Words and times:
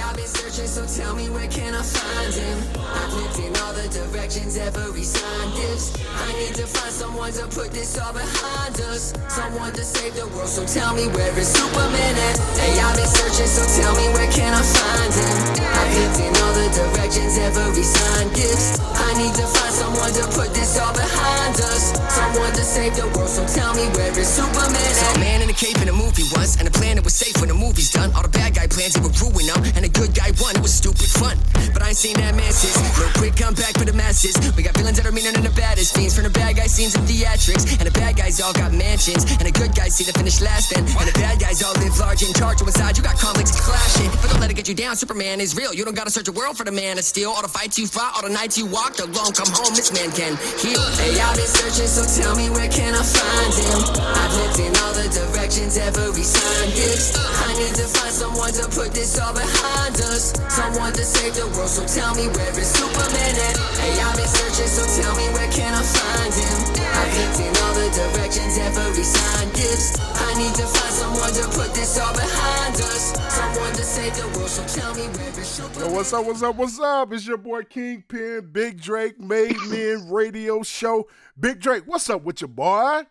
I've 0.00 0.16
been 0.16 0.26
searching, 0.26 0.66
so 0.66 0.86
tell 0.86 1.14
me 1.14 1.28
where 1.30 1.48
can 1.48 1.74
I 1.74 1.82
find 1.82 2.32
him? 2.32 2.58
I've 2.78 3.12
looked 3.14 3.38
in 3.38 3.54
all 3.62 3.72
the 3.72 3.88
directions, 3.88 4.56
every 4.56 5.02
sign 5.02 5.50
gives. 5.56 5.94
I 6.14 6.32
need 6.32 6.54
to 6.54 6.66
find 6.66 6.92
someone 6.92 7.32
to 7.32 7.46
put 7.46 7.72
this 7.72 7.98
all 7.98 8.12
behind 8.12 8.80
us. 8.92 9.14
Someone 9.28 9.72
to 9.72 9.84
save 9.84 10.14
the 10.14 10.26
world, 10.28 10.48
so 10.48 10.66
tell 10.66 10.94
me 10.94 11.08
where 11.08 11.36
is 11.38 11.48
Superman 11.48 12.14
at? 12.14 12.38
Hey, 12.58 12.78
I've 12.80 12.96
been 12.96 13.06
searching, 13.06 13.46
so 13.46 13.82
tell 13.82 13.94
me 13.96 14.08
where 14.14 14.30
can 14.30 14.54
I 14.54 14.62
find 14.62 15.58
him? 15.58 15.67
Looked 15.88 16.20
in 16.20 16.32
all 16.42 16.52
the 16.52 16.68
directions, 16.74 17.38
every 17.38 17.82
sign 17.82 18.28
gives. 18.34 18.78
I 18.92 19.14
need 19.16 19.34
to 19.34 19.46
find 19.46 19.72
someone 19.72 20.12
to 20.12 20.24
put 20.36 20.52
this 20.52 20.78
all 20.78 20.92
behind 20.92 21.56
us. 21.56 21.96
Someone 22.12 22.52
to 22.52 22.64
save 22.64 22.94
the 22.96 23.06
world, 23.16 23.28
so 23.28 23.46
tell 23.48 23.72
me 23.74 23.88
where 23.96 24.12
is 24.12 24.28
Superman 24.28 24.76
at? 24.76 25.16
A 25.16 25.18
man 25.18 25.42
in 25.42 25.48
a 25.50 25.56
cape 25.56 25.80
in 25.80 25.88
a 25.88 25.96
movie 25.96 26.28
once, 26.34 26.56
and 26.60 26.68
a 26.68 26.70
planet 26.70 27.04
was 27.04 27.14
safe 27.14 27.36
when 27.40 27.48
the 27.48 27.54
movie's 27.54 27.90
done. 27.90 28.12
All 28.12 28.22
the 28.22 28.28
bad 28.28 28.54
guy 28.54 28.66
plans 28.66 28.94
he 28.94 29.00
would 29.00 29.16
ruin 29.20 29.46
them, 29.48 29.64
and 29.76 29.84
a 29.84 29.88
good 29.88 30.14
guy 30.14 30.30
won. 30.40 30.56
It 30.56 30.62
was 30.62 30.74
stupid 30.74 31.08
fun, 31.08 31.38
but 31.72 31.82
I 31.82 31.94
ain't 31.94 31.96
seen 31.96 32.16
that 32.20 32.34
man 32.34 32.52
since. 32.52 32.76
Real 32.98 33.10
quick 33.16 33.34
comeback 33.36 33.78
for 33.78 33.86
the 33.86 33.96
masses. 33.96 34.36
We 34.56 34.62
got 34.62 34.76
villains 34.76 34.98
that 34.98 35.06
are 35.06 35.12
meaner 35.14 35.32
than 35.32 35.44
the 35.44 35.54
baddest 35.56 35.94
fiends 35.96 36.14
from 36.14 36.24
the 36.24 36.34
bad 36.34 36.56
guy 36.56 36.66
scenes 36.66 36.94
and 36.94 37.06
theatrics, 37.08 37.64
and 37.78 37.86
the 37.86 37.94
bad 37.94 38.16
guys 38.16 38.40
all 38.40 38.52
got 38.52 38.72
mansions, 38.72 39.24
and 39.38 39.46
the 39.46 39.54
good 39.54 39.74
guys 39.74 39.96
see 39.96 40.04
the 40.04 40.12
finish 40.12 40.40
last. 40.40 40.74
Then, 40.74 40.84
and 40.84 41.06
the 41.08 41.16
bad 41.16 41.40
guys 41.40 41.62
all 41.62 41.74
live 41.80 41.96
large 41.98 42.22
in 42.22 42.32
charge. 42.34 42.60
Inside 42.60 42.98
you 42.98 43.02
got 43.02 43.16
conflicts 43.16 43.56
clashing, 43.58 44.10
but 44.20 44.28
don't 44.30 44.40
let 44.40 44.50
it 44.50 44.54
get 44.54 44.68
you 44.68 44.74
down. 44.74 44.96
Superman 44.96 45.40
is 45.40 45.56
real. 45.56 45.72
You 45.78 45.84
don't 45.84 45.94
gotta 45.94 46.10
search 46.10 46.26
a 46.26 46.34
world 46.34 46.58
for 46.58 46.66
the 46.66 46.74
man 46.74 46.98
of 46.98 47.06
steel. 47.06 47.30
All 47.30 47.38
the 47.40 47.46
fights 47.46 47.78
you 47.78 47.86
fought, 47.86 48.10
all 48.18 48.26
the 48.26 48.34
nights 48.34 48.58
you 48.58 48.66
walked 48.66 48.98
alone. 48.98 49.30
Come 49.30 49.46
home, 49.54 49.78
this 49.78 49.94
man 49.94 50.10
can 50.10 50.34
heal. 50.58 50.82
Hey, 50.98 51.14
I've 51.22 51.38
been 51.38 51.46
searching, 51.46 51.86
so 51.86 52.02
tell 52.18 52.34
me 52.34 52.50
where 52.50 52.66
can 52.66 52.98
I 52.98 53.04
find 53.06 53.54
him? 53.54 53.78
I've 54.02 54.34
looked 54.42 54.58
in 54.58 54.74
all 54.82 54.90
the 54.90 55.06
directions, 55.06 55.78
every 55.78 56.26
sign 56.26 56.74
gives. 56.74 57.14
I 57.14 57.54
need 57.54 57.78
to 57.78 57.86
find 57.94 58.10
someone 58.10 58.50
to 58.58 58.66
put 58.74 58.90
this 58.90 59.22
all 59.22 59.30
behind 59.30 59.94
us. 60.02 60.34
Someone 60.50 60.98
to 60.98 61.04
save 61.06 61.38
the 61.38 61.46
world, 61.54 61.70
so 61.70 61.86
tell 61.86 62.10
me 62.18 62.26
where 62.26 62.50
is 62.58 62.74
Superman 62.74 63.38
at? 63.38 63.54
Hey, 63.78 64.02
I've 64.02 64.18
been 64.18 64.26
searching, 64.26 64.66
so 64.66 64.82
tell 64.82 65.14
me 65.14 65.30
where 65.30 65.46
can 65.54 65.78
I 65.78 65.84
find 65.86 66.34
him? 66.34 66.58
I've 66.74 67.14
looked 67.22 67.38
in 67.38 67.54
all 67.54 67.74
the 67.78 67.86
directions, 67.94 68.58
every 68.58 69.06
sign 69.06 69.46
gives. 69.54 69.94
I 69.94 70.42
need 70.42 70.58
to 70.58 70.66
find 70.66 70.90
someone 70.90 71.30
to 71.38 71.46
put 71.54 71.70
this 71.70 72.02
all 72.02 72.10
behind 72.18 72.74
us. 72.82 73.14
Someone 73.30 73.70
to 73.78 73.84
save 73.86 74.18
the 74.18 74.26
world, 74.34 74.50
so 74.50 74.66
tell 74.66 74.90
me 74.98 75.06
where 75.14 75.38
is 75.38 75.46
Superman 75.46 75.67
Yo, 75.76 75.90
what's 75.92 76.12
up? 76.12 76.24
What's 76.24 76.42
up? 76.42 76.56
What's 76.56 76.78
up? 76.80 77.12
It's 77.12 77.26
your 77.26 77.36
boy 77.36 77.62
Kingpin, 77.64 78.48
Big 78.52 78.80
Drake, 78.80 79.18
Made 79.20 79.56
Men 79.68 80.08
Radio 80.10 80.62
Show. 80.62 81.08
Big 81.38 81.60
Drake, 81.60 81.82
what's 81.86 82.08
up 82.10 82.22
with 82.22 82.40
your 82.40 82.48
boy? 82.48 83.02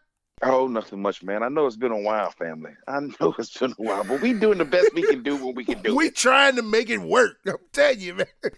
Oh, 0.44 0.67
nothing 0.67 1.02
much, 1.02 1.23
man. 1.23 1.44
I 1.44 1.50
know 1.50 1.66
it's 1.66 1.75
been 1.78 1.91
a 1.91 2.00
while, 2.00 2.31
family. 2.31 2.72
I 2.88 3.00
know 3.00 3.33
it's 3.38 3.58
been 3.58 3.72
a 3.72 3.75
while, 3.75 4.03
but 4.03 4.22
we 4.22 4.33
doing 4.33 4.58
the 4.59 4.66
best 4.66 4.94
we 4.94 5.03
can 5.03 5.23
do 5.23 5.35
when 5.35 5.55
we 5.55 5.66
can 5.66 5.81
do 5.81 5.95
We 5.95 6.08
it. 6.08 6.16
trying 6.16 6.55
to 6.58 6.61
make 6.61 6.89
it 6.89 7.00
work. 7.00 7.38
I'm 7.47 7.55
telling 7.73 8.00
you, 8.00 8.13
man. 8.16 8.28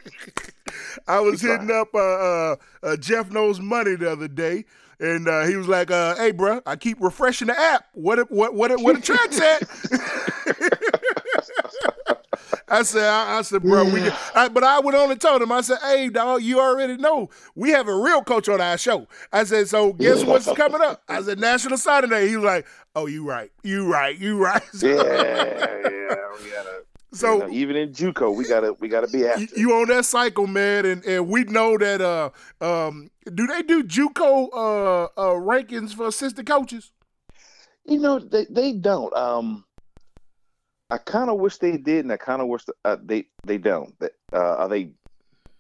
I 1.08 1.20
was 1.20 1.42
We 1.42 1.50
hitting 1.50 1.72
up 1.72 1.90
uh, 1.94 1.98
uh, 2.00 2.56
uh, 2.84 2.98
Jeff 2.98 3.32
Knows 3.32 3.60
Money 3.60 3.96
the 3.96 4.12
other 4.12 4.28
day, 4.28 4.66
and 5.00 5.28
uh, 5.28 5.46
he 5.46 5.56
was 5.56 5.68
like, 5.68 5.90
uh, 5.90 6.16
"Hey, 6.16 6.32
bro, 6.32 6.62
I 6.66 6.76
keep 6.76 7.00
refreshing 7.02 7.48
the 7.48 7.58
app. 7.60 7.86
What 7.94 8.20
it, 8.20 8.30
what 8.32 8.54
what 8.54 8.72
what 8.82 8.96
the 8.96 9.02
track's 9.02 9.40
at?" 9.40 9.62
I 12.70 12.84
said, 12.84 13.04
I, 13.04 13.40
I 13.40 13.42
said, 13.42 13.64
bro, 13.64 13.84
we. 13.86 14.02
Can, 14.02 14.14
I, 14.36 14.50
but 14.50 14.64
I 14.64 14.80
went 14.80 14.98
on 14.98 15.12
and 15.12 15.20
told 15.20 15.42
him, 15.42 15.52
I 15.52 15.62
said, 15.62 15.80
hey, 15.82 16.10
dog, 16.10 16.44
you 16.44 16.60
already 16.60 16.98
know 16.98 17.30
we 17.56 17.72
have 17.72 17.88
a 17.88 17.96
real 17.96 18.24
coach 18.24 18.48
on 18.50 18.62
our 18.62 18.78
show. 18.78 19.08
I 19.32 19.44
said, 19.44 19.68
so 19.68 19.94
guess 19.94 20.24
what's 20.24 20.52
coming 20.54 20.82
up? 20.82 21.04
I 21.08 21.22
said, 21.22 21.40
National 21.40 21.78
Signing 21.78 22.10
Day. 22.10 22.28
He 22.28 22.36
was 22.36 22.46
like, 22.46 22.66
oh, 22.96 23.08
you 23.08 23.28
right, 23.28 23.52
you 23.64 23.92
right, 23.92 24.18
you 24.18 24.44
right. 24.44 24.62
Yeah, 24.82 24.94
yeah. 24.94 26.16
We 26.44 26.50
gotta. 26.52 26.84
So 27.12 27.34
you 27.34 27.40
know, 27.40 27.50
even 27.50 27.76
in 27.76 27.92
JUCO, 27.92 28.36
we 28.36 28.48
gotta 28.48 28.74
we 28.74 28.88
gotta 28.88 29.08
be 29.08 29.26
after. 29.26 29.42
you, 29.42 29.48
you 29.56 29.74
on 29.74 29.88
that 29.88 30.06
cycle, 30.06 30.46
man, 30.46 30.86
and, 30.86 31.04
and 31.06 31.28
we 31.28 31.44
know 31.46 31.78
that. 31.78 32.02
Uh, 32.02 32.30
um, 32.62 33.10
do 33.34 33.48
they 33.48 33.64
do 33.64 33.84
JUCO 33.84 34.50
uh, 34.54 35.04
uh 35.04 35.34
rankings 35.34 35.96
for 35.96 36.08
assistant 36.08 36.48
coaches? 36.48 36.92
You 37.86 38.00
know, 38.00 38.20
they 38.20 38.46
they 38.50 38.74
don't. 38.74 39.14
Um, 39.16 39.66
I 40.90 40.98
kind 40.98 41.30
of 41.30 41.40
wish 41.40 41.58
they 41.58 41.78
did, 41.78 42.06
and 42.06 42.12
I 42.12 42.18
kind 42.18 42.42
of 42.42 42.48
wish 42.48 42.64
uh, 42.86 42.98
they 43.04 43.26
they 43.46 43.58
don't. 43.58 43.94
Uh, 44.02 44.38
are 44.38 44.68
they? 44.68 44.90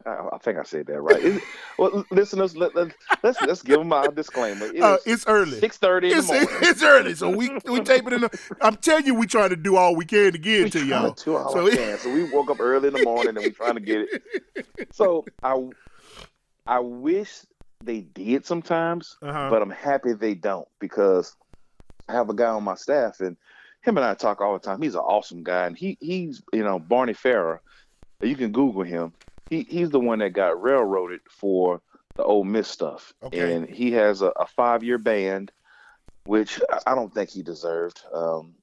I 0.05 0.27
I 0.33 0.37
think 0.39 0.57
I 0.57 0.63
said 0.63 0.87
that 0.87 0.99
right. 1.01 1.21
Is 1.21 1.41
well, 1.77 2.03
listeners, 2.11 2.55
let, 2.57 2.73
let, 2.75 2.93
let's 3.21 3.39
let's 3.41 3.61
give 3.61 3.77
them 3.79 3.93
our 3.93 4.09
disclaimer. 4.11 4.65
It 4.67 4.81
Uh, 4.81 4.97
it's 5.05 5.25
early. 5.27 5.59
six 5.59 5.77
thirty 5.77 6.11
in 6.11 6.17
the 6.17 6.19
It's, 6.19 6.27
morning. 6.27 6.49
it's 6.61 6.81
early, 6.83 7.13
so 7.15 7.29
we 7.29 7.49
we 7.65 7.81
tape 7.81 8.07
it 8.07 8.13
in. 8.13 8.21
The, 8.21 8.55
I'm 8.61 8.77
telling 8.77 9.05
you, 9.05 9.13
we 9.13 9.27
trying 9.27 9.49
to 9.49 9.55
do 9.55 9.75
all 9.75 9.95
we 9.95 10.05
can 10.05 10.31
to 10.31 10.37
get 10.37 10.67
it 10.67 10.71
to 10.73 10.85
y'all. 10.85 11.13
to 11.13 11.35
all 11.37 11.51
So 11.53 11.63
we 11.65 11.71
can. 11.75 11.97
So 11.99 12.11
we 12.11 12.23
woke 12.23 12.49
up 12.49 12.59
early 12.59 12.87
in 12.87 12.93
the 12.93 13.03
morning 13.03 13.35
and 13.35 13.45
we 13.45 13.51
trying 13.51 13.75
to 13.75 13.81
get 13.81 14.07
it. 14.09 14.65
So 14.93 15.25
I 15.43 15.69
I 16.65 16.79
wish 16.79 17.41
they 17.83 18.01
did 18.01 18.45
sometimes, 18.45 19.17
Uh-huh. 19.21 19.49
but 19.49 19.61
I'm 19.61 19.69
happy 19.69 20.13
they 20.13 20.33
don't 20.33 20.67
because 20.79 21.35
I 22.07 22.13
have 22.13 22.29
a 22.29 22.33
guy 22.33 22.49
on 22.49 22.63
my 22.63 22.75
staff 22.75 23.19
and 23.19 23.37
him 23.81 23.97
and 23.97 24.05
I 24.05 24.13
talk 24.13 24.41
all 24.41 24.53
the 24.53 24.59
time. 24.59 24.81
He's 24.81 24.95
an 24.95 25.01
awesome 25.01 25.43
guy 25.43 25.65
and 25.65 25.77
he 25.77 25.97
he's 25.99 26.41
you 26.53 26.63
know 26.63 26.79
Barney 26.79 27.13
Farrar. 27.13 27.61
You 28.21 28.35
can 28.35 28.51
Google 28.51 28.83
him. 28.83 29.13
He 29.49 29.63
he's 29.69 29.89
the 29.89 29.99
one 29.99 30.19
that 30.19 30.31
got 30.31 30.61
railroaded 30.61 31.21
for 31.29 31.81
the 32.17 32.23
Ole 32.23 32.43
Miss 32.43 32.67
stuff, 32.67 33.13
Okay. 33.23 33.53
and 33.53 33.69
he 33.69 33.91
has 33.93 34.21
a, 34.21 34.27
a 34.27 34.45
five 34.45 34.83
year 34.83 34.97
ban, 34.97 35.49
which 36.25 36.59
I- 36.85 36.93
don't 36.95 37.13
think 37.13 37.29
he 37.29 37.41
deserved. 37.43 38.01
Um, 38.13 38.55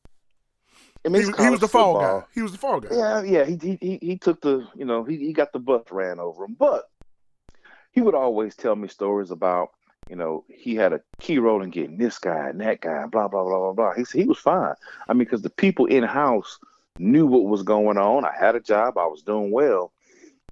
he, 1.04 1.10
he 1.12 1.50
was 1.50 1.60
the 1.60 1.68
fall 1.68 2.00
guy. 2.00 2.24
He 2.34 2.42
was 2.42 2.52
the 2.52 2.58
fall 2.58 2.80
guy. 2.80 2.88
Yeah, 2.92 3.22
yeah. 3.22 3.44
He 3.44 3.56
he 3.56 3.78
he, 3.80 3.98
he 4.02 4.18
took 4.18 4.40
the 4.42 4.66
you 4.74 4.84
know 4.84 5.04
he, 5.04 5.16
he 5.16 5.32
got 5.32 5.52
the 5.52 5.58
bus 5.58 5.84
ran 5.90 6.18
over 6.20 6.44
him, 6.44 6.56
but 6.58 6.84
he 7.92 8.00
would 8.02 8.14
always 8.14 8.54
tell 8.56 8.76
me 8.76 8.88
stories 8.88 9.30
about 9.30 9.70
you 10.08 10.16
know 10.16 10.44
he 10.48 10.74
had 10.74 10.92
a 10.92 11.00
key 11.20 11.38
role 11.38 11.62
in 11.62 11.70
getting 11.70 11.98
this 11.98 12.18
guy 12.18 12.48
and 12.48 12.60
that 12.60 12.80
guy 12.80 13.02
and 13.02 13.10
blah 13.10 13.28
blah 13.28 13.44
blah 13.44 13.58
blah 13.58 13.72
blah. 13.72 13.94
He 13.94 14.04
said 14.04 14.20
he 14.20 14.26
was 14.26 14.38
fine. 14.38 14.74
I 15.08 15.12
mean, 15.12 15.20
because 15.20 15.42
the 15.42 15.50
people 15.50 15.86
in 15.86 16.04
house 16.04 16.58
knew 16.98 17.26
what 17.26 17.44
was 17.44 17.62
going 17.62 17.98
on. 17.98 18.24
I 18.24 18.32
had 18.38 18.54
a 18.56 18.60
job. 18.60 18.98
I 18.98 19.06
was 19.06 19.22
doing 19.22 19.50
well, 19.50 19.92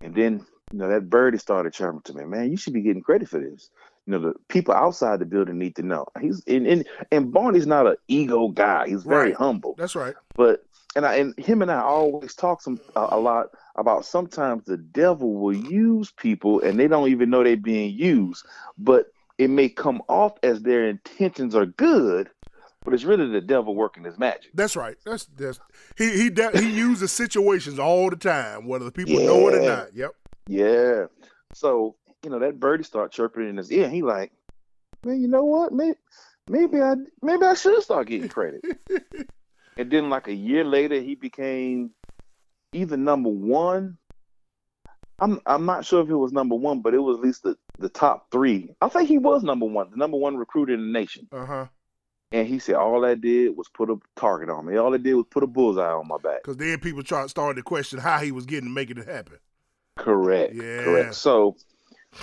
and 0.02 0.14
then 0.14 0.44
you 0.72 0.78
know 0.78 0.88
that 0.88 1.08
birdie 1.10 1.38
started 1.38 1.72
chirping 1.72 2.02
to 2.02 2.14
me. 2.14 2.24
Man, 2.24 2.50
you 2.50 2.56
should 2.56 2.72
be 2.72 2.82
getting 2.82 3.02
credit 3.02 3.28
for 3.28 3.38
this. 3.38 3.70
You 4.06 4.12
know, 4.12 4.18
the 4.18 4.34
people 4.48 4.74
outside 4.74 5.18
the 5.20 5.24
building 5.24 5.58
need 5.58 5.76
to 5.76 5.82
know. 5.82 6.06
He's 6.20 6.42
and 6.46 6.66
and, 6.66 6.86
and 7.10 7.32
Barney's 7.32 7.66
not 7.66 7.86
an 7.86 7.96
ego 8.08 8.48
guy. 8.48 8.88
He's 8.88 9.04
very 9.04 9.28
Right. 9.30 9.36
humble 9.36 9.74
That's 9.78 9.94
right. 9.94 10.14
but 10.36 10.64
and 10.96 11.06
I 11.06 11.16
and 11.16 11.38
him 11.38 11.62
and 11.62 11.70
I 11.70 11.80
always 11.80 12.34
talk 12.34 12.60
some 12.60 12.80
a, 12.96 13.08
a 13.12 13.18
lot 13.18 13.46
about 13.76 14.04
sometimes 14.04 14.64
the 14.64 14.76
devil 14.76 15.34
will 15.34 15.54
use 15.56 16.10
people 16.12 16.60
and 16.60 16.78
they 16.78 16.86
don't 16.86 17.08
even 17.08 17.30
know 17.30 17.42
they're 17.42 17.56
being 17.56 17.94
used, 17.94 18.44
but 18.78 19.06
it 19.38 19.50
may 19.50 19.68
come 19.68 20.02
off 20.08 20.32
as 20.42 20.62
their 20.62 20.88
intentions 20.88 21.54
are 21.54 21.66
good, 21.66 22.30
but 22.84 22.94
it's 22.94 23.04
really 23.04 23.28
the 23.28 23.40
devil 23.40 23.74
working 23.74 24.04
his 24.04 24.18
magic. 24.18 24.50
That's 24.54 24.76
right. 24.76 24.96
That's 25.04 25.26
that's 25.36 25.58
he 25.96 26.10
he 26.10 26.30
de- 26.30 26.58
he 26.58 26.70
uses 26.70 27.10
situations 27.12 27.78
all 27.78 28.10
the 28.10 28.16
time, 28.16 28.66
whether 28.66 28.84
the 28.84 28.92
people 28.92 29.14
know 29.16 29.48
it 29.48 29.54
or 29.54 29.62
not. 29.62 29.94
Yep. 29.94 30.10
Yeah. 30.48 31.06
So 31.54 31.96
you 32.22 32.30
know 32.30 32.38
that 32.38 32.60
birdie 32.60 32.84
start 32.84 33.12
chirping 33.12 33.48
in 33.48 33.56
his 33.56 33.72
ear. 33.72 33.88
He 33.88 34.02
like, 34.02 34.32
man, 35.04 35.20
you 35.20 35.28
know 35.28 35.44
what? 35.44 35.72
Maybe 35.72 35.96
maybe 36.48 36.80
I 36.80 36.94
maybe 37.22 37.44
I 37.44 37.54
should 37.54 37.82
start 37.82 38.08
getting 38.08 38.28
credit. 38.28 38.62
and 39.76 39.90
then 39.90 40.10
like 40.10 40.28
a 40.28 40.34
year 40.34 40.64
later, 40.64 41.00
he 41.00 41.14
became 41.14 41.90
either 42.72 42.96
number 42.96 43.30
one. 43.30 43.98
I'm 45.18 45.40
I'm 45.46 45.64
not 45.64 45.84
sure 45.84 46.02
if 46.02 46.10
it 46.10 46.14
was 46.14 46.32
number 46.32 46.54
one, 46.54 46.82
but 46.82 46.94
it 46.94 46.98
was 46.98 47.18
at 47.18 47.24
least 47.24 47.44
the, 47.44 47.56
the 47.78 47.88
top 47.88 48.30
three. 48.30 48.74
I 48.80 48.88
think 48.88 49.08
he 49.08 49.18
was 49.18 49.42
number 49.42 49.66
one, 49.66 49.90
the 49.90 49.96
number 49.96 50.16
one 50.16 50.36
recruiter 50.36 50.74
in 50.74 50.80
the 50.80 50.98
nation. 50.98 51.28
Uh 51.32 51.46
huh. 51.46 51.66
And 52.32 52.48
he 52.48 52.58
said 52.58 52.74
all 52.74 53.00
that 53.02 53.20
did 53.20 53.56
was 53.56 53.68
put 53.68 53.90
a 53.90 53.96
target 54.16 54.50
on 54.50 54.66
me. 54.66 54.76
All 54.76 54.92
it 54.94 55.02
did 55.04 55.14
was 55.14 55.26
put 55.30 55.42
a 55.44 55.46
bullseye 55.46 55.92
on 55.92 56.08
my 56.08 56.16
back. 56.18 56.42
Because 56.42 56.56
then 56.56 56.80
people 56.80 57.02
try, 57.04 57.26
started 57.28 57.56
to 57.56 57.62
question 57.62 58.00
how 58.00 58.18
he 58.18 58.32
was 58.32 58.44
getting 58.44 58.74
making 58.74 58.98
it 58.98 59.06
happen. 59.06 59.38
Correct. 59.96 60.52
Yeah. 60.54 60.82
Correct. 60.82 61.14
So, 61.14 61.56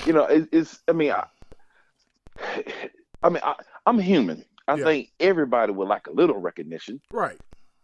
you 0.06 0.12
know, 0.14 0.26
it, 0.26 0.50
it's. 0.52 0.82
I 0.88 0.92
mean, 0.92 1.12
I, 1.12 1.26
I 3.24 3.30
mean, 3.30 3.42
I, 3.44 3.56
I'm 3.86 4.00
human. 4.00 4.44
I 4.68 4.76
Yeah. 4.76 4.84
think 4.86 5.12
everybody 5.20 5.72
would 5.72 5.88
like 5.88 6.08
a 6.08 6.12
little 6.12 6.38
recognition, 6.38 7.02
Right. 7.12 7.38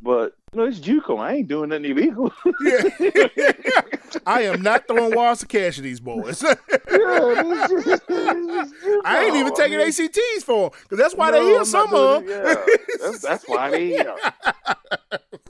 but 0.03 0.33
know, 0.53 0.63
it's 0.65 0.79
JUCO. 0.79 1.19
I 1.19 1.33
ain't 1.35 1.47
doing 1.47 1.69
nothing 1.69 1.85
illegal. 1.85 2.31
Yeah. 2.61 2.83
I 4.25 4.43
am 4.43 4.61
not 4.61 4.87
throwing 4.87 5.13
wires 5.13 5.39
to 5.39 5.45
cash 5.45 5.77
at 5.77 5.83
these 5.83 5.99
boys. 5.99 6.43
Yeah, 6.89 7.33
it's 7.37 7.85
just- 7.85 8.03
it's 8.09 8.47
just 8.47 8.73
I 9.05 9.25
ain't 9.25 9.35
even 9.35 9.53
taking 9.53 9.75
I 9.75 9.85
mean, 9.85 9.87
ACTs 9.89 10.43
for 10.43 10.69
them 10.69 10.79
because 10.83 10.97
that's 10.97 11.15
why 11.15 11.29
no, 11.31 11.43
they 11.43 11.49
hear 11.51 11.65
some 11.65 11.93
of 11.93 12.23
doing 12.25 12.39
'em. 12.39 12.45
it. 12.47 12.59
Yeah, 12.59 13.05
that's, 13.05 13.21
that's 13.21 13.47
why 13.47 13.69
they 13.71 13.87
here. 13.87 14.15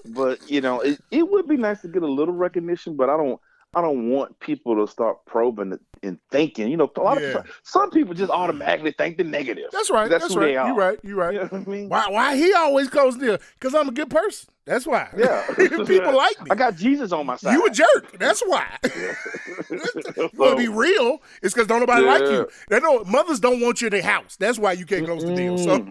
But 0.05 0.49
you 0.49 0.61
know, 0.61 0.81
it, 0.81 0.99
it 1.11 1.27
would 1.29 1.47
be 1.47 1.57
nice 1.57 1.81
to 1.81 1.87
get 1.87 2.03
a 2.03 2.07
little 2.07 2.33
recognition, 2.33 2.95
but 2.95 3.09
I 3.09 3.17
don't. 3.17 3.39
I 3.77 3.81
don't 3.81 4.09
want 4.09 4.39
people 4.39 4.75
to 4.83 4.91
start 4.91 5.23
probing 5.27 5.77
and 6.01 6.17
thinking. 6.31 6.67
You 6.69 6.77
know, 6.77 6.91
a 6.95 6.99
lot 6.99 7.21
Yeah. 7.21 7.27
of 7.37 7.45
some 7.61 7.91
people 7.91 8.15
just 8.15 8.31
automatically 8.31 8.89
think 8.91 9.17
the 9.17 9.23
negative. 9.23 9.69
That's 9.71 9.91
right. 9.91 10.09
That's 10.09 10.23
That's, 10.23 10.33
who 10.33 10.39
right. 10.39 10.47
they 10.47 10.57
are. 10.57 10.67
You 10.69 10.75
right. 10.75 10.99
You're 11.03 11.15
right. 11.15 11.33
You 11.35 11.39
know 11.41 11.49
I 11.51 11.69
mean? 11.69 11.87
Why? 11.87 12.07
Why 12.09 12.35
he 12.35 12.51
always 12.53 12.89
goes 12.89 13.19
there? 13.19 13.37
Because 13.53 13.75
I'm 13.75 13.87
a 13.87 13.91
good 13.91 14.09
person. 14.09 14.49
That's 14.65 14.87
why. 14.87 15.09
Yeah. 15.15 15.45
People 15.55 16.17
like 16.17 16.41
me. 16.41 16.47
I 16.49 16.55
got 16.55 16.75
Jesus 16.75 17.11
on 17.11 17.27
my 17.27 17.35
side. 17.35 17.53
you 17.53 17.67
a 17.67 17.69
jerk. 17.69 18.17
That's 18.17 18.41
why. 18.47 18.65
you 18.83 20.29
want 20.33 20.51
to 20.51 20.55
be 20.57 20.69
real? 20.69 21.19
It's 21.43 21.53
because 21.53 21.67
don't 21.67 21.81
nobody 21.81 22.03
like 22.03 22.23
you. 22.23 22.49
They 22.69 22.79
don't. 22.79 23.07
Mothers 23.07 23.39
don't 23.39 23.61
want 23.61 23.79
you 23.81 23.87
in 23.87 23.91
their 23.91 24.01
house. 24.01 24.37
That's 24.37 24.57
why 24.57 24.71
you 24.71 24.87
can't 24.87 25.05
close 25.05 25.23
the 25.23 25.35
deal. 25.35 25.55
So 25.59 25.87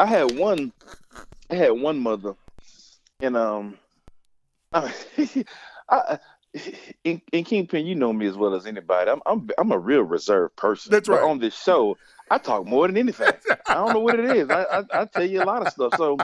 I 0.00 0.06
had 0.06 0.36
one. 0.36 0.72
I 1.48 1.54
had 1.54 1.70
one 1.70 2.00
mother, 2.00 2.34
and 3.20 3.36
um, 3.36 3.78
I, 4.72 4.92
I 5.88 6.18
in, 7.04 7.20
in 7.32 7.44
Kingpin, 7.44 7.86
you 7.86 7.94
know 7.94 8.12
me 8.12 8.26
as 8.26 8.36
well 8.36 8.54
as 8.54 8.66
anybody. 8.66 9.10
I'm 9.10 9.20
I'm 9.26 9.48
I'm 9.58 9.72
a 9.72 9.78
real 9.78 10.02
reserved 10.02 10.56
person. 10.56 10.90
That's 10.90 11.08
But 11.08 11.20
right. 11.22 11.30
on 11.30 11.38
this 11.38 11.56
show, 11.58 11.96
I 12.30 12.38
talk 12.38 12.66
more 12.66 12.86
than 12.86 12.96
anything. 12.96 13.32
I 13.66 13.74
don't 13.74 13.92
know 13.94 14.00
what 14.00 14.18
it 14.18 14.36
is. 14.36 14.50
I, 14.50 14.62
I 14.64 14.84
I 15.02 15.04
tell 15.06 15.24
you 15.24 15.42
a 15.42 15.44
lot 15.44 15.66
of 15.66 15.72
stuff. 15.72 15.94
So 15.96 16.18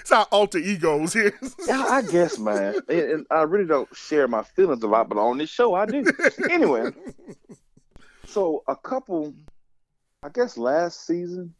it's 0.00 0.10
our 0.12 0.26
alter 0.32 0.58
egos 0.58 1.12
here. 1.12 1.38
yeah, 1.66 1.84
I 1.88 2.02
guess, 2.02 2.38
man. 2.38 2.74
And 2.88 3.26
I 3.30 3.42
really 3.42 3.66
don't 3.66 3.88
share 3.94 4.26
my 4.28 4.42
feelings 4.42 4.82
a 4.82 4.88
lot, 4.88 5.08
but 5.08 5.18
on 5.18 5.38
this 5.38 5.50
show, 5.50 5.74
I 5.74 5.86
do. 5.86 6.04
anyway, 6.50 6.90
so 8.26 8.62
a 8.68 8.76
couple, 8.76 9.34
I 10.22 10.28
guess 10.28 10.56
last 10.56 11.06
season, 11.06 11.54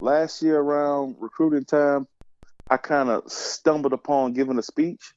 last 0.00 0.42
year 0.42 0.58
around 0.58 1.16
recruiting 1.18 1.64
time, 1.64 2.06
I 2.68 2.76
kind 2.76 3.08
of 3.08 3.30
stumbled 3.30 3.92
upon 3.92 4.32
giving 4.32 4.58
a 4.58 4.62
speech, 4.62 5.12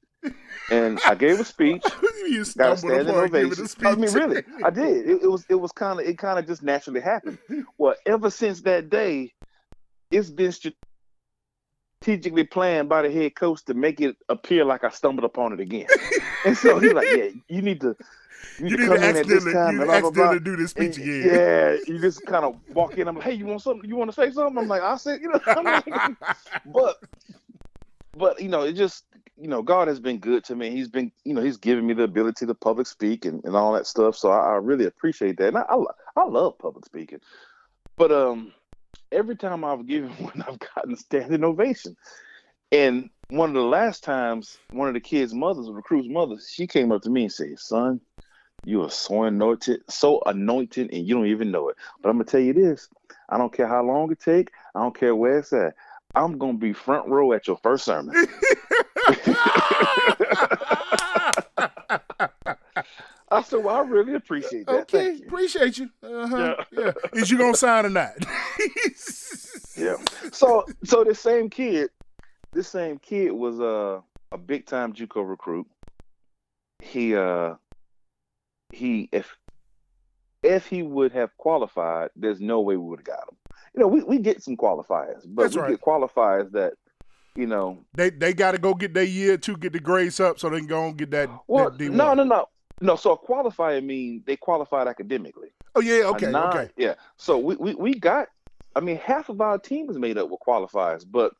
and 0.71 0.99
I 1.05 1.15
gave 1.15 1.39
a 1.39 1.45
speech. 1.45 1.83
you 2.27 2.45
Got 2.57 2.73
a 2.73 2.77
standing 2.77 3.09
upon 3.09 3.29
giving 3.29 3.49
a 3.49 3.51
ovation. 3.51 3.67
I 3.85 3.95
mean, 3.95 4.11
really, 4.13 4.43
I 4.63 4.69
did. 4.71 5.09
It, 5.09 5.23
it 5.23 5.31
was 5.31 5.45
it 5.49 5.55
was 5.55 5.71
kind 5.71 5.99
of 5.99 6.05
it 6.05 6.17
kind 6.17 6.39
of 6.39 6.45
just 6.47 6.63
naturally 6.63 7.01
happened. 7.01 7.37
Well, 7.77 7.95
ever 8.05 8.29
since 8.29 8.61
that 8.61 8.89
day, 8.89 9.33
it's 10.11 10.29
been 10.29 10.51
strategically 12.01 12.43
planned 12.45 12.89
by 12.89 13.01
the 13.01 13.11
head 13.11 13.35
coach 13.35 13.63
to 13.65 13.73
make 13.73 13.99
it 14.01 14.15
appear 14.29 14.65
like 14.65 14.83
I 14.83 14.89
stumbled 14.89 15.25
upon 15.25 15.53
it 15.53 15.59
again. 15.59 15.87
and 16.45 16.57
so 16.57 16.79
he's 16.79 16.93
like, 16.93 17.07
"Yeah, 17.15 17.29
you 17.47 17.61
need 17.61 17.81
to." 17.81 17.95
You, 18.59 18.67
You 18.67 18.77
need 18.77 18.77
to 18.77 18.77
to 18.77 18.87
come 18.87 18.97
in 18.97 19.03
at 19.03 19.13
this 19.25 19.45
accidentally, 19.47 19.53
time 19.53 19.75
you 19.75 19.81
and 19.81 19.89
blah, 19.89 20.01
blah, 20.01 20.11
blah. 20.11 20.39
do 20.39 20.55
this 20.57 20.71
speech 20.71 20.97
And, 20.97 21.05
again. 21.07 21.33
Yeah, 21.33 21.75
you 21.87 22.01
just 22.01 22.25
kind 22.25 22.43
of 22.43 22.57
walk 22.75 22.97
in. 22.97 23.07
I'm 23.07 23.15
like, 23.15 23.23
hey, 23.23 23.33
you 23.33 23.45
want 23.45 23.61
something? 23.61 23.89
You 23.89 23.95
want 23.95 24.11
to 24.11 24.15
say 24.15 24.29
something? 24.31 24.57
I'm 24.57 24.67
like, 24.67 24.81
I 24.81 24.97
said, 24.97 25.21
you 25.21 25.29
know, 25.29 25.39
I'm 25.47 25.63
like, 25.63 25.87
but, 26.65 26.97
but 28.17 28.41
you 28.41 28.49
know, 28.49 28.63
it 28.63 28.73
just, 28.73 29.05
you 29.37 29.47
know, 29.47 29.61
God 29.61 29.87
has 29.87 29.99
been 29.99 30.19
good 30.19 30.43
to 30.45 30.55
me. 30.55 30.69
He's 30.69 30.89
been, 30.89 31.11
you 31.23 31.33
know, 31.33 31.41
He's 31.41 31.57
given 31.57 31.85
me 31.85 31.93
the 31.93 32.03
ability 32.03 32.45
to 32.45 32.53
public 32.53 32.87
speak 32.87 33.25
and, 33.25 33.43
and 33.43 33.55
all 33.55 33.73
that 33.73 33.87
stuff. 33.87 34.15
So 34.15 34.31
I, 34.31 34.53
I 34.53 34.55
really 34.55 34.85
appreciate 34.85 35.37
that, 35.37 35.49
and 35.49 35.57
I, 35.57 35.63
I, 35.69 35.83
I 36.17 36.25
love 36.25 36.57
public 36.59 36.85
speaking. 36.85 37.19
But 37.97 38.11
um, 38.11 38.53
every 39.11 39.35
time 39.35 39.63
I've 39.63 39.87
given 39.87 40.09
one, 40.19 40.43
I've 40.47 40.59
gotten 40.59 40.93
a 40.93 40.97
standing 40.97 41.43
ovation. 41.43 41.95
And 42.71 43.09
one 43.29 43.49
of 43.49 43.55
the 43.55 43.61
last 43.61 44.03
times, 44.03 44.57
one 44.71 44.87
of 44.87 44.93
the 44.93 44.99
kids' 44.99 45.33
mothers, 45.33 45.65
the 45.65 45.73
recruit's 45.73 46.09
mothers, 46.09 46.49
she 46.51 46.67
came 46.67 46.91
up 46.91 47.01
to 47.03 47.09
me 47.09 47.23
and 47.23 47.31
said, 47.31 47.57
"Son, 47.57 47.99
you 48.63 48.83
are 48.83 48.89
so 48.89 49.23
anointed, 49.23 49.81
so 49.89 50.21
anointed, 50.25 50.93
and 50.93 51.07
you 51.07 51.15
don't 51.15 51.27
even 51.27 51.51
know 51.51 51.69
it. 51.69 51.75
But 52.01 52.09
I'm 52.09 52.15
gonna 52.15 52.25
tell 52.25 52.39
you 52.39 52.53
this: 52.53 52.87
I 53.29 53.37
don't 53.37 53.53
care 53.53 53.67
how 53.67 53.83
long 53.83 54.11
it 54.11 54.19
take. 54.19 54.51
I 54.75 54.81
don't 54.81 54.97
care 54.97 55.15
where 55.15 55.39
it's 55.39 55.53
at. 55.53 55.73
I'm 56.15 56.37
gonna 56.37 56.57
be 56.57 56.73
front 56.73 57.07
row 57.07 57.33
at 57.33 57.47
your 57.47 57.57
first 57.57 57.85
sermon. 57.85 58.15
I 63.31 63.41
said, 63.41 63.63
"Well, 63.63 63.75
I 63.75 63.81
really 63.81 64.13
appreciate 64.13 64.65
that. 64.67 64.81
okay, 64.81 64.97
Thank 65.09 65.19
you." 65.21 65.27
appreciate 65.27 65.77
you. 65.77 65.89
Uh-huh. 66.03 66.55
Yeah. 66.71 66.81
Yeah. 66.85 66.91
Is 67.13 67.31
you 67.31 67.37
gonna 67.37 67.55
sign 67.57 67.85
or 67.85 67.89
not? 67.89 68.11
Yeah. 69.75 69.95
So, 70.31 70.65
so 70.83 71.03
this 71.03 71.19
same 71.19 71.49
kid, 71.49 71.89
this 72.51 72.67
same 72.67 72.99
kid 72.99 73.31
was 73.31 73.59
uh, 73.59 74.01
a 74.31 74.37
big 74.37 74.67
time 74.67 74.93
JUCO 74.93 75.27
recruit. 75.27 75.65
He 76.79 77.15
uh, 77.15 77.55
he 78.71 79.09
if 79.11 79.35
if 80.43 80.67
he 80.67 80.83
would 80.83 81.11
have 81.13 81.35
qualified, 81.37 82.11
there's 82.15 82.39
no 82.39 82.61
way 82.61 82.77
we 82.77 82.87
would 82.87 82.99
have 82.99 83.05
got 83.05 83.27
him. 83.29 83.37
You 83.73 83.81
know, 83.81 83.87
we, 83.87 84.03
we 84.03 84.19
get 84.19 84.43
some 84.43 84.55
qualifiers, 84.57 85.23
but 85.25 85.43
That's 85.43 85.55
we 85.55 85.61
right. 85.61 85.69
get 85.71 85.81
qualifiers 85.81 86.51
that, 86.51 86.73
you 87.35 87.47
know, 87.47 87.83
They 87.93 88.09
they 88.09 88.33
got 88.33 88.51
to 88.51 88.57
go 88.57 88.73
get 88.73 88.93
their 88.93 89.03
year 89.03 89.37
two, 89.37 89.57
get 89.57 89.73
the 89.73 89.79
grades 89.79 90.19
up, 90.19 90.39
so 90.39 90.49
they 90.49 90.59
can 90.59 90.67
go 90.67 90.85
and 90.87 90.97
get 90.97 91.11
that. 91.11 91.29
well, 91.47 91.71
that 91.71 91.79
D1. 91.79 91.91
no, 91.91 92.13
no, 92.13 92.23
no, 92.23 92.49
no. 92.81 92.95
So 92.95 93.11
a 93.13 93.17
qualifier 93.17 93.83
means 93.83 94.23
they 94.25 94.35
qualified 94.35 94.87
academically. 94.87 95.49
Oh 95.75 95.81
yeah, 95.81 96.03
okay, 96.05 96.31
non- 96.31 96.55
okay. 96.55 96.69
Yeah. 96.77 96.95
So 97.17 97.37
we, 97.39 97.55
we, 97.55 97.73
we 97.75 97.93
got, 97.95 98.27
I 98.75 98.79
mean, 98.79 98.97
half 98.97 99.29
of 99.29 99.41
our 99.41 99.57
team 99.57 99.89
is 99.89 99.97
made 99.97 100.17
up 100.19 100.29
with 100.29 100.39
qualifiers, 100.45 101.03
but, 101.09 101.33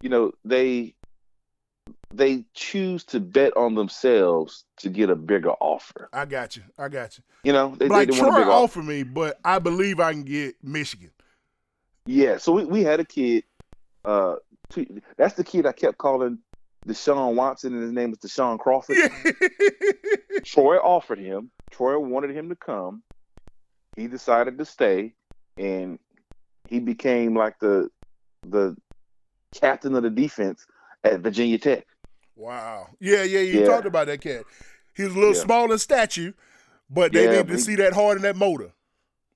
you 0.00 0.08
know, 0.08 0.32
they 0.44 0.94
they 2.14 2.44
choose 2.54 3.04
to 3.04 3.20
bet 3.20 3.56
on 3.56 3.74
themselves 3.74 4.64
to 4.78 4.88
get 4.88 5.08
a 5.08 5.16
bigger 5.16 5.52
offer. 5.52 6.08
I 6.12 6.24
got 6.26 6.56
you. 6.56 6.62
I 6.78 6.88
got 6.88 7.16
you. 7.16 7.24
You 7.44 7.52
know, 7.52 7.74
they, 7.76 7.88
like 7.88 8.08
they, 8.08 8.14
they 8.14 8.20
want 8.20 8.32
a 8.32 8.34
Troy 8.34 8.40
bigger 8.40 8.50
offer. 8.50 8.82
me, 8.82 9.02
but 9.02 9.38
I 9.44 9.58
believe 9.60 9.98
I 10.00 10.12
can 10.12 10.22
get 10.24 10.56
Michigan. 10.62 11.10
Yeah. 12.06 12.36
So 12.38 12.52
we, 12.52 12.64
we 12.64 12.82
had 12.82 13.00
a 13.00 13.04
kid. 13.04 13.44
Uh, 14.04 14.36
two, 14.72 15.00
that's 15.16 15.34
the 15.34 15.44
kid 15.44 15.66
I 15.66 15.72
kept 15.72 15.98
calling 15.98 16.38
Deshaun 16.88 17.34
Watson, 17.34 17.74
and 17.74 17.82
his 17.82 17.92
name 17.92 18.10
was 18.10 18.18
Deshaun 18.18 18.58
Crawford. 18.58 18.96
Troy 20.44 20.76
offered 20.76 21.18
him. 21.18 21.50
Troy 21.70 21.98
wanted 21.98 22.30
him 22.30 22.48
to 22.48 22.56
come. 22.56 23.02
He 23.96 24.08
decided 24.08 24.58
to 24.58 24.64
stay, 24.64 25.14
and 25.56 25.98
he 26.66 26.80
became 26.80 27.36
like 27.36 27.58
the 27.60 27.88
the 28.44 28.76
captain 29.54 29.94
of 29.94 30.02
the 30.02 30.10
defense 30.10 30.66
at 31.04 31.20
Virginia 31.20 31.58
Tech. 31.58 31.86
wow. 32.36 32.88
Yeah, 33.00 33.22
yeah. 33.22 33.40
You 33.40 33.60
Yeah. 33.60 33.66
talked 33.66 33.86
about 33.86 34.06
that 34.06 34.20
cat. 34.20 34.44
He 34.94 35.04
was 35.04 35.14
a 35.14 35.18
little 35.18 35.34
Yeah. 35.34 35.42
small 35.42 35.70
in 35.72 35.78
statue, 35.78 36.32
but 36.90 37.12
they 37.12 37.24
Yeah, 37.24 37.30
needed 37.42 37.48
to 37.48 37.58
see 37.58 37.76
that 37.76 37.92
heart 37.92 38.16
in 38.16 38.22
that 38.22 38.36
motor. 38.36 38.72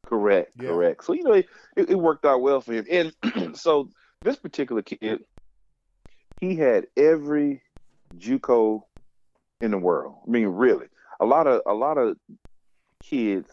Correct, 0.05 0.53
correct. 0.59 1.05
So 1.05 1.13
you 1.13 1.25
know, 1.25 1.33
it, 1.33 1.47
it 1.77 1.95
worked 1.99 2.25
out 2.25 2.41
well 2.41 2.61
for 2.61 2.73
him. 2.73 2.87
And 2.91 3.57
so 3.57 3.91
this 4.27 4.37
particular 4.37 4.83
kid, 4.83 5.25
he 6.41 6.57
had 6.57 6.89
every 6.97 7.63
JUCO 8.19 8.83
in 9.61 9.71
the 9.71 9.79
world. 9.79 10.17
I 10.27 10.31
mean, 10.31 10.49
really, 10.49 10.87
a 11.21 11.25
lot 11.25 11.47
of 11.47 11.63
a 11.67 11.73
lot 11.73 11.97
of 11.97 12.17
kids. 13.03 13.49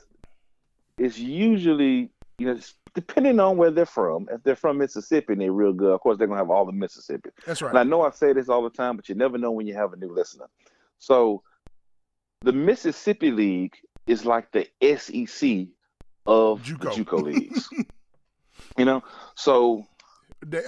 It's 0.97 1.17
usually 1.17 2.09
you 2.39 2.47
know 2.47 2.59
depending 2.95 3.39
on 3.39 3.55
where 3.55 3.69
they're 3.69 3.85
from. 3.85 4.27
If 4.31 4.43
they're 4.43 4.55
from 4.55 4.79
Mississippi 4.79 5.33
and 5.33 5.41
they're 5.41 5.51
real 5.51 5.73
good, 5.73 5.91
of 5.91 6.01
course 6.01 6.17
they're 6.17 6.27
gonna 6.27 6.39
have 6.39 6.49
all 6.49 6.65
the 6.65 6.71
Mississippi. 6.71 7.29
That's 7.45 7.61
right. 7.61 7.69
And 7.69 7.77
I 7.77 7.83
know 7.83 8.01
I 8.01 8.09
say 8.09 8.33
this 8.33 8.49
all 8.49 8.63
the 8.63 8.69
time, 8.71 8.95
but 8.95 9.07
you 9.07 9.15
never 9.15 9.37
know 9.37 9.51
when 9.51 9.67
you 9.67 9.75
have 9.75 9.93
a 9.93 9.95
new 9.95 10.11
listener. 10.11 10.47
So 10.97 11.44
the 12.42 12.51
Mississippi 12.51 13.31
League 13.31 13.75
is 14.07 14.25
like 14.25 14.51
the 14.51 14.68
SEC 14.81 15.68
of 16.25 16.63
JUCO. 16.63 16.80
the 16.80 16.89
JUCO 16.89 17.23
leagues. 17.23 17.69
you 18.77 18.85
know, 18.85 19.03
so 19.35 19.85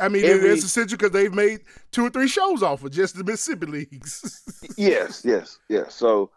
I 0.01 0.09
mean, 0.09 0.25
every- 0.25 0.49
it's 0.49 0.63
essential 0.63 0.97
because 0.97 1.11
they've 1.11 1.33
made 1.33 1.61
two 1.91 2.05
or 2.05 2.09
three 2.09 2.27
shows 2.27 2.63
off 2.63 2.83
of 2.83 2.91
just 2.91 3.17
the 3.17 3.23
Mississippi 3.23 3.65
leagues. 3.65 4.43
yes, 4.77 5.23
yes, 5.25 5.59
yes. 5.69 5.93
So 5.95 6.31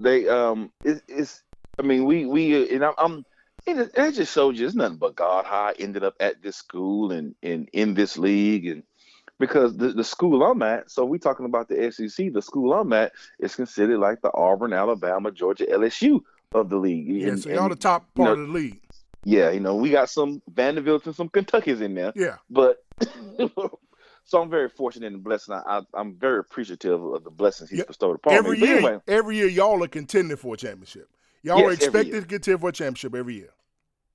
they 0.00 0.28
um, 0.28 0.70
it, 0.84 1.02
it's. 1.08 1.42
I 1.78 1.82
mean, 1.82 2.04
we 2.04 2.26
we 2.26 2.70
and 2.74 2.84
I'm. 2.84 2.94
I'm 2.98 3.24
it, 3.66 3.90
it 3.94 4.12
just 4.12 4.32
shows 4.34 4.58
you 4.58 4.66
it's 4.66 4.74
nothing 4.74 4.98
but 4.98 5.16
God 5.16 5.46
how 5.46 5.62
I 5.68 5.74
ended 5.78 6.04
up 6.04 6.14
at 6.20 6.42
this 6.42 6.56
school 6.56 7.12
and, 7.12 7.34
and 7.42 7.66
in 7.72 7.94
this 7.94 8.18
league 8.18 8.66
and 8.66 8.82
because 9.40 9.76
the, 9.78 9.88
the 9.88 10.04
school 10.04 10.44
I'm 10.44 10.60
at, 10.62 10.90
so 10.90 11.04
we 11.04 11.18
talking 11.18 11.46
about 11.46 11.68
the 11.68 11.90
SEC, 11.90 12.32
the 12.32 12.42
school 12.42 12.74
I'm 12.74 12.92
at 12.92 13.12
is 13.40 13.56
considered 13.56 13.98
like 13.98 14.20
the 14.22 14.30
Auburn, 14.34 14.72
Alabama, 14.74 15.30
Georgia, 15.32 15.64
LSU 15.66 16.20
of 16.52 16.68
the 16.68 16.76
league. 16.76 17.08
yeah, 17.08 17.28
And- 17.28 17.42
so 17.42 17.48
y'all 17.50 17.62
and, 17.64 17.72
the 17.72 17.76
top 17.76 18.04
you 18.16 18.24
part 18.24 18.36
know, 18.36 18.42
of 18.42 18.48
the 18.48 18.54
league. 18.54 18.80
Yeah, 19.24 19.50
you 19.50 19.60
know, 19.60 19.74
we 19.76 19.90
got 19.90 20.10
some 20.10 20.42
Vanderbilts 20.52 21.06
and 21.06 21.14
some 21.14 21.28
Kentuckys 21.28 21.80
in 21.80 21.94
there. 21.94 22.12
Yeah. 22.14 22.36
But 22.50 22.84
so 24.24 24.40
I'm 24.42 24.50
very 24.50 24.68
fortunate 24.68 25.12
and 25.12 25.22
blessed. 25.24 25.48
And 25.48 25.62
I, 25.66 25.78
I, 25.78 25.80
I'm 25.94 26.14
very 26.16 26.40
appreciative 26.40 27.02
of 27.02 27.24
the 27.24 27.30
blessings 27.30 27.70
he's 27.70 27.78
Yep. 27.78 27.88
bestowed 27.88 28.16
upon 28.16 28.34
Every 28.34 28.58
me. 28.58 28.66
Year, 28.66 28.76
anyway, 28.76 28.98
every 29.08 29.36
year, 29.36 29.48
y'all 29.48 29.82
are 29.82 29.88
contending 29.88 30.36
for 30.36 30.54
a 30.54 30.56
championship. 30.56 31.08
Y'all 31.42 31.58
Yes, 31.58 31.68
are 31.68 31.72
expected 31.72 32.20
to 32.22 32.26
contend 32.26 32.60
for 32.60 32.68
a 32.68 32.72
championship 32.72 33.14
every 33.14 33.34
year. 33.34 33.50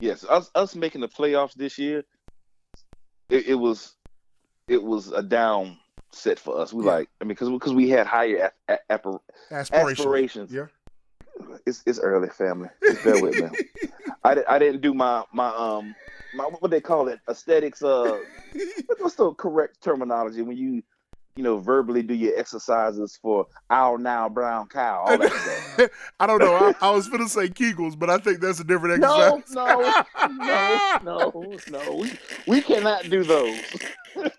yes, 0.00 0.24
us 0.24 0.50
us 0.54 0.74
making 0.74 1.00
the 1.00 1.08
playoffs 1.08 1.54
this 1.54 1.78
year, 1.78 2.02
it, 3.28 3.46
it 3.48 3.54
was 3.54 3.94
it 4.68 4.82
was 4.82 5.12
a 5.12 5.22
down 5.22 5.76
set 6.12 6.38
for 6.38 6.58
us. 6.60 6.72
We 6.72 6.84
Yeah. 6.84 6.90
like, 6.92 7.08
I 7.20 7.24
mean, 7.24 7.28
because 7.30 7.48
because 7.50 7.72
we 7.72 7.88
had 7.88 8.06
higher 8.06 8.50
a, 8.68 8.72
a, 8.74 8.78
appa- 8.90 9.20
Aspiration. 9.50 9.90
aspirations. 10.06 10.52
Yeah. 10.52 10.66
It's 11.66 11.82
it's 11.86 11.98
early, 11.98 12.28
family. 12.28 12.68
Just 12.86 13.04
bear 13.04 13.18
with 13.18 13.36
me. 13.36 13.48
I, 14.24 14.42
I 14.48 14.58
didn't 14.58 14.80
do 14.80 14.94
my 14.94 15.24
my 15.32 15.48
um 15.48 15.94
my 16.34 16.44
what 16.44 16.70
they 16.70 16.80
call 16.80 17.08
it 17.08 17.20
aesthetics. 17.28 17.82
Uh, 17.82 18.18
what's 18.98 19.14
the 19.14 19.32
correct 19.32 19.82
terminology 19.82 20.42
when 20.42 20.56
you 20.56 20.82
you 21.36 21.44
know, 21.44 21.58
verbally 21.58 22.02
do 22.02 22.12
your 22.12 22.36
exercises 22.38 23.18
for 23.22 23.46
our 23.70 23.96
now 23.96 24.28
brown 24.28 24.68
cow. 24.68 25.04
All 25.06 25.16
that 25.16 25.32
stuff. 25.32 25.88
I 26.20 26.26
don't 26.26 26.40
know. 26.40 26.54
I, 26.54 26.74
I 26.82 26.90
was 26.90 27.08
going 27.08 27.22
to 27.22 27.28
say 27.28 27.48
Kegels, 27.48 27.98
but 27.98 28.10
I 28.10 28.18
think 28.18 28.40
that's 28.40 28.60
a 28.60 28.64
different 28.64 29.00
No, 29.00 29.38
exercise. 29.38 30.04
no, 30.28 30.78
no, 31.02 31.02
no, 31.02 31.56
no. 31.68 31.94
We, 31.94 32.10
we 32.46 32.60
cannot 32.60 33.08
do 33.08 33.24
those. 33.24 33.58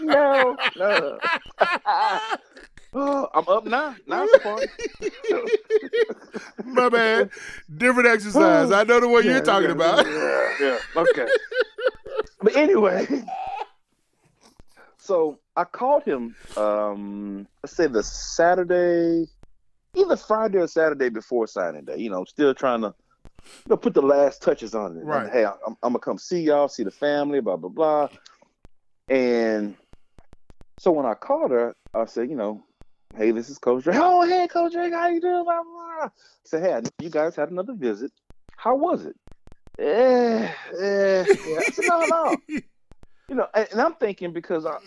no, 0.00 0.56
no. 0.76 1.18
Oh, 2.96 3.28
I'm 3.34 3.48
up 3.48 3.66
now. 3.66 3.94
Now 4.06 4.24
it's 4.24 4.34
a 4.34 4.38
party. 4.38 4.66
My 6.64 6.88
bad. 6.88 7.30
Different 7.76 8.08
exercise. 8.08 8.72
I 8.72 8.84
know 8.84 9.00
the 9.00 9.08
one 9.08 9.24
you're 9.24 9.40
talking 9.40 9.68
yeah, 9.68 9.74
about. 9.74 10.06
Yeah, 10.06 10.54
yeah. 10.60 10.78
Okay. 10.96 11.26
but 12.42 12.56
anyway, 12.56 13.06
so 14.98 15.38
I 15.56 15.64
called 15.64 16.04
him. 16.04 16.34
Um, 16.56 17.46
let's 17.62 17.76
say 17.76 17.86
the 17.86 18.02
Saturday, 18.02 19.26
either 19.94 20.16
Friday 20.16 20.58
or 20.58 20.66
Saturday 20.66 21.10
before 21.10 21.46
signing 21.46 21.84
day. 21.84 21.98
You 21.98 22.10
know, 22.10 22.24
still 22.24 22.54
trying 22.54 22.80
to, 22.80 22.94
you 23.44 23.70
know, 23.70 23.76
put 23.76 23.94
the 23.94 24.02
last 24.02 24.42
touches 24.42 24.74
on 24.74 24.96
it. 24.96 25.00
And, 25.00 25.08
Right. 25.08 25.30
hey, 25.30 25.44
I'm, 25.44 25.76
I'm 25.82 25.92
gonna 25.92 25.98
come 25.98 26.18
see 26.18 26.40
y'all, 26.40 26.68
see 26.68 26.82
the 26.82 26.90
family, 26.90 27.40
blah 27.40 27.56
blah 27.56 27.70
blah. 27.70 28.08
And 29.08 29.76
so 30.78 30.90
when 30.90 31.06
I 31.06 31.14
called 31.14 31.52
her, 31.52 31.74
I 31.94 32.04
said, 32.06 32.28
you 32.28 32.36
know, 32.36 32.62
hey, 33.16 33.30
this 33.30 33.48
is 33.48 33.58
Coach 33.58 33.84
Drake. 33.84 33.96
Oh, 33.98 34.26
hey, 34.26 34.46
Coach 34.48 34.72
Drake, 34.72 34.92
how 34.92 35.08
you 35.08 35.20
doing? 35.20 35.44
Blah, 35.44 35.62
blah. 35.62 36.08
I 36.52 36.58
hey, 36.58 36.82
you 37.00 37.10
guys 37.10 37.34
had 37.34 37.50
another 37.50 37.74
visit. 37.74 38.12
How 38.56 38.76
was 38.76 39.06
it? 39.06 39.16
Eh, 39.78 40.50
eh, 40.80 41.24
yeah. 41.46 41.60
No, 41.88 42.04
no. 42.06 42.36
You 43.28 43.34
know, 43.34 43.48
and, 43.54 43.66
and 43.72 43.80
I'm 43.80 43.94
thinking 43.94 44.32
because 44.32 44.66
I, 44.66 44.78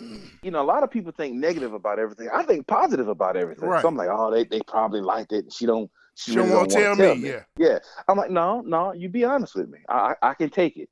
you 0.43 0.49
know, 0.49 0.61
a 0.61 0.63
lot 0.63 0.83
of 0.83 0.89
people 0.89 1.11
think 1.11 1.35
negative 1.35 1.73
about 1.73 1.99
everything. 1.99 2.29
I 2.33 2.43
think 2.43 2.67
positive 2.67 3.09
about 3.09 3.35
everything. 3.35 3.67
Right. 3.67 3.81
So 3.81 3.89
I'm 3.89 3.97
like, 3.97 4.07
oh, 4.09 4.31
they, 4.31 4.45
they 4.45 4.61
probably 4.65 5.01
liked 5.01 5.33
it. 5.33 5.51
She 5.51 5.65
don't. 5.65 5.91
She, 6.15 6.31
She 6.31 6.37
really 6.37 6.51
want 6.51 6.69
to 6.69 6.75
tell 6.77 6.97
wanna 6.97 7.15
me. 7.15 7.29
Yeah. 7.29 7.43
yeah. 7.57 7.79
I'm 8.07 8.17
like, 8.17 8.31
no, 8.31 8.61
no, 8.61 8.93
you 8.93 9.09
be 9.09 9.25
honest 9.25 9.55
with 9.55 9.67
me. 9.67 9.79
I 9.89 10.13
I, 10.21 10.29
I 10.29 10.33
can 10.35 10.49
take 10.49 10.77
it. 10.77 10.89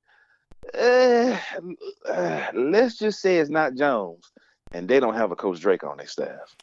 Uh, 0.78 1.38
uh, 2.10 2.48
let's 2.54 2.98
just 2.98 3.22
say 3.22 3.38
it's 3.38 3.50
not 3.50 3.76
Jones, 3.76 4.30
and 4.74 4.86
they 4.86 5.00
don't 5.00 5.16
have 5.16 5.32
a 5.32 5.36
Coach 5.38 5.62
Drake 5.62 5.86
on 5.86 5.96
their 5.96 6.08
staff. 6.08 6.54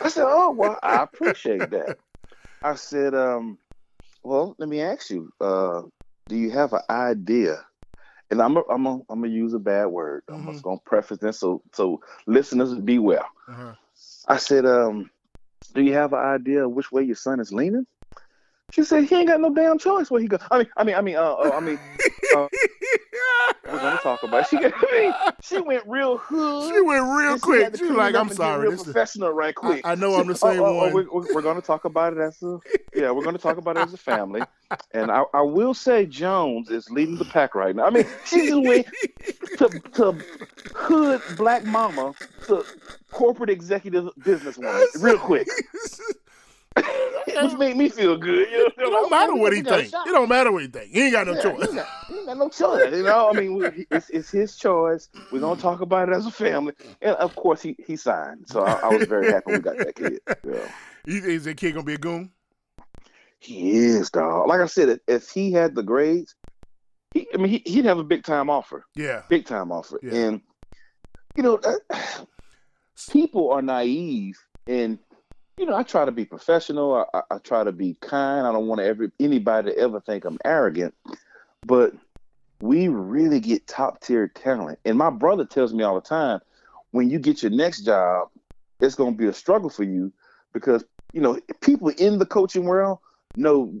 I 0.00 0.08
said, 0.08 0.24
oh 0.26 0.50
well, 0.50 0.78
I 0.82 1.02
appreciate 1.02 1.70
that. 1.70 1.98
I 2.62 2.74
said, 2.74 3.14
um, 3.14 3.58
well, 4.22 4.54
let 4.58 4.68
me 4.68 4.80
ask 4.80 5.10
you, 5.10 5.30
uh, 5.40 5.82
do 6.28 6.36
you 6.36 6.50
have 6.50 6.72
an 6.72 6.80
idea? 6.90 7.64
And 8.30 8.42
I'm 8.42 8.56
a, 8.56 8.62
I'm 8.68 8.86
a, 8.86 8.94
I'm 9.08 9.20
gonna 9.22 9.28
use 9.28 9.54
a 9.54 9.58
bad 9.58 9.86
word. 9.86 10.22
I'm 10.28 10.44
Mhm. 10.44 10.52
just 10.52 10.62
gonna 10.62 10.80
preface 10.84 11.18
this 11.18 11.38
so 11.38 11.62
so 11.72 12.00
listeners 12.26 12.74
be 12.74 12.98
well. 12.98 13.26
Uh-huh. 13.48 13.74
I 14.28 14.36
said, 14.38 14.66
um, 14.66 15.10
do 15.74 15.82
you 15.82 15.92
have 15.94 16.12
an 16.12 16.18
idea 16.18 16.64
of 16.64 16.72
which 16.72 16.90
way 16.90 17.02
your 17.04 17.16
son 17.16 17.38
is 17.40 17.52
leaning? 17.52 17.86
She 18.72 18.82
said 18.82 19.04
he 19.04 19.14
ain't 19.14 19.28
got 19.28 19.40
no 19.40 19.54
damn 19.54 19.78
choice 19.78 20.10
where 20.10 20.20
he 20.20 20.26
go. 20.26 20.38
I 20.50 20.58
mean, 20.58 20.68
I 20.76 20.84
mean, 20.84 20.94
I 20.96 21.00
mean, 21.00 21.16
uh, 21.16 21.32
uh, 21.34 21.52
I 21.56 21.60
mean, 21.60 21.78
uh, 22.34 22.48
we're 23.72 23.78
gonna 23.78 23.98
talk 23.98 24.22
about. 24.22 24.52
It. 24.52 24.72
She, 25.42 25.56
she 25.56 25.60
went 25.60 25.84
real 25.86 26.18
hood. 26.18 26.72
She 26.74 26.80
went 26.80 27.04
real 27.04 27.36
she 27.36 27.40
quick. 27.40 27.62
had 27.64 27.72
to 27.74 27.78
She 27.78 27.84
like, 27.90 28.14
I'm 28.14 28.30
sorry. 28.30 28.62
real 28.62 28.70
This 28.72 28.80
is- 28.80 28.84
professional 28.84 29.30
right 29.30 29.54
quick. 29.54 29.82
I 29.84 29.94
know 29.94 30.14
I'm 30.14 30.26
the 30.26 30.32
oh, 30.32 30.36
same 30.36 30.60
oh, 30.60 30.64
oh, 30.64 30.68
oh, 30.68 30.76
one. 30.76 30.92
we're, 30.92 31.10
we're, 31.10 31.34
we're 31.34 31.42
going 31.42 31.60
to 31.60 31.66
talk 31.66 31.84
about 31.84 32.12
it 32.12 32.18
as 32.20 32.42
a 32.42 32.58
yeah. 32.94 33.10
We're 33.10 33.24
to 33.24 33.38
talk 33.38 33.56
about 33.58 33.76
it 33.76 33.80
as 33.80 33.92
a 33.94 33.98
family, 33.98 34.42
and 34.92 35.10
I, 35.10 35.24
I 35.34 35.42
will 35.42 35.74
say 35.74 36.06
Jones 36.06 36.70
is 36.70 36.90
leading 36.90 37.16
the 37.16 37.24
pack 37.24 37.54
right 37.54 37.74
now. 37.74 37.86
I 37.86 37.90
mean, 37.90 38.06
she 38.24 38.48
just 38.48 38.62
went 38.62 38.86
to, 39.58 39.68
to 39.94 40.12
hood 40.74 41.22
black 41.36 41.64
mama 41.64 42.14
to 42.46 42.64
corporate 43.12 43.50
executive 43.50 44.10
business 44.24 44.56
businesswoman 44.58 44.86
real 45.02 45.18
quick, 45.18 45.48
which 46.76 47.58
made 47.58 47.76
me 47.76 47.88
feel 47.88 48.16
good. 48.16 48.48
You 48.50 48.58
know? 48.58 48.66
It 48.66 48.90
don't 48.90 49.10
matter 49.10 49.34
what 49.34 49.52
he 49.52 49.60
We 49.60 49.62
got 49.64 49.80
think. 49.80 49.94
It 49.94 50.12
don't 50.12 50.28
matter 50.28 50.52
what 50.52 50.62
he 50.62 50.68
think. 50.68 50.90
He 50.92 51.02
ain't 51.02 51.12
got 51.12 51.26
no 51.26 51.34
Yeah, 51.34 51.42
choice. 51.42 51.58
He 51.58 51.64
ain't, 51.64 51.76
got, 51.76 51.88
he 52.08 52.14
ain't 52.14 52.26
got 52.26 52.38
no 52.38 52.48
choice. 52.48 52.96
You 52.96 53.02
know, 53.02 53.30
I 53.30 53.32
mean, 53.32 53.86
it's, 53.90 54.10
it's 54.10 54.30
his 54.30 54.56
choice. 54.56 55.08
We're 55.30 55.40
gonna 55.40 55.60
talk 55.60 55.80
about 55.80 56.08
it 56.08 56.14
as 56.14 56.26
a 56.26 56.30
family, 56.30 56.74
and 57.02 57.16
of 57.16 57.34
course, 57.34 57.62
he 57.62 57.76
he 57.84 57.96
signed. 57.96 58.46
So 58.46 58.62
I, 58.62 58.74
I 58.74 58.90
was 58.90 59.06
very 59.06 59.26
happy 59.32 59.50
we 59.52 59.60
got 59.60 59.78
that 59.78 59.94
kid. 59.94 60.20
Yeah. 60.44 60.66
Think 61.06 61.42
that 61.44 61.56
kid 61.56 61.72
gonna 61.72 61.84
be 61.84 61.94
a 61.94 61.98
goon? 61.98 62.30
He 63.38 63.76
is, 63.76 64.10
dog. 64.10 64.48
Like 64.48 64.60
I 64.60 64.66
said, 64.66 65.00
if, 65.06 65.30
he 65.30 65.52
had 65.52 65.74
the 65.74 65.82
grades, 65.82 66.34
he 67.12 67.28
I 67.34 67.36
mean, 67.36 67.48
he, 67.48 67.62
he'd 67.64 67.84
have 67.84 67.98
a 67.98 68.04
big 68.04 68.24
time 68.24 68.50
offer, 68.50 68.84
Yeah. 68.94 69.22
big 69.28 69.46
time 69.46 69.70
offer, 69.72 70.00
Yeah. 70.02 70.14
and 70.14 70.40
you 71.36 71.42
know, 71.42 71.58
that, 71.58 71.80
uh, 71.90 72.24
people 73.10 73.50
are 73.52 73.62
naive, 73.62 74.38
and 74.66 74.98
you 75.58 75.64
know, 75.64 75.74
I 75.74 75.82
try 75.82 76.04
to 76.04 76.12
be 76.12 76.24
professional. 76.24 77.06
I, 77.14 77.22
I, 77.30 77.38
try 77.38 77.64
to 77.64 77.72
be 77.72 77.96
kind. 78.00 78.46
I 78.46 78.52
don't 78.52 78.66
want 78.66 78.80
every 78.80 79.10
anybody 79.18 79.72
to 79.72 79.78
ever 79.78 80.00
think 80.00 80.24
I'm 80.24 80.38
arrogant, 80.44 80.94
but 81.64 81.94
we 82.60 82.88
really 82.88 83.40
get 83.40 83.66
top 83.66 84.00
tier 84.00 84.28
talent. 84.28 84.78
And 84.84 84.98
my 84.98 85.10
brother 85.10 85.44
tells 85.46 85.72
me 85.72 85.82
all 85.82 85.94
the 85.94 86.06
time, 86.06 86.40
when 86.90 87.08
you 87.08 87.18
get 87.18 87.42
your 87.42 87.52
next 87.52 87.82
job, 87.82 88.28
it's 88.80 88.94
going 88.94 89.14
to 89.14 89.18
be 89.18 89.26
a 89.26 89.32
struggle 89.32 89.70
for 89.70 89.84
you 89.84 90.12
because 90.52 90.84
you 91.12 91.20
know 91.20 91.40
people 91.62 91.88
in 91.88 92.18
the 92.18 92.26
coaching 92.26 92.64
world 92.64 92.98
know 93.36 93.72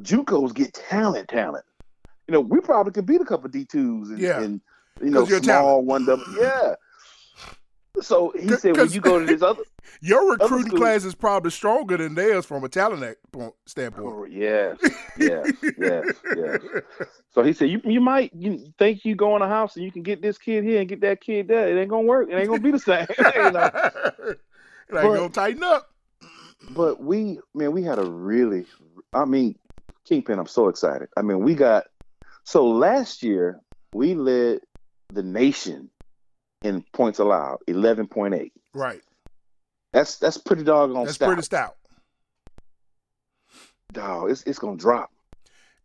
JUCOs 0.00 0.54
get 0.54 0.74
talent, 0.74 1.28
talent. 1.28 1.64
You 2.26 2.32
know, 2.32 2.40
we 2.40 2.60
probably 2.60 2.92
could 2.92 3.06
beat 3.06 3.20
a 3.20 3.24
couple 3.24 3.48
D 3.48 3.64
twos 3.64 4.10
and, 4.10 4.18
Yeah. 4.18 4.40
and 4.40 4.60
you 5.00 5.10
know 5.10 5.24
small 5.24 5.84
one 5.84 6.06
double. 6.06 6.24
Yeah. 6.36 6.74
So 8.02 8.32
he 8.38 8.48
said, 8.56 8.76
when 8.76 8.90
you 8.90 9.00
go 9.00 9.18
to 9.18 9.24
this 9.26 9.42
other, 9.42 9.62
Your 10.00 10.32
recruiting 10.32 10.66
school- 10.66 10.78
class 10.78 11.04
is 11.04 11.14
probably 11.14 11.50
stronger 11.50 11.96
than 11.96 12.14
theirs 12.14 12.44
from 12.44 12.64
a 12.64 12.68
talent 12.68 13.16
standpoint. 13.66 14.06
Oh, 14.06 14.24
yes, 14.24 14.78
yes, 15.18 15.52
yes, 15.78 16.06
yes. 16.36 16.58
So 17.30 17.42
he 17.42 17.52
said, 17.52 17.68
you 17.70 17.80
you 17.84 18.00
might 18.00 18.32
you 18.34 18.72
think 18.78 19.04
you 19.04 19.14
go 19.14 19.36
in 19.36 19.42
a 19.42 19.48
house 19.48 19.76
and 19.76 19.84
you 19.84 19.92
can 19.92 20.02
get 20.02 20.20
this 20.22 20.38
kid 20.38 20.64
here 20.64 20.80
and 20.80 20.88
get 20.88 21.00
that 21.02 21.20
kid 21.20 21.48
there. 21.48 21.68
It 21.68 21.80
ain't 21.80 21.90
gonna 21.90 22.02
work. 22.06 22.28
It 22.30 22.34
ain't 22.34 22.48
gonna 22.48 22.60
be 22.60 22.70
the 22.72 22.78
same. 22.78 23.06
you 23.18 23.50
know? 23.50 23.50
like 23.50 24.38
But- 24.90 25.02
gonna 25.14 25.28
tighten 25.30 25.62
up. 25.62 25.88
But 26.70 27.02
we, 27.02 27.40
man, 27.54 27.72
we 27.72 27.82
had 27.82 27.98
a 27.98 28.04
really, 28.04 28.66
I 29.12 29.24
mean, 29.24 29.56
Kingpin. 30.04 30.38
I'm 30.38 30.46
so 30.46 30.68
excited. 30.68 31.08
I 31.16 31.22
mean, 31.22 31.40
we 31.40 31.54
got 31.54 31.84
so 32.44 32.66
last 32.68 33.22
year 33.22 33.60
we 33.92 34.14
led 34.14 34.60
the 35.12 35.22
nation 35.22 35.90
in 36.62 36.84
points 36.92 37.18
allowed, 37.18 37.58
eleven 37.66 38.06
point 38.06 38.34
eight. 38.34 38.52
Right. 38.74 39.00
That's 39.92 40.16
that's 40.18 40.38
pretty 40.38 40.64
doggone 40.64 41.04
That's 41.04 41.16
stout. 41.16 41.26
pretty 41.26 41.42
stout. 41.42 41.76
Dog, 43.92 44.30
it's 44.30 44.42
it's 44.44 44.58
gonna 44.58 44.76
drop. 44.78 45.10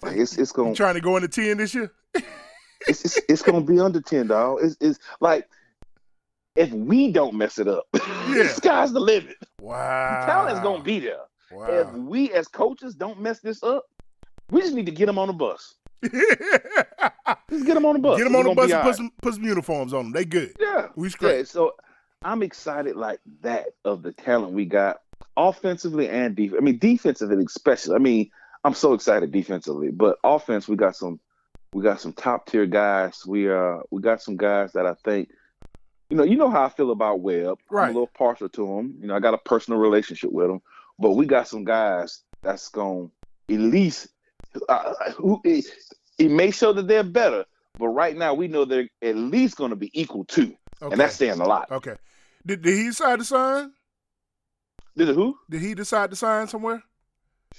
Like 0.01 0.15
it's 0.17 0.37
it's 0.37 0.51
gonna 0.51 0.73
trying 0.73 0.95
to 0.95 1.01
go 1.01 1.15
into 1.17 1.27
ten 1.27 1.57
this 1.57 1.73
year? 1.73 1.91
it's, 2.87 3.03
it's 3.03 3.19
it's 3.27 3.41
gonna 3.41 3.61
be 3.61 3.79
under 3.79 3.99
ten, 4.01 4.27
dog. 4.27 4.59
It's 4.61 4.77
it's 4.79 4.99
like 5.19 5.47
if 6.55 6.71
we 6.71 7.11
don't 7.11 7.35
mess 7.35 7.59
it 7.59 7.67
up, 7.67 7.85
Yeah. 7.93 8.43
the 8.43 8.47
sky's 8.49 8.93
the 8.93 8.99
limit. 8.99 9.35
Wow. 9.59 10.25
Talent's 10.25 10.61
gonna 10.61 10.83
be 10.83 10.99
there. 10.99 11.19
If 11.51 11.91
we 11.93 12.31
as 12.33 12.47
coaches 12.47 12.95
don't 12.95 13.19
mess 13.19 13.39
this 13.41 13.61
up, 13.63 13.85
we 14.51 14.61
just 14.61 14.73
need 14.73 14.85
to 14.85 14.91
get 14.91 15.05
them 15.07 15.17
on 15.19 15.27
the 15.27 15.33
bus. 15.33 15.75
Just 16.03 17.65
get 17.65 17.73
them 17.73 17.85
on 17.85 17.93
the 17.93 17.99
bus. 17.99 18.17
Get 18.17 18.25
them 18.25 18.35
on 18.35 18.43
We're 18.45 18.49
the 18.49 18.55
bus 18.55 18.71
and 18.71 18.81
put 18.81 18.87
right. 18.87 18.95
some 18.95 19.11
put 19.21 19.33
some 19.33 19.43
uniforms 19.43 19.93
on 19.93 20.05
them. 20.05 20.13
They 20.13 20.25
good. 20.25 20.55
Yeah. 20.59 20.87
We 20.95 21.09
Yeah, 21.21 21.43
so 21.43 21.75
I'm 22.23 22.43
excited 22.43 22.95
like 22.95 23.19
that 23.41 23.67
of 23.85 24.03
the 24.03 24.11
talent 24.11 24.53
we 24.53 24.65
got 24.65 25.01
offensively 25.35 26.09
and 26.09 26.35
defense. 26.35 26.59
I 26.59 26.63
mean, 26.63 26.77
defensively 26.79 27.43
especially. 27.43 27.95
I 27.95 27.99
mean, 27.99 28.29
I'm 28.63 28.73
so 28.73 28.93
excited 28.93 29.31
defensively, 29.31 29.91
but 29.91 30.17
offense 30.23 30.67
we 30.67 30.75
got 30.75 30.95
some 30.95 31.19
we 31.73 31.83
got 31.83 32.01
some 32.01 32.13
top 32.13 32.47
tier 32.47 32.65
guys. 32.65 33.25
We 33.25 33.49
uh 33.51 33.79
we 33.91 34.01
got 34.01 34.21
some 34.21 34.37
guys 34.37 34.73
that 34.73 34.85
I 34.85 34.93
think 35.03 35.29
you 36.09 36.15
know, 36.15 36.23
you 36.23 36.37
know 36.37 36.49
how 36.49 36.63
I 36.63 36.69
feel 36.69 36.91
about 36.91 37.19
Webb. 37.19 37.59
I'm 37.69 37.75
Right. 37.75 37.85
a 37.89 37.93
little 37.93 38.07
partial 38.07 38.47
to 38.49 38.77
him. 38.77 38.95
You 39.01 39.07
know, 39.07 39.15
I 39.15 39.19
got 39.19 39.33
a 39.33 39.37
personal 39.39 39.79
relationship 39.79 40.31
with 40.31 40.49
him, 40.49 40.61
but 40.97 41.11
we 41.11 41.25
got 41.25 41.47
some 41.47 41.65
guys 41.65 42.21
that's 42.41 42.69
going 42.69 43.11
to 43.49 43.53
at 43.53 43.59
least 43.59 44.07
uh, 44.69 44.93
who 45.15 45.41
it, 45.43 45.65
it 46.17 46.31
may 46.31 46.51
show 46.51 46.73
that 46.73 46.87
they're 46.87 47.03
better, 47.03 47.45
but 47.77 47.89
right 47.89 48.15
now 48.15 48.33
we 48.33 48.47
know 48.47 48.65
they're 48.65 48.89
at 49.01 49.15
least 49.15 49.55
going 49.57 49.69
to 49.71 49.75
be 49.75 49.91
equal 49.99 50.25
to, 50.25 50.53
Okay. 50.81 50.91
and 50.91 50.99
that's 50.99 51.15
saying 51.15 51.39
a 51.39 51.45
lot. 51.47 51.69
okay. 51.71 51.95
Did, 52.45 52.61
did 52.61 52.75
he 52.77 52.85
decide 52.85 53.19
to 53.19 53.25
sign? 53.25 53.71
Did 54.95 55.09
it 55.09 55.15
who? 55.15 55.37
Did 55.49 55.61
he 55.61 55.75
decide 55.75 56.09
to 56.11 56.15
sign 56.15 56.47
somewhere? 56.47 56.81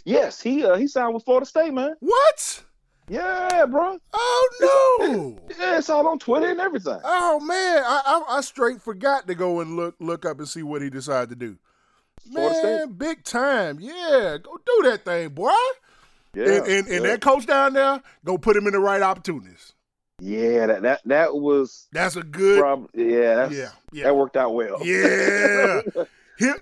Yes, 0.04 0.40
he 0.40 0.64
uh, 0.64 0.76
he 0.76 0.86
signed 0.86 1.14
with 1.14 1.24
Florida 1.24 1.46
State, 1.46 1.72
man. 1.72 1.94
What? 2.00 2.64
Yeah, 3.08 3.64
bro. 3.66 3.98
Oh 4.12 4.48
no! 4.60 5.38
Yeah, 5.58 5.78
it's 5.78 5.88
all 5.88 6.06
on 6.08 6.18
Twitter 6.18 6.50
and 6.50 6.60
everything. 6.60 6.98
Oh 7.04 7.40
man, 7.40 7.82
I, 7.86 8.02
I 8.28 8.36
I 8.36 8.40
straight 8.42 8.82
forgot 8.82 9.26
to 9.28 9.34
go 9.34 9.60
and 9.60 9.76
look 9.76 9.94
look 9.98 10.26
up 10.26 10.38
and 10.38 10.48
see 10.48 10.62
what 10.62 10.82
he 10.82 10.90
decided 10.90 11.30
to 11.30 11.36
do. 11.36 11.56
Man, 12.30 12.92
big 12.92 13.24
time. 13.24 13.78
Yeah, 13.80 14.36
go 14.42 14.58
do 14.66 14.90
that 14.90 15.04
thing, 15.04 15.30
boy. 15.30 15.50
Yeah, 16.34 16.44
and 16.44 16.66
and, 16.66 16.86
and 16.88 17.04
yeah. 17.04 17.10
that 17.10 17.20
coach 17.20 17.46
down 17.46 17.72
there, 17.72 18.02
go 18.24 18.38
put 18.38 18.56
him 18.56 18.66
in 18.66 18.72
the 18.72 18.80
right 18.80 19.02
opportunities. 19.02 19.72
Yeah, 20.20 20.66
that 20.66 20.82
that 20.82 21.00
that 21.06 21.34
was 21.36 21.86
That's 21.92 22.16
a 22.16 22.22
good. 22.22 22.60
prob- 22.60 22.90
yeah, 22.94 23.34
that's, 23.36 23.54
yeah, 23.54 23.70
yeah, 23.92 24.04
that 24.04 24.16
worked 24.16 24.36
out 24.36 24.52
well. 24.54 24.84
yeah. 24.84 25.80
him, 26.38 26.54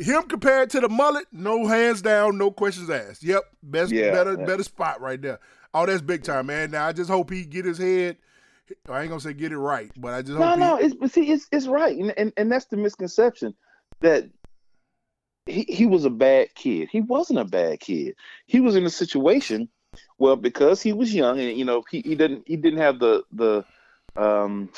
him 0.00 0.22
compared 0.24 0.70
to 0.70 0.80
the 0.80 0.88
mullet, 0.88 1.26
no 1.32 1.66
hands 1.66 2.02
down, 2.02 2.38
no 2.38 2.50
questions 2.50 2.90
asked. 2.90 3.22
Yep, 3.22 3.42
best, 3.62 3.92
Yeah, 3.92 4.10
better, 4.10 4.36
yeah. 4.38 4.44
better 4.44 4.62
spot 4.64 5.00
right 5.00 5.20
there. 5.20 5.38
Oh, 5.74 5.86
that's 5.86 6.02
big 6.02 6.22
time, 6.24 6.46
man. 6.46 6.70
Now 6.72 6.88
I 6.88 6.92
just 6.92 7.08
hope 7.08 7.30
he 7.30 7.44
get 7.44 7.64
his 7.64 7.78
head. 7.78 8.16
I 8.88 9.00
ain't 9.02 9.10
gonna 9.10 9.20
say 9.20 9.32
get 9.32 9.52
it 9.52 9.58
right, 9.58 9.90
but 9.96 10.14
I 10.14 10.22
just 10.22 10.38
No, 10.38 10.48
hope 10.48 10.58
no, 10.58 10.76
he. 10.76 10.84
it's 10.86 10.94
but 10.94 11.10
see, 11.10 11.30
it's 11.30 11.46
it's 11.52 11.66
right, 11.66 11.96
and, 11.96 12.12
and 12.16 12.32
and 12.36 12.50
that's 12.50 12.66
the 12.66 12.76
misconception 12.76 13.54
that 14.00 14.28
he 15.46 15.62
he 15.68 15.86
was 15.86 16.04
a 16.04 16.10
bad 16.10 16.54
kid. 16.54 16.88
He 16.90 17.00
wasn't 17.00 17.38
a 17.40 17.44
bad 17.44 17.80
kid. 17.80 18.14
He 18.46 18.60
was 18.60 18.76
in 18.76 18.84
a 18.86 18.90
situation, 18.90 19.68
well, 20.18 20.36
because 20.36 20.82
he 20.82 20.92
was 20.92 21.14
young, 21.14 21.40
and 21.40 21.56
you 21.58 21.64
know, 21.64 21.82
he, 21.90 22.00
he 22.02 22.14
didn't 22.14 22.44
he 22.46 22.56
didn't 22.56 22.80
have 22.80 22.98
the 22.98 23.24
the 23.32 23.64
um. 24.16 24.70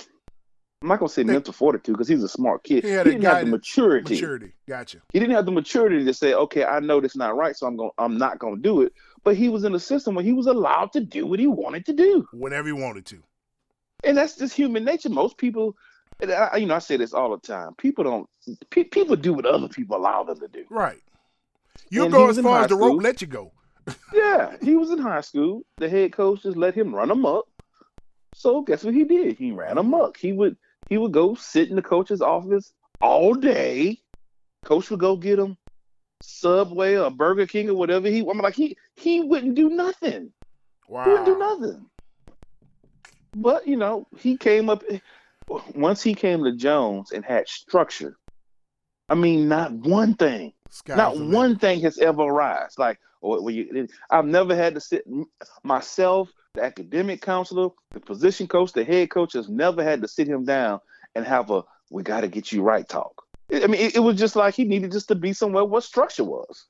I'm 0.83 0.89
not 0.89 0.99
gonna 0.99 1.09
say 1.09 1.25
mental 1.25 1.55
fortitude 1.55 1.95
because 1.95 2.09
he's 2.09 2.23
a 2.23 2.29
smart 2.29 2.63
kid. 2.63 2.85
He 2.85 2.91
He, 2.91 3.05
didn't 3.05 3.23
have 3.23 3.41
the 3.41 3.47
maturity. 3.47 4.15
Maturity, 4.17 4.53
gotcha. 4.69 4.99
He 5.15 5.19
didn't 5.19 5.35
have 5.35 5.47
the 5.47 5.53
maturity 5.53 6.05
to 6.05 6.13
say, 6.13 6.35
"Okay, 6.35 6.63
I 6.63 6.81
know 6.81 7.01
this 7.01 7.17
not 7.17 7.35
right, 7.37 7.57
so 7.57 7.67
I'm 7.67 7.77
going. 7.77 7.91
I'm 7.97 8.19
not 8.19 8.39
going 8.39 8.57
to 8.57 8.61
do 8.61 8.83
it." 8.83 8.93
But 9.23 9.35
he 9.35 9.49
was 9.49 9.65
in 9.65 9.75
a 9.75 9.81
system 9.81 10.15
where 10.15 10.25
he 10.25 10.35
was 10.35 10.47
allowed 10.47 10.93
to 10.93 11.01
do 11.01 11.27
what 11.27 11.39
he 11.39 11.47
wanted 11.47 11.87
to 11.87 11.95
do 11.95 12.29
Whenever 12.35 12.67
he 12.69 12.73
wanted 12.75 13.07
to. 13.07 13.23
and 14.05 14.15
that's 14.15 14.37
just 14.37 14.55
human 14.55 14.85
nature. 14.85 15.09
Most 15.09 15.39
people, 15.39 15.75
I, 16.23 16.57
you 16.57 16.67
know, 16.67 16.75
I 16.75 16.79
say 16.79 16.97
this 16.97 17.13
all 17.13 17.31
the 17.31 17.39
time. 17.39 17.75
People 17.75 18.05
don't. 18.05 18.29
Pe- 18.71 18.85
people 18.85 19.17
do 19.17 19.35
what 19.35 19.47
other 19.47 19.69
people 19.69 19.97
allow 19.97 20.23
them 20.23 20.39
to 20.41 20.49
do. 20.49 20.65
Right. 20.71 21.01
You 21.91 22.09
go 22.09 22.29
as 22.29 22.41
far 22.41 22.63
as 22.63 22.69
the 22.69 22.77
rope 22.77 23.03
let 23.03 23.21
you 23.21 23.27
go. 23.27 23.53
Yeah, 24.15 24.57
he 24.63 24.77
was 24.77 24.91
in 24.91 24.99
high 24.99 25.21
school. 25.21 25.63
The 25.79 25.89
head 25.89 26.13
coach 26.13 26.45
just 26.45 26.57
let 26.57 26.75
him 26.75 26.95
run 26.95 27.11
amok. 27.11 27.47
So 28.33 28.63
guess 28.63 28.83
what 28.83 28.95
he 28.95 29.05
did? 29.05 29.37
He 29.37 29.53
ran 29.53 29.77
amok. 29.77 30.17
He 30.17 30.33
would 30.33 30.57
he 30.89 30.97
would 30.97 31.13
go 31.13 31.35
sit 31.35 31.69
in 31.69 31.77
the 31.77 31.83
coach's 31.83 32.23
office 32.23 32.73
all 33.03 33.35
day. 33.35 33.99
Coach 34.65 34.91
would 34.91 35.01
go 35.01 35.17
get 35.17 35.39
him 35.39 35.59
Subway 36.21 36.97
or 36.97 37.11
Burger 37.11 37.47
King 37.47 37.69
or 37.69 37.75
whatever. 37.75 38.09
He 38.09 38.21
I'm 38.21 38.39
like 38.39 38.55
he 38.55 38.77
he 38.95 39.21
wouldn't 39.21 39.55
do 39.55 39.69
nothing. 39.69 40.33
Wow. 40.89 41.05
He 41.05 41.11
wouldn't 41.11 41.27
do 41.27 41.39
nothing. 41.39 41.87
But 43.35 43.67
you 43.67 43.77
know, 43.77 44.07
he 44.19 44.37
came 44.37 44.71
up 44.71 44.83
once 45.75 46.03
he 46.03 46.15
came 46.15 46.45
to 46.45 46.53
Jones 46.53 47.13
and 47.13 47.25
had 47.25 47.49
structure. 47.49 48.17
I 49.09 49.15
mean, 49.15 49.49
not 49.49 49.73
one 49.73 50.15
thing, 50.15 50.53
Sky's 50.71 50.97
not 50.97 51.19
one 51.19 51.59
thing 51.59 51.81
has 51.83 51.99
ever 51.99 52.23
arisen. 52.23 52.71
Like, 52.79 52.99
oh, 53.23 53.41
or 53.41 53.51
you, 53.51 53.87
I've 54.11 54.25
never 54.25 54.57
had 54.57 54.75
to 54.75 54.81
sit 54.81 55.05
myself, 55.63 56.31
the 56.55 56.63
academic 56.65 57.21
counselor, 57.21 57.69
the 57.93 58.01
position 58.01 58.47
coach, 58.47 58.73
the 58.73 58.85
head 58.85 59.11
coach 59.11 59.35
has 59.35 59.49
never 59.49 59.83
had 59.83 60.01
to 60.03 60.09
sit 60.09 60.27
him 60.27 60.45
down 60.45 60.81
and 61.15 61.27
have 61.27 61.51
a 61.51 61.63
"we 61.91 62.03
got 62.03 62.23
to 62.23 62.29
get 62.29 62.51
you 62.51 62.63
right" 62.63 62.89
talk. 62.89 63.23
I 63.53 63.67
mean, 63.67 63.81
it, 63.81 63.97
it 63.97 64.01
was 64.01 64.19
just 64.19 64.37
like 64.37 64.55
he 64.55 64.65
needed 64.65 64.93
just 64.93 65.09
to 65.09 65.15
be 65.15 65.33
somewhere 65.33 65.65
where 65.65 65.83
structure 65.83 66.25
was. 66.25 66.67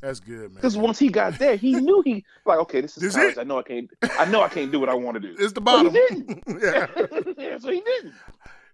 That's 0.00 0.20
good, 0.20 0.42
man. 0.42 0.54
Because 0.54 0.76
once 0.76 0.98
he 0.98 1.08
got 1.08 1.38
there, 1.38 1.56
he 1.56 1.74
knew 1.74 2.02
he 2.04 2.24
like, 2.46 2.58
okay, 2.60 2.80
this 2.80 2.96
is 2.96 3.02
This 3.02 3.14
college. 3.16 3.32
it. 3.32 3.38
I 3.40 3.42
know 3.44 3.58
I 3.58 3.62
can't. 3.62 3.90
I 4.18 4.24
know 4.26 4.42
I 4.42 4.48
can't 4.48 4.70
do 4.70 4.78
what 4.78 4.88
I 4.88 4.94
want 4.94 5.14
to 5.16 5.20
do. 5.20 5.34
it's 5.38 5.52
the 5.52 5.60
But 5.60 5.78
he 5.82 5.88
bottom. 5.88 5.92
didn't. 6.26 6.42
yeah. 6.62 6.86
yeah, 7.36 7.58
so 7.58 7.70
he 7.72 7.80
didn't. 7.80 8.14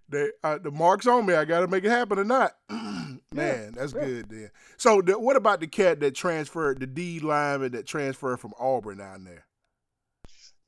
They, 0.07 0.29
uh, 0.43 0.59
the 0.59 0.69
mark's 0.69 1.07
on 1.07 1.25
me. 1.25 1.33
I 1.33 1.45
got 1.45 1.61
to 1.61 1.67
make 1.67 1.83
it 1.83 1.89
happen 1.89 2.19
or 2.19 2.23
not. 2.23 2.51
Man, 2.69 3.71
that's 3.75 3.93
yeah. 3.93 4.01
good 4.05 4.29
then. 4.29 4.51
So, 4.77 5.01
the, 5.01 5.17
what 5.17 5.35
about 5.35 5.61
the 5.61 5.67
cat 5.67 5.99
that 6.01 6.13
transferred, 6.13 6.79
the 6.79 6.85
D 6.85 7.19
lineman 7.19 7.71
that 7.71 7.87
transferred 7.87 8.39
from 8.39 8.53
Auburn 8.59 8.99
down 8.99 9.23
there? 9.23 9.45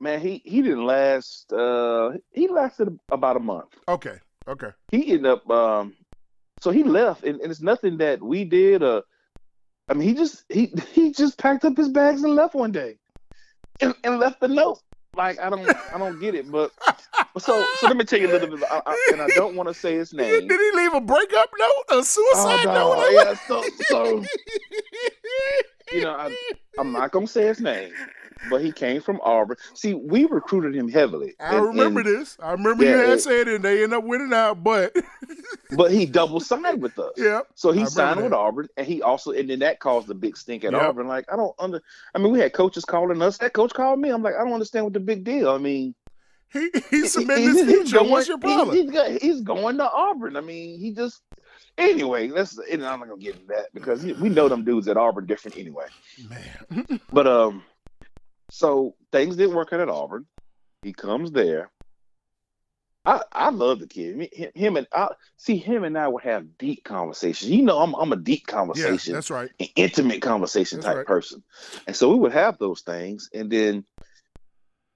Man, 0.00 0.20
he 0.20 0.42
he 0.44 0.60
didn't 0.62 0.84
last. 0.84 1.52
uh 1.52 2.12
He 2.32 2.48
lasted 2.48 2.98
about 3.10 3.36
a 3.36 3.40
month. 3.40 3.68
Okay, 3.88 4.18
okay. 4.48 4.70
He 4.90 5.12
ended 5.12 5.26
up. 5.26 5.48
um 5.50 5.94
So 6.60 6.72
he 6.72 6.82
left, 6.82 7.22
and, 7.22 7.40
and 7.40 7.50
it's 7.50 7.60
nothing 7.62 7.98
that 7.98 8.20
we 8.20 8.44
did. 8.44 8.82
Uh, 8.82 9.02
I 9.88 9.94
mean, 9.94 10.08
he 10.08 10.14
just 10.14 10.44
he 10.48 10.72
he 10.92 11.12
just 11.12 11.38
packed 11.38 11.64
up 11.64 11.76
his 11.76 11.88
bags 11.88 12.22
and 12.22 12.34
left 12.34 12.54
one 12.54 12.72
day, 12.72 12.96
and, 13.80 13.94
and 14.04 14.18
left 14.18 14.42
a 14.42 14.48
note. 14.48 14.80
Like 15.16 15.40
I 15.40 15.50
don't 15.50 15.68
I 15.92 15.98
don't 15.98 16.20
get 16.20 16.34
it, 16.34 16.50
but 16.50 16.70
so 17.38 17.64
so 17.80 17.86
let 17.86 17.96
me 17.96 18.04
tell 18.04 18.20
you 18.20 18.28
a 18.28 18.32
little 18.32 18.56
bit. 18.56 18.62
I, 18.70 18.82
I, 18.86 19.08
and 19.12 19.22
I 19.22 19.28
don't 19.28 19.56
want 19.56 19.68
to 19.68 19.74
say 19.74 19.94
his 19.94 20.12
name. 20.12 20.46
Did 20.46 20.60
he 20.60 20.70
leave 20.76 20.94
a 20.94 21.00
breakup 21.00 21.50
note, 21.58 21.84
a 21.90 21.94
Oh, 21.94 22.02
suicide 22.02 22.66
no, 22.66 22.94
note? 22.94 23.10
Yeah, 23.12 23.34
so 23.46 23.64
so 23.86 24.24
you 25.92 26.02
know, 26.02 26.12
I, 26.12 26.34
I'm 26.78 26.92
not 26.92 27.10
gonna 27.12 27.26
say 27.26 27.46
his 27.46 27.60
name, 27.60 27.90
but 28.50 28.60
he 28.62 28.72
came 28.72 29.00
from 29.00 29.20
Auburn. 29.22 29.56
See, 29.74 29.94
we 29.94 30.24
recruited 30.26 30.74
him 30.74 30.88
heavily. 30.88 31.34
I 31.40 31.56
and- 31.56 31.66
remember 31.66 32.00
and- 32.00 32.08
this. 32.08 32.36
I 32.42 32.52
remember 32.52 32.84
you 32.84 32.90
had 32.96 33.10
it- 33.10 33.20
said 33.20 33.48
it, 33.48 33.54
and 33.56 33.64
they 33.64 33.82
end 33.82 33.92
up 33.94 34.04
winning 34.04 34.32
out. 34.32 34.62
But 34.62 34.94
but 35.76 35.90
he 35.90 36.06
double 36.06 36.40
signed 36.40 36.82
with 36.82 36.98
us. 36.98 37.12
yeah, 37.16 37.40
So 37.54 37.72
he 37.72 37.84
signed 37.86 38.22
with. 38.22 38.32
Auburn, 38.32 38.68
and 38.76 38.86
he 38.86 39.02
also, 39.02 39.32
and 39.32 39.48
then 39.50 39.58
that 39.60 39.80
caused 39.80 40.08
a 40.10 40.14
big 40.14 40.36
stink 40.36 40.64
at 40.64 40.72
Yep. 40.72 40.82
Auburn. 40.82 41.08
Like 41.08 41.24
I 41.32 41.36
don't 41.36 41.54
under. 41.58 41.80
I 42.14 42.18
mean, 42.18 42.32
we 42.32 42.38
had 42.40 42.52
coaches 42.52 42.84
calling 42.84 43.20
us. 43.22 43.38
That 43.38 43.52
coach 43.52 43.72
called 43.74 43.98
me. 43.98 44.10
I'm 44.10 44.22
like, 44.22 44.34
I 44.34 44.44
don't 44.44 44.52
understand 44.52 44.84
what 44.84 44.94
the 44.94 45.00
big 45.00 45.24
deal. 45.24 45.50
I 45.50 45.58
mean, 45.58 45.94
he 46.52 46.70
he's 46.90 47.12
cementing 47.12 47.44
his 47.44 47.56
he's 47.62 47.66
future. 47.66 47.98
going- 47.98 48.10
What's 48.10 48.28
your 48.28 48.38
problem? 48.38 48.76
He's, 48.76 48.90
go- 48.90 49.18
he's 49.20 49.40
going 49.42 49.76
to 49.78 49.90
Auburn. 49.90 50.36
I 50.36 50.40
mean, 50.40 50.78
he 50.78 50.92
just. 50.92 51.22
Anyway, 51.78 52.28
let's. 52.28 52.58
And 52.58 52.84
I'm 52.84 52.98
not 52.98 53.08
gonna 53.08 53.20
get 53.20 53.36
into 53.36 53.46
that 53.46 53.66
because 53.72 54.04
we 54.04 54.28
know 54.28 54.48
them 54.48 54.64
dudes 54.64 54.88
at 54.88 54.96
Auburn 54.96 55.26
different 55.26 55.56
anyway. 55.56 55.86
Man, 56.28 57.00
But 57.12 57.26
um, 57.26 57.62
so 58.50 58.96
things 59.12 59.36
didn't 59.36 59.54
work 59.54 59.72
out 59.72 59.80
at 59.80 59.88
Auburn. 59.88 60.26
He 60.82 60.92
comes 60.92 61.30
there. 61.30 61.70
I 63.06 63.22
I 63.32 63.50
love 63.50 63.78
the 63.78 63.86
kid. 63.86 64.28
Him, 64.32 64.50
him 64.54 64.76
and 64.76 64.86
I 64.92 65.08
see 65.36 65.56
him 65.56 65.84
and 65.84 65.96
I 65.96 66.08
would 66.08 66.24
have 66.24 66.58
deep 66.58 66.84
conversations. 66.84 67.50
You 67.50 67.62
know, 67.62 67.78
I'm 67.78 67.94
I'm 67.94 68.12
a 68.12 68.16
deep 68.16 68.46
conversation. 68.46 69.12
yeah, 69.12 69.16
that's 69.16 69.30
right. 69.30 69.50
an 69.60 69.68
intimate 69.76 70.20
conversation 70.20 70.78
That's 70.78 70.86
type 70.86 70.96
right. 70.96 71.06
person, 71.06 71.42
and 71.86 71.94
so 71.94 72.10
we 72.10 72.18
would 72.18 72.32
have 72.32 72.58
those 72.58 72.80
things. 72.82 73.30
And 73.32 73.50
then 73.50 73.84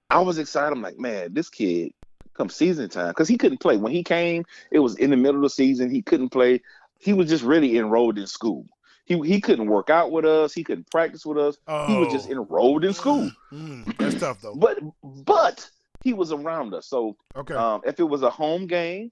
I 0.09 0.19
was 0.19 0.37
excited. 0.37 0.71
I'm 0.71 0.81
like, 0.81 0.99
man, 0.99 1.33
this 1.33 1.49
kid 1.49 1.93
come 2.35 2.49
season 2.49 2.89
time 2.89 3.09
because 3.09 3.27
he 3.27 3.37
couldn't 3.37 3.59
play 3.59 3.77
when 3.77 3.91
he 3.91 4.03
came. 4.03 4.43
It 4.71 4.79
was 4.79 4.95
in 4.97 5.09
the 5.11 5.17
middle 5.17 5.37
of 5.37 5.43
the 5.43 5.49
season. 5.49 5.89
He 5.89 6.01
couldn't 6.01 6.29
play. 6.29 6.61
He 6.99 7.13
was 7.13 7.29
just 7.29 7.43
really 7.43 7.77
enrolled 7.77 8.17
in 8.17 8.27
school. 8.27 8.65
He 9.05 9.19
he 9.21 9.41
couldn't 9.41 9.67
work 9.67 9.89
out 9.89 10.11
with 10.11 10.25
us. 10.25 10.53
He 10.53 10.63
couldn't 10.63 10.89
practice 10.89 11.25
with 11.25 11.37
us. 11.37 11.57
Oh, 11.67 11.87
He 11.87 11.99
was 11.99 12.11
just 12.11 12.29
enrolled 12.29 12.85
in 12.85 12.93
school. 12.93 13.29
Mm, 13.51 13.97
that's 13.97 14.15
tough 14.19 14.41
though. 14.41 14.55
But 14.55 14.79
but 15.03 15.69
he 16.01 16.13
was 16.13 16.31
around 16.31 16.73
us. 16.73 16.87
So 16.87 17.15
Okay, 17.35 17.53
um, 17.55 17.81
if 17.85 17.99
it 17.99 18.03
was 18.03 18.21
a 18.23 18.29
home 18.29 18.67
game, 18.67 19.11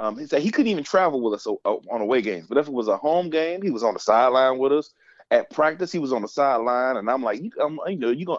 um, 0.00 0.18
he 0.18 0.26
said 0.26 0.42
he 0.42 0.50
couldn't 0.50 0.70
even 0.70 0.84
travel 0.84 1.20
with 1.20 1.34
us 1.34 1.46
o- 1.46 1.60
o- 1.64 1.82
on 1.90 2.00
away 2.00 2.22
games. 2.22 2.46
But 2.48 2.58
if 2.58 2.66
it 2.68 2.72
was 2.72 2.88
a 2.88 2.96
home 2.96 3.30
game, 3.30 3.62
he 3.62 3.70
was 3.70 3.82
on 3.82 3.94
the 3.94 4.00
sideline 4.00 4.58
with 4.58 4.72
us. 4.72 4.90
At 5.30 5.50
practice, 5.50 5.92
he 5.92 5.98
was 5.98 6.12
on 6.12 6.22
the 6.22 6.28
sideline, 6.28 6.96
and 6.96 7.10
I'm 7.10 7.22
like, 7.22 7.42
you, 7.42 7.50
um, 7.60 7.78
you 7.86 7.98
know, 7.98 8.10
you 8.10 8.24
gonna 8.24 8.38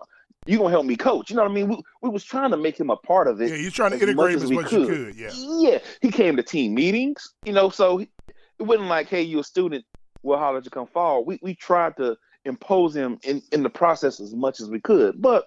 you 0.50 0.58
gonna 0.58 0.70
help 0.72 0.86
me 0.86 0.96
coach. 0.96 1.30
You 1.30 1.36
know 1.36 1.44
what 1.44 1.52
I 1.52 1.54
mean? 1.54 1.68
We, 1.70 1.82
we 2.02 2.10
was 2.10 2.24
trying 2.24 2.52
to 2.52 2.58
make 2.58 2.80
him 2.80 2.90
a 2.90 2.98
part 2.98 3.28
of 3.28 3.42
it. 3.42 3.50
yeah, 3.50 3.56
you're 3.56 3.72
trying 3.72 3.92
to 3.92 4.02
integrate 4.02 4.36
him 4.36 4.38
as 4.38 4.44
as 4.44 4.52
much 4.52 4.66
as 4.66 4.72
you 4.72 4.86
could. 4.86 4.88
could. 4.88 5.16
Yeah, 5.16 5.32
Yeah, 5.34 5.78
he 6.02 6.12
came 6.12 6.36
to 6.38 6.44
team 6.44 6.74
meetings, 6.74 7.34
you 7.46 7.54
know, 7.54 7.70
so 7.70 7.98
he, 7.98 8.10
it 8.58 8.64
wasn't 8.64 8.88
like, 8.88 9.08
hey, 9.08 9.22
you 9.22 9.40
a 9.40 9.44
student, 9.44 9.86
we'll 10.24 10.38
holler 10.38 10.58
at 10.58 10.66
you 10.66 10.72
come 10.72 10.88
fall. 10.88 11.24
We 11.24 11.40
we 11.42 11.56
tried 11.56 11.98
to 11.98 12.18
impose 12.46 12.96
him 12.96 13.20
in, 13.24 13.42
in 13.52 13.64
the 13.64 13.70
process 13.70 14.20
as 14.20 14.34
much 14.34 14.60
as 14.60 14.70
we 14.70 14.80
could. 14.80 15.22
But 15.22 15.46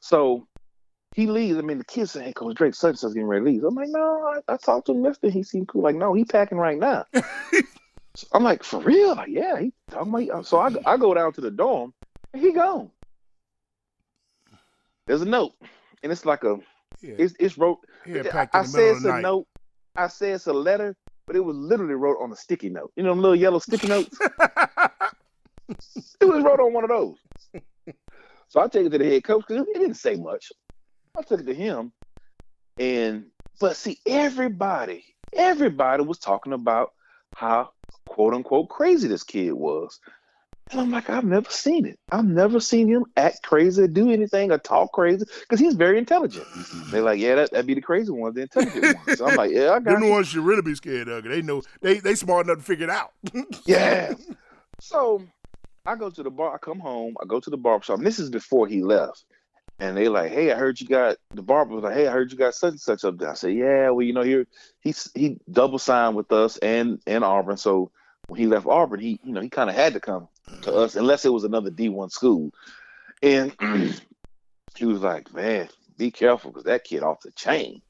so 0.00 0.48
he 1.14 1.26
leaves. 1.26 1.58
I 1.58 1.62
mean, 1.62 1.78
the 1.78 1.84
kids 1.84 2.10
say, 2.12 2.24
hey, 2.24 2.32
Coach 2.32 2.56
Drake, 2.56 2.74
such 2.74 2.90
and 2.90 2.98
such 2.98 3.12
getting 3.14 3.26
ready 3.28 3.44
to 3.44 3.50
leave. 3.50 3.64
I'm 3.64 3.74
like, 3.74 3.88
no, 3.90 4.34
I, 4.48 4.52
I 4.52 4.56
talked 4.56 4.86
to 4.86 4.92
him 4.92 5.04
yesterday. 5.04 5.32
He 5.32 5.42
seemed 5.42 5.68
cool. 5.68 5.82
Like, 5.82 5.94
no, 5.96 6.12
he 6.14 6.24
packing 6.24 6.58
right 6.58 6.78
now. 6.78 7.04
So 8.14 8.26
I'm 8.32 8.44
like, 8.44 8.62
for 8.62 8.80
real? 8.80 9.14
Like, 9.14 9.30
yeah, 9.30 9.58
he 9.58 9.72
talking 9.90 10.12
about. 10.12 10.40
Uh, 10.40 10.42
so 10.42 10.58
I, 10.58 10.70
I 10.84 10.96
go 10.98 11.14
down 11.14 11.32
to 11.32 11.40
the 11.40 11.50
dorm, 11.50 11.94
and 12.34 12.42
he 12.42 12.52
gone. 12.52 12.90
There's 15.06 15.22
a 15.22 15.26
note, 15.26 15.52
and 16.02 16.12
it's 16.12 16.24
like 16.24 16.44
a, 16.44 16.58
yeah. 17.00 17.14
it's 17.18 17.34
it's 17.40 17.58
wrote. 17.58 17.78
Had 18.04 18.28
I, 18.28 18.48
I 18.52 18.64
say 18.64 18.90
it's 18.90 19.04
a 19.04 19.08
night. 19.08 19.22
note. 19.22 19.46
I 19.96 20.08
say 20.08 20.30
it's 20.30 20.46
a 20.46 20.52
letter, 20.52 20.96
but 21.26 21.36
it 21.36 21.40
was 21.40 21.56
literally 21.56 21.94
wrote 21.94 22.18
on 22.20 22.32
a 22.32 22.36
sticky 22.36 22.70
note. 22.70 22.92
You 22.96 23.02
know, 23.02 23.12
little 23.12 23.36
yellow 23.36 23.58
sticky 23.58 23.88
notes. 23.88 24.16
it 25.68 26.24
was 26.24 26.44
wrote 26.44 26.60
on 26.60 26.72
one 26.72 26.84
of 26.84 26.90
those. 26.90 27.16
So 28.52 28.60
I 28.60 28.68
take 28.68 28.84
it 28.84 28.90
to 28.90 28.98
the 28.98 29.08
head 29.08 29.24
coach 29.24 29.44
because 29.48 29.66
it 29.66 29.78
didn't 29.78 29.94
say 29.94 30.14
much. 30.16 30.52
I 31.16 31.22
took 31.22 31.40
it 31.40 31.46
to 31.46 31.54
him, 31.54 31.90
and 32.78 33.26
but 33.58 33.76
see, 33.76 33.98
everybody, 34.06 35.04
everybody 35.32 36.02
was 36.02 36.18
talking 36.18 36.52
about 36.52 36.92
how 37.34 37.70
quote 38.06 38.34
unquote 38.34 38.68
crazy 38.68 39.08
this 39.08 39.22
kid 39.22 39.52
was. 39.52 39.98
And 40.70 40.80
I'm 40.80 40.90
like, 40.90 41.10
I've 41.10 41.24
never 41.24 41.50
seen 41.50 41.84
it. 41.84 41.98
I've 42.10 42.24
never 42.24 42.58
seen 42.58 42.88
him 42.88 43.04
act 43.16 43.42
crazy, 43.42 43.86
do 43.88 44.10
anything, 44.10 44.50
or 44.52 44.58
talk 44.58 44.92
crazy, 44.92 45.26
because 45.40 45.60
he's 45.60 45.74
very 45.74 45.98
intelligent. 45.98 46.46
Mm-hmm. 46.46 46.90
They're 46.90 47.02
like, 47.02 47.20
yeah, 47.20 47.34
that, 47.34 47.50
that'd 47.50 47.66
be 47.66 47.74
the 47.74 47.82
crazy 47.82 48.10
one, 48.10 48.32
the 48.32 48.42
intelligent 48.42 48.96
one. 49.06 49.16
So 49.16 49.26
I'm 49.26 49.36
like, 49.36 49.50
yeah, 49.50 49.72
I 49.72 49.80
got 49.80 49.92
Them 49.92 50.02
the 50.02 50.10
ones 50.10 50.28
should 50.28 50.44
really 50.44 50.62
be 50.62 50.74
scared 50.74 51.08
of. 51.08 51.24
They 51.24 51.42
know 51.42 51.62
they 51.82 51.98
they 52.00 52.14
smart 52.14 52.46
enough 52.46 52.58
to 52.58 52.64
figure 52.64 52.84
it 52.84 52.90
out. 52.90 53.12
Yeah. 53.66 54.14
So 54.80 55.22
I 55.84 55.94
go 55.96 56.10
to 56.10 56.22
the 56.22 56.30
bar. 56.30 56.54
I 56.54 56.58
come 56.58 56.80
home. 56.80 57.16
I 57.22 57.26
go 57.26 57.40
to 57.40 57.50
the 57.50 57.56
barbershop. 57.58 57.98
And 57.98 58.06
this 58.06 58.18
is 58.18 58.30
before 58.30 58.66
he 58.66 58.82
left. 58.82 59.24
and 59.78 59.96
they 59.96 60.08
like, 60.08 60.32
hey, 60.32 60.52
I 60.52 60.56
heard 60.56 60.80
you 60.80 60.86
got 60.88 61.16
the 61.34 61.42
barber 61.42 61.74
was 61.74 61.84
like, 61.84 61.94
hey, 61.94 62.06
I 62.06 62.12
heard 62.12 62.30
you 62.32 62.38
got 62.38 62.54
such 62.54 62.72
and 62.72 62.80
such 62.80 63.04
up 63.04 63.18
there. 63.18 63.30
I 63.30 63.34
said, 63.34 63.54
yeah, 63.54 63.90
well, 63.90 64.02
you 64.06 64.12
know, 64.12 64.22
here 64.22 64.46
he's 64.80 65.10
he 65.14 65.38
double 65.50 65.78
signed 65.78 66.16
with 66.16 66.32
us 66.32 66.56
and 66.58 67.00
and 67.06 67.24
Auburn, 67.24 67.56
so 67.56 67.90
when 68.28 68.40
he 68.40 68.46
left 68.46 68.66
Auburn, 68.66 69.00
he 69.00 69.20
you 69.24 69.32
know 69.32 69.40
he 69.40 69.50
kind 69.50 69.68
of 69.70 69.76
had 69.76 69.94
to 69.94 70.00
come 70.00 70.28
to 70.62 70.74
us 70.74 70.96
unless 70.96 71.24
it 71.24 71.32
was 71.32 71.44
another 71.44 71.70
D 71.70 71.88
one 71.88 72.10
school, 72.10 72.50
and 73.22 73.54
he 74.76 74.84
was 74.84 75.00
like, 75.00 75.32
man, 75.34 75.68
be 75.96 76.10
careful 76.10 76.50
because 76.50 76.64
that 76.64 76.84
kid 76.84 77.02
off 77.02 77.20
the 77.20 77.30
chain. 77.32 77.82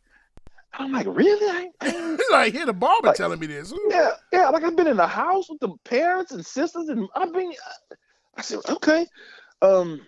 I'm 0.74 0.90
like, 0.92 1.06
really? 1.06 1.46
I, 1.50 1.70
I 1.82 2.18
like, 2.30 2.54
here 2.54 2.64
the 2.64 2.72
barber 2.72 3.08
Like- 3.08 3.16
telling 3.16 3.38
me 3.38 3.46
this. 3.46 3.74
yeah, 3.90 4.12
yeah. 4.32 4.48
Like 4.48 4.64
I've 4.64 4.76
been 4.76 4.86
in 4.86 4.96
the 4.96 5.06
house 5.06 5.50
with 5.50 5.60
the 5.60 5.70
parents 5.84 6.32
and 6.32 6.44
sisters, 6.44 6.88
and 6.88 7.08
I've 7.14 7.32
been. 7.32 7.52
I 8.36 8.40
said, 8.42 8.60
okay. 8.68 9.06
Um, 9.60 10.00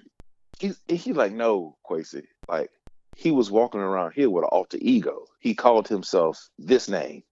he's 0.58 0.80
he 0.88 1.12
like, 1.12 1.32
no, 1.32 1.76
Quasi. 1.82 2.26
Like 2.48 2.70
he 3.16 3.30
was 3.30 3.50
walking 3.50 3.80
around 3.80 4.12
here 4.14 4.30
with 4.30 4.44
an 4.44 4.48
alter 4.50 4.78
ego. 4.80 5.26
He 5.38 5.54
called 5.54 5.86
himself 5.86 6.48
this 6.58 6.88
name, 6.88 7.22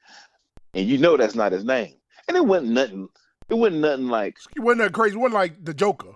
and 0.75 0.87
you 0.87 0.99
know 0.99 1.17
that's 1.17 1.35
not 1.35 1.53
his 1.53 1.65
name. 1.65 1.95
And 2.29 2.37
it 2.37 2.45
wasn't 2.45 2.73
nothing. 2.73 3.09
It 3.49 3.55
wasn't 3.55 3.81
nothing 3.81 4.09
like. 4.09 4.39
It 4.57 4.61
wasn't 4.61 4.83
that 4.83 4.93
crazy. 4.93 5.15
It 5.17 5.19
wasn't 5.19 5.35
like 5.35 5.65
the 5.65 5.75
Joker, 5.75 6.15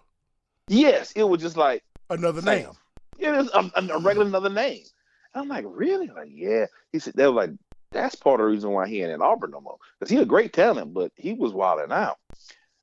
Yes, 0.68 1.12
it 1.12 1.24
was 1.24 1.40
just 1.40 1.56
like 1.56 1.82
another 2.10 2.42
name. 2.42 2.70
it 3.18 3.30
was 3.30 3.50
a, 3.54 3.70
a 3.76 3.98
regular 4.00 4.26
another 4.26 4.50
name. 4.50 4.82
And 5.34 5.42
I'm 5.42 5.48
like, 5.48 5.64
really? 5.68 6.08
Like, 6.08 6.30
yeah. 6.32 6.66
He 6.92 6.98
said 6.98 7.14
they 7.14 7.26
were 7.26 7.32
like, 7.32 7.50
that's 7.92 8.14
part 8.16 8.40
of 8.40 8.46
the 8.46 8.50
reason 8.50 8.70
why 8.70 8.88
he 8.88 9.02
ain't 9.02 9.12
in 9.12 9.22
Auburn 9.22 9.52
no 9.52 9.60
more. 9.60 9.78
Because 9.98 10.10
he 10.10 10.16
a 10.18 10.24
great 10.24 10.52
talent, 10.52 10.92
but 10.92 11.12
he 11.14 11.34
was 11.34 11.52
wilding 11.52 11.92
out. 11.92 12.18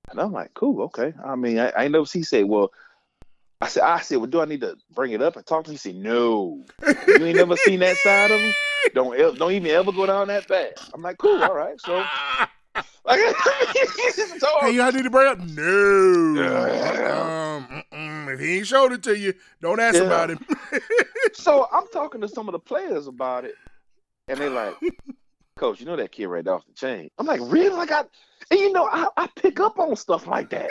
And 0.09 0.19
I'm 0.19 0.31
like, 0.31 0.53
cool, 0.53 0.83
okay. 0.83 1.13
I 1.23 1.35
mean, 1.35 1.59
I, 1.59 1.71
I 1.75 1.87
know 1.87 2.03
he 2.03 2.23
said, 2.23 2.45
well, 2.45 2.71
I 3.61 3.67
said, 3.67 3.83
I 3.83 3.99
said, 4.01 4.17
well, 4.17 4.27
do 4.27 4.41
I 4.41 4.45
need 4.45 4.61
to 4.61 4.75
bring 4.93 5.11
it 5.11 5.21
up 5.21 5.35
and 5.35 5.45
talk 5.45 5.65
to 5.65 5.71
him? 5.71 5.75
He 5.75 5.77
said, 5.77 5.95
no. 5.95 6.65
You 7.07 7.25
ain't 7.25 7.37
never 7.37 7.55
seen 7.57 7.79
that 7.79 7.95
side 7.97 8.31
of 8.31 8.39
him. 8.39 8.53
Don't 8.93 9.37
don't 9.37 9.51
even 9.53 9.71
ever 9.71 9.93
go 9.93 10.05
down 10.05 10.27
that 10.27 10.47
path. 10.47 10.91
I'm 10.93 11.01
like, 11.01 11.17
cool, 11.17 11.41
all 11.41 11.55
right. 11.55 11.79
So, 11.79 12.03
like, 13.05 13.19
Hey, 14.61 14.79
I 14.79 14.91
need 14.93 15.03
to 15.03 15.09
bring 15.09 15.27
up. 15.27 15.39
No. 15.39 16.63
Um, 17.91 18.29
if 18.29 18.39
he 18.39 18.57
ain't 18.57 18.67
showed 18.67 18.91
it 18.93 19.03
to 19.03 19.17
you, 19.17 19.33
don't 19.61 19.79
ask 19.79 19.95
Yeah. 19.95 20.03
about 20.05 20.31
him. 20.31 20.39
So 21.33 21.67
I'm 21.71 21.87
talking 21.91 22.21
to 22.21 22.27
some 22.27 22.47
of 22.47 22.51
the 22.53 22.59
players 22.59 23.07
about 23.07 23.43
it, 23.45 23.55
and 24.27 24.39
they're 24.39 24.49
like, 24.49 24.75
Coach, 25.55 25.79
you 25.79 25.85
know 25.85 25.95
that 25.95 26.11
kid 26.11 26.27
right 26.27 26.47
off 26.47 26.65
the 26.67 26.73
chain. 26.73 27.09
I'm 27.17 27.25
like, 27.25 27.39
really? 27.43 27.69
Like 27.75 27.91
I, 27.91 28.03
and 28.51 28.59
you 28.59 28.71
know, 28.71 28.87
I, 28.91 29.07
I 29.17 29.27
pick 29.35 29.59
up 29.59 29.79
on 29.79 29.95
stuff 29.95 30.27
like 30.27 30.49
that, 30.51 30.69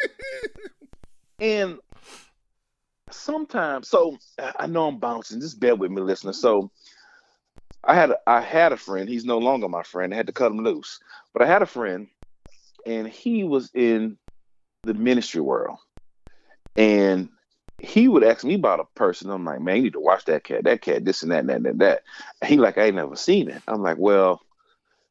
and 1.40 1.78
sometimes, 3.10 3.88
so 3.88 4.16
I 4.38 4.52
I 4.60 4.66
know 4.66 4.88
I'm 4.88 4.98
bouncing. 4.98 5.40
Just 5.40 5.60
bear 5.60 5.74
with 5.74 5.90
me, 5.90 6.00
listener. 6.00 6.32
So 6.32 6.70
I 7.84 7.94
had 7.94 8.10
a, 8.10 8.18
I 8.26 8.40
had 8.40 8.72
a 8.72 8.76
friend. 8.76 9.08
He's 9.08 9.24
no 9.24 9.38
longer 9.38 9.68
my 9.68 9.82
friend. 9.82 10.12
I 10.12 10.16
had 10.16 10.26
to 10.28 10.32
cut 10.32 10.52
him 10.52 10.62
loose, 10.62 11.00
but 11.32 11.42
I 11.42 11.46
had 11.46 11.62
a 11.62 11.66
friend, 11.66 12.08
and 12.86 13.06
he 13.06 13.44
was 13.44 13.70
in 13.74 14.18
the 14.84 14.94
ministry 14.94 15.40
world, 15.40 15.78
and 16.76 17.28
he 17.78 18.08
would 18.08 18.24
ask 18.24 18.44
me 18.44 18.54
about 18.54 18.80
a 18.80 18.84
person. 18.94 19.30
I'm 19.30 19.44
like, 19.44 19.60
man, 19.60 19.76
you 19.76 19.82
need 19.82 19.92
to 19.94 20.00
watch 20.00 20.24
that 20.26 20.44
cat. 20.44 20.64
That 20.64 20.82
cat, 20.82 21.04
this 21.04 21.22
and 21.22 21.32
that 21.32 21.40
and 21.40 21.48
that 21.48 21.66
and 21.66 21.80
that. 21.80 22.02
And 22.40 22.48
he 22.48 22.56
like, 22.56 22.78
I 22.78 22.84
ain't 22.84 22.96
never 22.96 23.16
seen 23.16 23.48
it. 23.48 23.60
I'm 23.66 23.82
like, 23.82 23.98
well, 23.98 24.40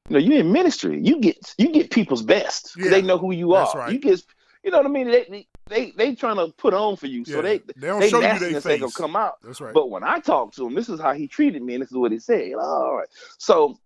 you 0.10 0.14
know, 0.14 0.20
you 0.20 0.40
in 0.40 0.52
ministry. 0.52 1.00
You 1.02 1.20
get 1.20 1.54
you 1.58 1.72
get 1.72 1.92
people's 1.92 2.22
best. 2.22 2.76
Yeah, 2.78 2.90
they 2.90 3.02
know 3.02 3.18
who 3.18 3.34
you 3.34 3.54
are. 3.54 3.72
right. 3.76 3.94
You 3.94 4.00
get, 4.00 4.24
you 4.64 4.72
know 4.72 4.78
what 4.78 4.86
I 4.86 4.90
mean. 4.90 5.08
They 5.08 5.48
they 5.72 5.92
they 5.92 6.16
trying 6.16 6.38
to 6.38 6.50
put 6.58 6.74
on 6.74 6.96
for 6.98 7.08
you, 7.08 7.26
so 7.26 7.42
they 7.42 7.60
they 7.60 7.88
don't 7.88 8.00
they 8.00 8.10
show 8.10 8.18
you 8.18 8.22
their 8.22 8.34
nastiness 8.34 8.66
ain't 8.66 8.82
gonna 8.82 8.92
come 8.92 9.16
out. 9.16 9.36
That's 9.44 9.62
right. 9.62 9.74
But 9.74 9.90
when 9.90 10.04
I 10.04 10.20
talked 10.20 10.56
to 10.58 10.68
him, 10.68 10.76
this 10.76 10.90
is 10.90 11.00
how 11.00 11.14
he 11.14 11.28
treated 11.28 11.62
me, 11.62 11.74
and 11.76 11.82
this 11.82 11.92
is 11.92 11.98
what 11.98 12.12
he 12.12 12.20
said. 12.20 12.54
All 12.54 12.96
right. 12.98 13.08
So 13.38 13.80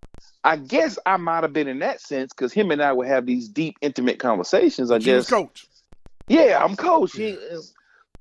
I 0.43 0.57
guess 0.57 0.99
I 1.05 1.17
might 1.17 1.43
have 1.43 1.53
been 1.53 1.67
in 1.67 1.79
that 1.79 2.01
sense 2.01 2.33
because 2.33 2.53
him 2.53 2.71
and 2.71 2.81
I 2.81 2.91
would 2.91 3.07
have 3.07 3.25
these 3.25 3.47
deep, 3.47 3.77
intimate 3.81 4.19
conversations. 4.19 4.91
I 4.91 4.99
She 4.99 5.05
guess. 5.05 5.29
coach. 5.29 5.67
Yeah, 6.27 6.59
I'm 6.63 6.75
coach. 6.75 7.13
He- 7.13 7.37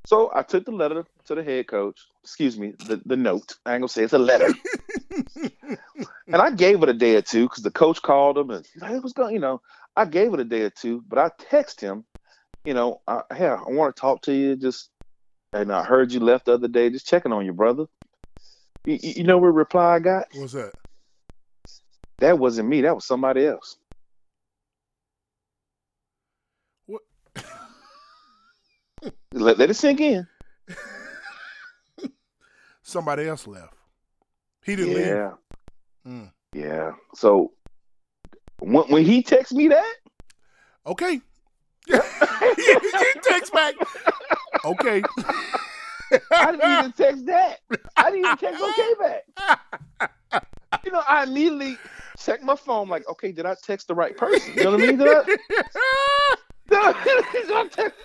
so 0.05 0.31
I 0.35 0.43
took 0.43 0.67
the 0.67 0.73
letter 0.73 1.05
to 1.27 1.35
the 1.35 1.43
head 1.43 1.67
coach. 1.67 1.99
Excuse 2.23 2.59
me, 2.59 2.75
the, 2.79 3.01
the 3.07 3.17
note. 3.17 3.57
I 3.65 3.73
ain't 3.73 3.81
gonna 3.81 3.89
say 3.89 4.05
it's 4.05 4.13
a 4.13 4.19
letter. 4.19 4.53
and 6.27 6.37
I 6.37 6.51
gave 6.51 6.83
it 6.83 6.89
a 6.89 6.95
day 6.95 7.17
or 7.17 7.23
two 7.23 7.45
because 7.45 7.63
the 7.63 7.71
coach 7.71 8.03
called 8.03 8.37
him 8.39 8.51
and 8.51 8.67
he's 8.73 8.83
like, 8.83 8.93
"What's 9.03 9.13
going?" 9.13 9.35
You 9.35 9.41
know, 9.41 9.63
I 9.97 10.05
gave 10.05 10.35
it 10.35 10.41
a 10.41 10.45
day 10.45 10.63
or 10.63 10.71
two, 10.71 11.03
but 11.09 11.19
I 11.19 11.31
text 11.39 11.81
him. 11.81 12.05
You 12.65 12.75
know, 12.75 13.01
I, 13.07 13.23
hey, 13.35 13.47
I 13.47 13.63
want 13.67 13.95
to 13.95 14.01
talk 14.01 14.23
to 14.23 14.33
you. 14.33 14.57
Just 14.57 14.91
and 15.53 15.73
I 15.73 15.85
heard 15.85 16.13
you 16.13 16.21
left 16.21 16.47
the 16.47 16.55
other 16.55 16.69
day. 16.69 16.91
Just 16.91 17.07
checking 17.07 17.33
on 17.33 17.45
you, 17.45 17.53
brother. 17.53 17.87
You, 18.87 18.99
you 19.01 19.25
know 19.25 19.39
what 19.39 19.49
reply 19.49 19.95
I 19.95 19.99
got? 19.99 20.27
What's 20.35 20.53
that? 20.55 20.73
That 22.19 22.39
wasn't 22.39 22.69
me. 22.69 22.83
That 22.83 22.95
was 22.95 23.05
somebody 23.05 23.47
else. 23.47 23.77
What? 26.87 27.03
Let, 29.33 29.59
let 29.59 29.71
it 29.71 29.75
sink 29.75 30.01
in. 30.01 30.27
Somebody 32.83 33.27
else 33.27 33.47
left. 33.47 33.75
He 34.65 34.77
didn't 34.77 34.95
leave. 34.95 35.07
Yeah. 35.07 35.31
Mm. 36.07 36.33
Yeah. 36.53 36.93
So 37.15 37.53
when 38.59 38.85
when 38.85 39.05
he 39.05 39.23
texts 39.23 39.55
me 39.55 39.69
that, 39.69 39.95
Okay. 40.87 41.21
He 41.87 43.21
takes 43.23 43.51
back. 43.51 43.75
Okay. 44.65 45.03
I 46.33 46.53
didn't 46.53 46.79
even 46.79 46.93
text 46.93 47.27
that. 47.27 47.59
I 47.97 48.11
didn't 48.11 48.25
even 48.27 48.37
text 48.39 48.63
okay 48.63 48.95
back. 50.31 50.45
You 50.85 50.93
know, 50.93 51.03
I 51.09 51.25
immediately 51.25 51.77
check 52.19 52.43
my 52.43 52.57
phone 52.57 52.89
like, 52.89 53.09
okay, 53.09 53.33
did 53.33 53.47
I 53.47 53.55
text 53.63 53.89
the 53.89 53.95
right 53.95 54.17
person? 54.17 54.53
You 54.57 54.65
know 54.65 54.71
what 54.73 54.83
I 54.83 54.87
mean? 54.87 54.97
Did 54.99 55.09
I, 55.09 55.25
did 56.69 56.79
I, 56.79 57.27
did 57.33 57.51
I 57.53 57.67
text? 57.71 57.99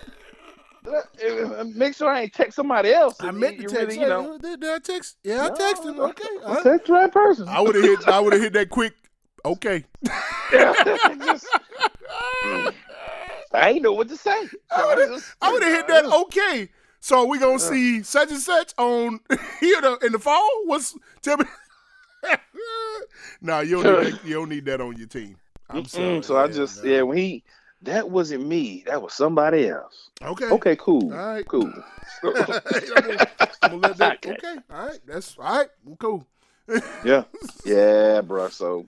I- 0.86 1.62
make 1.74 1.94
sure 1.94 2.08
I 2.08 2.22
ain't 2.22 2.32
text 2.32 2.56
somebody 2.56 2.90
else. 2.92 3.16
I 3.20 3.30
meant 3.32 3.56
to 3.58 3.62
you 3.62 3.68
text. 3.68 3.96
really, 3.96 4.00
you 4.00 4.08
know, 4.08 4.38
did, 4.38 4.64
I 4.64 4.78
text? 4.78 5.18
Yeah, 5.22 5.46
I 5.46 5.50
texted. 5.50 5.94
no, 5.96 6.04
Okay. 6.08 6.24
I 6.46 6.54
huh? 6.54 6.62
text 6.62 6.86
the 6.86 6.92
right 6.94 7.12
person. 7.12 7.48
I 7.48 7.60
would 7.60 7.74
have 7.74 7.84
hit. 7.84 8.08
I 8.08 8.18
would 8.18 8.32
have 8.32 8.42
hit 8.42 8.52
that 8.54 8.70
quick. 8.70 8.94
Okay. 9.44 9.84
Just- 11.24 11.46
I 13.52 13.70
ain't 13.70 13.82
know 13.82 13.92
what 13.92 14.08
to 14.08 14.16
say. 14.16 14.46
So 14.46 14.56
I 14.70 14.94
would've- 14.94 15.14
just- 15.16 15.34
I 15.42 15.52
would 15.52 15.62
have 15.62 15.72
hit 15.72 15.86
that. 15.88 16.04
Okay. 16.04 16.68
So 17.00 17.24
we 17.24 17.38
gonna 17.38 17.58
see 17.58 18.02
such 18.02 18.30
and 18.30 18.40
such 18.40 18.74
on 18.76 19.20
here 19.60 19.80
the, 19.80 19.98
in 20.02 20.12
the 20.12 20.18
fall. 20.18 20.48
What's 20.66 20.94
tell 21.22 21.38
me? 21.38 21.44
nah, 23.40 23.60
you 23.60 23.82
don't 23.82 24.04
need 24.04 24.12
that, 24.12 24.24
you 24.24 24.34
don't 24.34 24.48
need 24.48 24.64
that 24.66 24.80
on 24.80 24.96
your 24.96 25.06
team. 25.06 25.36
I'm 25.70 25.84
sorry. 25.86 26.22
So 26.22 26.36
I 26.36 26.48
just 26.48 26.84
no. 26.84 26.90
yeah, 26.90 27.02
when 27.02 27.16
he 27.16 27.42
that 27.82 28.10
wasn't 28.10 28.46
me. 28.46 28.84
That 28.86 29.00
was 29.00 29.14
somebody 29.14 29.68
else. 29.68 30.10
Okay. 30.22 30.46
Okay, 30.50 30.76
cool. 30.76 31.12
All 31.12 31.18
right. 31.18 31.48
Cool. 31.48 31.72
I'm, 32.22 32.32
gonna, 32.34 32.60
I'm 33.62 33.70
gonna 33.70 33.76
let 33.78 33.96
that. 33.96 34.18
Okay. 34.26 34.32
Okay. 34.32 34.56
All 34.70 34.86
right. 34.86 34.98
That's 35.06 35.36
all 35.38 35.58
right. 35.58 35.68
Cool. 35.98 36.26
yeah. 37.04 37.24
Yeah, 37.64 38.20
bro. 38.20 38.48
So 38.50 38.86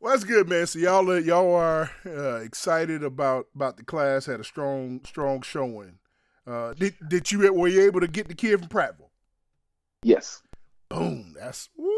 Well, 0.00 0.14
that's 0.14 0.24
good, 0.24 0.48
man. 0.48 0.66
So 0.66 0.78
y'all, 0.78 1.10
uh, 1.10 1.16
y'all 1.16 1.54
are 1.54 1.90
uh, 2.06 2.36
excited 2.36 3.04
about 3.04 3.48
about 3.54 3.76
the 3.76 3.84
class. 3.84 4.24
Had 4.26 4.40
a 4.40 4.44
strong, 4.44 5.00
strong 5.04 5.42
showing. 5.42 5.98
Uh, 6.46 6.72
did 6.72 6.94
did 7.06 7.30
you 7.30 7.52
were 7.52 7.68
you 7.68 7.82
able 7.82 8.00
to 8.00 8.08
get 8.08 8.28
the 8.28 8.34
kid 8.34 8.60
from 8.60 8.68
Prattville? 8.68 9.10
yes. 10.02 10.42
Boom. 10.88 11.36
That's 11.38 11.68
woo. 11.76 11.90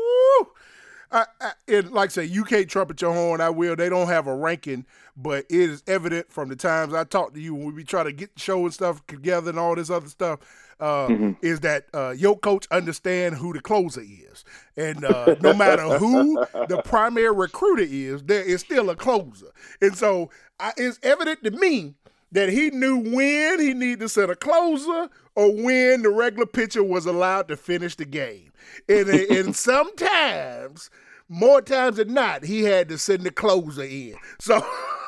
I, 1.11 1.27
I, 1.41 1.53
it, 1.67 1.93
like 1.93 2.11
I 2.11 2.13
say, 2.13 2.25
you 2.25 2.45
can't 2.45 2.69
trumpet 2.69 3.01
your 3.01 3.15
horn. 3.15 3.41
I 3.41 3.51
will. 3.51 3.77
They 3.77 3.89
don't 3.89 4.09
have 4.09 4.27
a 4.27 4.35
ranking, 4.35 4.87
but 5.17 5.45
it 5.49 5.71
is 5.71 5.83
evident 5.87 6.31
from 6.31 6.49
the 6.49 6.57
times 6.57 6.93
I 6.95 7.05
talked 7.05 7.35
to 7.35 7.41
you 7.41 7.55
when 7.55 7.67
we 7.67 7.73
be 7.73 7.85
trying 7.85 8.07
to 8.07 8.13
get 8.13 8.35
the 8.35 8.41
show 8.41 8.65
and 8.65 8.75
stuff 8.75 9.07
together 9.07 9.51
and 9.51 9.59
all 9.59 9.75
this 9.75 9.91
other 9.91 10.09
stuff. 10.09 10.41
Uh, 10.81 11.09
Mhm. 11.09 11.37
Is 11.43 11.61
that 11.61 11.87
uh, 11.95 12.15
your 12.17 12.39
coach 12.39 12.67
understand 12.71 13.37
who 13.37 13.53
the 13.53 13.61
closer 13.61 14.01
is, 14.03 14.45
and 14.77 15.05
uh, 15.05 15.37
no 15.41 15.55
matter 15.55 15.99
who 15.99 16.45
the 16.69 16.83
primary 16.85 17.33
recruiter 17.33 17.87
is, 17.87 18.23
there 18.25 18.43
is 18.43 18.61
still 18.61 18.91
a 18.91 18.97
closer. 18.97 19.47
And 19.81 19.97
so 19.97 20.31
I, 20.59 20.73
it's 20.77 20.99
evident 21.03 21.45
to 21.45 21.51
me 21.53 21.95
that 22.33 22.49
he 22.49 22.71
knew 22.71 22.97
when 22.99 23.61
he 23.61 23.75
needed 23.75 24.01
to 24.01 24.09
set 24.09 24.31
a 24.31 24.35
closer 24.35 25.09
or 25.35 25.53
when 25.53 26.03
the 26.03 26.11
regular 26.11 26.47
pitcher 26.47 26.83
was 26.83 27.07
allowed 27.07 27.49
to 27.49 27.57
finish 27.57 27.95
the 27.95 28.05
game. 28.07 28.53
And, 28.89 29.09
and 29.09 29.55
sometimes, 30.13 30.91
more 31.29 31.61
times 31.63 31.97
than 31.97 32.15
not, 32.15 32.45
he 32.45 32.63
had 32.63 32.89
to 32.89 32.99
send 32.99 33.23
the 33.23 33.31
closer 33.31 33.83
in. 33.83 34.15
So 34.41 34.65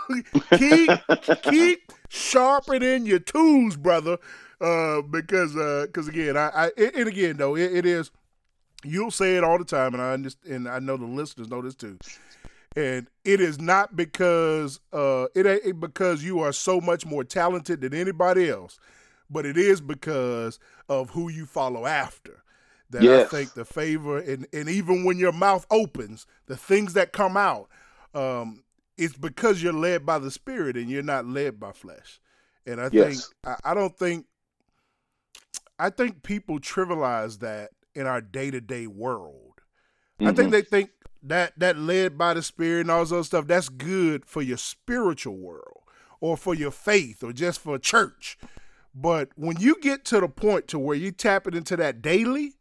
keep 0.56 0.90
keep 1.42 1.92
sharpening 2.08 3.06
your 3.06 3.18
tools, 3.20 3.76
brother. 3.76 4.18
Uh, 4.60 5.02
because 5.02 5.56
uh, 5.56 5.86
cause 5.92 6.08
again, 6.08 6.36
I, 6.36 6.50
I 6.54 6.70
and 6.78 7.08
again 7.08 7.36
though, 7.36 7.56
it, 7.56 7.74
it 7.74 7.86
is 7.86 8.10
you'll 8.84 9.10
say 9.10 9.36
it 9.36 9.44
all 9.44 9.58
the 9.58 9.64
time, 9.64 9.94
and 9.94 10.02
I 10.02 10.12
understand, 10.12 10.54
and 10.54 10.68
I 10.68 10.78
know 10.78 10.96
the 10.96 11.06
listeners 11.06 11.48
know 11.48 11.62
this 11.62 11.74
too. 11.74 11.98
And 12.76 13.08
it 13.24 13.40
is 13.40 13.60
not 13.60 13.96
because 13.96 14.80
uh, 14.92 15.26
it 15.34 15.46
ain't 15.46 15.80
because 15.80 16.24
you 16.24 16.40
are 16.40 16.52
so 16.52 16.80
much 16.80 17.06
more 17.06 17.24
talented 17.24 17.80
than 17.80 17.94
anybody 17.94 18.50
else, 18.50 18.78
but 19.30 19.46
it 19.46 19.56
is 19.56 19.80
because 19.80 20.58
of 20.88 21.10
who 21.10 21.28
you 21.30 21.46
follow 21.46 21.86
after. 21.86 22.42
that 22.90 23.02
Yes. 23.02 23.26
I 23.26 23.36
think 23.36 23.54
the 23.54 23.64
favor 23.64 24.18
and 24.18 24.46
and 24.52 24.68
even 24.68 25.04
when 25.04 25.18
your 25.18 25.32
mouth 25.32 25.66
opens, 25.70 26.26
the 26.46 26.56
things 26.56 26.94
that 26.94 27.12
come 27.12 27.36
out, 27.36 27.68
um, 28.12 28.64
it's 28.98 29.16
because 29.16 29.62
you're 29.62 29.72
led 29.72 30.04
by 30.04 30.18
the 30.18 30.30
Spirit 30.30 30.76
and 30.76 30.90
you're 30.90 31.02
not 31.02 31.26
led 31.26 31.60
by 31.60 31.72
flesh. 31.72 32.20
And 32.66 32.80
I 32.80 32.88
think 32.88 33.16
I, 33.44 33.56
I 33.62 33.74
don't 33.74 33.96
think 33.96 34.26
I 35.78 35.90
think 35.90 36.22
people 36.22 36.58
trivialize 36.60 37.40
that 37.40 37.70
in 37.94 38.06
our 38.06 38.20
day 38.20 38.50
to 38.50 38.60
day 38.60 38.86
world. 38.86 39.60
I 40.20 40.32
think 40.32 40.48
Mhm. 40.48 40.52
they 40.52 40.62
think 40.62 40.90
that 41.22 41.58
that 41.58 41.76
led 41.78 42.16
by 42.18 42.34
the 42.34 42.42
spirit 42.42 42.82
and 42.82 42.90
all 42.90 43.00
this 43.00 43.12
other 43.12 43.24
stuff 43.24 43.46
that's 43.46 43.68
good 43.68 44.24
for 44.26 44.42
your 44.42 44.56
spiritual 44.58 45.36
world 45.36 45.82
or 46.20 46.36
for 46.36 46.54
your 46.54 46.70
faith 46.70 47.22
or 47.24 47.32
just 47.32 47.60
for 47.60 47.78
church. 47.78 48.38
But 48.94 49.30
when 49.34 49.56
you 49.58 49.76
get 49.80 50.04
to 50.06 50.20
the 50.20 50.28
point 50.28 50.68
to 50.68 50.78
where 50.78 50.96
you 50.96 51.10
tap 51.10 51.46
it 51.48 51.54
into 51.54 51.76
that 51.78 52.00
daily, 52.02 52.54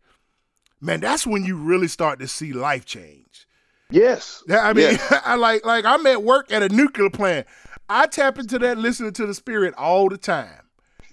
man, 0.82 1.02
that's 1.02 1.28
when 1.28 1.43
you 1.45 1.56
really 1.58 1.88
start 1.88 2.19
to 2.19 2.28
see 2.28 2.54
life 2.54 2.86
change. 2.86 3.45
yes. 3.91 4.43
I 4.49 4.73
mean, 4.73 4.93
Yes. 4.93 5.21
I 5.26 5.36
like 5.36 5.63
like 5.65 5.86
I'm 5.86 6.06
at 6.08 6.23
work 6.23 6.52
at 6.52 6.63
a 6.63 6.69
nuclear 6.69 7.10
plant. 7.12 7.45
I 7.89 8.08
tap 8.08 8.39
into 8.39 8.58
that 8.60 8.78
listening 8.80 9.13
to 9.13 9.26
the 9.28 9.34
spirit 9.36 9.73
all 9.76 10.10
the 10.10 10.17
time. 10.17 10.62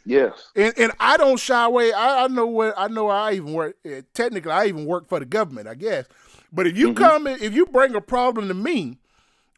Yes. 0.04 0.50
And 0.56 0.72
and 0.78 0.92
I 0.98 1.16
don't 1.16 1.38
shy 1.38 1.64
away. 1.64 1.92
I, 1.92 2.24
I 2.24 2.28
know 2.28 2.46
what 2.46 2.74
I 2.76 2.88
know. 2.88 3.08
I 3.08 3.32
even 3.32 3.52
work. 3.52 3.76
eh, 3.84 4.02
Technically, 4.14 4.50
I 4.52 4.66
even 4.66 4.86
work 4.86 5.08
for 5.08 5.18
the 5.20 5.26
government, 5.26 5.68
I 5.68 5.74
guess. 5.74 6.06
But 6.52 6.66
if 6.66 6.76
you 6.76 6.94
come, 6.94 7.26
in, 7.26 7.40
if 7.42 7.54
you 7.54 7.66
bring 7.66 7.94
a 7.94 8.00
problem 8.00 8.48
to 8.48 8.54
me, 8.54 8.98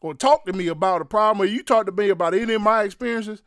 or 0.03 0.15
talk 0.15 0.45
to 0.47 0.53
me 0.53 0.67
about 0.69 1.01
a 1.01 1.05
problem, 1.07 1.41
or 1.43 1.49
you 1.51 1.63
talk 1.63 1.87
to 1.87 1.93
me 1.93 2.11
about 2.11 2.35
any 2.35 2.53
of 2.55 2.61
my 2.63 2.83
experiences, 2.83 3.43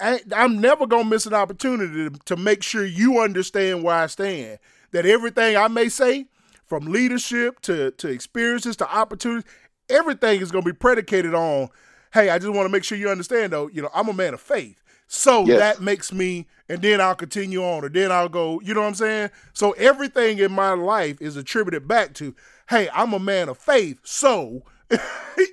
I, 0.00 0.20
I'm 0.34 0.60
never 0.60 0.86
gonna 0.86 1.08
miss 1.08 1.26
an 1.26 1.34
opportunity 1.34 2.08
to, 2.08 2.18
to 2.26 2.36
make 2.36 2.62
sure 2.62 2.84
you 2.86 3.20
understand 3.20 3.82
where 3.82 3.96
I 3.96 4.06
stand. 4.06 4.58
That 4.92 5.06
everything 5.06 5.56
I 5.56 5.68
may 5.68 5.88
say, 5.88 6.26
from 6.66 6.86
leadership 6.86 7.60
to 7.62 7.90
to 7.92 8.08
experiences 8.08 8.76
to 8.76 8.90
opportunities, 8.90 9.50
everything 9.90 10.40
is 10.40 10.50
gonna 10.50 10.64
be 10.64 10.72
predicated 10.72 11.34
on. 11.34 11.68
Hey, 12.14 12.30
I 12.30 12.38
just 12.38 12.52
want 12.52 12.66
to 12.66 12.72
make 12.72 12.84
sure 12.84 12.96
you 12.96 13.08
understand, 13.10 13.52
though. 13.52 13.68
You 13.68 13.82
know, 13.82 13.90
I'm 13.94 14.08
a 14.08 14.12
man 14.12 14.34
of 14.34 14.40
faith. 14.40 14.81
So 15.14 15.44
Yes. 15.44 15.58
that 15.58 15.82
makes 15.82 16.10
me, 16.10 16.46
and 16.70 16.80
then 16.80 16.98
I'll 16.98 17.14
continue 17.14 17.62
on, 17.62 17.84
or 17.84 17.90
then 17.90 18.10
I'll 18.10 18.30
go, 18.30 18.62
you 18.64 18.72
know 18.72 18.80
what 18.80 18.86
I'm 18.86 18.94
saying? 18.94 19.30
So 19.52 19.72
everything 19.72 20.38
in 20.38 20.50
my 20.52 20.72
life 20.72 21.20
is 21.20 21.36
attributed 21.36 21.86
back 21.86 22.14
to, 22.14 22.34
hey, 22.70 22.88
I'm 22.94 23.12
a 23.12 23.18
man 23.18 23.50
of 23.50 23.58
faith. 23.58 23.98
So, 24.04 24.62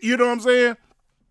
you 0.01 0.15
know 0.15 0.27
what 0.27 0.31
I'm 0.31 0.39
saying? 0.39 0.77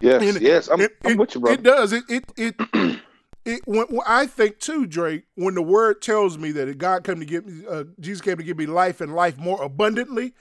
Yes. 0.01 0.23
And 0.23 0.43
yes. 0.43 0.69
I'm, 0.69 0.79
it, 0.83 0.95
I'm 1.07 1.12
it- 1.12 1.19
with 1.19 1.35
you, 1.35 1.41
bro. 1.41 1.53
It 1.53 1.62
does. 1.62 1.95
It 1.95 2.05
it 2.11 2.25
it. 2.37 2.55
it 3.47 3.62
when, 3.64 3.87
when 3.87 4.03
I 4.07 4.27
think 4.27 4.59
too, 4.59 4.85
Drake. 4.87 5.25
When 5.35 5.55
the 5.55 5.62
word 5.62 6.03
tells 6.03 6.37
me 6.37 6.53
that 6.53 6.77
God 6.77 7.05
came 7.05 7.21
to 7.21 7.25
give 7.25 7.47
me, 7.47 7.64
uh, 7.67 7.85
Jesus 7.99 8.21
came 8.21 8.37
to 8.37 8.43
give 8.43 8.59
me 8.59 8.67
life 8.67 9.01
and 9.01 9.14
life 9.14 9.38
more 9.38 9.62
abundantly, 9.62 10.35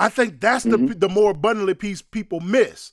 I 0.00 0.08
think 0.08 0.40
that's 0.40 0.64
the 0.64 0.78
the 0.78 1.08
more 1.08 1.30
abundantly 1.30 1.74
piece 1.74 2.02
people 2.02 2.40
miss. 2.40 2.90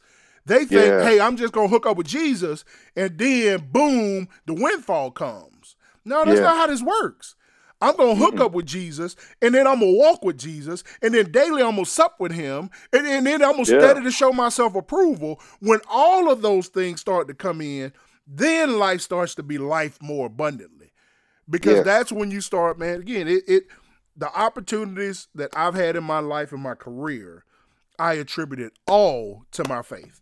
They 0.48 0.60
think, 0.66 0.72
Yeah. 0.72 1.04
hey, 1.04 1.20
I'm 1.20 1.36
just 1.36 1.52
gonna 1.54 1.68
hook 1.68 1.86
up 1.86 1.98
with 1.98 2.08
Jesus, 2.08 2.64
and 2.96 3.18
then 3.18 3.68
boom, 3.72 4.30
the 4.46 4.54
windfall 4.54 5.12
comes. 5.12 5.76
No, 6.06 6.24
that's 6.24 6.38
Yeah. 6.40 6.46
not 6.46 6.56
how 6.58 6.68
this 6.68 6.82
works. 6.82 7.36
I'm 7.82 7.96
gonna 7.98 8.16
hook 8.16 8.40
up 8.40 8.54
with 8.54 8.66
Jesus, 8.66 9.16
and 9.42 9.54
then 9.54 9.68
I'm 9.68 9.82
gonna 9.82 9.92
walk 9.92 10.24
with 10.24 10.38
Jesus, 10.40 10.84
and 11.02 11.14
then 11.14 11.32
daily 11.32 11.62
I'm 11.62 11.72
gonna 11.76 11.86
sup 11.86 12.16
with 12.20 12.32
Him, 12.32 12.70
and, 12.94 13.06
and 13.06 13.28
then 13.28 13.44
I'm 13.44 13.52
gonna 13.58 13.66
Yeah. 13.66 13.80
study 13.80 14.04
to 14.04 14.10
show 14.12 14.32
myself 14.32 14.74
approval. 14.76 15.40
When 15.60 15.80
all 15.90 16.32
of 16.32 16.42
those 16.42 16.70
things 16.70 17.02
start 17.02 17.28
to 17.28 17.34
come 17.34 17.60
in, 17.62 17.92
then 18.26 18.80
life 18.80 19.02
starts 19.02 19.36
to 19.36 19.44
be 19.44 19.58
life 19.58 20.02
more 20.02 20.28
abundantly, 20.28 20.92
because 21.50 21.76
Yes. 21.78 21.86
that's 21.86 22.12
when 22.12 22.32
you 22.32 22.40
start, 22.42 22.80
man. 22.80 23.02
Again, 23.02 23.28
it, 23.28 23.44
it 23.48 23.64
the 24.16 24.34
opportunities 24.34 25.28
that 25.36 25.50
I've 25.54 25.76
had 25.76 25.96
in 25.98 26.04
my 26.06 26.20
life 26.20 26.52
and 26.54 26.62
my 26.64 26.74
career, 26.74 27.44
I 28.00 28.14
attribute 28.16 28.60
it 28.60 28.74
all 28.88 29.46
to 29.52 29.68
my 29.68 29.82
faith. 29.82 30.22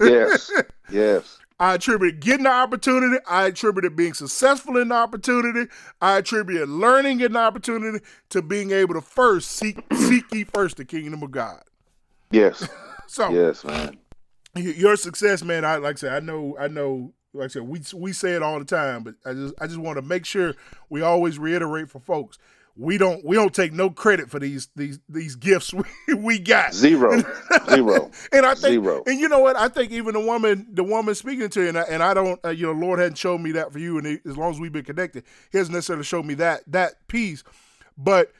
yes. 0.00 0.50
Yes. 0.90 1.38
I 1.60 1.74
attribute 1.74 2.18
getting 2.18 2.44
the 2.44 2.50
opportunity. 2.50 3.18
I 3.28 3.46
attribute 3.46 3.84
it 3.84 3.94
being 3.94 4.12
successful 4.14 4.76
in 4.76 4.88
the 4.88 4.94
opportunity. 4.96 5.70
I 6.00 6.16
attribute 6.16 6.68
learning 6.68 7.20
in 7.20 7.34
the 7.34 7.38
opportunity 7.38 8.04
to 8.30 8.42
being 8.42 8.72
able 8.72 8.94
to 8.94 9.00
first 9.00 9.52
seek 9.52 9.80
seek 9.92 10.24
ye 10.32 10.42
first 10.42 10.78
the 10.78 10.84
kingdom 10.84 11.22
of 11.22 11.30
God. 11.30 11.62
Yes. 12.30 12.66
So 13.06 13.28
Yes, 13.30 13.64
man. 13.64 13.98
your 14.54 14.96
success, 14.96 15.42
man. 15.44 15.64
I 15.64 15.76
like 15.76 15.96
I 15.96 15.98
said, 15.98 16.12
I 16.12 16.20
know, 16.24 16.56
I 16.58 16.68
know. 16.68 17.12
Like 17.32 17.46
I 17.46 17.48
said, 17.48 17.62
we 17.62 17.80
we 17.94 18.12
say 18.12 18.32
it 18.34 18.42
all 18.42 18.58
the 18.58 18.64
time, 18.64 19.02
but 19.04 19.14
I 19.24 19.32
just 19.32 19.54
I 19.60 19.66
just 19.66 19.78
want 19.78 19.96
to 19.96 20.02
make 20.02 20.24
sure 20.24 20.54
we 20.88 21.02
always 21.02 21.38
reiterate 21.38 21.88
for 21.90 21.98
folks. 22.00 22.38
We 22.80 22.96
don't 22.96 23.22
we 23.24 23.36
don't 23.36 23.54
take 23.54 23.74
no 23.74 23.90
credit 23.90 24.30
for 24.30 24.38
these 24.38 24.68
these 24.74 24.98
these 25.08 25.36
gifts 25.36 25.74
we, 26.08 26.14
we 26.14 26.38
got. 26.38 26.72
Zero. 26.72 27.22
Zero. 27.68 28.10
And 28.32 28.46
I 28.46 28.54
think, 28.54 28.82
Zero. 28.82 29.02
and 29.06 29.20
you 29.20 29.28
know 29.28 29.40
what? 29.40 29.54
I 29.56 29.68
think 29.68 29.92
even 29.92 30.14
the 30.14 30.20
woman, 30.20 30.66
the 30.72 30.82
woman 30.82 31.14
speaking 31.14 31.50
to 31.50 31.60
you, 31.60 31.68
and 31.68 31.78
I, 31.78 31.82
and 31.82 32.02
I 32.02 32.14
don't, 32.14 32.40
uh, 32.44 32.48
you 32.48 32.66
know, 32.66 32.72
Lord 32.72 32.98
hadn't 32.98 33.18
shown 33.18 33.42
me 33.42 33.52
that 33.52 33.70
for 33.70 33.78
you, 33.78 33.98
and 33.98 34.06
he, 34.06 34.18
as 34.26 34.36
long 34.38 34.50
as 34.50 34.58
we've 34.58 34.72
been 34.72 34.84
connected, 34.84 35.24
He 35.52 35.58
hasn't 35.58 35.74
necessarily 35.74 36.04
showed 36.04 36.24
me 36.24 36.32
that 36.34 36.62
that 36.68 37.06
piece. 37.06 37.44
But 37.98 38.32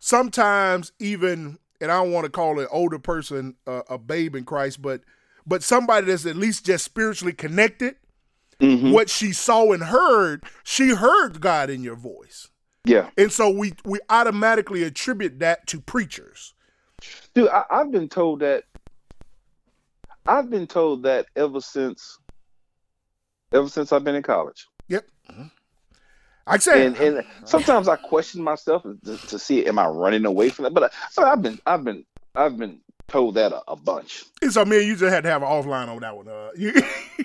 sometimes, 0.00 0.92
even, 0.98 1.58
and 1.80 1.90
I 1.92 2.02
don't 2.02 2.12
want 2.12 2.24
to 2.24 2.30
call 2.30 2.58
an 2.60 2.66
older 2.70 2.98
person 2.98 3.54
uh, 3.66 3.82
a 3.88 3.98
babe 3.98 4.34
in 4.34 4.44
Christ, 4.44 4.82
but 4.82 5.02
but 5.46 5.62
somebody 5.62 6.06
that's 6.06 6.26
at 6.26 6.36
least 6.36 6.66
just 6.66 6.84
spiritually 6.84 7.32
connected, 7.34 7.96
Mhm. 8.60 8.92
what 8.92 9.10
she 9.10 9.32
saw 9.32 9.72
and 9.72 9.84
heard, 9.84 10.42
she 10.62 10.90
heard 10.90 11.40
God 11.40 11.70
in 11.70 11.82
your 11.82 11.96
voice, 11.96 12.48
Yeah. 12.84 13.08
and 13.16 13.32
so 13.32 13.48
we 13.50 13.72
we 13.84 13.98
automatically 14.10 14.82
attribute 14.84 15.38
that 15.40 15.66
to 15.68 15.80
preachers. 15.80 16.54
Dude, 17.34 17.48
I, 17.48 17.64
I've 17.70 17.90
been 17.90 18.08
told 18.08 18.40
that. 18.40 18.64
I've 20.26 20.48
been 20.50 20.66
told 20.66 21.02
that 21.02 21.26
ever 21.36 21.60
since, 21.60 22.18
ever 23.52 23.68
since 23.68 23.92
I've 23.92 24.04
been 24.04 24.14
in 24.14 24.22
college, 24.22 24.66
Yep. 24.88 25.06
I 26.46 26.58
said, 26.58 26.78
and 26.78 26.96
and 26.96 27.26
sometimes 27.44 27.88
I 27.88 27.96
question 27.96 28.42
myself 28.42 28.82
to, 29.04 29.16
to 29.16 29.38
see 29.38 29.64
am 29.66 29.78
I 29.78 29.86
running 29.86 30.24
away 30.26 30.48
from 30.50 30.64
that. 30.64 30.74
But 30.74 30.92
I, 31.18 31.22
I've 31.32 31.42
been 31.42 31.58
I've 31.66 31.84
been 31.84 32.04
I've 32.34 32.58
been 32.58 32.80
told 33.08 33.34
that 33.36 33.52
a, 33.52 33.62
a 33.68 33.76
bunch. 33.76 34.24
So 34.50 34.64
me 34.64 34.78
and 34.78 34.86
you 34.86 34.96
just 34.96 35.12
had 35.12 35.24
to 35.24 35.30
have 35.30 35.42
an 35.42 35.48
offline 35.48 35.88
on 35.88 36.00
that 36.00 36.16
one. 36.16 36.28
Uh, 36.28 36.50
you, 36.56 36.72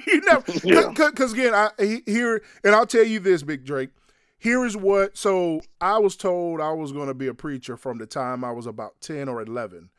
you 0.07 0.21
Yeah. 0.63 0.91
because 0.95 1.33
again, 1.33 1.53
I 1.53 1.69
he- 1.79 2.03
here 2.05 2.41
and 2.63 2.75
I'll 2.75 2.85
tell 2.85 3.03
you 3.03 3.19
this, 3.19 3.43
Big 3.43 3.65
Drake. 3.65 3.89
Here 4.39 4.65
is 4.65 4.75
what. 4.75 5.17
So 5.17 5.61
I 5.81 5.97
was 5.99 6.15
told 6.15 6.61
I 6.61 6.71
was 6.71 6.91
going 6.91 7.07
to 7.07 7.13
be 7.13 7.27
a 7.27 7.33
preacher 7.33 7.77
from 7.77 7.97
the 7.97 8.05
time 8.05 8.43
I 8.43 8.51
was 8.51 8.65
about 8.65 8.99
ten 9.01 9.27
or 9.29 9.41
eleven. 9.41 9.89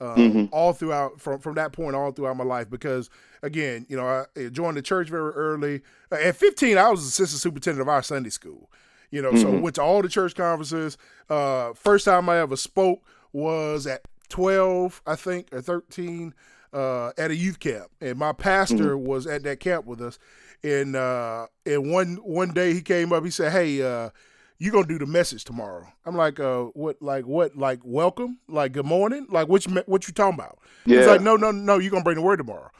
Um, 0.00 0.08
Mhm. 0.32 0.48
All 0.52 0.72
throughout 0.72 1.20
from 1.20 1.40
from 1.40 1.54
that 1.54 1.72
point 1.72 1.96
all 1.96 2.12
throughout 2.12 2.36
my 2.36 2.44
life, 2.44 2.70
because 2.70 3.10
again, 3.42 3.84
you 3.88 3.96
know, 3.96 4.06
I 4.36 4.48
joined 4.50 4.76
the 4.76 4.82
church 4.82 5.08
very 5.08 5.32
early. 5.32 5.82
Uh, 6.12 6.16
At 6.16 6.36
fifteen, 6.36 6.78
I 6.78 6.88
was 6.90 7.02
assistant 7.02 7.40
superintendent 7.40 7.82
of 7.82 7.88
our 7.88 8.02
Sunday 8.02 8.30
school. 8.30 8.70
You 9.10 9.22
know, 9.22 9.34
so 9.34 9.50
Mhm. 9.52 9.60
went 9.62 9.74
to 9.76 9.82
all 9.82 10.02
the 10.02 10.08
church 10.08 10.34
conferences. 10.36 10.98
Uh, 11.28 11.72
first 11.72 12.04
time 12.04 12.28
I 12.28 12.38
ever 12.38 12.56
spoke 12.56 13.02
was 13.32 13.86
at 13.86 14.02
twelve, 14.28 15.02
I 15.06 15.16
think, 15.16 15.48
or 15.50 15.62
thirteen, 15.62 16.34
uh, 16.72 17.08
at 17.18 17.30
a 17.30 17.34
youth 17.34 17.58
camp, 17.58 17.90
and 18.00 18.18
my 18.18 18.32
pastor 18.32 18.96
was 18.98 19.26
at 19.26 19.42
that 19.44 19.58
camp 19.60 19.86
with 19.86 20.00
us. 20.02 20.18
And 20.64 20.96
uh, 20.96 21.46
and 21.64 21.90
one 21.92 22.16
one 22.16 22.52
day 22.52 22.74
he 22.74 22.80
came 22.80 23.12
up, 23.12 23.24
he 23.24 23.30
said, 23.30 23.52
"Hey, 23.52 23.80
uh, 23.80 24.10
you 24.58 24.72
gonna 24.72 24.86
do 24.86 24.98
the 24.98 25.06
message 25.06 25.44
tomorrow?" 25.44 25.86
I'm 26.04 26.16
like, 26.16 26.40
"Uh, 26.40 26.64
what? 26.74 27.00
Like 27.00 27.26
what? 27.26 27.56
Like 27.56 27.80
welcome? 27.84 28.38
Like 28.48 28.72
good 28.72 28.86
morning? 28.86 29.26
Like 29.30 29.48
what 29.48 29.66
you 29.66 29.82
what 29.86 30.08
you 30.08 30.14
talking 30.14 30.38
about?" 30.38 30.58
Yeah. 30.84 30.98
He's 30.98 31.06
like, 31.06 31.20
"No, 31.20 31.36
no, 31.36 31.52
no, 31.52 31.78
you 31.78 31.90
gonna 31.90 32.02
bring 32.02 32.16
the 32.16 32.22
word 32.22 32.38
tomorrow." 32.38 32.70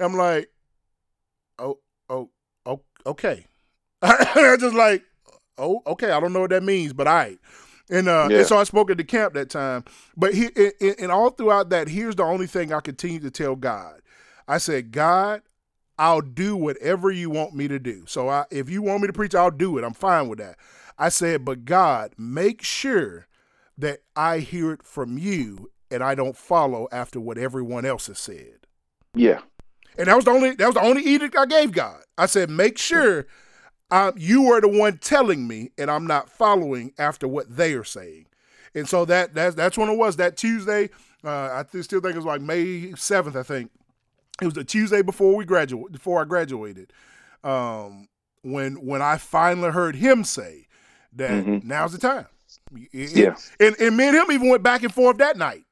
I'm 0.00 0.16
like, 0.16 0.50
"Oh, 1.58 1.78
oh, 2.10 2.30
oh, 2.66 2.82
okay." 3.06 3.46
I 4.02 4.56
just 4.58 4.74
like, 4.74 5.04
"Oh, 5.56 5.82
okay." 5.86 6.10
I 6.10 6.18
don't 6.20 6.32
know 6.32 6.40
what 6.40 6.50
that 6.50 6.62
means, 6.64 6.92
but 6.92 7.06
I. 7.06 7.38
And, 7.90 8.08
uh, 8.08 8.28
Yeah. 8.30 8.38
and 8.38 8.46
so 8.46 8.58
I 8.58 8.64
spoke 8.64 8.90
at 8.90 8.96
the 8.98 9.04
camp 9.04 9.34
that 9.34 9.48
time. 9.48 9.84
But 10.16 10.34
he, 10.34 10.50
and, 10.56 10.96
and 10.98 11.12
all 11.12 11.30
throughout 11.30 11.70
that, 11.70 11.88
here's 11.88 12.16
the 12.16 12.24
only 12.24 12.46
thing 12.46 12.72
I 12.72 12.80
continue 12.80 13.20
to 13.20 13.30
tell 13.30 13.56
God. 13.56 14.02
I 14.46 14.58
said, 14.58 14.92
God, 14.92 15.42
I'll 15.98 16.20
do 16.20 16.56
whatever 16.56 17.10
you 17.10 17.30
want 17.30 17.54
me 17.54 17.68
to 17.68 17.78
do. 17.78 18.04
So 18.06 18.28
I, 18.28 18.44
if 18.50 18.70
you 18.70 18.82
want 18.82 19.02
me 19.02 19.08
to 19.08 19.12
preach, 19.12 19.34
I'll 19.34 19.50
do 19.50 19.78
it. 19.78 19.84
I'm 19.84 19.94
fine 19.94 20.28
with 20.28 20.38
that. 20.38 20.56
I 20.98 21.08
said, 21.08 21.44
but 21.44 21.64
God, 21.64 22.14
make 22.18 22.62
sure 22.62 23.26
that 23.76 24.00
I 24.16 24.38
hear 24.40 24.72
it 24.72 24.82
from 24.82 25.18
you 25.18 25.70
and 25.90 26.02
I 26.02 26.14
don't 26.14 26.36
follow 26.36 26.88
after 26.92 27.20
what 27.20 27.38
everyone 27.38 27.84
else 27.84 28.06
has 28.08 28.18
said. 28.18 28.66
yeah. 29.14 29.40
And 29.96 30.06
that 30.06 30.14
was 30.14 30.26
the 30.26 30.30
only 30.30 30.54
that 30.54 30.66
was 30.66 30.76
the 30.76 30.82
only 30.84 31.02
edict 31.02 31.36
I 31.36 31.44
gave 31.46 31.72
God. 31.72 32.02
I 32.16 32.26
said, 32.26 32.50
make 32.50 32.78
sure 32.78 33.26
um, 33.90 34.12
you 34.16 34.52
are 34.52 34.60
the 34.60 34.68
one 34.68 34.98
telling 34.98 35.48
me, 35.48 35.70
and 35.76 35.90
I'm 35.90 36.06
not 36.06 36.30
following 36.30 36.92
after 36.98 37.26
what 37.26 37.56
they 37.56 37.72
are 37.74 37.82
saying. 37.84 38.26
And 38.76 38.88
so 38.88 39.04
that 39.06 39.34
that's 39.34 39.56
that's 39.56 39.76
when 39.76 39.88
it 39.88 39.96
was 39.96 40.16
that 40.16 40.36
Tuesday. 40.36 40.90
Uh, 41.24 41.64
I 41.64 41.64
still 41.80 42.00
think 42.00 42.14
it 42.14 42.16
was 42.16 42.24
like 42.24 42.40
May 42.42 42.92
seventh. 42.94 43.34
I 43.34 43.42
think 43.42 43.72
it 44.40 44.44
was 44.44 44.54
the 44.54 44.64
Tuesday 44.64 45.02
before 45.02 45.34
we 45.36 45.44
graduate 45.44 45.92
before 45.92 46.20
I 46.20 46.24
graduated. 46.24 46.92
Um, 47.44 48.08
when 48.42 48.74
when 48.84 49.02
I 49.02 49.18
finally 49.18 49.70
heard 49.70 49.96
him 49.96 50.24
say 50.24 50.66
that 51.14 51.44
Mhm. 51.44 51.64
now's 51.64 51.92
the 51.92 51.98
time. 51.98 52.26
Yeah. 52.92 53.36
And, 53.60 53.76
and 53.80 53.96
me 53.96 54.08
and 54.08 54.16
him 54.16 54.30
even 54.30 54.48
went 54.48 54.62
back 54.62 54.82
and 54.82 54.92
forth 54.94 55.18
that 55.18 55.36
night 55.36 55.64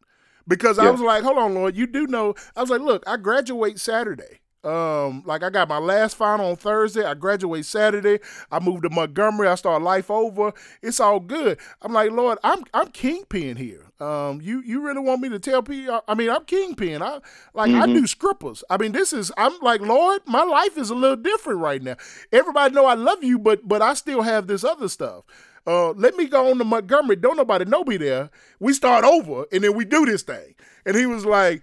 because 0.49 0.79
I 0.79 0.91
was 0.91 1.01
like, 1.01 1.23
hold 1.23 1.39
on, 1.39 1.55
Lord, 1.55 1.77
you 1.77 1.87
do 1.87 2.07
know. 2.07 2.35
I 2.55 2.61
was 2.61 2.71
like, 2.71 2.81
look, 2.81 3.03
I 3.07 3.17
graduate 3.17 3.79
Saturday. 3.81 4.41
Um, 4.67 5.23
like 5.25 5.45
I 5.45 5.51
got 5.51 5.69
my 5.69 5.79
last 5.79 6.17
final 6.17 6.51
on 6.51 6.57
Thursday. 6.57 7.05
I 7.05 7.15
graduate 7.15 7.65
Saturday. 7.65 8.19
I 8.51 8.59
moved 8.59 8.83
to 8.83 8.91
Montgomery. 8.91 9.47
I 9.47 9.55
start 9.55 9.81
life 9.81 10.11
over. 10.11 10.53
It's 10.83 10.99
all 10.99 11.21
good. 11.21 11.59
I'm 11.83 11.93
like, 11.93 12.11
Lord, 12.11 12.39
I'm 12.43 12.65
I'm 12.75 12.89
kingpin 12.89 13.57
here. 13.57 13.85
Um, 14.01 14.41
you 14.43 14.63
you 14.67 14.85
really 14.85 15.01
want 15.01 15.21
me 15.21 15.29
to 15.29 15.39
tell 15.39 15.63
people? 15.63 16.03
I 16.09 16.15
mean, 16.15 16.31
I'm 16.31 16.45
kingpin. 16.45 17.01
I 17.01 17.21
like 17.55 17.71
mm-hmm. 17.71 17.83
I 17.83 17.87
do 17.87 18.09
scrippers. 18.09 18.65
I 18.69 18.77
mean, 18.77 18.91
this 18.91 19.13
is 19.13 19.31
I'm 19.37 19.57
like, 19.63 19.81
Lord, 19.81 20.23
my 20.27 20.43
life 20.43 20.77
is 20.77 20.91
a 20.91 20.97
little 20.97 21.17
different 21.17 21.61
right 21.61 21.81
now. 21.81 21.97
Everybody 22.33 22.75
know 22.75 22.87
I 22.87 22.95
love 22.95 23.23
you, 23.23 23.39
but 23.39 23.67
but 23.69 23.83
I 23.83 23.95
still 23.95 24.23
have 24.23 24.49
this 24.49 24.65
other 24.65 24.89
stuff. 24.89 25.25
Uh, 25.65 25.91
let 25.93 26.17
me 26.17 26.27
go 26.27 26.51
on 26.51 26.59
to 26.59 26.65
Montgomery. 26.65 27.17
Don't 27.17 27.37
nobody 27.37 27.65
know 27.65 27.85
me 27.85 27.99
there. 27.99 28.31
We 28.59 28.73
start 28.73 29.05
over 29.05 29.47
and 29.53 29.63
then 29.63 29.75
we 29.77 29.85
do 29.85 30.07
this 30.07 30.23
thing. 30.23 30.55
And 30.85 30.97
he 30.97 31.07
was 31.07 31.25
like, 31.25 31.63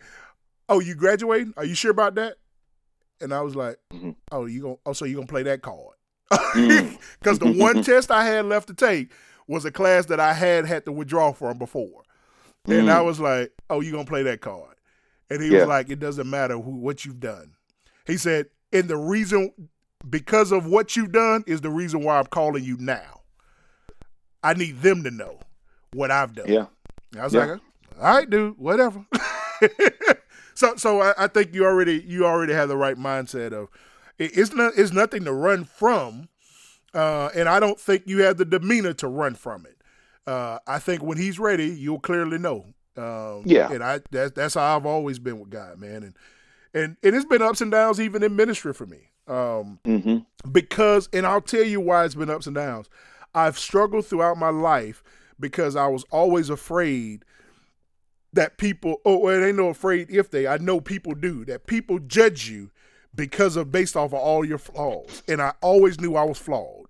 Oh, 0.69 0.79
you 0.79 0.95
graduating? 0.95 1.53
Are 1.57 1.65
you 1.65 1.75
sure 1.75 1.91
about 1.91 2.15
that? 2.15 2.37
And 3.21 3.33
I 3.33 3.41
was 3.41 3.55
like, 3.55 3.77
mm-hmm. 3.91 4.11
"Oh, 4.31 4.45
you 4.45 4.61
gonna 4.61 4.75
oh 4.85 4.93
so 4.93 5.05
you 5.05 5.15
gonna 5.15 5.27
play 5.27 5.43
that 5.43 5.61
card?" 5.61 5.95
Because 6.29 7.39
mm. 7.39 7.39
the 7.39 7.55
one 7.57 7.83
test 7.83 8.11
I 8.11 8.25
had 8.25 8.45
left 8.45 8.67
to 8.67 8.73
take 8.73 9.11
was 9.47 9.65
a 9.65 9.71
class 9.71 10.05
that 10.07 10.19
I 10.19 10.33
had 10.33 10.65
had 10.65 10.85
to 10.85 10.91
withdraw 10.91 11.31
from 11.31 11.57
before, 11.57 12.03
mm. 12.67 12.79
and 12.79 12.91
I 12.91 12.99
mm. 12.99 13.05
was 13.05 13.19
like, 13.19 13.51
"Oh, 13.69 13.81
you 13.81 13.91
gonna 13.91 14.05
play 14.05 14.23
that 14.23 14.41
card?" 14.41 14.75
And 15.29 15.41
he 15.41 15.49
yeah. 15.49 15.59
was 15.59 15.67
like, 15.67 15.89
"It 15.89 15.99
doesn't 15.99 16.29
matter 16.29 16.55
who 16.57 16.77
what 16.77 17.05
you've 17.05 17.19
done." 17.19 17.53
He 18.05 18.17
said, 18.17 18.47
"And 18.71 18.87
the 18.87 18.97
reason 18.97 19.51
because 20.09 20.51
of 20.51 20.65
what 20.65 20.95
you've 20.95 21.11
done 21.11 21.43
is 21.47 21.61
the 21.61 21.69
reason 21.69 22.03
why 22.03 22.19
I'm 22.19 22.25
calling 22.25 22.63
you 22.63 22.77
now. 22.77 23.21
I 24.43 24.53
need 24.53 24.81
them 24.81 25.03
to 25.03 25.11
know 25.11 25.39
what 25.93 26.11
I've 26.11 26.33
done." 26.33 26.47
Yeah. 26.47 26.65
I 27.17 27.23
was 27.23 27.33
yeah. 27.33 27.45
like, 27.45 27.61
"All 28.01 28.15
right, 28.15 28.29
dude, 28.29 28.57
whatever." 28.57 29.05
So 30.55 30.75
so 30.75 31.01
I, 31.01 31.13
I, 31.17 31.27
think 31.27 31.53
you 31.53 31.65
already 31.65 32.03
you 32.07 32.25
already 32.25 32.53
have 32.53 32.69
the 32.69 32.77
right 32.77 32.97
mindset 32.97 33.53
of 33.53 33.69
it, 34.17 34.37
it's 34.37 34.53
not 34.53 34.73
it's 34.77 34.91
nothing 34.91 35.23
to 35.25 35.33
run 35.33 35.65
from, 35.65 36.29
uh, 36.93 37.29
and 37.35 37.49
I 37.49 37.59
don't 37.59 37.79
think 37.79 38.03
you 38.05 38.23
have 38.23 38.37
the 38.37 38.45
demeanor 38.45 38.93
to 38.93 39.07
run 39.07 39.35
from 39.35 39.65
it. 39.65 39.77
Uh, 40.25 40.59
I 40.67 40.79
think 40.79 41.03
when 41.03 41.17
he's 41.17 41.39
ready, 41.39 41.67
you'll 41.67 41.99
clearly 41.99 42.37
know. 42.37 42.73
Um, 42.95 43.43
yeah, 43.45 43.71
and 43.71 43.83
I 43.83 44.01
that's 44.11 44.31
that's 44.31 44.53
how 44.53 44.77
I've 44.77 44.85
always 44.85 45.19
been 45.19 45.39
with 45.39 45.49
God, 45.49 45.79
man, 45.79 46.03
and 46.03 46.15
and 46.73 46.97
and 47.03 47.15
it's 47.15 47.25
been 47.25 47.41
ups 47.41 47.61
and 47.61 47.71
downs 47.71 47.99
even 47.99 48.23
in 48.23 48.35
ministry 48.35 48.73
for 48.73 48.85
me. 48.85 49.09
Um, 49.27 49.79
mm-hmm. 49.85 50.49
because 50.51 51.09
and 51.13 51.25
I'll 51.25 51.41
tell 51.41 51.63
you 51.63 51.79
why 51.79 52.05
it's 52.05 52.15
been 52.15 52.29
ups 52.29 52.45
and 52.45 52.55
downs. 52.55 52.89
I've 53.33 53.57
struggled 53.57 54.05
throughout 54.05 54.37
my 54.37 54.49
life 54.49 55.03
because 55.39 55.75
I 55.75 55.87
was 55.87 56.03
always 56.11 56.49
afraid 56.49 57.25
that 58.33 58.57
people 58.57 58.97
oh 59.05 59.17
well, 59.17 59.39
they 59.39 59.51
no 59.51 59.69
afraid 59.69 60.09
if 60.09 60.31
they 60.31 60.47
I 60.47 60.57
know 60.57 60.79
people 60.81 61.13
do 61.13 61.45
that 61.45 61.67
people 61.67 61.99
judge 61.99 62.49
you 62.49 62.71
because 63.15 63.55
of 63.55 63.71
based 63.71 63.95
off 63.95 64.13
of 64.13 64.15
all 64.15 64.43
your 64.43 64.57
flaws 64.57 65.23
and 65.27 65.41
I 65.41 65.53
always 65.61 65.99
knew 65.99 66.15
I 66.15 66.23
was 66.23 66.37
flawed. 66.37 66.87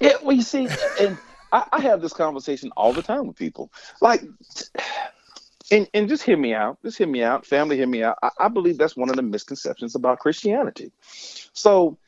Yeah, 0.00 0.14
well 0.22 0.36
you 0.36 0.42
see 0.42 0.68
and 1.00 1.18
I, 1.52 1.66
I 1.72 1.80
have 1.80 2.02
this 2.02 2.12
conversation 2.12 2.70
all 2.76 2.92
the 2.92 3.02
time 3.02 3.26
with 3.26 3.36
people. 3.36 3.70
Like 4.00 4.22
and 5.70 5.88
and 5.94 6.08
just 6.08 6.22
hear 6.22 6.36
me 6.36 6.54
out. 6.54 6.78
Just 6.82 6.98
hear 6.98 7.06
me 7.06 7.22
out. 7.22 7.46
Family, 7.46 7.76
hear 7.76 7.86
me 7.86 8.02
out. 8.02 8.18
I, 8.22 8.30
I 8.38 8.48
believe 8.48 8.78
that's 8.78 8.96
one 8.96 9.10
of 9.10 9.16
the 9.16 9.22
misconceptions 9.22 9.94
about 9.94 10.18
Christianity. 10.18 10.92
So 11.52 11.98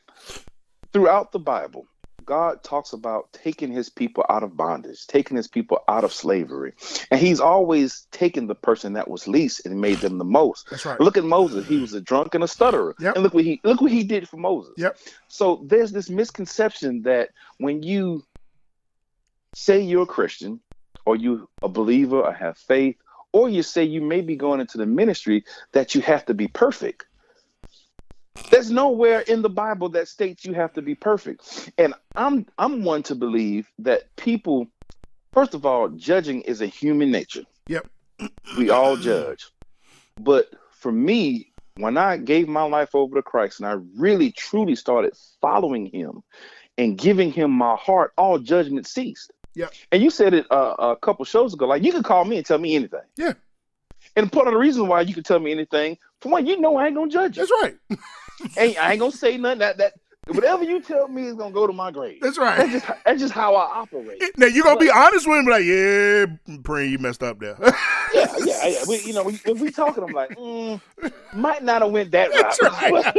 throughout 0.93 1.31
the 1.31 1.39
Bible, 1.39 1.85
God 2.29 2.61
talks 2.61 2.93
about 2.93 3.33
taking 3.33 3.71
his 3.71 3.89
people 3.89 4.23
out 4.29 4.43
of 4.43 4.55
bondage, 4.55 5.07
taking 5.07 5.35
his 5.35 5.47
people 5.47 5.79
out 5.87 6.03
of 6.03 6.13
slavery. 6.13 6.73
And 7.09 7.19
he's 7.19 7.39
always 7.39 8.05
taken 8.11 8.45
the 8.45 8.53
person 8.53 8.93
that 8.93 9.07
was 9.07 9.27
least 9.27 9.65
and 9.65 9.81
made 9.81 9.97
them 9.97 10.19
the 10.19 10.23
most. 10.23 10.69
That's 10.69 10.85
right. 10.85 11.01
Look 11.01 11.17
at 11.17 11.23
Moses. 11.23 11.67
He 11.67 11.79
was 11.79 11.93
a 11.93 11.99
drunk 11.99 12.35
and 12.35 12.43
a 12.43 12.47
stutterer. 12.47 12.95
Yep. 12.99 13.15
And 13.15 13.23
look 13.23 13.33
what 13.33 13.45
he 13.45 13.59
look 13.63 13.81
what 13.81 13.91
he 13.91 14.03
did 14.03 14.29
for 14.29 14.37
Moses. 14.37 14.75
Yep. 14.77 14.99
So 15.27 15.65
there's 15.65 15.91
this 15.91 16.07
misconception 16.07 17.01
that 17.01 17.29
when 17.57 17.81
you 17.81 18.23
say 19.55 19.81
you're 19.81 20.03
a 20.03 20.05
Christian 20.05 20.59
or 21.07 21.15
you 21.15 21.49
a 21.63 21.67
believer 21.67 22.21
or 22.21 22.31
have 22.31 22.59
faith, 22.59 22.95
or 23.33 23.49
you 23.49 23.63
say 23.63 23.83
you 23.83 24.01
may 24.01 24.21
be 24.21 24.35
going 24.35 24.59
into 24.59 24.77
the 24.77 24.85
ministry 24.85 25.43
that 25.71 25.95
you 25.95 26.01
have 26.01 26.27
to 26.27 26.35
be 26.35 26.47
perfect. 26.47 27.07
There's 28.49 28.71
nowhere 28.71 29.21
in 29.21 29.41
the 29.41 29.49
Bible 29.49 29.89
that 29.89 30.07
states 30.07 30.45
you 30.45 30.53
have 30.53 30.73
to 30.73 30.81
be 30.81 30.95
perfect. 30.95 31.71
And 31.77 31.93
I'm 32.15 32.45
I'm 32.57 32.83
one 32.83 33.03
to 33.03 33.15
believe 33.15 33.69
that 33.79 34.15
people 34.15 34.67
first 35.31 35.53
of 35.53 35.65
all, 35.65 35.89
judging 35.89 36.41
is 36.41 36.61
a 36.61 36.67
human 36.67 37.11
nature. 37.11 37.43
Yep. 37.67 37.87
We 38.57 38.69
all 38.69 38.97
judge. 38.97 39.47
But 40.19 40.49
for 40.71 40.91
me, 40.91 41.51
when 41.77 41.97
I 41.97 42.17
gave 42.17 42.47
my 42.47 42.63
life 42.63 42.93
over 42.93 43.15
to 43.15 43.21
Christ 43.21 43.59
and 43.59 43.69
I 43.69 43.77
really 43.97 44.31
truly 44.31 44.75
started 44.75 45.13
following 45.39 45.85
him 45.85 46.23
and 46.77 46.97
giving 46.97 47.31
him 47.31 47.51
my 47.51 47.75
heart, 47.75 48.11
all 48.17 48.39
judgment 48.39 48.87
ceased. 48.87 49.31
Yep. 49.55 49.73
And 49.91 50.03
you 50.03 50.09
said 50.09 50.33
it 50.33 50.45
uh, 50.51 50.75
a 50.79 50.95
couple 50.95 51.25
shows 51.25 51.53
ago, 51.53 51.67
like 51.67 51.83
you 51.83 51.91
can 51.91 52.03
call 52.03 52.25
me 52.25 52.37
and 52.37 52.45
tell 52.45 52.57
me 52.57 52.75
anything. 52.75 52.99
Yeah. 53.17 53.33
And 54.15 54.31
part 54.31 54.47
of 54.47 54.53
the 54.53 54.59
reason 54.59 54.87
why 54.87 55.01
you 55.01 55.13
can 55.13 55.23
tell 55.23 55.39
me 55.39 55.51
anything, 55.51 55.97
for 56.19 56.29
one, 56.29 56.45
you 56.45 56.59
know 56.59 56.75
I 56.75 56.87
ain't 56.87 56.95
gonna 56.95 57.09
judge 57.09 57.37
you. 57.37 57.45
That's 57.45 57.51
right. 57.63 57.75
ain't 58.57 58.77
I 58.81 58.91
ain't 58.91 58.99
gonna 58.99 59.11
say 59.11 59.37
nothing. 59.37 59.59
That 59.59 59.77
that 59.77 59.93
whatever 60.27 60.63
you 60.63 60.81
tell 60.81 61.07
me 61.07 61.27
is 61.27 61.35
gonna 61.35 61.53
go 61.53 61.67
to 61.67 61.73
my 61.73 61.91
grave. 61.91 62.19
That's 62.21 62.37
right. 62.37 62.57
That's 62.57 62.71
just 62.71 62.87
that's 63.05 63.19
just 63.21 63.33
how 63.33 63.55
I 63.55 63.79
operate. 63.79 64.21
Now 64.37 64.47
you 64.47 64.63
gonna 64.63 64.75
but, 64.75 64.81
be 64.81 64.91
honest 64.91 65.27
with 65.27 65.39
him, 65.39 65.45
like, 65.45 65.63
yeah, 65.63 66.25
praying 66.63 66.91
you 66.91 66.99
messed 66.99 67.23
up 67.23 67.39
there. 67.39 67.57
yeah, 68.13 68.27
yeah, 68.39 68.67
yeah. 68.67 68.83
We, 68.87 69.01
you 69.01 69.13
know, 69.13 69.23
we, 69.23 69.39
if 69.45 69.59
we 69.59 69.71
talking, 69.71 70.03
I'm 70.03 70.11
like, 70.11 70.35
mm, 70.37 70.81
might 71.33 71.63
not 71.63 71.81
have 71.81 71.91
went 71.91 72.11
that 72.11 72.29
route. 72.31 72.57
Right. 72.61 73.13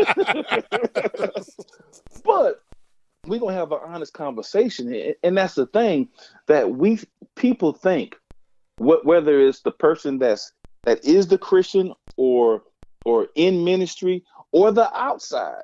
but 2.24 2.62
we're 3.26 3.40
gonna 3.40 3.54
have 3.54 3.72
an 3.72 3.80
honest 3.85 4.12
conversation, 4.12 5.14
and 5.22 5.37
that's 5.37 5.54
the 5.54 5.66
thing 5.66 6.09
that 6.46 6.70
we 6.70 7.00
people 7.37 7.72
think, 7.72 8.16
whether 8.78 9.40
it's 9.40 9.61
the 9.61 9.72
person 9.72 10.18
that's 10.18 10.52
that 10.85 11.04
is 11.04 11.28
the 11.28 11.38
Christian 11.38 11.92
or 12.16 12.62
or 13.04 13.28
in 13.34 13.64
ministry 13.64 14.24
or 14.52 14.72
the 14.72 14.92
outside 14.96 15.62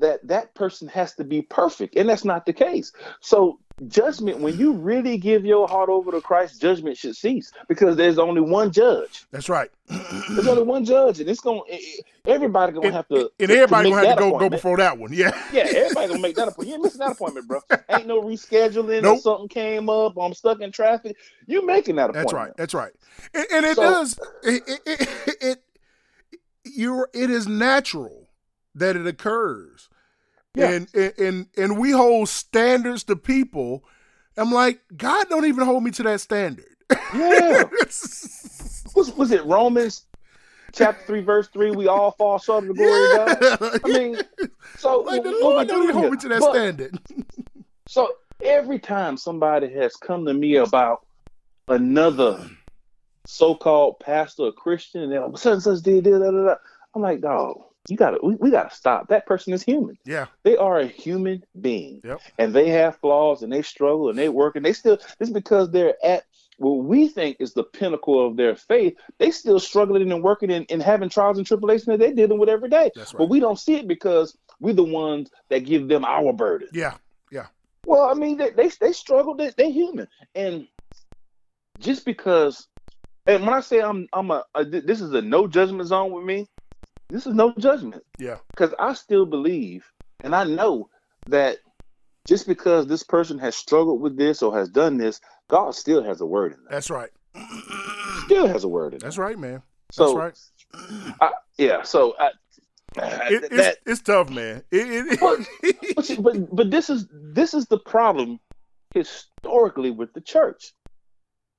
that 0.00 0.26
that 0.26 0.54
person 0.54 0.88
has 0.88 1.14
to 1.14 1.24
be 1.24 1.42
perfect. 1.42 1.96
And 1.96 2.08
that's 2.08 2.24
not 2.24 2.46
the 2.46 2.52
case. 2.52 2.92
So 3.20 3.58
judgment 3.86 4.40
when 4.40 4.58
you 4.58 4.72
really 4.72 5.16
give 5.16 5.44
your 5.44 5.68
heart 5.68 5.88
over 5.88 6.10
to 6.10 6.20
christ 6.20 6.60
judgment 6.60 6.96
should 6.96 7.14
cease 7.14 7.52
because 7.68 7.94
there's 7.94 8.18
only 8.18 8.40
one 8.40 8.72
judge. 8.72 9.24
That's 9.30 9.48
right. 9.48 9.70
There's 9.88 10.48
only 10.48 10.64
one 10.64 10.84
judge 10.84 11.20
and 11.20 11.28
it's 11.28 11.40
gonna 11.40 11.60
everybody 12.26 12.72
gonna 12.72 12.86
and, 12.86 12.96
have 12.96 13.06
to 13.08 13.30
and 13.38 13.50
everybody 13.50 13.90
to 13.90 13.94
gonna 13.94 14.08
have 14.08 14.18
to 14.18 14.30
go, 14.30 14.38
go 14.38 14.48
before 14.48 14.78
that 14.78 14.98
one. 14.98 15.12
Yeah. 15.12 15.30
Yeah 15.52 15.66
everybody 15.68 16.08
gonna 16.08 16.18
make 16.20 16.34
that 16.36 16.48
appointment. 16.48 16.68
You 16.68 16.74
ain't 16.74 16.82
missing 16.82 16.98
that 17.00 17.12
appointment 17.12 17.46
bro. 17.46 17.60
Ain't 17.88 18.06
no 18.06 18.20
rescheduling 18.20 19.02
nope. 19.02 19.18
or 19.18 19.20
something 19.20 19.48
came 19.48 19.88
up. 19.88 20.18
I'm 20.20 20.34
stuck 20.34 20.60
in 20.60 20.72
traffic. 20.72 21.16
You 21.46 21.64
making 21.64 21.96
that 21.96 22.10
appointment. 22.10 22.56
that's 22.56 22.74
right. 22.74 22.92
that's 22.92 23.34
right. 23.34 23.44
And, 23.46 23.46
and 23.52 23.66
it 23.66 23.76
so, 23.76 23.82
does 23.82 24.18
it, 24.42 24.62
it, 24.66 24.80
it, 24.86 25.36
it 25.40 25.58
you're 26.74 27.08
it 27.12 27.30
is 27.30 27.46
natural 27.46 28.28
that 28.74 28.96
it 28.96 29.06
occurs. 29.06 29.88
Yeah. 30.54 30.70
And, 30.70 30.88
and 31.18 31.46
and 31.56 31.78
we 31.78 31.92
hold 31.92 32.28
standards 32.28 33.04
to 33.04 33.16
people. 33.16 33.84
I'm 34.36 34.52
like, 34.52 34.80
God 34.96 35.28
don't 35.28 35.44
even 35.44 35.64
hold 35.64 35.82
me 35.82 35.90
to 35.92 36.02
that 36.04 36.20
standard. 36.20 36.64
Yeah. 37.14 37.64
was 38.94 39.12
was 39.16 39.30
it 39.30 39.44
Romans 39.44 40.06
chapter 40.72 41.04
three, 41.06 41.20
verse 41.20 41.48
three? 41.48 41.70
We 41.70 41.86
all 41.86 42.12
fall 42.12 42.38
short 42.38 42.64
of 42.64 42.68
the 42.68 42.74
glory 42.74 43.08
yeah. 43.14 43.52
of 43.52 43.60
God. 43.60 43.80
I 43.84 43.88
mean, 43.88 44.20
so 44.78 45.00
like 45.00 45.22
the 45.22 45.38
Lord 45.42 45.68
don't 45.68 45.84
even 45.84 45.96
hold 45.96 46.12
me 46.12 46.18
to 46.18 46.28
that 46.28 46.40
but, 46.40 46.52
standard. 46.52 46.98
so 47.86 48.14
every 48.42 48.78
time 48.78 49.16
somebody 49.16 49.72
has 49.74 49.96
come 49.96 50.24
to 50.26 50.34
me 50.34 50.56
about 50.56 51.06
another 51.68 52.48
so-called 53.28 54.00
pastor 54.00 54.46
a 54.46 54.52
Christian, 54.52 55.02
and 55.02 55.12
they're 55.12 55.26
like, 55.26 55.36
such 55.36 55.52
and 55.52 55.62
such 55.62 55.82
did, 55.82 56.04
da, 56.04 56.18
da, 56.18 56.30
da. 56.30 56.54
I'm 56.94 57.02
like, 57.02 57.20
dog, 57.20 57.60
you 57.88 57.96
gotta 57.96 58.18
we, 58.22 58.36
we 58.36 58.50
gotta 58.50 58.74
stop. 58.74 59.08
That 59.08 59.26
person 59.26 59.52
is 59.52 59.62
human. 59.62 59.98
Yeah. 60.04 60.26
They 60.44 60.56
are 60.56 60.78
a 60.78 60.86
human 60.86 61.44
being. 61.60 62.00
Yep. 62.04 62.20
And 62.38 62.54
they 62.54 62.70
have 62.70 62.96
flaws 62.96 63.42
and 63.42 63.52
they 63.52 63.62
struggle 63.62 64.08
and 64.08 64.18
they 64.18 64.30
work 64.30 64.56
and 64.56 64.64
they 64.64 64.72
still 64.72 64.98
this 65.18 65.30
because 65.30 65.70
they're 65.70 65.94
at 66.04 66.24
what 66.56 66.84
we 66.84 67.06
think 67.06 67.36
is 67.38 67.52
the 67.52 67.62
pinnacle 67.62 68.26
of 68.26 68.36
their 68.36 68.56
faith, 68.56 68.94
they 69.18 69.30
still 69.30 69.60
struggling 69.60 70.10
and 70.10 70.22
working 70.22 70.50
and, 70.50 70.66
and 70.70 70.82
having 70.82 71.08
trials 71.08 71.38
and 71.38 71.46
tribulations 71.46 71.86
that 71.86 71.98
they're 71.98 72.14
dealing 72.14 72.38
with 72.38 72.48
every 72.48 72.68
day. 72.68 72.90
Right. 72.96 73.14
But 73.16 73.28
we 73.28 73.40
don't 73.40 73.58
see 73.58 73.76
it 73.76 73.86
because 73.86 74.36
we're 74.58 74.74
the 74.74 74.82
ones 74.82 75.30
that 75.50 75.60
give 75.60 75.86
them 75.88 76.04
our 76.04 76.32
burden. 76.32 76.68
Yeah. 76.72 76.94
Yeah. 77.30 77.46
Well, 77.84 78.04
I 78.04 78.14
mean, 78.14 78.38
they 78.38 78.50
they, 78.50 78.68
they 78.68 78.92
struggle. 78.92 79.34
They, 79.34 79.50
they're 79.50 79.70
human, 79.70 80.08
and 80.34 80.66
just 81.78 82.04
because, 82.04 82.66
and 83.28 83.44
when 83.44 83.54
I 83.54 83.60
say 83.60 83.80
I'm 83.80 84.08
I'm 84.12 84.30
a, 84.30 84.44
a 84.54 84.64
this 84.64 85.00
is 85.00 85.12
a 85.12 85.22
no 85.22 85.46
judgment 85.46 85.86
zone 85.86 86.12
with 86.12 86.24
me, 86.24 86.48
this 87.08 87.26
is 87.26 87.34
no 87.34 87.52
judgment. 87.58 88.02
Yeah. 88.18 88.38
Because 88.50 88.74
I 88.78 88.94
still 88.94 89.26
believe 89.26 89.86
and 90.24 90.34
I 90.34 90.44
know 90.44 90.88
that 91.26 91.58
just 92.26 92.46
because 92.46 92.86
this 92.86 93.02
person 93.02 93.38
has 93.38 93.54
struggled 93.54 94.00
with 94.00 94.16
this 94.16 94.42
or 94.42 94.56
has 94.56 94.68
done 94.68 94.96
this 94.96 95.20
God 95.48 95.74
still 95.74 96.02
has 96.02 96.20
a 96.20 96.26
word 96.26 96.52
in 96.52 96.64
that. 96.64 96.70
That's 96.70 96.90
right. 96.90 97.10
Still 98.24 98.48
has 98.48 98.64
a 98.64 98.68
word 98.68 98.94
in 98.94 98.98
that. 98.98 99.04
That's 99.04 99.18
right, 99.18 99.38
man. 99.38 99.62
So, 99.90 100.14
That's 100.14 100.50
right. 100.74 101.16
I, 101.20 101.30
yeah. 101.56 101.82
So 101.82 102.14
I, 102.18 102.30
It, 103.30 103.44
it's, 103.44 103.56
that, 103.56 103.76
it's 103.86 104.00
tough, 104.02 104.30
man. 104.30 104.62
It, 104.70 105.12
it, 105.12 105.20
but, 105.20 105.38
but, 105.96 106.16
but 106.22 106.56
but 106.56 106.70
this 106.70 106.90
is 106.90 107.06
this 107.12 107.54
is 107.54 107.66
the 107.66 107.78
problem 107.78 108.40
historically 108.94 109.90
with 109.90 110.12
the 110.12 110.20
church. 110.20 110.72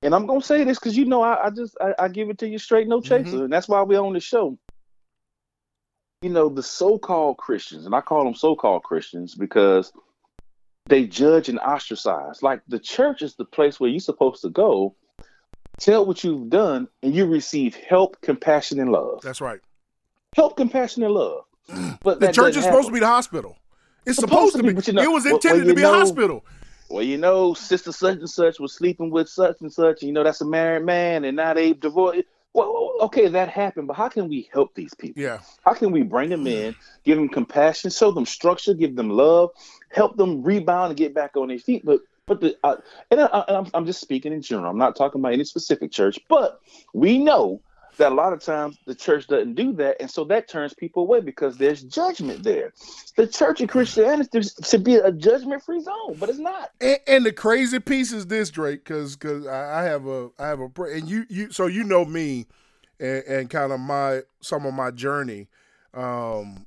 And 0.02 0.16
I'm 0.16 0.26
gonna 0.26 0.42
say 0.42 0.64
this 0.64 0.80
because 0.80 0.96
you 0.96 1.06
know 1.06 1.22
I, 1.22 1.48
I 1.48 1.50
just 1.50 1.76
I, 1.82 1.94
I 2.06 2.08
give 2.08 2.30
it 2.30 2.38
to 2.40 2.48
you 2.48 2.58
straight, 2.58 2.88
no 2.88 3.02
chaser, 3.02 3.38
Mhm. 3.38 3.44
and 3.46 3.54
that's 3.54 3.68
why 3.68 3.82
we 3.84 3.98
on 3.98 4.14
the 4.14 4.20
show. 4.20 4.58
You 6.22 6.30
know 6.30 6.50
the 6.50 6.64
so-called 6.64 7.38
Christians, 7.38 7.86
and 7.86 7.94
I 7.96 8.02
call 8.02 8.24
them 8.24 8.36
so-called 8.36 8.84
Christians 8.84 9.36
because 9.36 9.92
they 10.88 11.06
judge 11.06 11.50
and 11.50 11.60
ostracize. 11.60 12.42
Like 12.42 12.62
the 12.68 12.80
church 12.80 13.22
is 13.22 13.36
the 13.36 13.46
place 13.46 13.80
where 13.80 13.90
you're 13.90 14.00
supposed 14.00 14.42
to 14.44 14.50
go, 14.50 14.96
tell 15.80 16.06
what 16.06 16.24
you've 16.24 16.50
done, 16.50 16.88
and 17.04 17.14
you 17.14 17.26
receive 17.26 17.76
help, 17.76 18.20
compassion, 18.22 18.80
and 18.80 18.92
love. 18.92 19.22
That's 19.22 19.42
right. 19.42 19.60
Help, 20.36 20.56
compassion, 20.58 21.04
and 21.04 21.14
love. 21.14 21.44
But 22.04 22.20
The 22.20 22.32
church 22.32 22.56
is 22.58 22.64
supposed 22.64 22.88
to 22.88 22.94
be 22.94 23.00
the 23.00 23.08
hospital. 23.08 23.58
It's 24.06 24.18
supposed, 24.18 24.56
to 24.56 24.64
be. 24.64 24.74
but 24.74 24.88
you 24.88 24.94
know- 24.94 25.04
it 25.04 25.12
was 25.12 25.26
intended 25.26 25.66
well, 25.66 25.70
to 25.70 25.76
be 25.76 25.82
know- 25.84 25.94
a 25.94 25.98
hospital. 26.00 26.46
Well, 26.90 27.04
you 27.04 27.18
know, 27.18 27.54
sister 27.54 27.92
such 27.92 28.18
and 28.18 28.30
such 28.30 28.60
was 28.60 28.74
sleeping 28.74 29.12
with 29.12 29.30
such 29.30 29.62
and 29.62 29.72
such. 29.72 30.02
And 30.02 30.08
you 30.08 30.14
know, 30.14 30.24
that's 30.24 30.42
a 30.42 30.46
married 30.46 30.86
man, 30.86 31.24
and 31.24 31.38
now 31.38 31.54
they 31.54 31.74
divorced. 31.74 32.24
Well, 32.54 32.96
okay, 33.02 33.28
that 33.28 33.50
happened, 33.50 33.88
but 33.88 33.96
how 33.96 34.10
can 34.10 34.28
we 34.28 34.50
help 34.52 34.74
these 34.74 34.96
people? 34.96 35.22
Yeah. 35.22 35.40
How 35.64 35.76
can 35.76 35.92
we 35.92 36.02
bring 36.02 36.32
them 36.32 36.48
in, 36.48 36.76
give 37.04 37.16
them 37.16 37.30
compassion, 37.30 37.92
show 37.92 38.10
them 38.10 38.26
structure, 38.26 38.74
give 38.74 38.96
them 38.96 39.12
love, 39.12 39.52
help 39.92 40.18
them 40.18 40.42
rebound 40.42 40.90
and 40.90 40.98
get 40.98 41.14
back 41.14 41.38
on 41.38 41.50
their 41.50 41.60
feet? 41.60 41.86
But 41.86 42.00
but 42.26 42.42
the 42.42 42.58
uh, 42.64 42.78
and, 43.12 43.22
I, 43.22 43.26
I, 43.26 43.58
I'm 43.58 43.68
I'm 43.74 43.86
just 43.86 44.02
speaking 44.02 44.34
in 44.34 44.42
general. 44.42 44.72
I'm 44.72 44.80
not 44.80 44.96
talking 44.96 45.22
about 45.22 45.34
any 45.34 45.44
specific 45.44 45.92
church, 45.92 46.20
but 46.28 46.60
we 46.94 47.20
know 47.20 47.62
that 48.00 48.12
a 48.12 48.16
lot 48.16 48.34
of 48.34 48.42
times 48.42 48.78
the 48.86 48.96
church 48.96 49.28
doesn't 49.28 49.54
do 49.54 49.72
that, 49.74 49.98
and 50.00 50.10
so 50.10 50.24
that 50.26 50.48
turns 50.48 50.74
people 50.74 51.04
away 51.04 51.22
because 51.22 51.58
there's 51.58 51.84
judgment 51.84 52.44
there. 52.44 52.74
The 53.16 53.28
church 53.28 53.62
of 53.62 53.70
Christianity 53.70 54.42
should 54.64 54.84
be 54.84 54.96
a 54.96 55.12
judgment-free 55.12 55.82
zone, 55.82 56.18
but 56.20 56.30
it's 56.30 56.40
not. 56.40 56.72
And, 56.82 57.00
and 57.08 57.26
the 57.26 57.32
crazy 57.32 57.80
piece 57.80 58.12
is 58.12 58.28
this, 58.28 58.50
Drake, 58.50 58.84
because 58.84 59.16
because 59.16 59.46
I, 59.46 59.84
have 59.84 60.08
a 60.08 60.30
I 60.40 60.48
have 60.48 60.60
a 60.60 60.70
and 60.84 61.08
you 61.08 61.26
you 61.30 61.52
so 61.52 61.68
you 61.68 61.84
know 61.84 62.04
me, 62.04 62.48
and, 63.00 63.24
and 63.26 63.50
kind 63.50 63.72
of 63.72 63.80
my 63.80 64.22
some 64.42 64.66
of 64.66 64.74
my 64.74 64.92
journey, 64.92 65.48
um, 65.94 66.66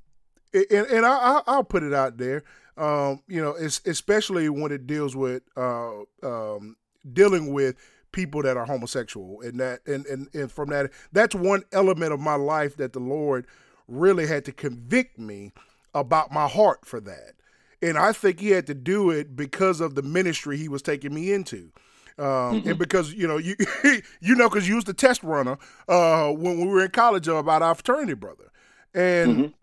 and, 0.54 0.86
and 0.86 1.06
I, 1.06 1.10
I 1.10 1.42
I'll 1.46 1.64
put 1.64 1.82
it 1.82 1.92
out 1.92 2.18
there, 2.18 2.44
um, 2.76 3.22
you 3.26 3.42
know, 3.42 3.50
it's, 3.50 3.80
especially 3.86 4.48
when 4.48 4.72
it 4.72 4.86
deals 4.86 5.14
with 5.16 5.42
uh 5.56 6.00
um 6.22 6.76
dealing 7.12 7.52
with 7.52 7.76
people 8.12 8.42
that 8.42 8.56
are 8.56 8.66
homosexual 8.66 9.40
and 9.40 9.58
that 9.60 9.80
and, 9.86 10.06
and 10.06 10.28
and 10.34 10.52
from 10.52 10.68
that 10.68 10.90
that's 11.12 11.34
one 11.34 11.62
element 11.72 12.12
of 12.12 12.20
my 12.20 12.34
life 12.34 12.76
that 12.76 12.92
the 12.92 13.00
Lord 13.00 13.46
really 13.88 14.26
had 14.26 14.44
to 14.44 14.52
convict 14.52 15.18
me 15.18 15.52
about 15.94 16.32
my 16.32 16.48
heart 16.48 16.84
for 16.84 17.00
that. 17.00 17.34
And 17.82 17.98
I 17.98 18.12
think 18.12 18.40
he 18.40 18.50
had 18.50 18.66
to 18.68 18.74
do 18.74 19.10
it 19.10 19.34
because 19.34 19.80
of 19.80 19.94
the 19.94 20.02
ministry 20.02 20.56
he 20.56 20.68
was 20.68 20.82
taking 20.82 21.12
me 21.12 21.32
into. 21.32 21.70
Um, 22.18 22.62
And 22.66 22.78
because 22.78 23.12
you 23.14 23.26
know 23.26 23.38
you 23.38 23.56
you 24.20 24.34
know 24.36 24.48
because 24.48 24.68
you 24.68 24.76
was 24.76 24.84
the 24.84 24.94
test 24.94 25.22
runner 25.22 25.58
uh, 25.88 26.30
when 26.30 26.60
we 26.60 26.66
were 26.66 26.84
in 26.84 26.90
college 26.90 27.26
about 27.26 27.62
our 27.62 27.74
fraternity 27.74 28.14
brother, 28.14 28.52
and 28.94 29.54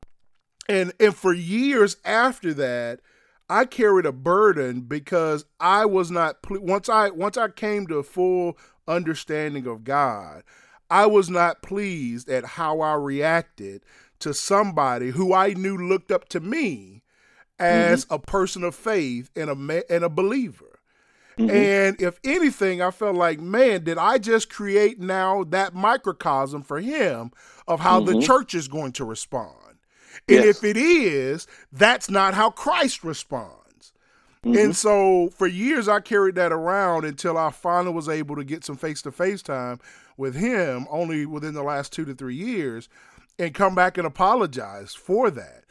and 0.67 0.91
and 0.99 1.15
for 1.15 1.31
years 1.31 1.97
after 2.03 2.53
that, 2.55 3.01
I 3.49 3.65
carried 3.65 4.05
a 4.05 4.11
burden 4.11 4.81
because 4.81 5.45
I 5.59 5.85
was 5.85 6.11
not 6.11 6.41
ple- 6.43 6.61
once 6.61 6.87
I 6.87 7.09
once 7.09 7.37
I 7.37 7.47
came 7.47 7.87
to 7.87 7.97
a 7.97 8.03
full 8.03 8.57
understanding 8.87 9.65
of 9.65 9.83
God, 9.83 10.43
I 10.89 11.07
was 11.07 11.29
not 11.29 11.61
pleased 11.61 12.29
at 12.29 12.45
how 12.45 12.81
I 12.81 12.93
reacted 12.93 13.83
to 14.19 14.33
somebody 14.33 15.11
who 15.11 15.33
I 15.33 15.53
knew 15.53 15.77
looked 15.77 16.11
up 16.11 16.29
to 16.29 16.39
me 16.39 17.03
mm-hmm. 17.59 17.65
as 17.65 18.05
a 18.09 18.19
person 18.19 18.63
of 18.63 18.75
faith 18.75 19.31
and 19.35 19.49
a 19.49 19.91
and 19.91 20.03
a 20.03 20.09
believer. 20.09 20.79
Mm-hmm. 21.37 21.49
And 21.49 22.01
if 22.01 22.19
anything, 22.23 22.81
I 22.81 22.91
felt 22.91 23.15
like, 23.15 23.39
man, 23.39 23.85
did 23.85 23.97
I 23.97 24.17
just 24.17 24.49
create 24.49 24.99
now 24.99 25.45
that 25.45 25.73
microcosm 25.73 26.63
for 26.63 26.81
him 26.81 27.31
of 27.65 27.79
how 27.79 28.01
the 28.01 28.13
mm-hmm. 28.13 28.21
church 28.21 28.53
is 28.53 28.67
going 28.67 28.91
to 28.93 29.05
respond? 29.05 29.55
And 30.27 30.43
Yes. 30.43 30.57
if 30.57 30.63
it 30.63 30.77
is, 30.77 31.47
that's 31.71 32.09
not 32.09 32.33
how 32.33 32.51
Christ 32.51 33.03
responds. 33.03 33.59
And 34.43 34.55
mm-hmm. 34.55 34.71
so 34.71 35.29
for 35.29 35.47
years, 35.47 35.87
I 35.89 35.99
carried 35.99 36.35
that 36.35 36.53
around 36.53 37.03
until 37.03 37.37
I 37.37 37.51
finally 37.51 37.93
was 37.93 38.07
able 38.07 38.37
to 38.37 38.43
get 38.43 38.63
some 38.63 38.77
face 38.77 39.01
to 39.01 39.11
face 39.11 39.41
time 39.41 39.79
with 40.15 40.35
him 40.35 40.87
only 40.89 41.25
within 41.25 41.53
the 41.53 41.63
last 41.63 41.91
two 41.91 42.05
to 42.05 42.13
three 42.13 42.35
years 42.35 42.87
and 43.37 43.53
come 43.53 43.75
back 43.75 43.97
and 43.97 44.07
apologize 44.07 44.93
for 44.93 45.29
that. 45.31 45.63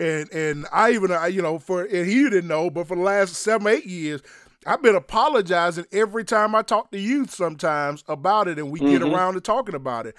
And 0.00 0.32
and 0.32 0.66
I 0.72 0.92
even 0.92 1.12
I, 1.12 1.28
you 1.28 1.42
know 1.42 1.58
for 1.58 1.82
and 1.82 2.06
he 2.06 2.24
didn't 2.24 2.48
know, 2.48 2.70
but 2.70 2.88
for 2.88 2.96
the 2.96 3.02
last 3.02 3.34
seven 3.34 3.66
eight 3.66 3.86
years, 3.86 4.22
I've 4.66 4.82
been 4.82 4.96
apologizing 4.96 5.86
every 5.92 6.24
time 6.24 6.54
I 6.54 6.62
talk 6.62 6.90
to 6.90 6.98
youth 6.98 7.32
sometimes 7.32 8.02
about 8.08 8.48
it, 8.48 8.58
and 8.58 8.70
we 8.70 8.80
get 8.80 9.02
mm-hmm. 9.02 9.14
around 9.14 9.34
to 9.34 9.40
talking 9.40 9.74
about 9.74 10.06
it. 10.06 10.14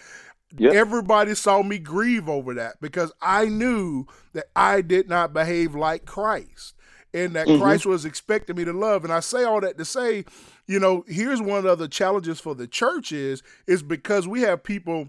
Yep. 0.58 0.74
Everybody 0.74 1.36
saw 1.36 1.64
me 1.64 1.80
grieve 1.80 2.30
over 2.30 2.54
that 2.54 2.80
because 2.80 3.12
I 3.22 3.46
knew 3.46 4.06
that 4.34 4.46
I 4.56 4.82
did 4.82 5.10
not 5.10 5.34
behave 5.34 5.76
like 5.76 6.06
Christ 6.06 6.76
and 7.14 7.34
that 7.36 7.48
mm-hmm. 7.48 7.62
Christ 7.62 7.86
was 7.86 8.06
expecting 8.06 8.56
me 8.56 8.66
to 8.66 8.74
love. 8.74 9.04
And 9.04 9.12
I 9.12 9.22
say 9.22 9.44
all 9.44 9.62
that 9.62 9.78
to 9.78 9.86
say, 9.86 10.26
you 10.68 10.80
know, 10.80 11.04
here's 11.08 11.42
one 11.42 11.66
of 11.66 11.80
the 11.80 11.88
challenges 11.88 12.40
for 12.40 12.56
the 12.56 12.68
church 12.68 13.12
is, 13.12 13.42
is 13.68 13.84
because 13.84 14.28
we 14.28 14.42
have 14.42 14.64
people 14.64 15.08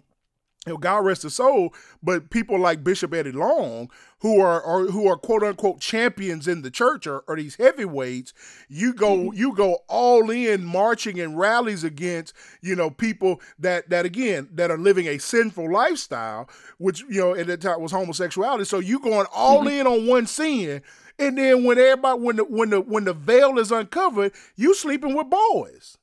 you 0.67 0.73
know, 0.73 0.79
God 0.79 1.05
rest 1.05 1.23
his 1.23 1.35
soul, 1.35 1.73
but 2.03 2.31
people 2.31 2.59
like 2.59 2.83
Bishop 2.83 3.15
Eddie 3.15 3.33
Long, 3.33 3.89
who 4.21 4.41
are, 4.41 4.61
are 4.63 4.87
who 4.87 5.07
are 5.07 5.17
quote 5.17 5.45
unquote 5.45 5.81
champions 5.81 6.49
in 6.49 6.63
the 6.63 6.71
church 6.71 7.07
or, 7.07 7.21
or 7.29 7.37
these 7.37 7.55
heavyweights, 7.55 8.35
you 8.69 8.93
go 8.93 9.17
mm-hmm. 9.17 9.39
you 9.39 9.55
go 9.55 9.79
all 9.89 10.29
in 10.31 10.65
marching 10.65 11.21
and 11.21 11.39
rallies 11.39 11.85
against, 11.85 12.35
you 12.61 12.75
know, 12.75 12.91
people 12.91 13.41
that 13.61 13.89
that 13.91 14.05
again 14.05 14.49
that 14.53 14.71
are 14.71 14.79
living 14.79 15.07
a 15.07 15.19
sinful 15.19 15.71
lifestyle, 15.71 16.49
which 16.79 17.03
you 17.09 17.21
know 17.21 17.35
at 17.35 17.47
that 17.47 17.61
time 17.61 17.81
was 17.81 17.93
homosexuality. 17.93 18.65
So 18.65 18.81
you 18.81 18.99
going 18.99 19.27
all 19.33 19.61
mm-hmm. 19.61 19.69
in 19.69 19.87
on 19.87 20.07
one 20.09 20.27
sin, 20.27 20.83
and 21.19 21.39
then 21.39 21.63
when 21.63 21.79
everybody 21.79 22.21
when 22.21 22.37
the 22.37 22.45
when 22.45 22.71
the 22.71 22.81
when 22.81 23.05
the 23.05 23.15
veil 23.15 23.59
is 23.61 23.71
uncovered, 23.71 24.33
you 24.57 24.75
sleeping 24.75 25.15
with 25.15 25.31
boys. 25.31 25.99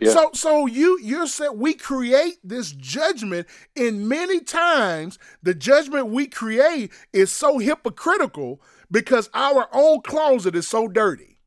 Yeah. 0.00 0.10
So 0.10 0.30
so 0.34 0.66
you 0.66 0.98
you're 1.00 1.26
saying 1.26 1.52
we 1.56 1.74
create 1.74 2.38
this 2.42 2.72
judgment 2.72 3.46
and 3.76 4.08
many 4.08 4.40
times 4.40 5.18
the 5.42 5.54
judgment 5.54 6.08
we 6.08 6.26
create 6.26 6.90
is 7.12 7.30
so 7.30 7.58
hypocritical 7.58 8.60
because 8.90 9.30
our 9.34 9.68
own 9.72 10.02
closet 10.02 10.56
is 10.56 10.66
so 10.66 10.88
dirty. 10.88 11.38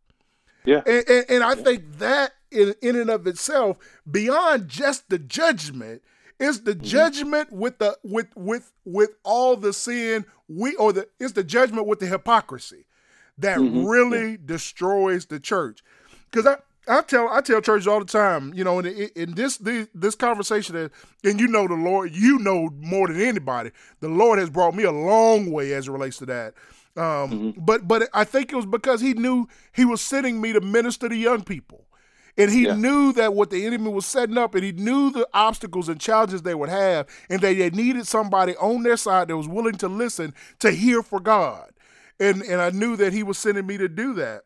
Yeah. 0.66 0.82
And 0.86 1.10
and, 1.10 1.26
and 1.30 1.44
I 1.44 1.56
think 1.56 1.98
that 2.00 2.34
in, 2.52 2.74
in 2.82 2.96
and 2.96 3.10
of 3.10 3.28
itself, 3.28 3.78
beyond 4.10 4.70
just 4.70 5.10
the 5.10 5.20
judgment, 5.20 6.02
is 6.40 6.64
the 6.64 6.74
mm-hmm. 6.74 6.84
judgment 6.84 7.52
with 7.52 7.80
the 7.80 7.98
with 8.04 8.28
with 8.36 8.72
with 8.86 9.12
all 9.24 9.56
the 9.56 9.74
sin 9.74 10.26
we 10.48 10.76
or 10.76 10.94
the 10.94 11.08
it's 11.20 11.34
the 11.34 11.44
judgment 11.44 11.88
with 11.88 12.00
the 12.00 12.08
hypocrisy 12.08 12.86
that 13.38 13.58
mm-hmm. 13.58 13.86
really 13.86 14.38
destroys 14.38 15.26
the 15.26 15.40
church. 15.40 15.84
Because 16.32 16.46
I, 16.46 16.58
I 16.88 17.02
tell 17.02 17.28
I 17.30 17.42
tell 17.42 17.62
churches 17.62 17.88
all 17.88 18.00
the 18.00 18.06
time, 18.06 18.54
you 18.54 18.64
know, 18.64 18.80
in, 18.80 18.88
in 19.16 19.36
this, 19.36 19.58
this 19.58 19.88
this 19.94 20.16
conversation, 20.16 20.76
that, 20.76 20.92
and 21.24 21.40
you 21.40 21.48
know 21.48 21.68
the 21.68 21.76
Lord, 21.76 22.16
you 22.16 22.40
know 22.40 22.70
more 22.80 23.08
than 23.08 23.20
anybody, 23.22 23.72
the 24.00 24.10
Lord 24.10 24.40
has 24.40 24.50
brought 24.50 24.76
me 24.76 24.84
a 24.84 24.92
long 24.92 25.52
way 25.52 25.74
as 25.74 25.88
it 25.88 25.92
relates 25.92 26.18
to 26.18 26.26
that. 26.28 26.54
Um, 26.96 27.54
But 27.58 27.88
but 27.88 28.10
I 28.14 28.24
think 28.24 28.52
it 28.52 28.56
was 28.56 28.66
because 28.66 29.02
He 29.02 29.14
knew 29.14 29.48
He 29.74 29.86
was 29.86 30.02
sending 30.02 30.40
me 30.42 30.54
to 30.54 30.62
minister 30.62 31.10
to 31.10 31.16
young 31.16 31.44
people. 31.44 31.84
And 32.40 32.52
he 32.52 32.66
Yeah. 32.66 32.76
knew 32.76 33.14
that 33.14 33.34
what 33.34 33.50
the 33.50 33.66
enemy 33.66 33.90
was 33.90 34.06
setting 34.06 34.38
up, 34.38 34.54
and 34.54 34.64
he 34.64 34.72
knew 34.72 35.10
the 35.10 35.28
obstacles 35.34 35.90
and 35.90 36.00
challenges 36.00 36.44
they 36.44 36.54
would 36.54 36.70
have, 36.70 37.08
and 37.32 37.42
that 37.42 37.58
they 37.58 37.70
needed 37.72 38.06
somebody 38.06 38.56
on 38.58 38.84
their 38.84 38.96
side 38.98 39.28
that 39.30 39.38
was 39.38 39.48
willing 39.48 39.74
to 39.78 39.88
listen 39.88 40.36
to 40.60 40.70
hear 40.70 41.02
for 41.02 41.20
God. 41.20 41.72
And 42.20 42.44
and 42.44 42.62
I 42.62 42.70
knew 42.70 42.96
that 42.98 43.12
he 43.12 43.24
was 43.24 43.38
sending 43.40 43.66
me 43.66 43.78
to 43.80 43.88
do 43.88 44.14
that. 44.16 44.44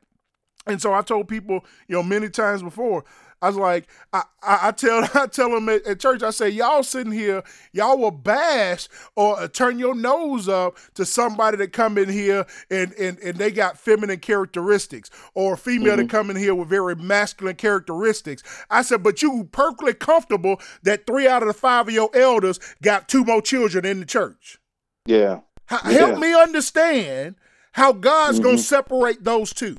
And 0.67 0.81
so 0.81 0.93
I 0.93 1.01
told 1.01 1.27
people, 1.27 1.65
you 1.87 1.95
know, 1.95 2.03
many 2.03 2.29
times 2.29 2.61
before, 2.61 3.03
I 3.43 3.47
was 3.47 3.57
like, 3.57 3.87
I, 4.13 4.21
I, 4.43 4.67
I 4.67 4.71
tell 4.71 5.09
I 5.15 5.25
tell 5.25 5.49
them 5.49 5.67
at, 5.69 5.85
at 5.87 5.99
church, 5.99 6.21
I 6.21 6.29
say, 6.29 6.49
y'all 6.49 6.83
sitting 6.83 7.11
here, 7.11 7.41
y'all 7.73 7.97
will 7.97 8.11
bash 8.11 8.87
or 9.15 9.39
uh, 9.39 9.47
turn 9.47 9.79
your 9.79 9.95
nose 9.95 10.47
up 10.47 10.77
to 10.93 11.05
somebody 11.05 11.57
that 11.57 11.73
come 11.73 11.97
in 11.97 12.07
here 12.07 12.45
and 12.69 12.93
and, 12.93 13.17
and 13.19 13.37
they 13.37 13.49
got 13.49 13.79
feminine 13.79 14.19
characteristics 14.19 15.09
or 15.33 15.55
a 15.55 15.57
female 15.57 15.97
that 15.97 16.09
come 16.09 16.29
in 16.29 16.35
here 16.35 16.53
with 16.53 16.69
very 16.69 16.95
masculine 16.95 17.55
characteristics. 17.55 18.43
I 18.69 18.83
said, 18.83 19.01
but 19.01 19.23
you 19.23 19.49
perfectly 19.51 19.95
comfortable 19.95 20.61
that 20.83 21.07
three 21.07 21.27
out 21.27 21.41
of 21.41 21.47
the 21.47 21.53
five 21.55 21.87
of 21.87 21.93
your 21.95 22.11
elders 22.13 22.59
got 22.83 23.09
two 23.09 23.23
more 23.25 23.41
children 23.41 23.85
in 23.85 23.99
the 23.99 24.05
church. 24.05 24.59
Yeah. 25.07 25.39
H- 25.71 25.79
Yeah. 25.85 25.91
Help 25.91 26.19
me 26.19 26.39
understand 26.39 27.35
how 27.71 27.93
God's 27.93 28.39
going 28.39 28.57
to 28.57 28.63
separate 28.63 29.23
those 29.23 29.51
two 29.53 29.77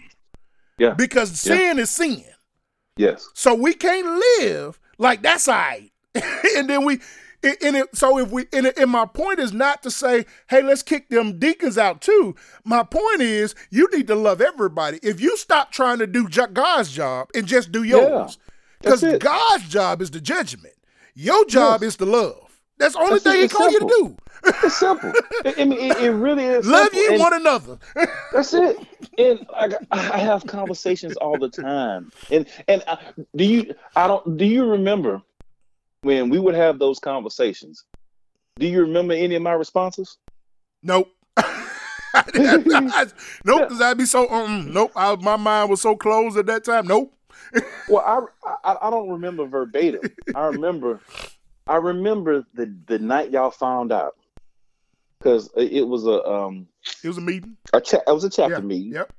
Yeah. 0.82 0.94
because 0.94 1.38
sin 1.38 1.78
is 1.78 1.90
sin. 1.90 2.24
Yes. 2.96 3.28
So 3.34 3.54
we 3.54 3.72
can't 3.72 4.06
live 4.40 4.80
like 4.98 5.22
that's 5.22 5.46
all 5.46 5.54
right. 5.54 5.92
and 6.56 6.68
then 6.68 6.84
we 6.84 7.00
and 7.44 7.76
it, 7.76 7.96
so 7.96 8.18
if 8.18 8.30
we 8.30 8.46
and, 8.52 8.66
it, 8.66 8.78
and 8.78 8.90
my 8.90 9.06
point 9.06 9.38
is 9.38 9.52
not 9.52 9.82
to 9.84 9.90
say, 9.90 10.26
hey, 10.48 10.62
let's 10.62 10.82
kick 10.82 11.08
them 11.08 11.38
deacons 11.38 11.78
out 11.78 12.00
too. 12.00 12.34
My 12.64 12.82
point 12.82 13.20
is 13.20 13.54
you 13.70 13.88
need 13.92 14.08
to 14.08 14.16
love 14.16 14.40
everybody. 14.40 14.98
If 15.02 15.20
you 15.20 15.36
stop 15.36 15.70
trying 15.70 15.98
to 16.00 16.06
do 16.06 16.28
God's 16.28 16.90
job 16.90 17.28
and 17.34 17.46
just 17.46 17.70
do 17.70 17.84
yours, 17.84 18.38
because 18.80 19.04
Yeah, 19.04 19.18
God's 19.18 19.68
job 19.68 20.02
is 20.02 20.10
the 20.10 20.20
judgment, 20.20 20.74
your 21.14 21.44
job 21.44 21.84
is 21.84 21.96
the 21.96 22.06
love. 22.06 22.51
That's 22.82 22.94
the 22.94 23.00
only 23.00 23.12
That's 23.14 23.26
it. 23.26 23.30
thing 23.30 23.38
He 23.38 23.44
It's 23.44 23.54
call 23.54 23.70
you 23.70 23.80
to 23.80 23.86
do. 23.86 24.16
It's 24.44 24.76
simple. 24.76 25.12
I 25.44 25.54
I 25.56 25.64
mean, 25.64 25.78
it, 25.78 25.98
it 25.98 26.10
really 26.10 26.44
is. 26.44 26.66
Love 26.66 26.88
And 26.92 27.20
one 27.20 27.34
another. 27.34 27.78
That's 28.32 28.54
it. 28.54 28.76
And 29.18 29.46
like, 29.52 29.74
I 29.90 30.16
have 30.18 30.46
conversations 30.46 31.16
all 31.16 31.36
the 31.36 31.50
time. 31.50 32.10
And 32.30 32.46
and 32.66 32.82
uh, 32.86 32.96
do 33.36 33.44
you? 33.44 33.74
I 33.94 34.06
don't. 34.06 34.38
Do 34.38 34.46
you 34.46 34.64
remember 34.64 35.20
when 36.00 36.30
we 36.30 36.38
would 36.38 36.54
have 36.54 36.78
those 36.78 36.98
conversations? 36.98 37.84
Do 38.58 38.66
you 38.66 38.80
remember 38.80 39.12
any 39.12 39.34
of 39.34 39.42
my 39.42 39.52
responses? 39.52 40.16
Nope. 40.82 41.10
nope, 42.34 42.64
because 43.44 43.80
I'd 43.80 43.98
be 43.98 44.04
so 44.06 44.30
um, 44.30 44.72
nope. 44.72 44.92
I, 44.96 45.14
my 45.16 45.36
mind 45.36 45.68
was 45.68 45.80
so 45.82 45.96
closed 45.96 46.38
at 46.38 46.46
that 46.46 46.64
time. 46.64 46.86
Nope. 46.86 47.12
Well, 47.88 48.30
I, 48.44 48.48
I 48.64 48.76
I 48.86 48.90
don't 48.90 49.10
remember 49.10 49.46
verbatim. 49.46 50.00
I 50.34 50.46
remember, 50.46 51.00
I 51.66 51.76
remember 51.76 52.44
the 52.54 52.74
the 52.86 52.98
night 52.98 53.30
y'all 53.30 53.50
found 53.50 53.92
out 53.92 54.16
because 55.18 55.48
it 55.56 55.86
was 55.86 56.06
a 56.06 56.24
um 56.28 56.66
It 57.04 57.08
was 57.08 57.18
a 57.18 57.22
meeting. 57.22 57.56
a 57.72 57.80
cha- 57.80 58.02
it 58.06 58.12
was 58.12 58.24
a 58.24 58.30
chapter 58.30 58.54
Yeah. 58.56 58.60
meeting, 58.60 58.92
Yep. 58.92 59.10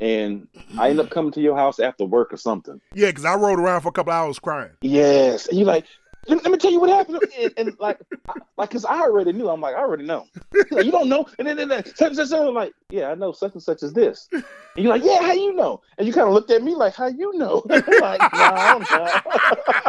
and 0.00 0.48
I 0.78 0.90
ended 0.90 1.04
up 1.06 1.10
coming 1.10 1.32
to 1.32 1.40
your 1.40 1.56
house 1.56 1.80
after 1.80 2.04
work 2.04 2.32
or 2.32 2.36
something. 2.36 2.80
Yeah, 2.94 3.08
because 3.08 3.24
I 3.24 3.34
rode 3.34 3.58
around 3.58 3.80
for 3.82 3.88
a 3.88 3.92
couple 3.92 4.12
hours 4.12 4.38
crying. 4.38 4.72
Yes, 4.82 5.48
and 5.48 5.58
you 5.58 5.64
like. 5.64 5.84
Let, 6.28 6.42
let 6.44 6.52
me 6.52 6.58
tell 6.58 6.70
you 6.70 6.78
what 6.80 6.90
happened, 6.90 7.22
and, 7.38 7.52
and 7.56 7.76
like, 7.80 7.98
I, 8.28 8.34
like, 8.58 8.70
cause 8.70 8.84
I 8.84 9.00
already 9.00 9.32
knew. 9.32 9.48
I'm 9.48 9.62
like, 9.62 9.74
I 9.74 9.78
already 9.78 10.04
know. 10.04 10.26
Like, 10.70 10.84
you 10.84 10.92
don't 10.92 11.08
know, 11.08 11.24
and 11.38 11.48
then, 11.48 11.56
then, 11.56 11.68
then 11.70 11.82
such 11.86 12.08
and 12.08 12.16
such, 12.16 12.28
such. 12.28 12.40
I'm 12.46 12.54
like, 12.54 12.74
yeah, 12.90 13.08
I 13.10 13.14
know 13.14 13.32
such 13.32 13.54
and 13.54 13.62
such 13.62 13.82
is 13.82 13.94
this. 13.94 14.28
And 14.30 14.44
you're 14.76 14.92
like, 14.92 15.02
yeah, 15.02 15.22
how 15.22 15.32
you 15.32 15.54
know? 15.54 15.80
And 15.96 16.06
you 16.06 16.12
kind 16.12 16.28
of 16.28 16.34
looked 16.34 16.50
at 16.50 16.62
me 16.62 16.74
like, 16.74 16.94
how 16.94 17.06
you 17.06 17.36
know? 17.38 17.64
I'm 17.70 18.00
like, 18.00 18.20
no, 18.34 18.44
I 18.44 18.68
don't 18.68 18.90
know. 18.90 19.10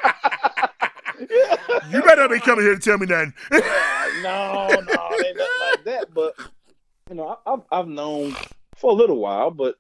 You 1.21 2.03
better 2.03 2.23
not 2.23 2.31
be 2.31 2.41
coming 2.41 2.65
here 2.65 2.75
to 2.75 2.81
tell 2.81 2.99
me 2.99 3.07
nothing. 3.07 3.35
no, 3.53 4.81
no, 4.81 5.11
ain't 5.25 5.37
nothing 5.37 5.61
like 5.61 5.85
that. 5.85 6.15
But 6.15 6.35
you 7.09 7.17
know, 7.17 7.39
I, 7.47 7.53
I've 7.53 7.63
I've 7.73 7.89
known 7.89 8.35
for 8.77 8.91
a 8.91 8.95
little 8.95 9.17
while, 9.19 9.51
but 9.51 9.77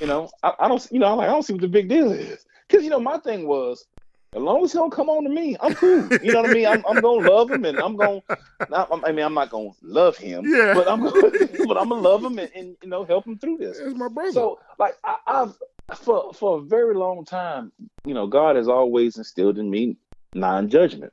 you 0.00 0.06
know, 0.06 0.30
I, 0.42 0.52
I 0.60 0.68
don't, 0.68 0.86
you 0.90 0.98
know, 0.98 1.06
I'm 1.12 1.18
like, 1.18 1.28
I 1.28 1.32
don't 1.32 1.42
see 1.42 1.52
what 1.52 1.62
the 1.62 1.68
big 1.68 1.88
deal 1.88 2.12
is, 2.12 2.44
because 2.68 2.84
you 2.84 2.90
know, 2.90 3.00
my 3.00 3.18
thing 3.18 3.46
was, 3.46 3.86
as 4.34 4.42
long 4.42 4.64
as 4.64 4.72
he 4.72 4.78
don't 4.78 4.92
come 4.92 5.08
on 5.08 5.24
to 5.24 5.30
me, 5.30 5.56
I'm 5.60 5.74
cool. 5.74 6.08
You 6.22 6.32
know 6.32 6.42
what 6.42 6.50
I 6.50 6.52
mean? 6.52 6.66
I'm, 6.66 6.84
I'm 6.86 7.00
gonna 7.00 7.20
love 7.20 7.50
him, 7.50 7.64
and 7.64 7.80
I'm 7.80 7.96
gonna, 7.96 8.20
not, 8.68 8.90
I 9.04 9.12
mean, 9.12 9.24
I'm 9.24 9.34
not 9.34 9.50
gonna 9.50 9.70
love 9.82 10.16
him, 10.16 10.44
Yeah. 10.46 10.74
but 10.74 10.88
I'm, 10.88 11.02
gonna, 11.02 11.30
but 11.66 11.76
I'm 11.76 11.88
gonna 11.88 12.00
love 12.02 12.24
him 12.24 12.38
and, 12.38 12.50
and 12.54 12.76
you 12.82 12.88
know, 12.88 13.04
help 13.04 13.26
him 13.26 13.38
through 13.38 13.58
this. 13.58 13.78
That's 13.78 13.94
my 13.96 14.08
brother. 14.08 14.32
So, 14.32 14.58
like, 14.78 14.96
I, 15.04 15.16
I've 15.26 15.54
for 15.96 16.32
for 16.32 16.58
a 16.58 16.62
very 16.62 16.94
long 16.94 17.24
time, 17.24 17.70
you 18.04 18.14
know, 18.14 18.26
God 18.26 18.56
has 18.56 18.68
always 18.68 19.16
instilled 19.18 19.58
in 19.58 19.70
me 19.70 19.96
non-judgment. 20.34 21.12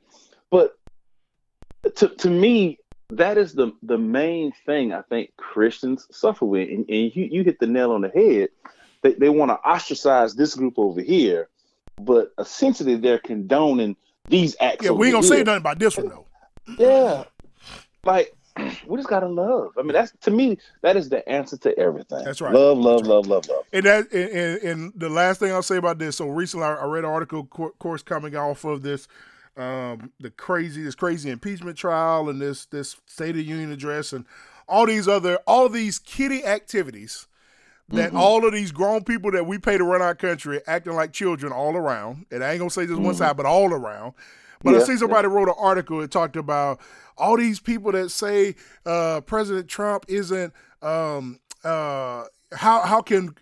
But 0.50 0.76
to 1.96 2.08
to 2.08 2.30
me, 2.30 2.78
that 3.10 3.38
is 3.38 3.54
the 3.54 3.72
the 3.82 3.98
main 3.98 4.52
thing 4.66 4.92
I 4.92 5.02
think 5.02 5.36
Christians 5.36 6.06
suffer 6.10 6.44
with, 6.44 6.68
and, 6.68 6.88
and 6.88 7.16
you 7.16 7.28
you 7.30 7.44
hit 7.44 7.58
the 7.58 7.66
nail 7.66 7.92
on 7.92 8.02
the 8.02 8.08
head. 8.08 8.50
They 9.02 9.14
they 9.14 9.28
want 9.28 9.50
to 9.50 9.58
ostracize 9.68 10.34
this 10.34 10.54
group 10.54 10.74
over 10.78 11.00
here, 11.00 11.48
but 12.00 12.32
essentially 12.38 12.96
they're 12.96 13.18
condoning 13.18 13.96
these 14.28 14.56
acts. 14.60 14.84
yeah, 14.84 14.92
we 14.92 15.08
ain't 15.08 15.14
gonna 15.14 15.26
say 15.26 15.42
nothing 15.42 15.60
about 15.60 15.78
this 15.78 15.96
one 15.96 16.08
though. 16.08 16.26
Yeah, 16.78 17.24
like 18.04 18.34
we 18.56 18.96
just 18.96 19.08
gotta 19.08 19.28
love. 19.28 19.72
I 19.78 19.82
mean, 19.82 19.92
that's 19.92 20.12
to 20.22 20.30
me 20.30 20.58
that 20.82 20.96
is 20.96 21.08
the 21.08 21.26
answer 21.28 21.56
to 21.58 21.78
everything. 21.78 22.24
That's 22.24 22.40
right. 22.40 22.52
Love, 22.54 22.78
love, 22.78 23.02
right. 23.02 23.08
love, 23.08 23.26
love, 23.26 23.48
love. 23.48 23.64
And 23.72 23.84
that 23.84 24.12
and, 24.12 24.30
and, 24.30 24.62
and 24.62 24.92
the 24.94 25.08
last 25.08 25.40
thing 25.40 25.52
I'll 25.52 25.62
say 25.62 25.76
about 25.76 25.98
this. 25.98 26.16
So 26.16 26.28
recently, 26.28 26.66
I, 26.66 26.74
I 26.74 26.84
read 26.84 27.04
an 27.04 27.10
article, 27.10 27.40
of 27.40 27.78
course, 27.78 28.02
coming 28.02 28.36
off 28.36 28.64
of 28.64 28.82
this, 28.82 29.08
um, 29.56 30.12
the 30.20 30.30
crazy, 30.30 30.82
this 30.82 30.94
crazy 30.94 31.30
impeachment 31.30 31.76
trial, 31.76 32.28
and 32.28 32.40
this 32.40 32.66
this 32.66 32.96
State 33.06 33.30
of 33.30 33.36
the 33.36 33.44
Union 33.44 33.72
address, 33.72 34.12
and 34.12 34.26
all 34.68 34.86
these 34.86 35.08
other, 35.08 35.38
all 35.46 35.68
these 35.68 35.98
kiddie 35.98 36.44
activities 36.44 37.26
that 37.88 38.12
Mhm. 38.12 38.18
all 38.18 38.46
of 38.46 38.52
these 38.52 38.72
grown 38.72 39.04
people 39.04 39.30
that 39.32 39.44
we 39.46 39.58
pay 39.58 39.76
to 39.76 39.84
run 39.84 40.00
our 40.00 40.14
country 40.14 40.60
acting 40.66 40.94
like 40.94 41.12
children 41.12 41.52
all 41.52 41.76
around. 41.76 42.26
And 42.30 42.42
I 42.42 42.52
ain't 42.52 42.58
gonna 42.60 42.70
say 42.70 42.86
just 42.86 43.00
one 43.00 43.14
Mhm. 43.14 43.18
side, 43.18 43.36
but 43.36 43.44
all 43.44 43.72
around. 43.72 44.14
But 44.62 44.74
I 44.74 44.78
Yeah, 44.78 44.84
see 44.84 44.96
somebody 44.96 45.28
wrote 45.28 45.48
an 45.48 45.54
article 45.58 46.00
that 46.00 46.10
talked 46.10 46.36
about 46.36 46.80
all 47.16 47.36
these 47.36 47.60
people 47.60 47.92
that 47.92 48.10
say 48.10 48.54
uh, 48.86 49.20
President 49.22 49.68
Trump 49.68 50.04
isn't. 50.08 50.52
Um, 50.82 51.40
uh, 51.64 52.24
how 52.54 52.80
how 52.82 53.00
can 53.00 53.34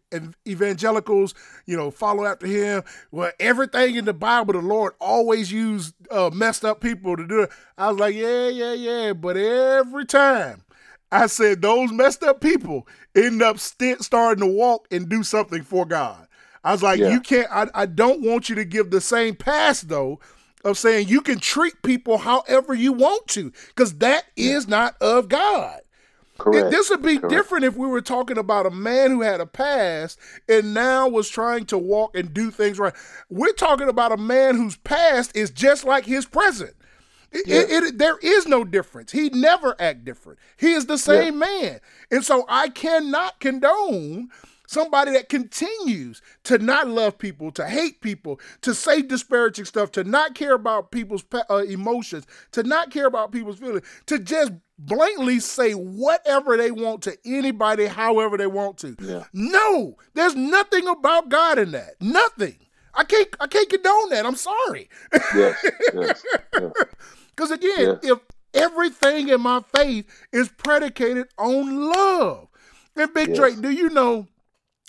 evangelicals 0.47 1.35
you 1.67 1.77
know 1.77 1.91
follow 1.91 2.25
after 2.25 2.47
him? 2.47 2.83
Well, 3.11 3.33
everything 3.41 3.97
in 3.97 4.05
the 4.05 4.13
Bible, 4.15 4.53
the 4.53 4.61
Lord 4.61 4.95
always 5.01 5.51
used 5.51 5.95
uh, 6.11 6.31
messed 6.33 6.65
up 6.65 6.81
people 6.81 7.17
to 7.17 7.27
do 7.27 7.43
it. 7.43 7.51
I 7.77 7.91
was 7.91 7.99
like, 7.99 8.15
yeah, 8.15 8.49
yeah, 8.49 8.73
yeah, 8.73 9.13
but 9.13 9.37
every 9.37 10.07
time 10.07 10.65
I 11.11 11.27
said 11.27 11.63
those 11.63 11.93
messed 11.93 12.23
up 12.23 12.41
people 12.41 12.87
end 13.15 13.43
up 13.43 13.59
st- 13.59 14.03
starting 14.03 14.45
to 14.45 14.51
walk 14.51 14.87
and 14.91 15.09
do 15.09 15.23
something 15.23 15.63
for 15.63 15.87
God. 15.87 16.27
I 16.63 16.73
was 16.73 16.83
like, 16.83 17.01
Yeah. 17.01 17.09
you 17.11 17.21
can't. 17.21 17.49
I, 17.51 17.69
I 17.75 17.87
don't 17.87 18.23
want 18.23 18.49
you 18.49 18.55
to 18.57 18.65
give 18.65 18.91
the 18.91 19.01
same 19.01 19.35
pass 19.35 19.81
though 19.81 20.21
of 20.65 20.79
saying 20.79 21.09
you 21.09 21.21
can 21.21 21.39
treat 21.39 21.83
people 21.83 22.19
however 22.19 22.75
you 22.75 22.93
want 22.93 23.27
to 23.29 23.53
because 23.69 23.95
that 23.99 24.25
is 24.37 24.69
not 24.69 24.95
of 25.01 25.29
God. 25.29 25.81
Correct. 26.39 26.71
This 26.71 26.89
would 26.89 27.03
be 27.03 27.19
Correct. 27.19 27.29
different 27.31 27.65
if 27.67 27.77
we 27.77 27.87
were 27.87 28.01
talking 28.01 28.39
about 28.39 28.65
a 28.65 28.71
man 28.71 29.11
who 29.11 29.21
had 29.21 29.41
a 29.43 29.47
past 29.47 30.19
and 30.49 30.73
now 30.73 31.07
was 31.07 31.29
trying 31.29 31.67
to 31.67 31.77
walk 31.77 32.17
and 32.17 32.33
do 32.33 32.51
things 32.51 32.79
right. 32.79 32.95
We're 33.29 33.53
talking 33.53 33.89
about 33.89 34.13
a 34.13 34.17
man 34.17 34.57
whose 34.57 34.77
past 34.79 35.37
is 35.37 35.51
just 35.51 35.85
like 35.85 36.07
his 36.07 36.25
present. 36.25 36.75
It- 37.33 37.47
it- 37.47 37.71
it- 37.85 37.99
there 37.99 38.17
is 38.23 38.47
no 38.47 38.65
difference. 38.65 39.13
He 39.13 39.29
never 39.29 39.77
act 39.79 40.05
different. 40.05 40.39
He 40.57 40.73
is 40.73 40.87
the 40.87 40.99
same 40.99 41.39
man. 41.39 41.81
And 42.11 42.25
so 42.25 42.45
I 42.49 42.71
cannot 42.71 43.39
condone 43.39 44.31
somebody 44.71 45.11
that 45.11 45.29
continues 45.29 46.23
to 46.45 46.57
not 46.59 46.87
love 46.87 47.19
people, 47.19 47.51
to 47.51 47.67
hate 47.67 48.01
people, 48.01 48.39
to 48.63 48.73
say 48.73 49.03
disparaging 49.03 49.65
stuff, 49.65 49.91
to 49.91 50.05
not 50.05 50.37
care 50.37 50.55
about 50.55 50.93
people's 50.93 51.25
uh, 51.51 51.57
emotions, 51.69 52.25
to 52.53 52.63
not 52.63 52.91
care 52.91 53.07
about 53.07 53.33
people's 53.33 53.59
feelings, 53.59 53.85
to 54.07 54.19
just 54.21 54.53
blatantly 54.79 55.41
say 55.41 55.73
whatever 55.73 56.57
they 56.57 56.71
want 56.71 57.03
to 57.03 57.19
anybody, 57.25 57.87
however 57.87 58.37
they 58.37 58.47
want 58.47 58.79
to. 58.79 58.95
Yeah. 59.01 59.25
No, 59.33 59.97
there's 60.15 60.37
nothing 60.37 60.87
about 60.87 61.29
God 61.31 61.59
in 61.59 61.73
that. 61.73 61.95
Nothing. 62.01 62.57
I 62.95 63.03
can't. 63.05 63.29
I 63.41 63.49
can't 63.49 63.69
condone 63.69 64.11
that. 64.11 64.25
I'm 64.25 64.37
sorry. 64.37 64.89
yes, 65.35 65.65
yes, 65.95 66.25
yes. 66.55 66.73
Because 67.37 67.53
again, 67.53 67.99
if 68.03 68.19
everything 68.53 69.29
in 69.31 69.41
my 69.41 69.63
faith 69.75 70.07
is 70.33 70.49
predicated 70.49 71.29
on 71.39 71.91
love, 71.91 72.49
and 72.97 73.15
Big 73.15 73.29
Yes. 73.29 73.39
Drake, 73.39 73.61
do 73.61 73.71
you 73.71 73.89
know? 73.91 74.27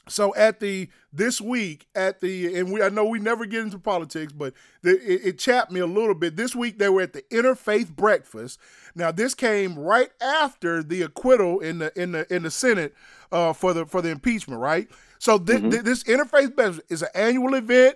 So 0.07 0.33
at 0.35 0.59
the 0.59 0.89
this 1.13 1.39
week 1.39 1.87
at 1.95 2.19
the 2.21 2.57
and 2.57 2.71
we 2.71 2.81
I 2.81 2.89
know 2.89 3.05
we 3.05 3.19
never 3.19 3.45
get 3.45 3.61
into 3.61 3.79
politics, 3.79 4.33
but 4.33 4.53
the, 4.81 4.91
it, 4.91 5.21
it 5.25 5.39
chapped 5.39 5.71
me 5.71 5.79
a 5.79 5.85
little 5.85 6.15
bit. 6.15 6.35
This 6.35 6.55
week 6.55 6.79
they 6.79 6.89
were 6.89 7.01
at 7.01 7.13
the 7.13 7.21
interfaith 7.31 7.95
breakfast. 7.95 8.59
Now 8.95 9.11
this 9.11 9.33
came 9.33 9.77
right 9.77 10.09
after 10.21 10.83
the 10.83 11.03
acquittal 11.03 11.59
in 11.59 11.79
the 11.79 11.91
in 12.01 12.11
the 12.13 12.33
in 12.33 12.43
the 12.43 12.51
Senate 12.51 12.93
uh, 13.31 13.53
for 13.53 13.73
the 13.73 13.85
for 13.85 14.01
the 14.01 14.09
impeachment, 14.09 14.59
right? 14.59 14.89
So 15.19 15.37
thi- 15.37 15.57
Mm-hmm. 15.57 15.69
thi- 15.69 15.77
this 15.81 16.03
interfaith 16.03 16.55
breakfast 16.55 16.81
is 16.89 17.01
an 17.03 17.09
annual 17.15 17.53
event 17.55 17.95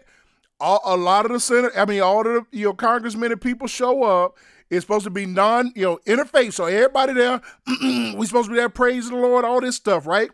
all, 0.59 0.81
a 0.85 0.95
lot 0.95 1.25
of 1.25 1.31
the 1.31 1.39
senate, 1.39 1.73
I 1.75 1.85
mean, 1.85 2.01
all 2.01 2.19
of 2.19 2.25
the 2.25 2.45
you 2.57 2.65
know 2.65 2.73
congressmen 2.73 3.31
and 3.31 3.41
people 3.41 3.67
show 3.67 4.03
up. 4.03 4.37
It's 4.69 4.83
supposed 4.85 5.03
to 5.03 5.09
be 5.11 5.25
non, 5.25 5.71
you 5.75 5.83
know, 5.83 5.99
interfaith. 6.07 6.53
So 6.53 6.65
everybody 6.65 7.13
there, 7.13 7.41
we 8.15 8.25
supposed 8.25 8.45
to 8.47 8.51
be 8.51 8.55
there 8.57 8.69
praising 8.69 9.15
the 9.15 9.21
Lord, 9.21 9.45
all 9.45 9.61
this 9.61 9.75
stuff, 9.75 10.07
right? 10.07 10.29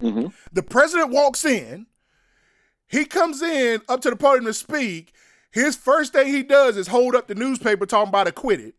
Hmm 0.00 0.26
The 0.52 0.62
president 0.62 1.10
walks 1.10 1.44
in. 1.44 1.86
He 2.86 3.04
comes 3.04 3.42
in 3.42 3.80
up 3.88 4.00
to 4.02 4.10
the 4.10 4.16
podium 4.16 4.44
to 4.46 4.54
speak. 4.54 5.12
His 5.50 5.76
first 5.76 6.12
thing 6.12 6.28
he 6.28 6.42
does 6.42 6.76
is 6.76 6.88
hold 6.88 7.14
up 7.14 7.28
the 7.28 7.34
newspaper 7.34 7.86
talking 7.86 8.08
about 8.08 8.28
acquitted. 8.28 8.74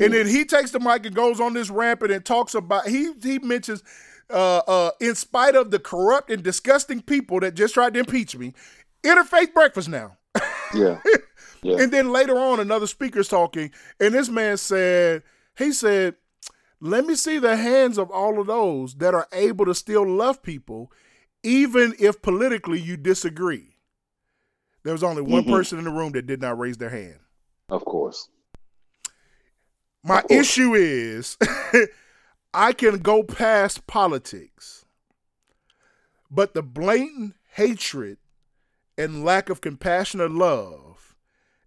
And 0.00 0.12
then 0.14 0.26
he 0.26 0.44
takes 0.44 0.70
the 0.70 0.80
mic 0.80 1.04
and 1.04 1.14
goes 1.14 1.40
on 1.40 1.52
this 1.52 1.68
rampant 1.68 2.12
and 2.12 2.24
talks 2.24 2.54
about 2.54 2.86
he 2.86 3.12
he 3.22 3.38
mentions 3.40 3.82
uh 4.30 4.58
uh 4.66 4.90
in 5.00 5.14
spite 5.16 5.56
of 5.56 5.70
the 5.70 5.78
corrupt 5.78 6.30
and 6.30 6.42
disgusting 6.42 7.02
people 7.02 7.40
that 7.40 7.54
just 7.54 7.74
tried 7.74 7.94
to 7.94 8.00
impeach 8.00 8.36
me, 8.36 8.54
interfaith 9.02 9.52
breakfast 9.52 9.88
now. 9.88 10.16
Yeah. 10.74 11.00
Yeah. 11.62 11.76
And 11.78 11.92
then 11.92 12.10
later 12.10 12.38
on, 12.38 12.58
another 12.58 12.86
speaker's 12.86 13.28
talking, 13.28 13.70
and 14.00 14.14
this 14.14 14.30
man 14.30 14.56
said, 14.56 15.22
he 15.58 15.72
said, 15.72 16.14
let 16.80 17.04
me 17.04 17.14
see 17.14 17.38
the 17.38 17.56
hands 17.56 17.98
of 17.98 18.10
all 18.10 18.40
of 18.40 18.46
those 18.46 18.94
that 18.96 19.14
are 19.14 19.28
able 19.32 19.64
to 19.66 19.74
still 19.74 20.06
love 20.06 20.42
people, 20.42 20.90
even 21.42 21.94
if 21.98 22.22
politically 22.22 22.80
you 22.80 22.96
disagree. 22.96 23.76
There 24.82 24.92
was 24.94 25.02
only 25.02 25.22
one 25.22 25.44
Mhm. 25.44 25.50
person 25.50 25.78
in 25.78 25.84
the 25.84 25.90
room 25.90 26.12
that 26.12 26.26
did 26.26 26.40
not 26.40 26.58
raise 26.58 26.78
their 26.78 26.88
hand. 26.90 27.18
Of 27.68 27.84
course. 27.84 28.28
My 30.02 30.22
course. 30.22 30.30
issue 30.40 30.74
is 30.74 31.36
I 32.54 32.72
can 32.72 32.98
go 33.00 33.22
past 33.22 33.86
politics, 33.86 34.86
but 36.30 36.54
the 36.54 36.62
blatant 36.62 37.34
hatred 37.52 38.16
and 38.96 39.24
lack 39.24 39.50
of 39.50 39.60
compassion 39.60 40.20
or 40.20 40.28
love 40.30 41.14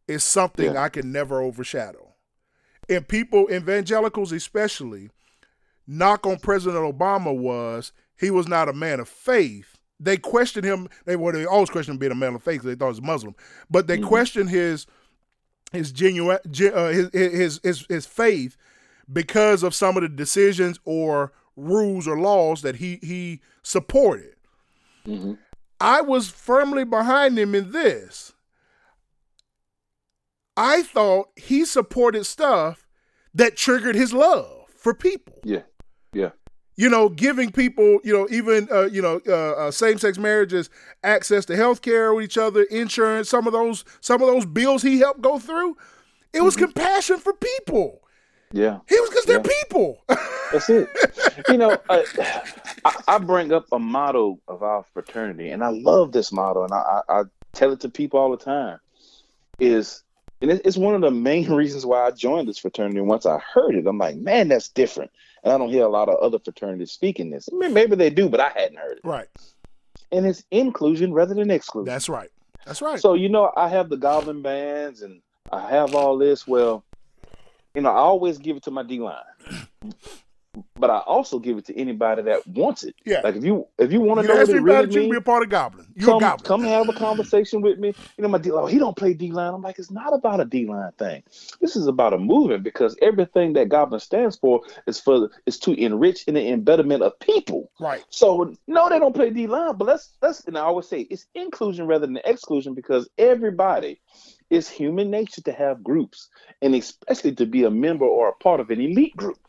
is 0.08 0.24
something 0.24 0.74
Yeah. 0.74 0.82
I 0.84 0.90
can 0.90 1.12
never 1.12 1.40
overshadow. 1.42 2.13
And 2.94 3.08
people, 3.08 3.48
evangelicals 3.52 4.32
especially, 4.32 5.10
knock 5.88 6.26
on 6.26 6.38
President 6.40 6.84
Obama 6.84 7.36
was 7.36 7.92
he 8.20 8.30
was 8.30 8.48
not 8.48 8.70
a 8.70 8.74
man 8.74 9.00
of 9.00 9.10
faith. 9.10 9.78
They 10.00 10.18
questioned 10.18 10.66
him. 10.66 10.90
They 11.06 11.16
well, 11.16 11.34
they 11.34 11.46
always 11.46 11.70
questioned 11.70 11.96
him 11.96 12.00
being 12.00 12.12
a 12.12 12.16
man 12.16 12.36
of 12.36 12.44
faith. 12.44 12.62
They 12.64 12.76
thought 12.76 12.88
he 12.88 13.00
was 13.00 13.02
Muslim, 13.02 13.36
but 13.70 13.88
they 13.88 13.98
Mhm. 13.98 14.08
questioned 14.08 14.50
his 14.50 14.86
his 15.72 15.92
genuine 15.92 16.40
uh, 16.46 16.88
his, 16.90 17.10
his 17.14 17.60
his 17.64 17.86
his 17.88 18.06
faith 18.06 18.58
because 19.12 19.64
of 19.64 19.74
some 19.74 19.98
of 19.98 20.04
the 20.04 20.10
decisions 20.10 20.80
or 20.86 21.32
rules 21.56 22.08
or 22.08 22.20
laws 22.20 22.62
that 22.64 22.76
he 22.78 23.00
he 23.02 23.42
supported. 23.64 24.36
hmm 25.06 25.34
I 25.80 26.02
was 26.02 26.30
firmly 26.30 26.86
behind 26.86 27.38
him 27.38 27.54
in 27.56 27.72
this. 27.72 28.34
I 30.56 30.84
thought 30.84 31.30
he 31.36 31.66
supported 31.66 32.26
stuff 32.26 32.83
that 33.34 33.56
triggered 33.58 33.96
his 33.96 34.14
love 34.14 34.68
for 34.78 34.94
people. 34.94 35.36
Yeah. 35.44 35.62
Yeah. 36.14 36.30
You 36.76 36.90
know, 36.90 37.08
giving 37.08 37.52
people, 37.52 38.00
you 38.04 38.14
know, 38.14 38.28
even 38.32 38.68
uh, 38.72 38.86
you 38.86 39.02
know, 39.02 39.22
uh, 39.28 39.68
uh, 39.68 39.72
same-sex 39.72 40.18
marriages 40.18 40.70
access 41.04 41.46
to 41.46 41.56
health 41.56 41.82
care 41.84 42.14
with 42.14 42.26
each 42.26 42.38
other, 42.38 42.64
insurance, 42.64 43.30
some 43.30 43.46
of 43.46 43.54
those 43.54 43.86
some 44.02 44.22
of 44.22 44.28
those 44.28 44.46
bills 44.46 44.82
he 44.82 45.00
helped 45.00 45.22
go 45.22 45.38
through. 45.38 45.78
It 46.34 46.42
was 46.42 46.56
compassion 46.56 47.18
for 47.20 47.34
people. 47.34 48.02
Yeah. 48.52 48.80
He 48.90 49.00
was 49.00 49.10
because 49.10 49.26
they're 49.26 49.38
Yeah. 49.38 49.54
people. 49.66 50.04
That's 50.52 50.70
it. 50.70 50.88
you 51.50 51.58
know, 51.58 51.78
uh, 51.90 52.04
I, 52.86 53.04
I 53.08 53.18
bring 53.20 53.52
up 53.52 53.66
a 53.72 53.80
motto 53.80 54.40
of 54.48 54.62
our 54.64 54.84
fraternity, 54.94 55.50
and 55.50 55.64
I 55.64 55.70
love 55.70 56.12
this 56.12 56.32
motto, 56.32 56.64
and 56.64 56.74
I, 56.74 57.02
I, 57.10 57.20
I 57.20 57.24
tell 57.54 57.72
it 57.72 57.80
to 57.82 57.90
people 57.90 58.20
all 58.20 58.32
the 58.32 58.38
time. 58.44 58.80
Is 59.60 60.04
and 60.44 60.62
it's 60.66 60.78
one 60.78 60.94
of 60.94 61.02
the 61.02 61.10
main 61.10 61.52
reasons 61.54 61.86
why 61.86 62.06
I 62.06 62.12
joined 62.12 62.50
this 62.50 62.58
fraternity. 62.60 63.00
Once 63.00 63.26
I 63.26 63.40
heard 63.40 63.76
it, 63.76 63.88
I'm 63.88 63.98
like, 63.98 64.18
man, 64.18 64.50
that's 64.50 64.68
different. 64.68 65.10
And 65.44 65.54
I 65.54 65.58
don't 65.58 65.70
hear 65.70 65.86
a 65.86 65.90
lot 65.90 66.10
of 66.10 66.20
other 66.20 66.38
fraternities 66.38 66.92
speaking 66.92 67.30
this. 67.30 67.48
I 67.52 67.56
mean, 67.56 67.74
maybe 67.74 67.96
they 67.96 68.10
do, 68.10 68.28
but 68.28 68.42
I 68.42 68.50
hadn't 68.50 68.78
heard 68.78 68.98
it. 68.98 69.08
right. 69.08 69.28
And 70.12 70.28
it's 70.28 70.44
inclusion 70.52 71.12
rather 71.14 71.34
than 71.34 71.50
exclusion. 71.50 71.86
That's 71.92 72.08
right. 72.10 72.30
That's 72.66 72.82
right. 72.82 73.00
So 73.00 73.14
you 73.16 73.30
know, 73.30 73.52
I 73.56 73.68
have 73.70 73.90
the 73.90 73.98
Goblin 73.98 74.42
bands 74.42 75.02
and 75.02 75.22
I 75.52 75.68
have 75.70 75.96
all 75.96 76.18
this. 76.18 76.46
Well, 76.46 76.84
you 77.74 77.82
know, 77.82 77.90
I 77.90 77.96
always 77.96 78.38
give 78.38 78.58
it 78.58 78.64
to 78.64 78.72
my 78.72 78.84
D 78.84 79.00
line, 79.00 79.24
but 80.76 80.90
I 80.90 81.00
also 81.00 81.40
give 81.40 81.58
it 81.58 81.66
to 81.66 81.80
anybody 81.80 82.22
that 82.24 82.46
wants 82.48 82.84
it. 82.84 82.96
Yeah. 83.06 83.22
Like 83.24 83.36
if 83.36 83.44
you 83.44 83.68
if 83.80 83.92
you 83.92 84.02
want 84.02 84.22
to 84.22 84.28
know 84.28 84.36
what 84.36 84.50
it 84.50 84.62
really 84.62 84.86
you 84.94 85.02
can 85.02 85.10
be 85.10 85.18
a 85.18 85.22
part 85.22 85.44
of 85.44 85.50
Goblin. 85.50 85.88
You're 85.96 86.08
come 86.08 86.18
a 86.18 86.20
Goblin. 86.20 86.46
come 86.46 86.64
have 86.64 86.90
a 86.90 86.94
conversation 86.94 87.62
with 87.62 87.80
me. 87.80 87.94
You 88.18 88.22
know, 88.22 88.28
my 88.28 88.38
D 88.38 88.52
line. 88.52 88.64
Oh, 88.64 88.68
he 88.68 88.78
don't 88.78 88.96
play 88.96 89.14
D 89.14 89.32
line. 89.32 89.54
I'm 89.54 89.62
like, 89.62 89.80
it's 89.80 89.92
not 89.92 90.14
about 90.14 90.40
a 90.42 90.46
D 90.46 90.66
line 90.68 90.92
thing. 91.00 91.24
This 91.60 91.76
is 91.76 91.88
about 91.88 92.14
a 92.14 92.20
movement 92.20 92.64
because 92.64 92.96
everything 93.02 93.54
that 93.54 93.70
Goblin 93.70 94.00
stands 94.00 94.36
for 94.36 94.62
is 94.86 95.00
for 95.00 95.32
is 95.46 95.58
to 95.60 95.74
enrich 95.74 96.24
and 96.28 96.38
the 96.38 96.48
embetterment 96.48 97.02
of 97.02 97.18
people. 97.20 97.72
Right. 97.80 98.04
So 98.10 98.54
no, 98.68 98.90
they 98.90 99.00
don't 99.00 99.16
play 99.16 99.32
D 99.32 99.48
line, 99.48 99.76
but 99.78 99.86
let's 99.86 100.12
let's 100.22 100.46
and 100.46 100.58
I 100.58 100.62
always 100.62 100.88
say 100.88 101.02
it's 101.02 101.26
inclusion 101.34 101.88
rather 101.88 102.06
than 102.06 102.20
exclusion 102.26 102.76
because 102.76 103.10
everybody 103.18 104.00
it's 104.50 104.70
human 104.70 105.10
nature 105.10 105.42
to 105.42 105.52
have 105.52 105.84
groups 105.84 106.30
and 106.62 106.76
especially 106.76 107.34
to 107.34 107.46
be 107.46 107.64
a 107.64 107.72
member 107.72 108.06
or 108.06 108.30
a 108.30 108.34
part 108.34 108.60
of 108.60 108.70
an 108.70 108.80
elite 108.80 109.16
group. 109.16 109.40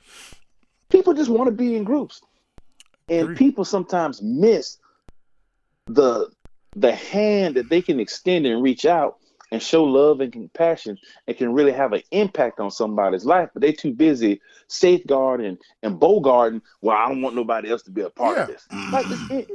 People 0.94 1.12
just 1.12 1.28
want 1.30 1.48
to 1.48 1.52
be 1.52 1.74
in 1.74 1.82
groups. 1.82 2.20
And 3.08 3.22
Agreed. 3.22 3.36
people 3.38 3.64
sometimes 3.64 4.22
miss 4.22 4.78
the 5.88 6.30
the 6.76 6.94
hand 6.94 7.56
that 7.56 7.68
they 7.68 7.82
can 7.82 7.98
extend 7.98 8.46
and 8.46 8.62
reach 8.62 8.86
out 8.86 9.16
and 9.50 9.60
show 9.62 9.82
love 9.84 10.20
and 10.20 10.32
compassion 10.32 10.96
and 11.26 11.36
can 11.36 11.52
really 11.52 11.72
have 11.72 11.92
an 11.92 12.02
impact 12.12 12.60
on 12.60 12.70
somebody's 12.70 13.24
life, 13.24 13.48
but 13.52 13.60
they 13.60 13.72
too 13.72 13.92
busy 13.92 14.40
safeguarding 14.68 15.58
and 15.82 16.00
bogarting. 16.00 16.60
Well, 16.80 16.96
I 16.96 17.08
don't 17.08 17.22
want 17.22 17.36
nobody 17.36 17.70
else 17.70 17.82
to 17.82 17.90
be 17.90 18.02
a 18.02 18.10
part 18.10 18.38
of 18.38 18.48
Yeah. 18.48 18.54
this. 18.54 18.68
Like, 18.92 19.06
it, 19.30 19.48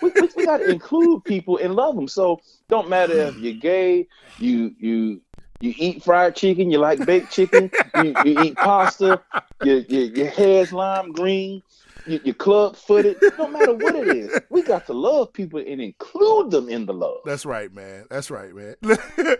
we, 0.00 0.10
we, 0.18 0.28
we 0.34 0.44
got 0.44 0.58
to 0.58 0.70
include 0.70 1.24
people 1.24 1.58
and 1.58 1.74
love 1.74 1.94
them. 1.94 2.08
So 2.08 2.40
don't 2.68 2.88
matter 2.88 3.14
if 3.28 3.36
you're 3.36 3.54
gay, 3.54 4.06
you 4.38 4.74
you 4.78 5.20
you 5.60 5.74
eat 5.76 6.02
fried 6.02 6.36
chicken, 6.36 6.70
you 6.70 6.78
like 6.78 7.04
baked 7.04 7.30
chicken, 7.32 7.70
you, 8.02 8.14
you 8.24 8.40
eat 8.42 8.56
pasta, 8.56 9.20
your, 9.62 9.78
your 9.78 10.04
your 10.04 10.26
hair's 10.28 10.72
lime 10.72 11.12
green, 11.12 11.62
you, 12.06 12.20
you're 12.24 12.34
club 12.34 12.76
footed. 12.76 13.16
No 13.38 13.48
matter 13.48 13.74
what 13.74 13.94
it 13.94 14.08
is, 14.08 14.40
we 14.50 14.62
got 14.62 14.86
to 14.86 14.92
love 14.92 15.32
people 15.32 15.60
and 15.60 15.80
include 15.80 16.50
them 16.50 16.68
in 16.68 16.86
the 16.86 16.94
love. 16.94 17.18
That's 17.24 17.44
right, 17.44 17.72
man. 17.72 18.04
That's 18.10 18.30
right, 18.30 18.54
man. 18.54 18.76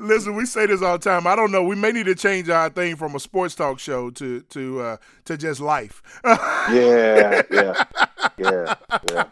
Listen, 0.00 0.34
we 0.34 0.46
say 0.46 0.66
this 0.66 0.82
all 0.82 0.98
the 0.98 1.04
time. 1.04 1.26
I 1.26 1.36
don't 1.36 1.52
know. 1.52 1.62
We 1.62 1.76
may 1.76 1.92
need 1.92 2.06
to 2.06 2.14
change 2.14 2.48
our 2.48 2.70
thing 2.70 2.96
from 2.96 3.14
a 3.14 3.20
sports 3.20 3.54
talk 3.54 3.78
show 3.78 4.10
to 4.10 4.40
to 4.40 4.80
uh, 4.80 4.96
to 5.26 5.36
just 5.36 5.60
life. 5.60 6.02
Yeah, 6.68 7.42
yeah, 7.50 7.84
yeah, 8.38 8.74
yeah. 9.08 9.24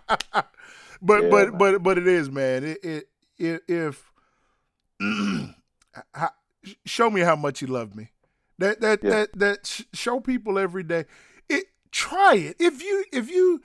but 1.02 1.22
Yeah, 1.22 1.28
but 1.30 1.48
man. 1.48 1.58
but 1.58 1.82
but 1.82 1.98
it 1.98 2.06
is, 2.06 2.30
man. 2.30 2.64
It 2.64 2.78
it, 2.84 3.08
it 3.38 3.62
if 3.66 4.12
how, 6.12 6.30
show 6.84 7.10
me 7.10 7.20
how 7.20 7.36
much 7.36 7.60
you 7.60 7.68
love 7.68 7.94
me. 7.94 8.10
That 8.58 8.80
that 8.80 9.02
Yeah. 9.02 9.10
that 9.10 9.28
that 9.34 9.66
sh- 9.66 9.82
show 9.92 10.20
people 10.20 10.58
every 10.58 10.82
day. 10.82 11.04
It 11.48 11.64
try 11.90 12.34
it. 12.34 12.56
If 12.58 12.82
you 12.82 13.04
if 13.12 13.30
you 13.30 13.62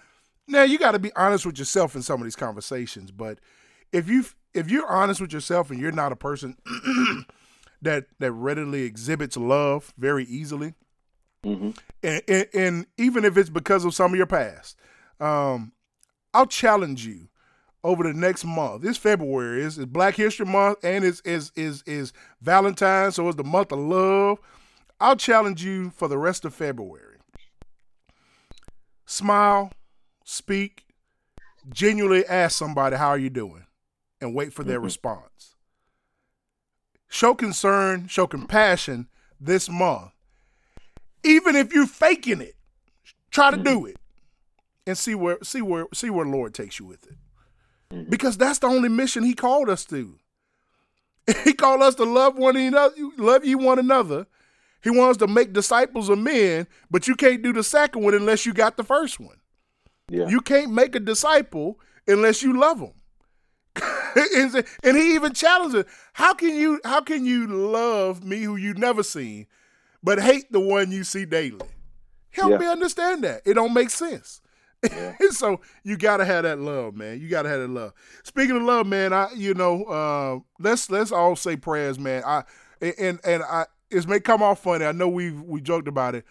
now 0.47 0.63
you 0.63 0.79
got 0.79 0.91
to 0.91 0.99
be 0.99 1.11
honest 1.15 1.45
with 1.45 1.59
yourself 1.59 1.95
in 1.95 2.01
some 2.01 2.19
of 2.19 2.25
these 2.25 2.35
conversations, 2.35 3.11
but 3.11 3.39
if 3.91 4.09
you 4.09 4.25
if 4.53 4.69
you're 4.69 4.87
honest 4.87 5.21
with 5.21 5.31
yourself 5.31 5.69
and 5.69 5.79
you're 5.79 5.91
not 5.91 6.11
a 6.11 6.15
person 6.15 6.57
that 7.81 8.05
that 8.19 8.31
readily 8.31 8.83
exhibits 8.83 9.37
love 9.37 9.93
very 9.97 10.25
easily, 10.25 10.73
hmm 11.43 11.71
and, 12.01 12.21
and, 12.27 12.47
and 12.53 12.85
even 12.97 13.25
if 13.25 13.37
it's 13.37 13.49
because 13.49 13.85
of 13.85 13.93
some 13.93 14.11
of 14.11 14.17
your 14.17 14.25
past, 14.25 14.77
um, 15.19 15.73
I'll 16.33 16.45
challenge 16.47 17.05
you 17.05 17.28
over 17.83 18.03
the 18.03 18.13
next 18.13 18.43
month. 18.45 18.81
This 18.81 18.97
February 18.97 19.61
is, 19.63 19.77
is 19.77 19.85
Black 19.85 20.15
History 20.15 20.45
Month 20.45 20.79
and 20.83 21.03
it's 21.03 21.21
is 21.21 21.51
is 21.55 21.83
is 21.85 22.13
Valentine's, 22.41 23.15
so 23.15 23.27
it's 23.27 23.37
the 23.37 23.43
month 23.43 23.71
of 23.71 23.79
love. 23.79 24.39
I'll 24.99 25.15
challenge 25.15 25.63
you 25.63 25.91
for 25.91 26.07
the 26.07 26.17
rest 26.17 26.43
of 26.45 26.53
February. 26.53 27.17
Smile, 29.05 29.71
speak, 30.25 30.83
genuinely 31.71 32.25
ask 32.25 32.57
somebody 32.57 32.97
how 32.97 33.09
are 33.09 33.17
you 33.17 33.29
doing, 33.29 33.65
and 34.21 34.35
wait 34.35 34.53
for 34.53 34.63
their 34.63 34.79
Mhm. 34.79 34.83
response. 34.83 35.55
Show 37.07 37.33
concern, 37.33 38.07
show 38.07 38.27
compassion 38.27 39.07
this 39.39 39.69
month 39.69 40.11
even 41.23 41.55
if 41.55 41.73
you're 41.73 41.85
faking 41.87 42.41
it, 42.41 42.55
try 43.31 43.51
to 43.51 43.57
do 43.57 43.85
it 43.85 43.97
and 44.87 44.97
see 44.97 45.15
where 45.15 45.37
see 45.43 45.61
where 45.61 45.87
see 45.93 46.09
where 46.09 46.25
the 46.25 46.31
Lord 46.31 46.53
takes 46.53 46.79
you 46.79 46.85
with 46.85 47.05
it. 47.07 47.17
Mhm. 47.93 48.09
Because 48.09 48.37
that's 48.37 48.59
the 48.59 48.67
only 48.67 48.89
mission 48.89 49.23
He 49.23 49.33
called 49.33 49.69
us 49.69 49.85
to. 49.85 50.15
He 51.43 51.53
called 51.53 51.81
us 51.81 51.95
to 51.95 52.05
love 52.05 52.37
one 52.37 52.55
another, 52.55 52.93
love 53.17 53.45
you 53.45 53.57
one 53.57 53.79
another. 53.79 54.25
He 54.81 54.89
wants 54.89 55.17
to 55.17 55.27
make 55.27 55.53
disciples 55.53 56.09
of 56.09 56.17
men, 56.17 56.67
but 56.89 57.07
you 57.07 57.15
can't 57.15 57.41
do 57.43 57.51
the 57.53 57.63
second 57.63 58.01
one 58.03 58.13
unless 58.13 58.45
you 58.45 58.53
got 58.53 58.77
the 58.77 58.83
first 58.83 59.19
one. 59.19 59.35
Yeah. 60.09 60.27
You 60.27 60.41
can't 60.41 60.71
make 60.73 60.95
a 60.95 60.99
disciple 60.99 61.79
unless 62.07 62.41
you 62.41 62.57
love 62.57 62.79
them. 62.79 62.93
and 64.15 64.65
and 64.83 64.97
he 64.97 65.13
even 65.15 65.33
challenges, 65.33 65.85
how 66.13 66.33
can 66.33 66.55
you 66.55 66.79
how 66.83 67.01
can 67.01 67.25
you 67.25 67.45
love 67.47 68.23
me 68.23 68.41
who 68.41 68.55
you've 68.55 68.77
never 68.77 69.03
seen, 69.03 69.45
but 70.01 70.19
hate 70.19 70.51
the 70.51 70.59
one 70.59 70.91
you 70.91 71.03
see 71.03 71.25
daily? 71.25 71.59
Help 72.31 72.51
Yeah. 72.51 72.57
me 72.57 72.67
understand 72.67 73.23
that. 73.23 73.41
It 73.45 73.53
don't 73.55 73.73
make 73.73 73.89
sense. 73.91 74.41
Yeah. 74.83 75.13
so 75.31 75.61
you 75.83 75.97
gotta 75.97 76.25
have 76.25 76.43
that 76.43 76.59
love, 76.59 76.95
man. 76.95 77.19
You 77.19 77.27
gotta 77.27 77.49
have 77.49 77.59
that 77.59 77.69
love. 77.69 77.93
Speaking 78.23 78.55
of 78.57 78.63
love, 78.63 78.87
man, 78.87 79.13
I 79.13 79.31
you 79.35 79.53
know, 79.53 79.83
uh, 79.85 80.39
let's 80.59 80.89
let's 80.89 81.11
all 81.11 81.35
say 81.35 81.55
prayers, 81.55 81.99
man. 81.99 82.23
I 82.25 82.43
and 82.81 83.19
and 83.23 83.43
I 83.43 83.65
it 83.89 84.07
may 84.07 84.19
come 84.19 84.41
off 84.41 84.63
funny. 84.63 84.85
I 84.85 84.91
know 84.91 85.09
we've 85.09 85.41
we 85.41 85.61
joked 85.61 85.87
about 85.87 86.15
it, 86.15 86.25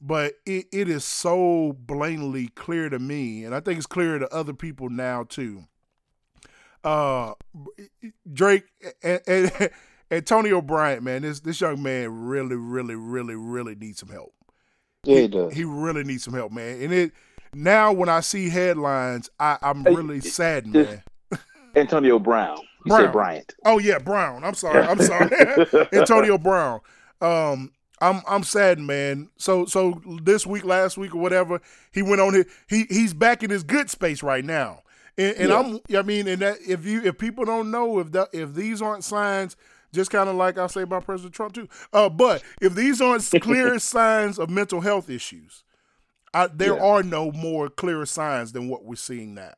but 0.00 0.34
it, 0.46 0.66
it 0.72 0.88
is 0.88 1.04
so 1.04 1.76
blatantly 1.78 2.48
clear 2.48 2.88
to 2.88 2.98
me, 2.98 3.44
and 3.44 3.54
I 3.54 3.60
think 3.60 3.78
it's 3.78 3.86
clear 3.86 4.18
to 4.18 4.32
other 4.34 4.52
people 4.52 4.88
now 4.88 5.24
too. 5.24 5.64
Uh, 6.82 7.34
Drake 8.32 8.64
and, 9.02 9.20
and 9.26 9.70
Antonio 10.10 10.60
Bryant, 10.60 11.02
man, 11.02 11.22
this 11.22 11.40
this 11.40 11.60
young 11.60 11.82
man 11.82 12.26
really, 12.26 12.56
really, 12.56 12.96
really, 12.96 13.36
really 13.36 13.74
needs 13.74 14.00
some 14.00 14.08
help. 14.08 14.34
Yeah, 15.04 15.18
it 15.18 15.30
does. 15.30 15.52
He 15.52 15.64
really 15.64 16.04
needs 16.04 16.24
some 16.24 16.34
help, 16.34 16.52
man. 16.52 16.82
And 16.82 16.92
it 16.92 17.12
now 17.54 17.92
when 17.92 18.08
I 18.08 18.20
see 18.20 18.48
headlines, 18.48 19.30
I, 19.38 19.58
I'm 19.62 19.84
really 19.84 20.20
saddened, 20.20 20.74
man. 20.74 21.02
Antonio 21.74 22.18
Brown. 22.18 22.58
You 22.84 22.88
Brown. 22.90 23.00
said 23.00 23.12
Bryant. 23.12 23.54
Oh 23.64 23.78
yeah, 23.78 23.98
Brown. 23.98 24.44
I'm 24.44 24.54
sorry. 24.54 24.82
I'm 24.82 24.98
sorry. 25.00 25.30
Antonio 25.92 26.36
Brown. 26.38 26.80
Um, 27.20 27.72
I'm 28.00 28.20
I'm 28.28 28.42
saddened, 28.42 28.86
man. 28.86 29.28
So 29.36 29.64
so 29.66 30.00
this 30.22 30.46
week, 30.46 30.64
last 30.64 30.98
week, 30.98 31.14
or 31.14 31.18
whatever, 31.20 31.60
he 31.92 32.02
went 32.02 32.20
on 32.20 32.34
his 32.34 32.46
he 32.68 32.84
he's 32.90 33.14
back 33.14 33.42
in 33.42 33.50
his 33.50 33.62
good 33.62 33.88
space 33.88 34.22
right 34.22 34.44
now. 34.44 34.82
And, 35.16 35.36
and 35.36 35.48
Yeah. 35.50 35.58
I'm 35.58 35.80
I 35.96 36.02
mean, 36.02 36.26
and 36.26 36.42
that 36.42 36.58
if 36.66 36.84
you 36.84 37.02
if 37.04 37.16
people 37.18 37.44
don't 37.44 37.70
know 37.70 37.98
if 38.00 38.12
that 38.12 38.28
if 38.32 38.54
these 38.54 38.82
aren't 38.82 39.04
signs, 39.04 39.56
just 39.92 40.10
kind 40.10 40.28
of 40.28 40.34
like 40.34 40.58
I 40.58 40.66
say 40.66 40.82
about 40.82 41.04
President 41.04 41.34
Trump 41.34 41.54
too. 41.54 41.68
Uh, 41.92 42.08
but 42.08 42.42
if 42.60 42.74
these 42.74 43.00
aren't 43.00 43.30
clear 43.40 43.78
signs 43.78 44.38
of 44.38 44.50
mental 44.50 44.80
health 44.80 45.08
issues, 45.08 45.62
I, 46.34 46.46
there 46.48 46.74
Yeah. 46.76 46.82
are 46.82 47.02
no 47.02 47.30
more 47.32 47.68
clearer 47.68 48.06
signs 48.06 48.52
than 48.52 48.68
what 48.68 48.84
we're 48.84 48.96
seeing 48.96 49.34
now. 49.34 49.52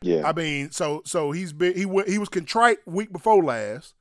Yeah. 0.00 0.26
I 0.26 0.32
mean, 0.32 0.70
so 0.70 1.02
so 1.04 1.32
he's 1.32 1.52
been 1.52 1.74
he 1.74 1.84
went 1.84 2.08
he 2.08 2.18
was 2.18 2.28
contrite 2.28 2.78
week 2.86 3.12
before 3.12 3.42
last. 3.42 3.94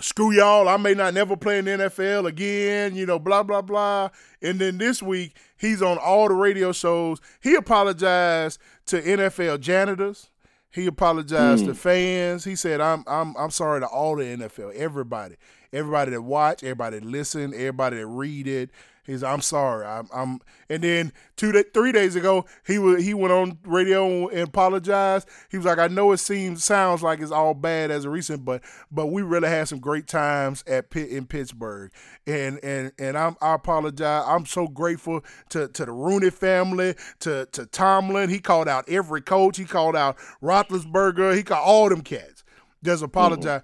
Screw 0.00 0.30
y'all, 0.32 0.68
I 0.68 0.76
may 0.76 0.94
not 0.94 1.12
never 1.14 1.36
play 1.36 1.58
in 1.58 1.64
the 1.64 1.72
NFL 1.72 2.26
again, 2.26 2.94
you 2.94 3.04
know, 3.04 3.18
blah 3.18 3.42
blah 3.42 3.62
blah. 3.62 4.10
And 4.42 4.58
then 4.58 4.78
this 4.78 5.02
week 5.02 5.36
he's 5.56 5.82
on 5.82 5.98
all 5.98 6.28
the 6.28 6.34
radio 6.34 6.72
shows. 6.72 7.20
He 7.40 7.54
apologized 7.54 8.60
to 8.86 9.00
NFL 9.02 9.60
janitors. 9.60 10.30
He 10.70 10.86
apologized 10.86 11.64
to 11.64 11.72
hmm. 11.72 11.76
fans. 11.76 12.44
He 12.44 12.54
said, 12.54 12.80
"I'm 12.80 13.02
I'm 13.06 13.34
I'm 13.36 13.50
sorry 13.50 13.80
to 13.80 13.86
all 13.86 14.16
the 14.16 14.24
NFL, 14.24 14.74
everybody, 14.74 15.36
everybody 15.72 16.10
that 16.12 16.22
watch, 16.22 16.62
everybody 16.62 16.98
that 16.98 17.06
listen, 17.06 17.52
everybody 17.54 17.96
that 17.96 18.06
read 18.06 18.46
it. 18.46 18.70
He's 19.08 19.24
I'm 19.24 19.40
sorry. 19.40 19.86
I'm 19.86 20.06
I'm." 20.12 20.40
And 20.68 20.82
then 20.84 21.12
two 21.36 21.50
da 21.50 21.62
three 21.72 21.92
days 21.92 22.14
ago, 22.14 22.44
he 22.66 22.78
was 22.78 23.02
he 23.02 23.14
went 23.14 23.32
on 23.32 23.58
radio 23.64 24.28
and 24.28 24.40
apologized. 24.40 25.26
He 25.50 25.56
was 25.56 25.64
like, 25.64 25.78
"I 25.78 25.88
know 25.88 26.12
it 26.12 26.18
seems 26.18 26.62
sounds 26.62 27.02
like 27.02 27.20
it's 27.20 27.30
all 27.30 27.54
bad 27.54 27.90
as 27.90 28.04
a 28.04 28.10
recent, 28.10 28.44
but 28.44 28.62
but 28.90 29.06
we 29.06 29.22
really 29.22 29.48
had 29.48 29.66
some 29.66 29.78
great 29.80 30.06
times 30.08 30.62
at 30.66 30.90
Pitt 30.90 31.08
in 31.08 31.24
Pittsburgh, 31.24 31.90
and 32.26 32.62
and 32.62 32.92
and 32.98 33.16
I'm 33.16 33.34
I 33.40 33.54
apologize. 33.54 34.24
I'm 34.26 34.44
so 34.44 34.68
grateful 34.68 35.24
to 35.48 35.68
to 35.68 35.86
the 35.86 35.92
Rooney 35.92 36.28
family, 36.28 36.94
to 37.20 37.48
to 37.52 37.64
Tomlin. 37.64 38.28
He 38.28 38.40
called 38.40 38.68
out 38.68 38.86
every 38.90 39.22
coach. 39.22 39.56
He 39.56 39.64
called 39.64 39.96
out 39.96 40.18
Roethlisberger. 40.42 41.34
He 41.34 41.42
called 41.42 41.66
all 41.66 41.88
them 41.88 42.02
cats. 42.02 42.44
Just 42.84 42.98
mm-hmm. 42.98 43.06
apologize. 43.06 43.62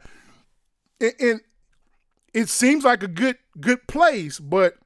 And, 1.03 1.13
and 1.21 1.41
it 2.33 2.49
seems 2.49 2.83
like 2.83 3.03
a 3.03 3.09
good 3.09 3.37
good 3.61 3.87
place, 3.87 4.41
but 4.41 4.79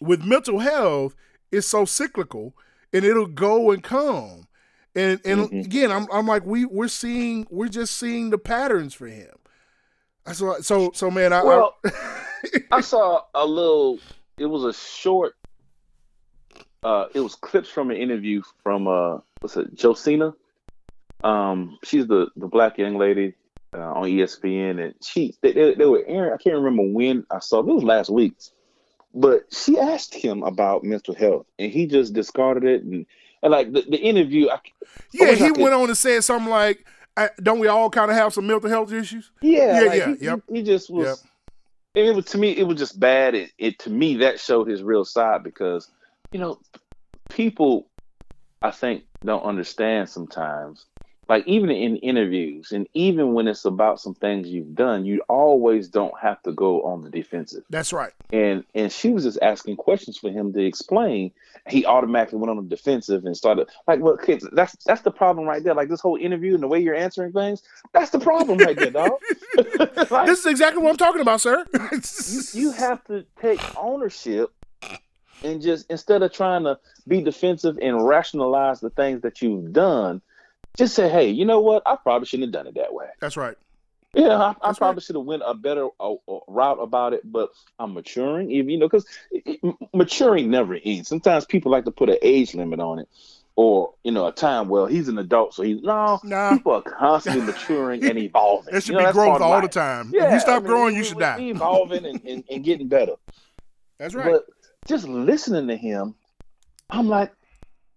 with 0.00 0.24
mental 0.24 0.58
health, 0.58 1.14
it's 1.50 1.66
so 1.66 1.84
cyclical, 1.84 2.54
and 2.92 3.04
it'll 3.04 3.26
go 3.26 3.70
and 3.70 3.82
come. 3.82 4.46
And 4.94 5.20
and 5.24 5.52
again, 5.52 5.90
I'm 5.90 6.06
I'm 6.12 6.26
like 6.26 6.46
we 6.46 6.64
we're 6.64 6.88
seeing 6.88 7.46
we're 7.50 7.68
just 7.68 7.96
seeing 7.96 8.30
the 8.30 8.38
patterns 8.38 8.94
for 8.94 9.06
him. 9.06 9.34
So 10.32 10.60
so 10.60 10.92
so 10.94 11.10
man, 11.10 11.32
I, 11.32 11.42
Well, 11.42 11.74
I 11.84 11.90
I 12.72 12.80
saw 12.80 13.22
a 13.34 13.44
little. 13.44 13.98
It 14.38 14.46
was 14.46 14.64
a 14.64 14.72
short. 14.72 15.34
Uh, 16.82 17.06
it 17.14 17.20
was 17.20 17.34
clips 17.34 17.68
from 17.68 17.90
an 17.90 17.96
interview 17.96 18.42
from 18.62 18.86
uh, 18.86 19.18
what's 19.40 19.56
it, 19.56 19.74
Josina. 19.74 20.34
Um, 21.24 21.78
she's 21.82 22.06
the 22.06 22.28
the 22.36 22.46
black 22.46 22.78
young 22.78 22.96
lady 22.96 23.34
uh, 23.74 23.92
on 23.92 24.04
ESPN, 24.04 24.82
and 24.82 24.94
she 25.02 25.34
they, 25.40 25.52
they, 25.52 25.74
they 25.74 25.86
were 25.86 26.04
airing. 26.06 26.32
I 26.32 26.36
can't 26.36 26.56
remember 26.56 26.84
when 26.84 27.26
I 27.30 27.40
saw. 27.40 27.60
It 27.60 27.66
was 27.66 27.82
last 27.82 28.10
week, 28.10 28.34
but 29.14 29.42
she 29.52 29.78
asked 29.78 30.14
him 30.14 30.42
about 30.42 30.84
mental 30.84 31.14
health, 31.14 31.46
and 31.58 31.70
he 31.70 31.86
just 31.86 32.12
discarded 32.12 32.64
it. 32.64 32.82
And, 32.82 33.06
and 33.42 33.52
like 33.52 33.72
the, 33.72 33.82
the 33.82 33.96
interview, 33.98 34.48
I, 34.50 34.58
yeah, 35.12 35.28
I 35.28 35.34
he 35.34 35.48
could- 35.48 35.58
went 35.60 35.74
on 35.74 35.88
and 35.88 35.96
said 35.96 36.24
something 36.24 36.50
like, 36.50 36.84
I, 37.16 37.30
"Don't 37.42 37.60
we 37.60 37.68
all 37.68 37.90
kind 37.90 38.10
of 38.10 38.16
have 38.16 38.34
some 38.34 38.46
mental 38.46 38.68
health 38.68 38.92
issues?" 38.92 39.30
Yeah, 39.40 39.80
Yeah, 39.82 39.88
like, 39.88 39.98
yeah, 39.98 40.14
he, 40.16 40.24
yep. 40.24 40.40
he, 40.48 40.56
he 40.56 40.62
just 40.62 40.90
was. 40.90 41.06
Yep. 41.06 41.16
and 41.96 42.06
It 42.08 42.14
was 42.16 42.24
to 42.26 42.38
me, 42.38 42.50
it 42.50 42.64
was 42.66 42.76
just 42.78 42.98
bad. 42.98 43.34
It, 43.34 43.50
it 43.58 43.78
to 43.80 43.90
me 43.90 44.16
that 44.16 44.40
showed 44.40 44.68
his 44.68 44.82
real 44.82 45.04
side 45.04 45.44
because, 45.44 45.88
you 46.32 46.40
know, 46.40 46.58
people, 47.30 47.86
I 48.62 48.70
think 48.72 49.04
don't 49.24 49.42
understand 49.44 50.08
sometimes. 50.08 50.86
Like 51.28 51.46
even 51.46 51.70
in 51.70 51.96
interviews, 51.96 52.72
and 52.72 52.86
even 52.94 53.32
when 53.34 53.48
it's 53.48 53.64
about 53.64 54.00
some 54.00 54.14
things 54.14 54.48
you've 54.48 54.74
done, 54.74 55.04
you 55.04 55.22
always 55.28 55.88
don't 55.88 56.14
have 56.20 56.42
to 56.42 56.52
go 56.52 56.82
on 56.82 57.02
the 57.02 57.10
defensive. 57.10 57.64
That's 57.70 57.92
right. 57.92 58.12
And 58.32 58.64
and 58.74 58.92
she 58.92 59.10
was 59.10 59.24
just 59.24 59.38
asking 59.40 59.76
questions 59.76 60.18
for 60.18 60.30
him 60.30 60.52
to 60.52 60.64
explain. 60.64 61.32
He 61.66 61.86
automatically 61.86 62.38
went 62.38 62.50
on 62.50 62.56
the 62.56 62.76
defensive 62.76 63.24
and 63.24 63.34
started 63.34 63.68
like, 63.88 64.00
well, 64.00 64.18
kids, 64.18 64.46
that's 64.52 64.76
that's 64.84 65.00
the 65.00 65.10
problem 65.10 65.46
right 65.46 65.62
there. 65.64 65.74
Like 65.74 65.88
this 65.88 66.00
whole 66.00 66.16
interview 66.16 66.54
and 66.54 66.62
the 66.62 66.68
way 66.68 66.80
you're 66.80 66.94
answering 66.94 67.32
things, 67.32 67.62
that's 67.92 68.10
the 68.10 68.18
problem 68.18 68.58
right 68.58 68.76
there, 68.76 68.90
dog. 68.90 69.12
Like, 70.10 70.26
This 70.26 70.40
is 70.40 70.46
exactly 70.46 70.82
what 70.82 70.90
I'm 70.90 70.96
talking 70.96 71.20
about, 71.22 71.40
sir. 71.40 71.64
you, 71.72 72.42
you 72.52 72.72
have 72.72 73.02
to 73.04 73.24
take 73.40 73.60
ownership 73.76 74.52
and 75.42 75.60
just 75.62 75.90
instead 75.90 76.22
of 76.22 76.32
trying 76.32 76.64
to 76.64 76.78
be 77.06 77.20
defensive 77.22 77.78
and 77.80 78.06
rationalize 78.06 78.80
the 78.80 78.90
things 78.90 79.22
that 79.22 79.42
you've 79.42 79.72
done, 79.72 80.20
just 80.76 80.94
say, 80.94 81.08
hey, 81.08 81.30
you 81.30 81.44
know 81.44 81.60
what? 81.60 81.82
I 81.86 81.96
probably 81.96 82.26
shouldn't 82.26 82.48
have 82.48 82.52
done 82.64 82.66
it 82.66 82.74
that 82.80 82.92
way. 82.92 83.06
That's 83.20 83.36
right. 83.36 83.56
Yeah, 84.14 84.36
I, 84.62 84.70
I 84.70 84.72
probably 84.72 85.00
should 85.02 85.16
have 85.16 85.24
went 85.24 85.42
a 85.44 85.54
better 85.54 85.88
uh, 85.98 86.14
route 86.46 86.78
about 86.80 87.14
it, 87.14 87.22
but 87.24 87.50
I'm 87.80 87.94
maturing. 87.94 88.50
Even 88.52 88.70
you 88.70 88.78
know, 88.78 88.88
because 88.88 89.06
maturing 89.92 90.50
never 90.50 90.78
ends. 90.84 91.08
Sometimes 91.08 91.44
people 91.44 91.72
like 91.72 91.84
to 91.84 91.90
put 91.90 92.08
an 92.08 92.18
age 92.22 92.54
limit 92.54 92.78
on 92.78 93.00
it, 93.00 93.08
or 93.56 93.94
you 94.04 94.12
know, 94.12 94.26
a 94.26 94.32
time. 94.32 94.68
Well, 94.68 94.86
he's 94.86 95.08
an 95.08 95.18
adult, 95.18 95.54
so 95.54 95.64
he's 95.64 95.82
no. 95.82 96.20
Nah. 96.22 96.52
People 96.56 96.74
are 96.74 96.82
constantly 96.82 97.42
maturing 97.46 98.04
and 98.04 98.16
evolving. 98.18 98.70
There 98.70 98.80
should 98.80 98.94
You 98.94 99.00
know, 99.00 99.06
be 99.08 99.12
growth 99.12 99.40
all 99.40 99.60
the 99.60 99.66
time. 99.68 100.10
Yeah, 100.14 100.28
if 100.28 100.34
you 100.34 100.40
stop 100.40 100.56
I 100.56 100.58
mean, 100.60 100.66
growing, 100.66 100.92
we- 100.94 100.98
you 100.98 101.04
should 101.04 101.18
die. 101.18 101.40
Evolving 101.40 102.06
and, 102.06 102.20
and, 102.24 102.44
and 102.48 102.62
getting 102.64 102.86
better. 102.86 103.14
That's 103.98 104.14
right. 104.14 104.30
But 104.30 104.44
just 104.86 105.08
listening 105.08 105.66
to 105.68 105.76
him, 105.76 106.14
I'm 106.88 107.08
like, 107.08 107.32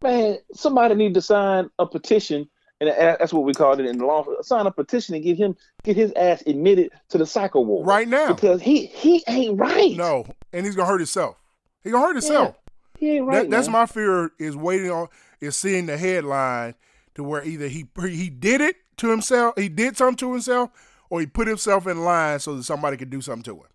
man, 0.01 0.37
somebody 0.53 0.95
need 0.95 1.13
to 1.13 1.21
sign 1.21 1.69
a 1.77 1.85
petition, 1.85 2.49
and 2.79 2.89
that's 2.89 3.33
what 3.33 3.43
we 3.43 3.53
called 3.53 3.79
it 3.79 3.85
in 3.85 3.97
the 3.97 4.05
law. 4.05 4.25
Sign 4.41 4.65
a 4.67 4.71
petition 4.71 5.15
and 5.15 5.23
get 5.23 5.37
him 5.37 5.55
get 5.83 5.95
his 5.95 6.11
ass 6.13 6.43
admitted 6.45 6.91
to 7.09 7.17
the 7.17 7.25
psycho 7.25 7.61
ward 7.61 7.87
right 7.87 8.07
now. 8.07 8.33
because 8.33 8.61
he 8.61 8.87
he 8.87 9.23
ain't 9.27 9.59
right. 9.59 9.95
No, 9.95 10.25
and 10.53 10.65
he's 10.65 10.75
gonna 10.75 10.87
hurt 10.87 10.99
himself. 10.99 11.37
He 11.83 11.91
gonna 11.91 12.05
hurt 12.05 12.15
himself. 12.15 12.55
he 12.97 13.17
ain't 13.17 13.25
right. 13.25 13.43
that, 13.43 13.49
that's 13.49 13.67
my 13.67 13.85
fear 13.85 14.31
is 14.39 14.55
waiting 14.55 14.91
on 14.91 15.07
is 15.41 15.55
seeing 15.55 15.85
the 15.85 15.97
headline 15.97 16.75
to 17.15 17.23
where 17.23 17.43
either 17.43 17.67
he 17.67 17.87
he 18.01 18.29
did 18.29 18.61
it 18.61 18.75
to 18.97 19.09
himself, 19.09 19.55
he 19.57 19.69
did 19.69 19.95
something 19.97 20.17
to 20.17 20.31
himself, 20.33 20.69
or 21.09 21.19
he 21.19 21.25
put 21.25 21.47
himself 21.47 21.87
in 21.87 22.03
line 22.03 22.39
so 22.39 22.55
that 22.55 22.63
somebody 22.63 22.97
could 22.97 23.09
do 23.09 23.21
something 23.21 23.43
to 23.43 23.55
him. 23.55 23.67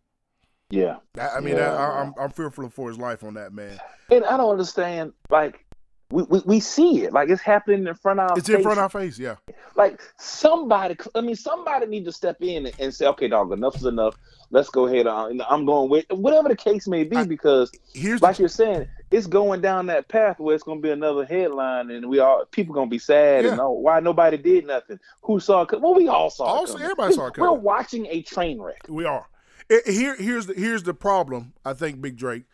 yeah. 0.70 0.96
I, 1.20 1.36
I 1.36 1.40
mean, 1.40 1.56
Yeah. 1.56 1.74
I, 1.74 2.00
I'm 2.02 2.14
I'm 2.20 2.30
fearful 2.30 2.68
for 2.70 2.88
his 2.88 2.98
life 2.98 3.24
on 3.24 3.34
that 3.34 3.52
man. 3.52 3.78
And 4.10 4.24
I 4.24 4.36
don't 4.36 4.50
understand. 4.50 5.12
Like 5.30 5.64
we, 6.12 6.22
we, 6.24 6.42
we 6.44 6.60
see 6.60 7.04
it. 7.04 7.12
Like 7.12 7.28
it's 7.30 7.42
happening 7.42 7.86
in 7.86 7.94
front 7.94 8.20
of 8.20 8.30
our 8.30 8.36
face. 8.36 8.40
It's 8.40 8.48
in 8.50 8.62
front 8.62 8.78
of 8.78 8.82
our 8.84 8.88
face. 8.88 9.18
Yeah, 9.18 9.36
like 9.76 10.00
somebody 10.18 10.96
i 11.14 11.20
mean 11.20 11.34
somebody 11.36 11.86
need 11.86 12.04
to 12.04 12.12
step 12.12 12.36
in 12.40 12.66
and, 12.66 12.74
and 12.78 12.94
say 12.94 13.06
okay 13.06 13.28
dog 13.28 13.52
enough 13.52 13.74
is 13.76 13.84
enough 13.84 14.16
let's 14.50 14.68
go 14.68 14.86
ahead 14.86 15.06
on 15.06 15.40
i'm 15.48 15.64
going 15.64 15.88
with 15.90 16.04
whatever 16.10 16.48
the 16.48 16.56
case 16.56 16.86
may 16.86 17.04
be 17.04 17.16
I- 17.16 17.24
because 17.24 17.72
here's 17.94 18.20
like 18.22 18.36
the, 18.36 18.42
you're 18.42 18.48
saying 18.48 18.86
it's 19.10 19.26
going 19.26 19.60
down 19.60 19.86
that 19.86 20.08
path 20.08 20.38
where 20.38 20.54
it's 20.54 20.64
going 20.64 20.78
to 20.78 20.82
be 20.82 20.90
another 20.90 21.24
headline 21.24 21.90
and 21.90 22.08
we 22.08 22.18
all 22.18 22.44
people 22.50 22.74
going 22.74 22.88
to 22.88 22.90
be 22.90 22.98
sad 22.98 23.44
and 23.44 23.56
Yeah. 23.56 23.62
oh 23.64 23.72
why 23.72 24.00
nobody 24.00 24.36
did 24.36 24.66
nothing 24.66 24.98
who 25.22 25.40
saw 25.40 25.62
it 25.62 25.80
well 25.80 25.94
we 25.94 26.08
all 26.08 26.30
saw 26.30 26.44
All- 26.44 26.64
it 26.64 26.80
everybody 26.80 27.14
saw 27.14 27.26
it 27.28 27.38
we're 27.38 27.52
watching 27.52 28.06
a 28.06 28.22
train 28.22 28.60
wreck 28.60 28.82
we 28.88 29.04
are. 29.04 29.26
It- 29.68 29.86
here 29.86 30.16
here's 30.16 30.46
the 30.46 30.54
here's 30.54 30.82
the 30.82 30.94
problem. 30.94 31.54
I 31.64 31.72
think 31.72 32.00
Big 32.00 32.16
Drake, 32.16 32.44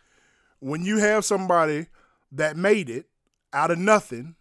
when 0.59 0.83
you 0.85 0.99
have 0.99 1.25
somebody 1.25 1.87
that 2.31 2.55
made 2.55 2.89
it 2.89 3.07
out 3.53 3.71
of 3.71 3.77
nothing, 3.77 4.35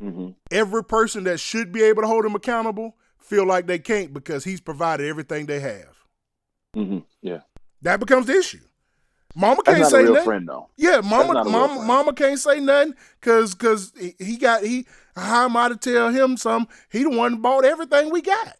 hmm 0.00 0.30
every 0.50 0.84
person 0.84 1.24
that 1.24 1.40
should 1.40 1.72
be 1.72 1.82
able 1.82 2.02
to 2.02 2.08
hold 2.08 2.24
him 2.26 2.34
accountable 2.34 2.94
feel 3.18 3.46
like 3.46 3.66
they 3.66 3.78
can't 3.78 4.12
because 4.12 4.44
he's 4.44 4.60
provided 4.60 5.06
everything 5.06 5.46
they 5.46 5.60
have. 5.60 5.96
hmm 6.74 6.98
yeah 7.22 7.40
That 7.82 8.00
becomes 8.00 8.26
the 8.26 8.34
issue. 8.36 8.60
Mama 9.34 9.62
can't 9.62 9.86
say 9.86 10.02
nothing. 10.02 10.24
friend 10.24 10.48
though 10.48 10.68
Yeah, 10.76 11.00
mama, 11.00 11.44
mama, 11.44 11.82
mama 11.82 12.12
can't 12.12 12.38
say 12.38 12.60
nothing 12.60 12.94
because 13.20 13.54
because 13.54 13.92
he 13.98 14.14
he 14.18 14.36
got 14.36 14.62
he. 14.62 14.86
How 15.16 15.44
am 15.46 15.56
I 15.56 15.68
to 15.68 15.76
tell 15.76 16.10
him 16.10 16.36
some? 16.36 16.68
He 16.90 17.02
the 17.02 17.10
one 17.10 17.40
bought 17.40 17.64
everything 17.64 18.10
we 18.10 18.20
got. 18.22 18.56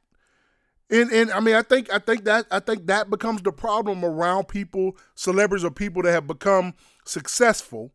And 0.90 1.10
and 1.10 1.30
I 1.30 1.40
mean 1.40 1.54
I 1.54 1.62
think 1.62 1.92
I 1.92 1.98
think 1.98 2.24
that 2.24 2.46
I 2.50 2.60
think 2.60 2.86
that 2.86 3.10
becomes 3.10 3.42
the 3.42 3.52
problem 3.52 4.04
around 4.04 4.48
people, 4.48 4.96
celebrities 5.14 5.64
or 5.64 5.70
people 5.70 6.02
that 6.02 6.12
have 6.12 6.26
become 6.26 6.74
successful, 7.04 7.92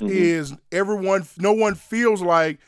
Mhm. 0.00 0.10
is 0.10 0.54
everyone 0.72 1.26
no 1.38 1.52
one 1.52 1.74
feels 1.74 2.22
like 2.22 2.58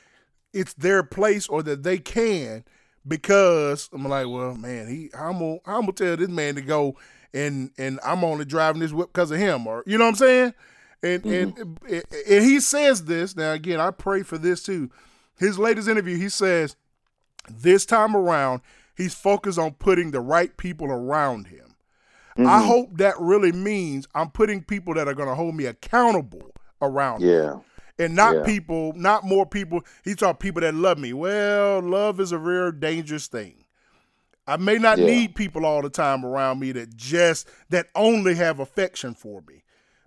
it's 0.52 0.74
their 0.74 1.02
place 1.02 1.48
or 1.48 1.62
that 1.62 1.82
they 1.82 1.98
can 1.98 2.64
because 3.06 3.88
I'm 3.92 4.04
like, 4.04 4.28
well, 4.28 4.54
man, 4.54 4.88
he 4.88 5.10
I'm 5.16 5.38
gonna 5.38 5.58
I'm 5.66 5.80
gonna 5.82 5.92
tell 5.92 6.16
this 6.16 6.28
man 6.28 6.54
to 6.56 6.62
go 6.62 6.96
and 7.34 7.70
and 7.78 7.98
I'm 8.04 8.24
only 8.24 8.44
driving 8.44 8.80
this 8.80 8.92
whip 8.92 9.10
because 9.12 9.30
of 9.30 9.38
him, 9.38 9.66
or 9.66 9.82
you 9.86 9.98
know 9.98 10.04
what 10.04 10.10
I'm 10.10 10.16
saying? 10.16 10.54
And 11.02 11.24
and 11.24 11.78
and 12.28 12.44
he 12.44 12.60
says 12.60 13.04
this 13.04 13.36
now 13.36 13.52
again. 13.52 13.80
I 13.80 13.90
pray 13.90 14.22
for 14.22 14.38
this 14.38 14.62
too. 14.62 14.90
His 15.38 15.58
latest 15.58 15.88
interview, 15.88 16.16
he 16.16 16.28
says 16.28 16.76
This 17.50 17.84
time 17.84 18.14
around, 18.14 18.60
he's 18.96 19.14
focused 19.14 19.58
on 19.58 19.72
putting 19.72 20.10
the 20.12 20.20
right 20.20 20.56
people 20.56 20.86
around 20.86 21.48
him. 21.48 21.74
Mm-hmm. 22.38 22.46
I 22.46 22.62
hope 22.62 22.96
that 22.98 23.18
really 23.18 23.52
means 23.52 24.06
I'm 24.14 24.30
putting 24.30 24.62
people 24.62 24.94
that 24.94 25.08
are 25.08 25.14
going 25.14 25.28
to 25.28 25.34
hold 25.34 25.54
me 25.54 25.66
accountable 25.66 26.52
around. 26.82 27.22
Yeah. 27.22 27.60
And 27.98 28.14
not 28.16 28.34
Yeah. 28.36 28.42
people, 28.44 28.92
not 28.96 29.24
more 29.24 29.46
people. 29.46 29.82
He 30.04 30.14
talk 30.14 30.40
people 30.40 30.60
that 30.62 30.74
love 30.74 30.98
me. 30.98 31.12
Well, 31.12 31.80
love 31.80 32.20
is 32.20 32.32
a 32.32 32.38
very 32.38 32.72
dangerous 32.72 33.28
thing. 33.28 33.64
I 34.46 34.56
may 34.56 34.76
not 34.78 34.98
Yeah. 34.98 35.06
need 35.06 35.34
people 35.36 35.64
all 35.64 35.82
the 35.82 35.90
time 35.90 36.24
around 36.26 36.58
me 36.58 36.72
that 36.72 36.96
just 36.96 37.48
that 37.70 37.86
only 37.94 38.34
have 38.34 38.58
affection 38.60 39.14
for 39.14 39.42
me. 39.48 39.62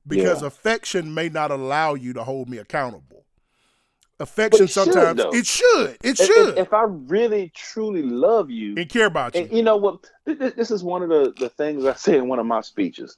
Because 0.05 0.41
Yeah. 0.41 0.47
affection 0.49 1.13
may 1.13 1.30
not 1.30 1.51
allow 1.51 1.93
you 1.93 2.13
to 2.13 2.23
hold 2.23 2.49
me 2.49 2.57
accountable. 2.57 3.23
Affection 4.19 4.65
it 4.65 4.69
sometimes 4.71 5.17
though. 5.21 5.30
it 5.34 5.45
should. 5.45 5.89
It 5.89 5.97
If- 6.03 6.19
if- 6.21 6.26
should. 6.28 6.57
If, 6.57 6.73
I 6.73 6.84
really 6.88 7.51
truly 7.53 8.01
love 8.01 8.49
you, 8.49 8.73
and 8.78 8.88
care 8.89 9.07
about 9.07 9.36
you. 9.36 9.41
and 9.41 9.51
you 9.51 9.61
know 9.63 9.76
what? 9.76 10.09
Th- 10.26 10.38
th- 10.39 10.55
This 10.55 10.71
is 10.71 10.84
one 10.84 11.03
of 11.03 11.09
the, 11.09 11.34
the 11.38 11.49
things 11.49 11.86
I 11.86 11.93
say 11.95 12.17
in 12.17 12.28
one 12.30 12.39
of 12.39 12.45
my 12.45 12.61
speeches, 12.61 13.17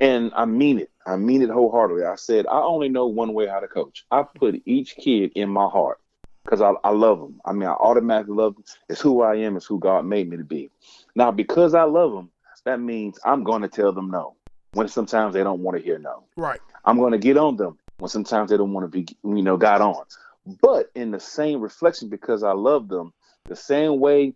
and 0.00 0.32
I 0.34 0.44
mean 0.44 0.78
it. 0.78 0.90
I 1.06 1.16
mean 1.16 1.42
it 1.42 1.50
wholeheartedly. 1.50 2.04
I 2.04 2.16
said 2.16 2.46
I 2.46 2.60
only 2.60 2.88
know 2.88 3.06
one 3.06 3.34
way 3.34 3.46
how 3.46 3.60
to 3.60 3.68
coach. 3.68 4.04
I 4.10 4.22
put 4.22 4.60
each 4.64 4.96
kid 4.96 5.32
in 5.34 5.48
my 5.48 5.68
heart 5.68 5.98
because 6.44 6.60
I, 6.60 6.72
I 6.82 6.90
love 6.90 7.20
them. 7.20 7.40
I 7.44 7.52
mean, 7.52 7.68
I 7.68 7.72
automatically 7.72 8.34
love 8.34 8.54
them. 8.54 8.64
It's 8.88 9.00
who 9.00 9.22
I 9.22 9.36
am. 9.36 9.56
It's 9.56 9.66
who 9.66 9.78
God 9.78 10.06
made 10.06 10.30
me 10.30 10.38
to 10.38 10.44
be. 10.44 10.70
Now, 11.14 11.30
because 11.30 11.74
I 11.74 11.82
love 11.82 12.12
them, 12.12 12.30
that 12.64 12.80
means 12.80 13.18
I'm 13.24 13.44
going 13.44 13.62
to 13.62 13.68
tell 13.68 13.92
them 13.92 14.10
no 14.10 14.34
when 14.72 14.88
sometimes 14.88 15.34
they 15.34 15.42
don't 15.42 15.60
want 15.60 15.76
to 15.76 15.82
hear 15.82 15.98
no. 15.98 16.24
right. 16.36 16.60
I'm 16.84 16.98
going 16.98 17.12
to 17.12 17.18
get 17.18 17.36
on 17.36 17.56
them 17.56 17.78
when 17.98 18.08
sometimes 18.08 18.50
they 18.50 18.56
don't 18.56 18.72
want 18.72 18.84
to 18.84 18.88
be, 18.88 19.06
you 19.24 19.42
know, 19.42 19.56
got 19.56 19.80
on. 19.80 20.04
But 20.62 20.90
in 20.94 21.10
the 21.10 21.20
same 21.20 21.60
reflection, 21.60 22.08
because 22.08 22.42
I 22.42 22.52
love 22.52 22.88
them, 22.88 23.12
the 23.46 23.56
same 23.56 24.00
way 24.00 24.34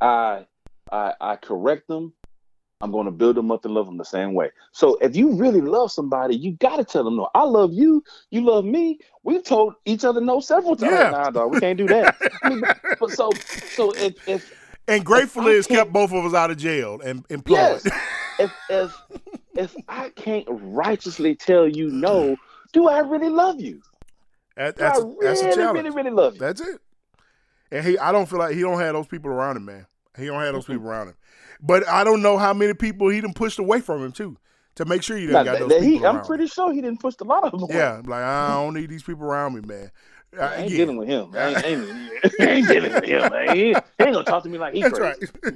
I 0.00 0.46
I, 0.90 1.14
I 1.20 1.36
correct 1.36 1.86
them, 1.86 2.14
I'm 2.80 2.92
going 2.92 3.06
to 3.06 3.10
build 3.10 3.36
them 3.36 3.50
up 3.50 3.64
and 3.64 3.74
love 3.74 3.86
them 3.86 3.96
the 3.96 4.04
same 4.04 4.34
way. 4.34 4.50
So 4.70 4.96
if 5.00 5.16
you 5.16 5.34
really 5.34 5.60
love 5.60 5.90
somebody, 5.90 6.36
you 6.36 6.52
got 6.52 6.76
to 6.76 6.84
tell 6.84 7.02
them 7.02 7.16
no. 7.16 7.28
I 7.34 7.42
love 7.42 7.72
you. 7.72 8.04
You 8.30 8.42
love 8.42 8.64
me. 8.64 9.00
We've 9.24 9.42
told 9.42 9.74
each 9.84 10.04
other 10.04 10.20
no 10.20 10.38
several 10.38 10.76
times. 10.76 10.92
Yeah. 10.92 11.10
Nah, 11.10 11.30
dog, 11.30 11.52
we 11.52 11.60
can't 11.60 11.76
do 11.76 11.88
that. 11.88 12.16
I 12.42 12.48
mean, 12.50 12.62
but 13.00 13.10
so 13.10 13.30
so 13.74 13.90
if 13.96 14.28
if 14.28 14.70
And 14.86 15.04
gratefully, 15.04 15.54
it's 15.54 15.66
kept 15.66 15.92
both 15.92 16.12
of 16.12 16.24
us 16.24 16.34
out 16.34 16.52
of 16.52 16.56
jail 16.56 17.00
and 17.04 17.24
employed. 17.30 17.58
Yes. 17.58 17.86
if 18.38 18.52
if 18.70 18.94
if 19.56 19.76
I 19.88 20.10
can't 20.10 20.46
righteously 20.48 21.34
tell 21.34 21.66
you 21.66 21.90
no, 21.90 22.36
do 22.72 22.88
I 22.88 23.00
really 23.00 23.28
love 23.30 23.60
you? 23.60 23.82
That- 24.56 24.76
Do 24.76 24.82
that's, 24.84 24.98
I 25.00 25.02
a, 25.02 25.04
that's 25.20 25.40
a 25.40 25.44
really, 25.44 25.56
challenge. 25.56 25.76
really, 25.78 25.90
really 25.90 26.10
love 26.10 26.34
you. 26.34 26.40
That's 26.40 26.60
it. 26.60 26.80
And 27.72 27.84
he, 27.84 27.98
I 27.98 28.12
don't 28.12 28.26
feel 28.28 28.38
like 28.38 28.54
he 28.54 28.60
don't 28.62 28.78
have 28.78 28.94
those 28.94 29.08
people 29.08 29.30
around 29.30 29.56
him, 29.56 29.64
man. 29.64 29.86
He 30.18 30.26
don't 30.26 30.40
have 30.40 30.54
those 30.54 30.66
people 30.66 30.86
around 30.86 31.08
him. 31.08 31.14
But 31.60 31.88
I 31.88 32.04
don't 32.04 32.22
know 32.22 32.38
how 32.38 32.52
many 32.54 32.74
people 32.74 33.08
he 33.08 33.20
done 33.20 33.34
pushed 33.34 33.58
away 33.58 33.80
from 33.80 34.04
him 34.04 34.12
too, 34.12 34.36
to 34.76 34.84
make 34.84 35.02
sure 35.02 35.18
you 35.18 35.28
Now, 35.28 35.42
done 35.42 35.46
got 35.46 35.58
those 35.60 35.68
that 35.70 35.82
he, 35.82 35.92
people 35.92 36.06
I'm 36.06 36.24
pretty 36.24 36.46
sure 36.46 36.72
he 36.72 36.80
didn't 36.80 37.00
push 37.00 37.14
a 37.20 37.24
lot 37.24 37.44
of 37.44 37.52
them. 37.52 37.62
away. 37.62 37.74
yeah, 37.74 38.00
like 38.04 38.22
I 38.22 38.48
don't 38.54 38.74
need 38.74 38.90
these 38.90 39.02
people 39.02 39.24
around 39.24 39.54
me, 39.54 39.60
man. 39.62 39.90
I 40.38 40.56
ain't 40.56 40.70
yeah, 40.70 40.76
dealing 40.76 40.96
with 40.98 41.08
him. 41.08 41.30
I 41.34 41.54
ain't, 41.54 41.64
ain't, 41.64 42.10
ain't 42.40 42.68
dealing 42.68 42.92
with 42.92 43.04
him, 43.04 43.32
man. 43.32 43.56
He, 43.56 43.62
he 43.62 43.68
ain't 43.70 43.82
gonna 43.98 44.24
talk 44.24 44.42
to 44.42 44.48
me 44.48 44.58
like 44.58 44.74
he 44.74 44.82
That's 44.82 44.98
crazy. 44.98 45.26
right. 45.42 45.54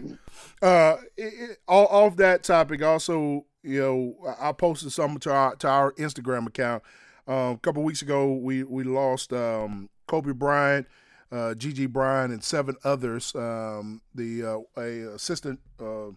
uh, 0.62 0.96
it, 1.16 1.50
it, 1.50 1.58
all, 1.68 1.86
off 1.86 2.16
that 2.16 2.42
topic, 2.42 2.82
also, 2.82 3.44
you 3.62 3.80
know, 3.80 4.16
I 4.40 4.48
I 4.48 4.52
posted 4.52 4.90
something 4.92 5.18
to 5.20 5.32
our 5.32 5.56
to 5.56 5.68
our 5.68 5.92
Instagram 5.92 6.46
account. 6.46 6.82
Um, 7.28 7.52
a 7.52 7.58
couple 7.58 7.82
weeks 7.84 8.02
ago, 8.02 8.32
we 8.32 8.64
we 8.64 8.82
lost 8.82 9.32
um, 9.32 9.90
Kobe 10.08 10.32
Bryant, 10.32 10.88
uh, 11.33 11.55
Gigi 11.55 11.87
Bryant, 11.87 12.33
and 12.33 12.45
seven 12.45 12.76
others. 12.85 13.35
Um, 13.35 14.03
the 14.14 14.45
uh, 14.45 14.80
a 14.80 15.14
assistant 15.14 15.61
uh, 15.80 16.11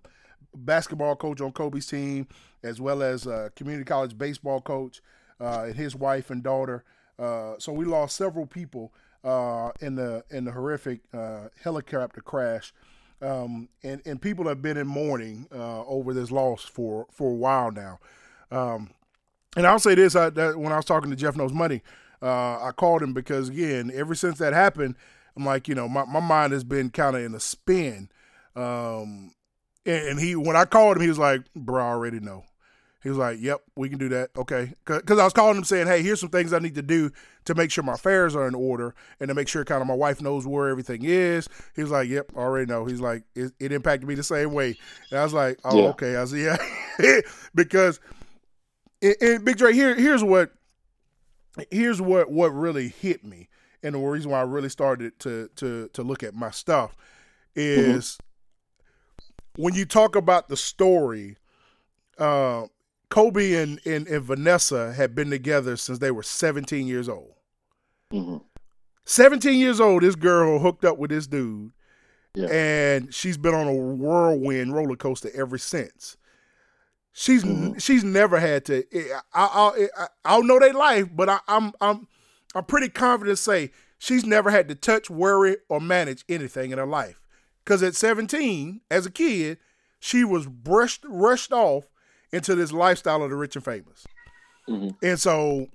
basketball 0.54 1.16
coach 1.16 1.42
on 1.42 1.54
Kobe's 1.54 1.88
team, 1.88 2.28
as 2.64 2.82
well 2.82 3.02
as 3.02 3.26
a 3.26 3.52
community 3.56 3.86
college 3.86 4.18
baseball 4.18 4.62
coach 4.62 5.02
uh, 5.40 5.64
and 5.68 5.76
his 5.76 5.96
wife 5.96 6.30
and 6.30 6.44
daughter. 6.44 6.84
Uh, 7.18 7.54
so 7.58 7.72
we 7.72 7.86
lost 7.86 8.18
several 8.18 8.46
people 8.46 8.94
uh, 9.24 9.72
in 9.80 9.96
the 9.96 10.24
in 10.30 10.44
the 10.44 10.52
horrific 10.52 11.00
helicopter 11.64 12.22
crash, 12.22 12.74
um, 13.22 13.70
and 13.84 14.02
and 14.06 14.22
people 14.22 14.48
have 14.48 14.62
been 14.62 14.76
in 14.78 14.86
mourning 14.86 15.48
over 15.52 16.14
this 16.14 16.30
loss 16.30 16.64
for 16.64 17.08
for 17.10 17.32
a 17.32 17.36
while 17.36 17.72
now. 17.72 18.00
Um, 18.52 18.90
and 19.56 19.66
I'll 19.66 19.80
say 19.80 19.96
this: 19.96 20.18
I, 20.18 20.30
that 20.32 20.58
when 20.58 20.74
I 20.74 20.76
was 20.76 20.86
talking 20.86 21.10
to 21.10 21.16
Jeff 21.16 21.38
Knows 21.38 21.54
Money, 21.54 21.82
uh, 22.22 22.64
I 22.64 22.72
called 22.76 23.02
him 23.04 23.14
because 23.14 23.50
again, 23.50 23.92
ever 23.94 24.16
since 24.16 24.38
that 24.40 24.54
happened, 24.54 24.96
I'm 25.36 25.46
like, 25.46 25.68
you 25.68 25.76
know, 25.76 25.88
my, 25.88 26.06
my 26.06 26.20
mind 26.20 26.54
has 26.54 26.64
been 26.64 26.90
kind 26.90 27.16
of 27.16 27.22
in 27.24 27.36
a 27.36 27.40
spin. 27.40 28.10
Um, 28.56 29.34
and, 29.86 30.08
and 30.08 30.20
he, 30.20 30.36
when 30.36 30.56
I 30.56 30.66
called 30.66 30.98
him, 30.98 31.04
he 31.04 31.10
was 31.10 31.20
like, 31.20 31.42
"Bro, 31.56 31.84
I 31.84 31.88
already 31.90 32.20
know." 32.20 32.46
He 33.04 33.10
was 33.10 33.18
like, 33.20 33.38
"Yep, 33.40 33.62
we 33.76 33.90
can 33.90 34.00
do 34.00 34.10
that." 34.10 34.32
Okay, 34.36 34.74
because 34.86 35.20
I 35.20 35.24
was 35.24 35.34
calling 35.34 35.58
him 35.58 35.64
saying, 35.64 35.88
"Hey, 35.88 36.02
here's 36.02 36.20
some 36.20 36.30
things 36.30 36.54
I 36.54 36.60
need 36.60 36.76
to 36.76 36.82
do 36.82 37.12
to 37.46 37.54
make 37.54 37.70
sure 37.70 37.84
my 37.84 37.94
affairs 37.94 38.36
are 38.36 38.48
in 38.48 38.56
order 38.56 38.96
and 39.20 39.28
to 39.28 39.36
make 39.36 39.48
sure 39.48 39.64
kind 39.64 39.82
of 39.82 39.88
my 39.88 39.94
wife 39.94 40.22
knows 40.22 40.48
where 40.48 40.70
everything 40.70 41.04
is." 41.04 41.48
He 41.76 41.82
was 41.82 41.92
like, 41.92 42.10
"Yep, 42.10 42.32
I 42.36 42.40
already 42.40 42.72
know." 42.72 42.86
He's 42.86 43.02
like, 43.02 43.24
"It, 43.36 43.52
it 43.60 43.72
impacted 43.72 44.08
me 44.08 44.16
the 44.16 44.24
same 44.24 44.54
way," 44.54 44.78
and 45.12 45.20
I 45.20 45.24
was 45.24 45.34
like, 45.34 45.60
"Oh, 45.64 45.78
Yeah. 45.78 45.90
okay." 45.90 46.16
I 46.16 46.22
was 46.22 46.34
yeah, 46.34 46.58
because 47.54 48.00
and, 49.02 49.16
and 49.22 49.46
Big 49.46 49.58
Dre, 49.58 49.74
here 49.74 49.94
here's 49.96 50.24
what 50.24 50.52
here's 51.72 52.02
what 52.02 52.32
what 52.32 52.48
really 52.54 52.88
hit 52.90 53.24
me, 53.24 53.48
and 53.84 53.96
the 53.96 54.00
reason 54.00 54.32
why 54.32 54.40
I 54.40 54.44
really 54.44 54.70
started 54.70 55.18
to 55.20 55.50
to 55.58 55.90
to 55.94 56.04
look 56.04 56.24
at 56.24 56.34
my 56.36 56.52
stuff 56.52 56.96
is 57.56 58.18
when 59.58 59.74
you 59.74 59.86
talk 59.86 60.16
about 60.16 60.50
the 60.50 60.58
story. 60.58 61.38
Uh, 62.18 62.68
Kobe 63.10 63.54
and, 63.54 63.80
and 63.86 64.08
and 64.08 64.24
Vanessa 64.24 64.92
had 64.94 65.14
been 65.16 65.30
together 65.30 65.78
since 65.78 66.00
they 66.00 66.12
were 66.12 66.24
17 66.24 66.88
years 66.88 67.08
old. 67.08 67.34
Mhm. 68.12 68.42
17 69.06 69.60
years 69.60 69.80
old, 69.80 70.02
this 70.02 70.16
girl 70.16 70.60
hooked 70.60 70.84
up 70.84 70.98
with 70.98 71.12
this 71.12 71.28
dude, 71.28 71.72
Yeah. 72.34 72.48
and 72.48 73.14
she's 73.14 73.38
been 73.38 73.54
on 73.54 73.68
a 73.68 73.74
whirlwind 73.74 74.74
roller 74.74 74.96
coaster 74.96 75.30
ever 75.36 75.58
since. 75.58 76.18
She's 77.18 77.46
Mhm. 77.46 77.82
she's 77.82 78.04
never 78.04 78.40
had 78.42 78.66
to. 78.66 78.84
I 79.34 79.88
I 79.98 80.08
I 80.26 80.36
will 80.36 80.44
know 80.44 80.60
their 80.60 80.74
life, 80.74 81.08
but 81.16 81.30
I, 81.30 81.40
I'm 81.48 81.72
I'm 81.80 82.08
I'm 82.54 82.66
pretty 82.66 82.90
confident 82.90 83.38
to 83.38 83.42
say 83.42 83.72
she's 83.98 84.26
never 84.26 84.52
had 84.52 84.68
to 84.68 84.76
touch, 84.76 85.10
worry, 85.10 85.56
or 85.70 85.80
manage 85.80 86.26
anything 86.28 86.72
in 86.72 86.78
her 86.78 86.86
life. 86.86 87.22
Because 87.64 87.82
at 87.84 87.96
17, 87.96 88.82
as 88.92 89.06
a 89.06 89.12
kid, 89.12 89.60
she 89.98 90.26
was 90.26 90.46
brushed 90.46 91.06
rushed 91.08 91.54
off 91.54 91.86
into 92.34 92.54
this 92.54 92.74
lifestyle 92.74 93.24
of 93.24 93.30
the 93.30 93.38
rich 93.38 93.56
and 93.56 93.64
famous. 93.64 94.06
Mhm. 94.68 94.98
And 95.02 95.18
so 95.18 95.68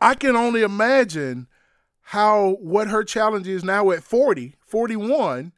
I 0.00 0.14
can 0.14 0.36
only 0.36 0.62
imagine 0.62 1.48
how 2.02 2.58
what 2.60 2.86
her 2.86 3.02
challenge 3.02 3.48
is 3.48 3.64
now 3.64 3.90
at 3.90 4.04
40, 4.04 4.54
41, 4.64 5.50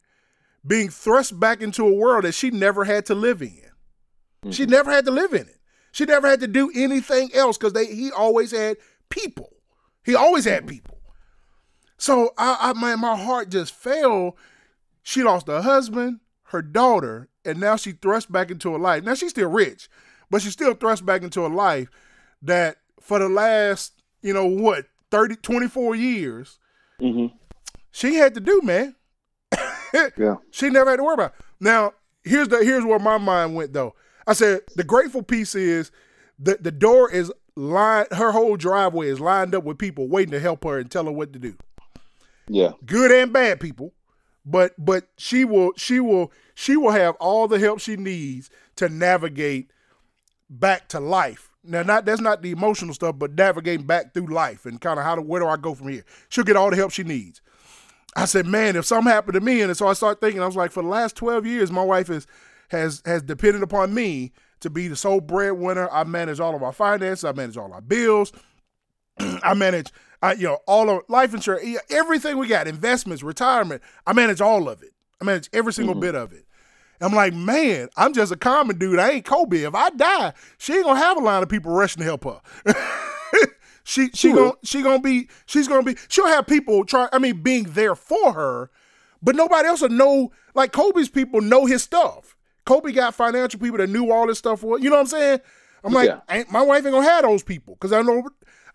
being 0.67 0.89
thrust 0.89 1.39
back 1.39 1.61
into 1.61 1.87
a 1.87 1.93
world 1.93 2.25
that 2.25 2.33
she 2.33 2.51
never 2.51 2.85
had 2.85 3.05
to 3.07 3.15
live 3.15 3.43
in. 3.43 3.68
She 4.51 4.67
never 4.67 4.91
had 4.91 5.05
to 5.07 5.11
live 5.11 5.33
in 5.33 5.43
it. 5.49 5.57
She 5.93 6.05
never 6.05 6.29
had 6.29 6.41
to 6.41 6.47
do 6.47 6.71
anything 6.75 7.31
else 7.35 7.59
because 7.59 7.73
they 7.73 7.87
he 7.87 8.11
always 8.13 8.53
had 8.53 8.77
people. 9.09 9.51
He 10.05 10.15
always 10.15 10.45
had 10.45 10.67
people. 10.67 10.99
So 11.97 12.33
I, 12.39 12.57
I 12.61 12.73
my 12.75 12.95
my 12.97 13.17
heart 13.17 13.51
just 13.51 13.75
fell. 13.75 14.37
She 15.03 15.23
lost 15.23 15.49
her 15.49 15.61
husband, 15.63 16.21
her 16.45 16.63
daughter, 16.63 17.29
and 17.45 17.59
now 17.59 17.77
she 17.77 17.93
thrust 17.93 18.31
back 18.31 18.51
into 18.51 18.75
a 18.75 18.79
life. 18.79 19.03
Now 19.05 19.15
she's 19.15 19.31
still 19.31 19.51
rich, 19.51 19.89
but 20.31 20.43
she's 20.43 20.53
still 20.53 20.75
thrust 20.75 21.05
back 21.05 21.23
into 21.23 21.45
a 21.45 21.49
life 21.49 21.89
that 22.43 22.77
for 23.01 23.19
the 23.19 23.29
last, 23.29 24.03
you 24.23 24.33
know, 24.35 24.45
what, 24.47 24.85
30, 25.11 25.37
24 25.37 25.95
years, 25.97 26.59
Mhm. 27.01 27.33
she 27.91 28.15
had 28.17 28.35
to 28.35 28.41
do, 28.41 28.61
man. 28.63 28.95
Yeah. 30.19 30.37
She 30.51 30.69
never 30.69 30.91
had 30.91 30.97
to 30.99 31.05
worry 31.05 31.15
about. 31.15 31.33
it. 31.39 31.45
Now, 31.61 31.95
here's 32.23 32.49
the 32.49 32.59
here's 32.63 32.85
where 32.85 32.99
my 32.99 33.17
mind 33.17 33.55
went 33.57 33.73
though. 33.73 33.95
I 34.29 34.35
said 34.35 34.61
the 34.77 34.85
grateful 34.85 35.23
piece 35.23 35.55
is 35.55 35.91
the 36.39 36.59
the 36.61 36.71
door 36.71 37.11
is 37.11 37.33
lined 37.57 38.09
her 38.13 38.31
whole 38.31 38.57
driveway 38.57 39.09
is 39.09 39.21
lined 39.21 39.55
up 39.55 39.65
with 39.65 39.79
people 39.79 40.07
waiting 40.07 40.33
to 40.33 40.41
help 40.41 40.65
her 40.65 40.79
and 40.79 40.91
tell 40.91 41.07
her 41.07 41.13
what 41.13 41.33
to 41.33 41.39
do. 41.39 41.55
Yeah. 42.47 42.73
Good 42.85 43.11
and 43.11 43.33
bad 43.33 43.59
people. 43.59 43.95
But 44.45 44.73
but 44.79 45.09
she 45.17 45.45
will 45.45 45.73
she 45.77 45.99
will 45.99 46.31
she 46.55 46.77
will 46.77 46.91
have 46.93 47.17
all 47.17 47.49
the 47.49 47.59
help 47.59 47.81
she 47.81 47.97
needs 47.97 48.51
to 48.77 48.89
navigate 48.89 49.71
back 50.51 50.89
to 50.89 51.01
life. 51.01 51.51
Now 51.65 51.83
not 51.83 52.05
that's 52.05 52.21
not 52.21 52.43
the 52.43 52.51
emotional 52.51 52.95
stuff, 52.95 53.19
but 53.19 53.35
navigating 53.35 53.87
back 53.87 54.13
through 54.13 54.27
life 54.27 54.67
and 54.67 54.81
kind 54.81 54.99
of 54.99 55.05
how 55.05 55.15
to 55.15 55.23
where 55.23 55.41
do 55.41 55.49
I 55.49 55.57
go 55.57 55.75
from 55.75 55.89
here? 55.89 56.05
She'll 56.29 56.45
get 56.45 56.57
all 56.57 56.71
the 56.71 56.77
help 56.77 56.93
she 56.93 57.03
needs. 57.03 57.41
I 58.17 58.25
said, 58.25 58.47
man, 58.47 58.75
if 58.75 58.85
something 58.85 59.13
happened 59.13 59.35
to 59.35 59.41
me, 59.41 59.61
and 59.61 59.77
so 59.77 59.87
I 59.87 59.93
start 59.93 60.21
thinking, 60.21 60.43
I 60.43 60.47
was 60.47 60.57
like, 60.57 60.73
for 60.73 60.83
the 60.83 60.89
last 60.89 61.15
twelve 61.15 61.47
years, 61.47 61.71
my 61.71 61.83
wife 61.83 62.11
is 62.11 62.27
has 62.69 63.03
has 63.05 63.23
depended 63.23 63.63
upon 63.63 63.95
me 63.95 64.33
to 64.61 64.71
be 64.71 64.89
the 64.89 64.97
sole 64.97 65.21
breadwinner. 65.21 65.89
I 65.91 66.05
manage 66.05 66.41
all 66.41 66.55
of 66.55 66.63
our 66.63 66.73
finances. 66.73 67.25
I 67.25 67.33
manage 67.33 67.57
all 67.57 67.73
our 67.73 67.81
bills. 67.81 68.33
I 69.19 69.55
manage 69.55 69.93
I, 70.23 70.33
you 70.33 70.45
know, 70.45 70.59
all 70.67 70.91
of 70.91 71.05
life 71.09 71.33
insurance, 71.33 71.79
everything 71.91 72.39
we 72.39 72.49
got, 72.49 72.67
investments, 72.67 73.23
retirement. 73.23 73.83
I 74.07 74.13
manage 74.13 74.41
all 74.41 74.69
of 74.69 74.83
it. 74.83 74.93
I 75.21 75.25
manage 75.25 75.49
every 75.53 75.73
single 75.73 75.95
mm-hmm. 75.95 76.01
bit 76.01 76.15
of 76.15 76.33
it. 76.33 76.45
I'm 77.01 77.13
like, 77.13 77.33
man, 77.33 77.89
I'm 77.97 78.13
just 78.13 78.33
a 78.33 78.37
common 78.37 78.79
dude. 78.79 78.99
I 78.99 79.11
ain't 79.11 79.25
Kobe. 79.25 79.63
If 79.63 79.75
I 79.75 79.91
die, 79.91 80.33
she 80.59 80.75
ain't 80.75 80.85
gonna 80.85 80.99
have 80.99 81.17
a 81.17 81.21
line 81.21 81.43
of 81.43 81.49
people 81.49 81.73
rushing 81.73 82.01
to 82.01 82.05
help 82.05 82.25
her. 82.25 82.41
she 83.85 84.11
she 84.15 84.33
gonna 84.33 84.55
she 84.65 84.83
gonna 84.83 85.01
be 85.01 85.29
she's 85.47 85.69
gonna 85.69 85.85
be 85.85 85.97
she'll 86.09 86.27
have 86.27 86.49
people 86.49 86.85
try. 86.85 87.09
I 87.13 87.21
mean, 87.21 87.43
being 87.43 87.65
there 87.65 87.95
for 87.95 88.33
her, 88.33 88.71
but 89.23 89.37
nobody 89.37 89.69
else 89.69 89.81
will 89.81 89.91
know. 89.91 90.33
Like 90.55 90.73
Kobe's 90.73 91.09
people 91.09 91.41
know 91.41 91.67
his 91.67 91.85
stuff. 91.85 92.37
Kobe 92.69 92.93
got 92.93 93.15
financial 93.15 93.59
people 93.59 93.79
that 93.79 93.89
knew 93.89 94.13
all 94.13 94.27
this 94.27 94.37
stuff. 94.37 94.61
For 94.61 94.79
you 94.79 94.91
know 94.91 94.97
what 94.97 95.01
I'm 95.01 95.07
saying? 95.07 95.41
I'm 95.83 95.95
like, 95.95 96.11
yeah. 96.29 96.45
my 96.51 96.61
wife 96.61 96.85
ain't 96.85 96.93
gonna 96.93 97.09
have 97.09 97.23
those 97.23 97.43
people 97.43 97.75
because 97.75 97.95
I 97.95 98.03
know 98.03 98.29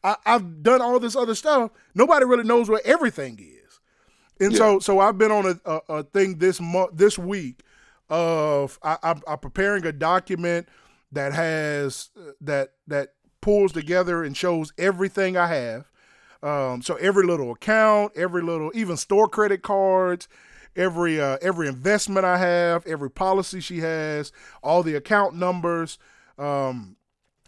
I, 0.03 0.15
have 0.25 0.63
done 0.63 0.81
all 0.81 0.99
this 0.99 1.15
other 1.15 1.35
stuff. 1.35 1.69
Nobody 1.93 2.25
really 2.25 2.43
knows 2.43 2.71
what 2.71 2.83
everything 2.85 3.37
is, 3.39 3.79
and 4.39 4.51
yeah. 4.51 4.57
so 4.57 4.79
so 4.79 4.99
I've 4.99 5.19
been 5.19 5.31
on 5.31 5.45
a, 5.45 5.71
a, 5.71 5.81
a 5.97 6.03
thing 6.03 6.39
this 6.39 6.59
month 6.59 6.91
this 6.95 7.19
week 7.19 7.61
of 8.09 8.79
I, 8.81 8.97
I'm, 9.03 9.21
I'm 9.27 9.37
preparing 9.37 9.85
a 9.85 9.91
document 9.91 10.67
that 11.11 11.33
has 11.33 12.09
that 12.41 12.71
that 12.87 13.13
pulls 13.41 13.73
together 13.73 14.23
and 14.23 14.35
shows 14.35 14.73
everything 14.79 15.37
I 15.37 15.47
have. 15.47 15.91
Um, 16.41 16.81
so 16.81 16.95
every 16.95 17.27
little 17.27 17.51
account, 17.51 18.13
every 18.15 18.41
little 18.41 18.71
even 18.73 18.97
store 18.97 19.27
credit 19.27 19.61
cards, 19.61 20.27
every 20.75 21.19
uh, 21.19 21.37
every 21.41 21.67
investment 21.67 22.25
I 22.25 22.37
have, 22.37 22.85
every 22.85 23.09
policy 23.09 23.59
she 23.59 23.79
has, 23.79 24.31
all 24.61 24.83
the 24.83 24.95
account 24.95 25.35
numbers. 25.35 25.97
Um, 26.37 26.97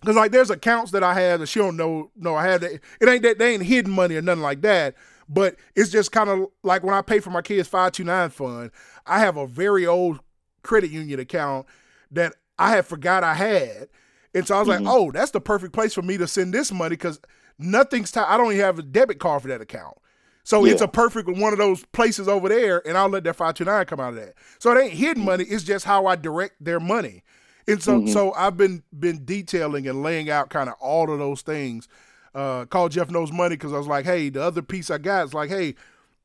Cause 0.04 0.16
like 0.16 0.32
there's 0.32 0.50
accounts 0.50 0.92
that 0.92 1.04
I 1.04 1.14
have 1.16 1.40
that 1.40 1.48
she 1.48 1.60
don't 1.60 1.78
know. 1.78 2.12
No, 2.16 2.36
I 2.36 2.46
have 2.48 2.62
that. 2.62 2.74
It 3.02 3.10
ain't 3.10 3.24
that 3.24 3.40
they 3.40 3.54
ain't 3.54 3.64
hidden 3.64 3.92
money 3.92 4.16
or 4.16 4.22
nothing 4.22 4.44
like 4.44 4.62
that. 4.62 4.96
But 5.28 5.56
it's 5.76 5.90
just 5.90 6.12
kind 6.12 6.30
of 6.30 6.48
like 6.64 6.84
when 6.84 6.94
I 6.94 7.02
pay 7.02 7.20
for 7.20 7.32
my 7.32 7.42
kids' 7.42 7.68
five 7.68 7.94
two 7.94 8.04
nine 8.04 8.30
fund. 8.30 8.72
I 9.08 9.20
have 9.20 9.38
a 9.38 9.48
very 9.48 9.88
old 9.88 10.20
credit 10.64 10.92
union 10.92 11.20
account 11.20 11.66
that 12.12 12.34
I 12.60 12.72
had 12.72 12.86
forgot 12.86 13.24
I 13.24 13.34
had, 13.34 13.88
and 14.34 14.46
so 14.46 14.56
I 14.56 14.60
was 14.60 14.68
mm-hmm. 14.68 14.86
like, 14.86 14.94
oh, 14.94 15.12
that's 15.12 15.32
the 15.32 15.42
perfect 15.42 15.74
place 15.74 15.94
for 15.94 16.02
me 16.02 16.18
to 16.18 16.28
send 16.28 16.54
this 16.54 16.72
money 16.72 16.92
because 16.92 17.20
nothing's. 17.58 18.12
T- 18.12 18.20
I 18.20 18.38
don't 18.38 18.52
even 18.52 18.66
have 18.66 18.80
a 18.80 18.84
debit 18.84 19.20
card 19.20 19.42
for 19.42 19.48
that 19.48 19.62
account. 19.62 19.98
So 20.46 20.64
yeah. 20.64 20.74
it's 20.74 20.82
a 20.82 20.88
perfect 20.88 21.28
one 21.28 21.54
of 21.54 21.58
those 21.58 21.84
places 21.86 22.28
over 22.28 22.48
there, 22.48 22.88
and 22.88 22.96
I'll 22.96 23.10
let 23.10 23.24
that 23.24 23.36
five 23.36 23.56
two 23.56 23.66
nine 23.66 23.86
come 23.86 24.00
out 24.00 24.10
of 24.10 24.16
that. 24.18 24.36
So 24.60 24.72
it 24.72 24.82
ain't 24.82 24.94
hidden 24.94 25.26
money; 25.26 25.44
it's 25.44 25.64
just 25.64 25.86
how 25.86 26.06
I 26.06 26.16
direct 26.16 26.64
their 26.64 26.80
money. 26.80 27.24
And 27.68 27.82
so, 27.82 28.00
mm-hmm. 28.00 28.14
so 28.14 28.32
I've 28.34 28.56
been 28.56 28.84
been 28.98 29.26
detailing 29.26 29.88
and 29.88 30.04
laying 30.04 30.30
out 30.30 30.52
kind 30.52 30.70
of 30.70 30.76
all 30.80 31.12
of 31.12 31.18
those 31.18 31.42
things. 31.42 31.88
Uh, 32.36 32.66
called 32.66 32.92
Jeff 32.92 33.10
Knows 33.10 33.32
Money 33.32 33.56
because 33.56 33.74
I 33.74 33.78
was 33.78 33.88
like, 33.88 34.06
hey, 34.06 34.28
the 34.30 34.44
other 34.44 34.62
piece 34.62 34.92
I 34.92 34.98
got 34.98 35.26
is 35.26 35.34
like, 35.34 35.50
hey, 35.50 35.74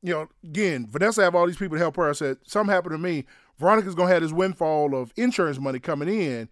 you 0.03 0.13
know, 0.13 0.29
again, 0.43 0.89
Vanessa 0.91 1.23
have 1.23 1.37
all 1.37 1.47
these 1.47 1.57
people 1.57 1.77
to 1.77 1.81
help 1.81 1.95
her. 1.97 2.11
I 2.11 2.13
said, 2.13 2.39
something 2.45 2.75
happened 2.75 2.95
to 2.95 2.99
me. 2.99 3.27
Veronica's 3.59 3.95
gonna 3.95 4.13
have 4.13 4.23
this 4.23 4.33
windfall 4.33 4.95
of 4.95 5.13
insurance 5.17 5.59
money 5.59 5.79
coming 5.79 6.09
in. 6.09 6.49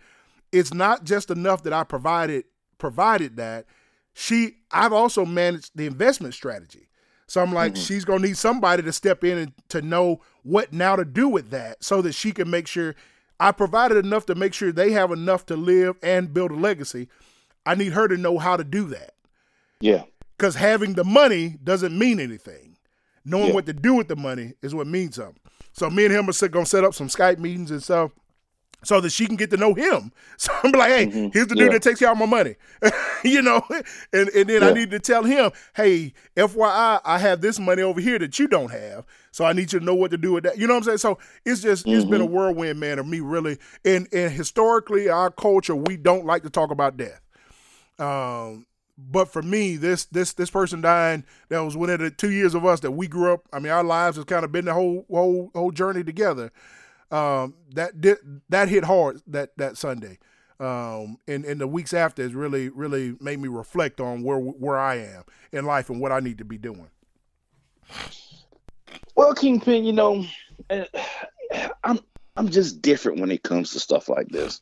It's 0.52 0.72
not 0.72 1.04
just 1.04 1.30
enough 1.30 1.64
that 1.64 1.72
I 1.74 1.84
provided 1.84 2.44
provided 2.78 3.36
that. 3.36 3.66
She, 4.14 4.56
I've 4.70 4.94
also 4.94 5.26
managed 5.26 5.72
the 5.74 5.86
investment 5.86 6.32
strategy. 6.32 6.88
So 7.28 7.40
I'm 7.40 7.52
like, 7.52 7.74
mm-hmm. 7.74 7.82
she's 7.82 8.04
gonna 8.04 8.26
need 8.26 8.36
somebody 8.36 8.82
to 8.82 8.92
step 8.92 9.22
in 9.22 9.38
and 9.38 9.52
to 9.68 9.80
know 9.80 10.20
what 10.42 10.72
now 10.72 10.96
to 10.96 11.04
do 11.04 11.28
with 11.28 11.50
that, 11.50 11.84
so 11.84 12.02
that 12.02 12.14
she 12.14 12.32
can 12.32 12.50
make 12.50 12.66
sure 12.66 12.96
I 13.38 13.52
provided 13.52 14.04
enough 14.04 14.26
to 14.26 14.34
make 14.34 14.52
sure 14.52 14.72
they 14.72 14.90
have 14.92 15.12
enough 15.12 15.46
to 15.46 15.56
live 15.56 15.96
and 16.02 16.34
build 16.34 16.50
a 16.50 16.56
legacy. 16.56 17.08
I 17.64 17.74
need 17.76 17.92
her 17.92 18.08
to 18.08 18.16
know 18.16 18.38
how 18.38 18.56
to 18.56 18.64
do 18.64 18.86
that. 18.86 19.12
Yeah. 19.80 20.04
Because 20.36 20.54
having 20.54 20.94
the 20.94 21.04
money 21.04 21.56
doesn't 21.62 21.96
mean 21.96 22.18
anything. 22.18 22.76
Knowing 23.24 23.48
yeah. 23.48 23.54
what 23.54 23.66
to 23.66 23.72
do 23.72 23.94
with 23.94 24.08
the 24.08 24.16
money 24.16 24.54
is 24.62 24.74
what 24.74 24.86
means 24.86 25.16
something. 25.16 25.36
So 25.72 25.90
me 25.90 26.06
and 26.06 26.14
him 26.14 26.28
are 26.28 26.32
to 26.32 26.66
set 26.66 26.84
up 26.84 26.94
some 26.94 27.08
Skype 27.08 27.38
meetings 27.38 27.70
and 27.70 27.82
stuff 27.82 28.10
so 28.84 29.00
that 29.00 29.10
she 29.10 29.26
can 29.26 29.36
get 29.36 29.50
to 29.50 29.56
know 29.56 29.74
him. 29.74 30.12
So 30.40 30.52
I'm 30.62 30.70
like, 30.70 30.90
hey, 30.90 31.06
mm-hmm. 31.06 31.28
here's 31.32 31.48
the 31.48 31.56
dude 31.56 31.66
yeah. 31.66 31.72
that 31.72 31.82
takes 31.82 31.98
care 31.98 32.12
of 32.12 32.16
my 32.16 32.24
money, 32.24 32.54
you 33.24 33.42
know, 33.42 33.60
and 34.12 34.28
and 34.28 34.48
then 34.48 34.62
yeah. 34.62 34.68
I 34.68 34.72
need 34.72 34.92
to 34.92 35.00
tell 35.00 35.24
him, 35.24 35.50
hey, 35.74 36.12
FYI, 36.36 37.00
I 37.04 37.18
have 37.18 37.40
this 37.40 37.58
money 37.58 37.82
over 37.82 38.00
here 38.00 38.20
that 38.20 38.38
you 38.38 38.46
don't 38.46 38.70
have, 38.70 39.04
so 39.32 39.44
I 39.44 39.52
need 39.52 39.72
you 39.72 39.80
to 39.80 39.84
know 39.84 39.96
what 39.96 40.12
to 40.12 40.16
do 40.16 40.34
with 40.34 40.44
that. 40.44 40.56
You 40.56 40.68
know 40.68 40.74
what 40.74 40.78
I'm 40.78 40.84
saying? 40.84 40.98
So 40.98 41.18
it's 41.44 41.60
just 41.60 41.86
mm-hmm. 41.86 41.96
it's 41.96 42.04
been 42.04 42.20
a 42.20 42.24
mm-hmm. 42.24 42.34
whirlwind, 42.34 42.78
man, 42.78 43.00
of 43.00 43.06
me 43.08 43.18
really. 43.18 43.58
And 43.84 44.06
and 44.12 44.30
historically, 44.30 45.08
our 45.08 45.32
culture, 45.32 45.74
we 45.74 45.96
don't 45.96 46.24
like 46.24 46.44
to 46.44 46.50
talk 46.50 46.70
about 46.70 46.96
death. 46.96 47.20
Um, 47.98 48.64
but 48.96 49.32
for 49.32 49.42
me, 49.42 49.76
this 49.76 50.04
this 50.04 50.34
this 50.34 50.50
person 50.50 50.82
dying 50.82 51.24
that 51.48 51.58
was 51.60 51.76
one 51.76 51.90
of 51.90 51.98
the 51.98 52.12
two 52.12 52.30
years 52.30 52.54
of 52.54 52.64
us 52.64 52.78
that 52.80 52.92
we 52.92 53.08
grew 53.08 53.32
up. 53.32 53.48
I 53.52 53.58
mean, 53.58 53.72
our 53.72 53.82
lives 53.82 54.18
has 54.18 54.24
kind 54.24 54.44
of 54.44 54.52
been 54.52 54.66
the 54.66 54.74
whole 54.74 55.04
whole 55.10 55.50
whole 55.52 55.72
journey 55.72 56.04
together 56.04 56.52
um, 57.11 57.54
that 57.74 58.00
did, 58.00 58.18
that 58.48 58.68
hit 58.68 58.84
hard 58.84 59.20
that 59.26 59.56
that 59.56 59.76
Sunday. 59.76 60.18
Um, 60.61 61.18
and, 61.28 61.44
and 61.44 61.61
the 61.61 61.68
weeks 61.68 61.94
after 61.94 62.22
has 62.22 62.34
really 62.34 62.68
really 62.68 63.16
made 63.20 63.38
me 63.38 63.48
reflect 63.48 64.00
on 64.00 64.22
where 64.22 64.38
where 64.38 64.78
I 64.78 64.96
am 64.96 65.24
in 65.52 65.64
life 65.64 65.88
and 65.88 66.00
what 66.00 66.12
I 66.12 66.20
need 66.20 66.38
to 66.38 66.44
be 66.44 66.59
doing. 66.59 66.90
Well, 69.14 69.34
Kingpin, 69.34 69.84
you 69.84 69.92
know, 69.92 70.24
eh, 70.70 70.84
I'm 71.84 72.00
I'm 72.36 72.48
just 72.48 72.82
different 72.82 73.20
when 73.20 73.30
it 73.30 73.42
comes 73.42 73.72
to 73.72 73.80
stuff 73.80 74.09
like 74.09 74.28
this, 74.28 74.61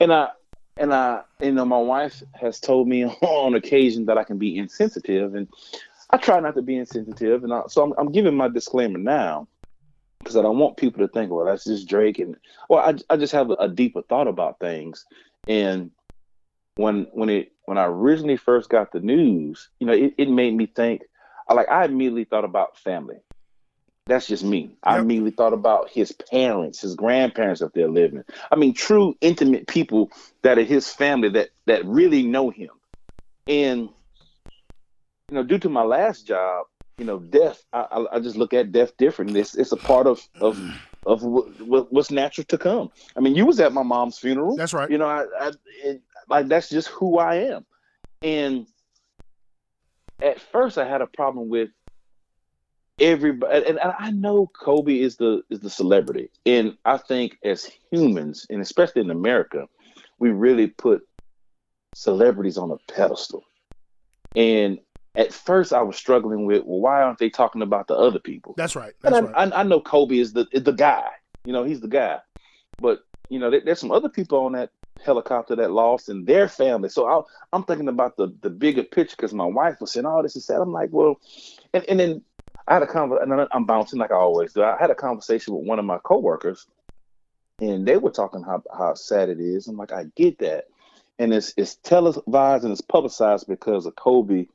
and 0.00 0.12
I 0.12 0.28
and 0.76 0.92
I 0.92 1.22
you 1.40 1.52
know 1.52 1.64
my 1.64 1.78
wife 1.78 2.22
has 2.34 2.60
told 2.60 2.88
me 2.88 3.04
on 3.22 3.54
occasion 3.54 4.06
that 4.06 4.18
I 4.18 4.24
can 4.24 4.38
be 4.38 4.58
insensitive, 4.58 5.34
and 5.34 5.48
I 6.10 6.16
try 6.16 6.40
not 6.40 6.54
to 6.56 6.62
be 6.62 6.76
insensitive, 6.76 7.44
and 7.44 7.52
I, 7.52 7.62
so 7.68 7.84
I'm, 7.84 7.94
I'm 7.98 8.12
giving 8.12 8.34
my 8.34 8.48
disclaimer 8.48 8.98
now 8.98 9.48
because 10.24 10.36
I 10.36 10.42
don't 10.42 10.58
want 10.58 10.76
people 10.76 11.06
to 11.06 11.12
think, 11.12 11.30
well, 11.30 11.44
that's 11.44 11.64
just 11.64 11.88
Drake, 11.88 12.18
and 12.18 12.36
well, 12.68 12.80
I 12.80 13.14
I 13.14 13.16
just 13.16 13.32
have 13.32 13.50
a, 13.50 13.54
a 13.54 13.68
deeper 13.68 14.02
thought 14.02 14.28
about 14.28 14.58
things, 14.58 15.04
and 15.46 15.90
when 16.76 17.06
when 17.12 17.28
it 17.28 17.52
when 17.66 17.78
I 17.78 17.84
originally 17.84 18.36
first 18.36 18.68
got 18.68 18.92
the 18.92 19.00
news, 19.00 19.68
you 19.78 19.86
know, 19.86 19.92
it, 19.92 20.14
it 20.18 20.28
made 20.28 20.54
me 20.54 20.66
think. 20.66 21.02
I 21.48 21.54
like 21.54 21.68
I 21.68 21.84
immediately 21.84 22.24
thought 22.24 22.44
about 22.44 22.78
family. 22.78 23.16
That's 24.06 24.26
just 24.26 24.44
me. 24.44 24.60
Yep. 24.60 24.78
I 24.82 24.98
immediately 24.98 25.30
thought 25.30 25.54
about 25.54 25.88
his 25.88 26.12
parents, 26.12 26.82
his 26.82 26.94
grandparents, 26.94 27.62
if 27.62 27.72
they're 27.72 27.88
living. 27.88 28.24
I 28.50 28.56
mean, 28.56 28.74
true 28.74 29.16
intimate 29.20 29.66
people 29.66 30.10
that 30.42 30.58
are 30.58 30.64
his 30.64 30.90
family 30.90 31.30
that 31.30 31.50
that 31.66 31.84
really 31.86 32.22
know 32.22 32.50
him. 32.50 32.70
And 33.46 33.88
you 35.30 35.36
know, 35.36 35.42
due 35.42 35.58
to 35.58 35.68
my 35.68 35.82
last 35.82 36.26
job, 36.26 36.66
you 36.98 37.04
know, 37.04 37.18
death. 37.18 37.64
I, 37.72 38.06
I, 38.12 38.20
just 38.20 38.36
look 38.36 38.54
at 38.54 38.72
death 38.72 38.96
differently. 38.96 39.40
It's, 39.40 39.54
it's 39.56 39.72
a 39.72 39.76
part 39.76 40.06
of 40.06 40.26
of 40.40 40.58
of 41.06 41.20
w- 41.20 41.86
what's 41.90 42.10
natural 42.10 42.44
to 42.44 42.58
come. 42.58 42.90
I 43.16 43.20
mean, 43.20 43.34
you 43.34 43.46
was 43.46 43.60
at 43.60 43.72
my 43.72 43.82
mom's 43.82 44.18
funeral. 44.18 44.56
That's 44.56 44.72
right. 44.72 44.90
You 44.90 44.98
know, 44.98 45.08
I, 45.08 45.24
I 45.40 45.52
it, 45.82 46.02
like 46.28 46.48
that's 46.48 46.68
just 46.68 46.88
who 46.88 47.18
I 47.18 47.36
am. 47.36 47.66
And 48.22 48.66
at 50.22 50.40
first, 50.40 50.78
I 50.78 50.88
had 50.88 51.02
a 51.02 51.06
problem 51.06 51.48
with 51.48 51.70
everybody, 53.00 53.66
and, 53.66 53.78
and 53.78 53.92
I 53.98 54.10
know 54.12 54.46
Kobe 54.46 54.98
is 54.98 55.16
the 55.16 55.42
is 55.50 55.60
the 55.60 55.70
celebrity, 55.70 56.30
and 56.46 56.76
I 56.84 56.98
think 56.98 57.38
as 57.44 57.68
humans, 57.90 58.46
and 58.48 58.60
especially 58.60 59.02
in 59.02 59.10
America, 59.10 59.66
we 60.18 60.30
really 60.30 60.68
put 60.68 61.02
celebrities 61.94 62.56
on 62.56 62.70
a 62.70 62.92
pedestal. 62.92 63.44
And 64.36 64.78
at 65.14 65.32
first 65.32 65.72
I 65.72 65.82
was 65.82 65.96
struggling 65.96 66.46
with, 66.46 66.64
well, 66.64 66.80
why 66.80 67.02
aren't 67.02 67.18
they 67.18 67.30
talking 67.30 67.62
about 67.62 67.86
the 67.86 67.94
other 67.94 68.18
people? 68.18 68.54
That's 68.56 68.74
right. 68.74 68.94
That's 69.00 69.16
and 69.16 69.28
I, 69.28 69.30
right. 69.30 69.52
I, 69.52 69.60
I, 69.60 69.62
know 69.62 69.80
Kobe 69.80 70.18
is 70.18 70.32
the 70.32 70.46
the 70.52 70.72
guy. 70.72 71.08
You 71.44 71.52
know, 71.52 71.64
he's 71.64 71.80
the 71.80 71.88
guy. 71.88 72.18
But 72.80 73.04
you 73.28 73.38
know, 73.38 73.50
there, 73.50 73.60
there's 73.64 73.80
some 73.80 73.92
other 73.92 74.08
people 74.08 74.38
on 74.38 74.52
that 74.52 74.70
helicopter 75.04 75.56
that 75.56 75.70
lost 75.70 76.08
and 76.08 76.26
their 76.26 76.48
family. 76.48 76.88
So 76.88 77.06
I, 77.06 77.56
am 77.56 77.64
thinking 77.64 77.88
about 77.88 78.16
the 78.16 78.32
the 78.40 78.50
bigger 78.50 78.82
picture 78.82 79.16
because 79.16 79.34
my 79.34 79.46
wife 79.46 79.80
was 79.80 79.92
saying, 79.92 80.06
"Oh, 80.06 80.22
this 80.22 80.36
is 80.36 80.44
sad." 80.44 80.60
I'm 80.60 80.72
like, 80.72 80.90
well, 80.92 81.20
and 81.72 81.84
and 81.88 82.00
then 82.00 82.22
I 82.66 82.74
had 82.74 82.82
a 82.82 82.86
conversation, 82.86 83.32
and 83.32 83.48
I'm 83.52 83.66
bouncing 83.66 83.98
like 83.98 84.10
I 84.10 84.16
always 84.16 84.52
do. 84.52 84.62
I 84.62 84.76
had 84.78 84.90
a 84.90 84.94
conversation 84.94 85.54
with 85.54 85.66
one 85.66 85.78
of 85.78 85.84
my 85.84 85.98
coworkers, 85.98 86.66
and 87.60 87.86
they 87.86 87.98
were 87.98 88.10
talking 88.10 88.42
how 88.42 88.62
how 88.76 88.94
sad 88.94 89.28
it 89.28 89.38
is. 89.40 89.68
I'm 89.68 89.76
like, 89.76 89.92
I 89.92 90.06
get 90.16 90.38
that, 90.40 90.64
and 91.20 91.32
it's 91.32 91.54
it's 91.56 91.76
televised 91.76 92.64
and 92.64 92.72
it's 92.72 92.80
publicized 92.80 93.46
because 93.46 93.86
of 93.86 93.94
Kobe 93.94 94.46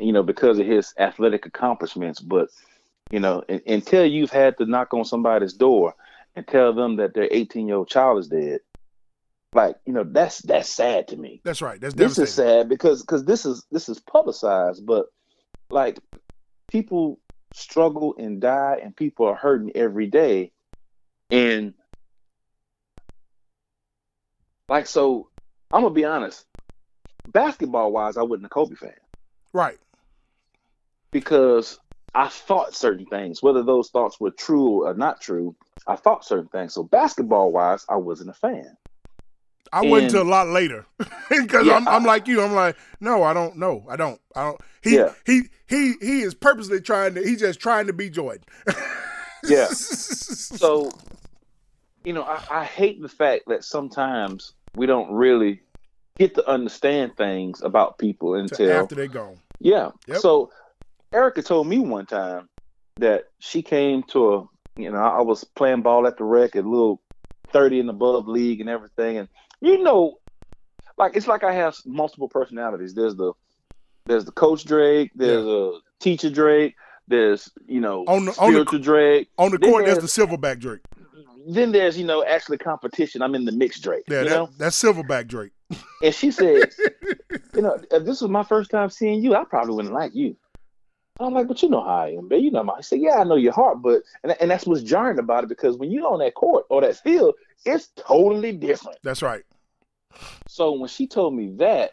you 0.00 0.12
know, 0.12 0.22
because 0.22 0.58
of 0.58 0.66
his 0.66 0.94
athletic 0.98 1.46
accomplishments. 1.46 2.20
But, 2.20 2.48
you 3.10 3.20
know, 3.20 3.44
until 3.66 4.06
you've 4.06 4.30
had 4.30 4.56
to 4.58 4.66
knock 4.66 4.94
on 4.94 5.04
somebody's 5.04 5.52
door 5.52 5.94
and 6.34 6.46
tell 6.46 6.72
them 6.72 6.96
that 6.96 7.14
their 7.14 7.28
18 7.30 7.68
year 7.68 7.76
old 7.76 7.88
child 7.88 8.18
is 8.18 8.28
dead, 8.28 8.60
like, 9.52 9.76
you 9.84 9.92
know, 9.92 10.04
that's 10.04 10.38
that's 10.42 10.68
sad 10.68 11.08
to 11.08 11.16
me. 11.16 11.40
That's 11.44 11.60
right. 11.60 11.80
That's 11.80 11.94
this 11.94 12.18
is 12.18 12.32
sad 12.32 12.68
because 12.68 13.02
because 13.02 13.24
this 13.24 13.44
is 13.44 13.66
this 13.70 13.88
is 13.88 13.98
publicized, 13.98 14.86
but 14.86 15.06
like 15.70 15.98
people 16.70 17.18
struggle 17.52 18.14
and 18.16 18.40
die 18.40 18.80
and 18.82 18.94
people 18.94 19.26
are 19.26 19.34
hurting 19.34 19.72
every 19.74 20.06
day. 20.06 20.52
And 21.32 21.74
like 24.68 24.86
so 24.86 25.28
I'm 25.72 25.82
gonna 25.82 25.94
be 25.94 26.04
honest, 26.04 26.46
basketball 27.26 27.90
wise, 27.90 28.16
I 28.16 28.22
wasn't 28.22 28.46
a 28.46 28.50
Kobe 28.50 28.76
fan. 28.76 28.94
Right. 29.52 29.78
Because 31.12 31.78
I 32.14 32.28
thought 32.28 32.74
certain 32.74 33.06
things, 33.06 33.42
whether 33.42 33.62
those 33.62 33.90
thoughts 33.90 34.20
were 34.20 34.30
true 34.30 34.86
or 34.86 34.94
not 34.94 35.20
true. 35.20 35.54
I 35.86 35.96
thought 35.96 36.24
certain 36.24 36.48
things. 36.48 36.74
So 36.74 36.82
basketball 36.82 37.52
wise, 37.52 37.84
I 37.88 37.96
wasn't 37.96 38.30
a 38.30 38.34
fan. 38.34 38.76
I 39.72 39.82
went 39.82 40.10
to 40.10 40.22
a 40.22 40.24
lot 40.24 40.48
later 40.48 40.84
because 41.30 41.66
Yeah, 41.66 41.76
I'm, 41.76 41.86
I'm 41.86 42.04
like 42.04 42.26
you. 42.26 42.42
I'm 42.42 42.52
like, 42.52 42.76
no, 43.00 43.22
I 43.22 43.32
don't 43.32 43.56
know. 43.56 43.86
I 43.88 43.96
don't. 43.96 44.20
I 44.34 44.44
don't. 44.44 44.60
He 44.82 44.96
Yeah. 44.96 45.12
he 45.24 45.42
he 45.68 45.94
he 46.00 46.20
is 46.22 46.34
purposely 46.34 46.80
trying 46.80 47.14
to. 47.14 47.22
He's 47.22 47.40
just 47.40 47.60
trying 47.60 47.86
to 47.86 47.92
be 47.92 48.10
Jordan. 48.10 48.42
Yeah. 49.42 49.68
So, 49.68 50.90
you 52.04 52.12
know, 52.12 52.24
I, 52.24 52.42
I 52.50 52.64
hate 52.64 53.00
the 53.00 53.08
fact 53.08 53.44
that 53.48 53.64
sometimes 53.64 54.52
we 54.76 54.86
don't 54.86 55.10
really 55.12 55.62
get 56.18 56.34
to 56.34 56.46
understand 56.48 57.16
things 57.16 57.62
about 57.62 57.98
people 57.98 58.34
until 58.34 58.70
after 58.70 58.94
they 58.94 59.08
gone. 59.08 59.38
Yeah. 59.58 59.90
Yep. 60.06 60.18
So 60.18 60.50
Erica 61.12 61.42
told 61.42 61.66
me 61.66 61.78
one 61.78 62.06
time 62.06 62.48
that 62.96 63.24
she 63.38 63.62
came 63.62 64.02
to 64.04 64.34
a, 64.34 64.44
you 64.76 64.90
know, 64.90 64.98
I 64.98 65.20
was 65.22 65.44
playing 65.44 65.82
ball 65.82 66.06
at 66.06 66.16
the 66.16 66.24
rec, 66.24 66.54
a 66.54 66.58
little 66.60 67.00
30 67.52 67.80
and 67.80 67.90
above 67.90 68.28
league 68.28 68.60
and 68.60 68.70
everything. 68.70 69.16
And, 69.18 69.28
you 69.60 69.82
know, 69.82 70.18
like, 70.96 71.16
it's 71.16 71.26
like 71.26 71.42
I 71.42 71.52
have 71.52 71.76
multiple 71.84 72.28
personalities. 72.28 72.94
There's 72.94 73.16
the, 73.16 73.32
there's 74.06 74.24
the 74.24 74.32
coach 74.32 74.64
Drake, 74.64 75.10
there's 75.14 75.44
a 75.44 75.78
teacher 75.98 76.30
Drake, 76.30 76.74
there's, 77.08 77.50
you 77.66 77.80
know, 77.80 78.04
On 78.06 78.26
the- 78.26 78.36
on 78.38 78.52
the- 78.52 78.78
Drake. 78.78 79.28
On 79.38 79.50
the 79.50 79.58
Then 79.58 79.70
court, 79.70 79.86
there's 79.86 79.98
the 79.98 80.06
silverback 80.26 80.60
Drake. 80.60 80.80
Then 81.48 81.72
there's, 81.72 81.98
you 81.98 82.04
know, 82.04 82.22
actually 82.24 82.58
competition. 82.58 83.22
I'm 83.22 83.34
in 83.34 83.46
the 83.46 83.52
mixed 83.52 83.82
Drake, 83.82 84.04
Yeah, 84.08 84.22
you 84.22 84.28
that, 84.28 84.34
know? 84.36 84.50
that's 84.58 84.80
silverback 84.80 85.26
Drake. 85.26 85.52
And 86.02 86.14
she 86.14 86.30
said, 86.30 86.70
you 87.54 87.62
know, 87.62 87.78
if 87.90 88.04
this 88.04 88.20
was 88.20 88.30
my 88.30 88.44
first 88.44 88.70
time 88.70 88.90
seeing 88.90 89.22
you, 89.22 89.34
I 89.34 89.44
probably 89.44 89.74
wouldn't 89.74 89.94
like 89.94 90.14
you. 90.14 90.36
I'm 91.20 91.34
like, 91.34 91.48
but 91.48 91.62
you 91.62 91.68
know 91.68 91.82
how 91.82 92.02
I 92.02 92.08
am, 92.10 92.28
babe. 92.28 92.42
You 92.42 92.50
know 92.50 92.64
my. 92.64 92.74
I 92.74 92.80
said, 92.80 93.00
yeah, 93.00 93.18
I 93.18 93.24
know 93.24 93.36
your 93.36 93.52
heart, 93.52 93.82
but 93.82 94.02
and, 94.22 94.34
and 94.40 94.50
that's 94.50 94.66
what's 94.66 94.82
jarring 94.82 95.18
about 95.18 95.44
it 95.44 95.48
because 95.48 95.76
when 95.76 95.90
you're 95.90 96.10
on 96.10 96.20
that 96.20 96.34
court 96.34 96.64
or 96.70 96.80
that 96.80 96.96
field, 96.96 97.34
it's 97.64 97.88
totally 97.96 98.52
different. 98.52 98.98
That's 99.02 99.22
right. 99.22 99.44
So 100.48 100.72
when 100.72 100.88
she 100.88 101.06
told 101.06 101.34
me 101.34 101.50
that, 101.56 101.92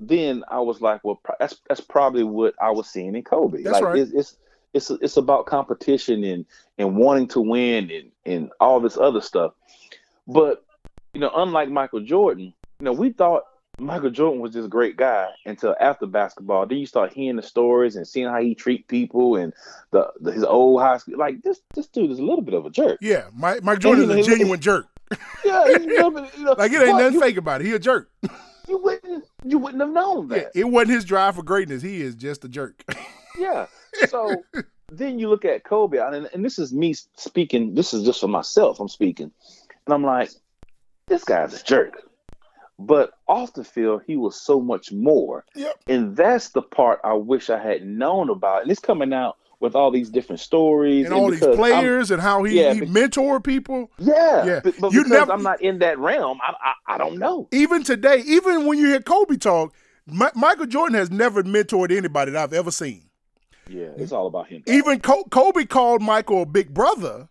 then 0.00 0.44
I 0.48 0.60
was 0.60 0.80
like, 0.80 1.02
well, 1.04 1.20
that's 1.38 1.60
that's 1.68 1.80
probably 1.80 2.24
what 2.24 2.54
I 2.60 2.70
was 2.70 2.88
seeing 2.88 3.14
in 3.14 3.22
Kobe. 3.22 3.62
That's 3.62 3.74
like 3.74 3.84
right. 3.84 3.98
it's, 3.98 4.12
it's 4.12 4.36
it's 4.74 4.90
it's 4.90 5.16
about 5.16 5.46
competition 5.46 6.24
and 6.24 6.44
and 6.78 6.96
wanting 6.96 7.28
to 7.28 7.40
win 7.40 7.90
and 7.90 8.10
and 8.26 8.50
all 8.60 8.80
this 8.80 8.98
other 8.98 9.20
stuff. 9.20 9.52
But 10.26 10.64
you 11.14 11.20
know, 11.20 11.30
unlike 11.34 11.70
Michael 11.70 12.00
Jordan, 12.00 12.52
you 12.80 12.84
know, 12.84 12.92
we 12.92 13.12
thought 13.12 13.44
Michael 13.78 14.10
Jordan 14.10 14.40
was 14.40 14.52
this 14.54 14.66
great 14.66 14.96
guy 14.96 15.28
until 15.44 15.76
after 15.78 16.06
basketball. 16.06 16.66
Then 16.66 16.78
you 16.78 16.86
start 16.86 17.12
hearing 17.12 17.36
the 17.36 17.42
stories 17.42 17.96
and 17.96 18.08
seeing 18.08 18.26
how 18.26 18.40
he 18.40 18.54
treat 18.54 18.88
people 18.88 19.36
and 19.36 19.52
the, 19.90 20.10
the 20.20 20.32
his 20.32 20.44
old 20.44 20.80
high 20.80 20.96
school. 20.98 21.18
Like 21.18 21.42
this 21.42 21.60
this 21.74 21.86
dude 21.86 22.10
is 22.10 22.18
a 22.18 22.24
little 22.24 22.42
bit 22.42 22.54
of 22.54 22.64
a 22.64 22.70
jerk. 22.70 22.98
Yeah, 23.02 23.26
Mike, 23.34 23.62
Mike 23.62 23.80
Jordan 23.80 24.10
is 24.10 24.26
a 24.26 24.30
genuine 24.30 24.60
jerk. 24.60 24.86
Yeah, 25.44 25.66
he's 25.68 25.76
a 25.76 26.10
bit, 26.10 26.30
you 26.38 26.44
know, 26.44 26.54
Like 26.56 26.72
it 26.72 26.80
ain't 26.80 26.98
nothing 26.98 27.14
you, 27.14 27.20
fake 27.20 27.36
about 27.36 27.60
it. 27.60 27.66
He 27.66 27.72
a 27.74 27.78
jerk. 27.78 28.10
you 28.68 28.78
wouldn't 28.78 29.24
you 29.44 29.58
wouldn't 29.58 29.80
have 29.82 29.90
known 29.90 30.28
Yeah, 30.30 30.38
that. 30.38 30.52
it 30.54 30.64
wasn't 30.64 30.92
his 30.92 31.04
drive 31.04 31.36
for 31.36 31.42
greatness. 31.42 31.82
He 31.82 32.00
is 32.00 32.14
just 32.14 32.44
a 32.44 32.48
jerk. 32.48 32.82
Yeah. 33.38 33.66
So 34.08 34.34
then 34.90 35.18
you 35.18 35.28
look 35.28 35.44
at 35.44 35.62
Kobe, 35.62 35.98
and, 35.98 36.26
and 36.32 36.42
this 36.42 36.58
is 36.58 36.72
me 36.72 36.94
speaking. 37.16 37.74
This 37.74 37.92
is 37.92 38.02
just 38.02 38.18
for 38.18 38.28
myself. 38.28 38.80
I'm 38.80 38.88
speaking, 38.88 39.30
and 39.84 39.92
I'm 39.94 40.02
like, 40.02 40.30
this 41.06 41.22
guy's 41.22 41.52
a 41.60 41.62
jerk. 41.62 42.02
But 42.78 43.12
off 43.26 43.54
the 43.54 43.64
field, 43.64 44.02
he 44.06 44.16
was 44.16 44.38
so 44.40 44.60
much 44.60 44.92
more, 44.92 45.44
Yep. 45.54 45.76
and 45.88 46.14
that's 46.16 46.50
the 46.50 46.60
part 46.62 47.00
I 47.04 47.14
wish 47.14 47.48
I 47.48 47.58
had 47.58 47.86
known 47.86 48.28
about. 48.28 48.62
And 48.62 48.70
it's 48.70 48.80
coming 48.80 49.14
out 49.14 49.36
with 49.60 49.74
all 49.74 49.90
these 49.90 50.10
different 50.10 50.40
stories 50.40 51.06
and 51.06 51.14
all 51.14 51.30
these 51.30 51.40
because 51.40 51.58
I'm- 51.58 51.58
players 51.58 52.10
and 52.10 52.20
how 52.20 52.42
he, 52.44 52.60
Yeah, 52.60 52.74
he 52.74 52.82
mentored 52.82 53.44
people. 53.44 53.90
yeah, 53.98 54.44
Yeah. 54.44 54.60
but, 54.62 54.74
but 54.78 54.92
You 54.92 55.04
because 55.04 55.10
never- 55.20 55.32
I'm 55.32 55.42
not 55.42 55.62
in 55.62 55.78
that 55.78 55.98
realm, 55.98 56.38
I, 56.46 56.52
I 56.60 56.94
I 56.94 56.98
don't 56.98 57.18
know. 57.18 57.48
Even 57.52 57.82
today, 57.82 58.22
even 58.26 58.66
when 58.66 58.76
you 58.78 58.86
hear 58.88 59.00
Kobe 59.00 59.36
talk, 59.36 59.72
Mi- 60.06 60.26
Michael 60.34 60.66
Jordan 60.66 60.94
has 60.96 61.10
never 61.10 61.42
mentored 61.42 61.90
anybody 61.90 62.32
that 62.32 62.42
I've 62.42 62.52
ever 62.52 62.70
seen. 62.70 63.08
Yeah, 63.68 63.88
it's 63.96 64.12
all 64.12 64.26
about 64.26 64.48
him. 64.48 64.62
Even 64.66 65.00
Kobe 65.00 65.64
called 65.64 66.00
Michael 66.02 66.42
a 66.42 66.46
big 66.46 66.72
brother, 66.74 67.28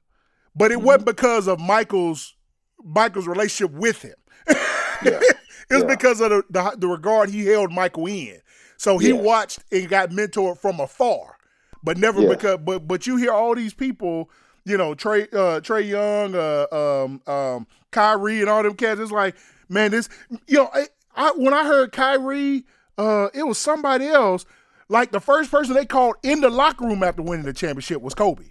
but 0.55 0.71
it 0.71 0.77
Mm-hmm. 0.79 0.87
wasn't 0.87 1.05
because 1.05 1.47
of 1.47 1.59
Michael's 1.59 2.33
Michael's 2.83 3.27
relationship 3.27 3.71
with 3.75 4.01
him. 4.01 4.15
Yeah. 5.01 5.23
It 5.69 5.73
was 5.73 5.83
Yeah. 5.83 5.87
because 5.87 6.21
of 6.21 6.29
the, 6.29 6.43
the 6.49 6.75
the 6.77 6.87
regard 6.87 7.29
he 7.29 7.45
held 7.45 7.71
Michael 7.71 8.07
in. 8.07 8.39
So 8.77 8.97
he 8.97 9.13
Yes. 9.13 9.23
watched 9.23 9.59
and 9.71 9.87
got 9.89 10.09
mentored 10.11 10.57
from 10.59 10.79
afar, 10.79 11.37
but 11.83 11.97
never 11.97 12.21
Yeah. 12.21 12.29
because. 12.29 12.59
But 12.63 12.87
but 12.87 13.07
you 13.07 13.17
hear 13.17 13.31
all 13.31 13.55
these 13.55 13.73
people, 13.73 14.29
you 14.65 14.77
know, 14.77 14.93
Trae 14.95 15.23
uh, 15.33 15.61
Trae 15.61 15.87
Young, 15.87 16.35
uh, 16.35 16.67
um, 16.75 17.21
um, 17.31 17.67
Kyrie, 17.91 18.41
and 18.41 18.49
all 18.49 18.61
them 18.63 18.75
cats. 18.75 18.99
It's 18.99 19.11
like, 19.11 19.35
man, 19.69 19.91
this, 19.91 20.07
you 20.47 20.57
know, 20.57 20.69
I, 20.73 20.87
I 21.15 21.31
when 21.35 21.53
I 21.53 21.65
heard 21.65 21.91
Kyrie, 21.91 22.65
uh, 22.97 23.29
it 23.33 23.43
was 23.47 23.57
somebody 23.57 24.07
else. 24.07 24.45
Like 24.87 25.11
the 25.11 25.19
first 25.19 25.49
person 25.49 25.73
they 25.73 25.85
called 25.85 26.17
in 26.21 26.41
the 26.41 26.49
locker 26.49 26.85
room 26.85 27.01
after 27.01 27.23
winning 27.23 27.45
the 27.45 27.53
championship 27.53 28.01
was 28.01 28.13
Kobe. 28.13 28.45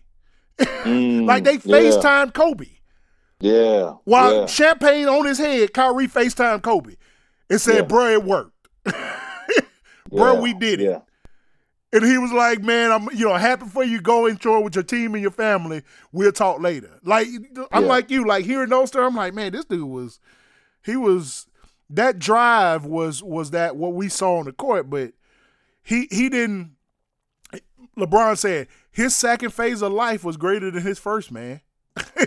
Mm, 0.85 1.27
Like 1.27 1.45
they 1.45 1.55
yeah, 1.65 1.77
FaceTime 1.79 2.33
Kobe. 2.35 2.67
Yeah. 3.41 3.95
While 4.05 4.41
yeah. 4.41 4.47
champagne 4.47 5.09
on 5.09 5.27
his 5.27 5.39
head, 5.39 5.73
Kyrie 5.73 6.09
FaceTime 6.09 6.63
Kobe 6.63 6.97
and 7.51 7.61
said, 7.61 7.77
Yeah. 7.77 7.83
"Bro, 7.83 8.07
it 8.09 8.25
worked. 8.25 8.69
Bro, 10.11 10.35
yeah, 10.35 10.41
we 10.41 10.55
did 10.55 10.81
it." 10.81 11.03
And 11.93 12.05
he 12.05 12.19
was 12.19 12.33
like, 12.33 12.63
"Man, 12.63 12.91
I'm 12.91 13.09
you 13.13 13.29
know 13.29 13.35
happy 13.35 13.67
for 13.67 13.85
you. 13.85 14.01
Go 14.01 14.27
enjoy 14.27 14.61
with 14.61 14.75
your 14.75 14.85
team 14.85 15.15
and 15.15 15.23
your 15.23 15.31
family. 15.31 15.83
We'll 16.13 16.33
talk 16.33 16.61
later." 16.61 16.99
Like 17.05 17.29
I'm 17.71 17.87
like 17.87 18.11
you, 18.11 18.27
like 18.27 18.45
hearing 18.45 18.71
those 18.71 18.89
stories. 18.89 19.09
I'm 19.09 19.17
like, 19.17 19.35
man, 19.35 19.53
this 19.53 19.65
dude 19.65 19.89
was, 19.89 20.21
he 20.85 20.97
was 20.97 21.47
that 21.91 22.19
drive 22.19 22.85
was 22.85 23.23
was 23.23 23.51
that 23.51 23.77
what 23.77 23.95
we 23.95 24.09
saw 24.09 24.39
on 24.39 24.47
the 24.47 24.53
court, 24.53 24.91
but 24.91 25.13
he 25.83 26.09
he 26.11 26.29
didn't. 26.29 26.73
LeBron 27.97 28.37
said 28.37 28.67
his 28.91 29.15
second 29.15 29.51
phase 29.51 29.81
of 29.81 29.93
life 29.93 30.25
was 30.25 30.37
greater 30.37 30.71
than 30.71 30.83
his 30.83 30.99
first, 30.99 31.31
man. 31.31 31.61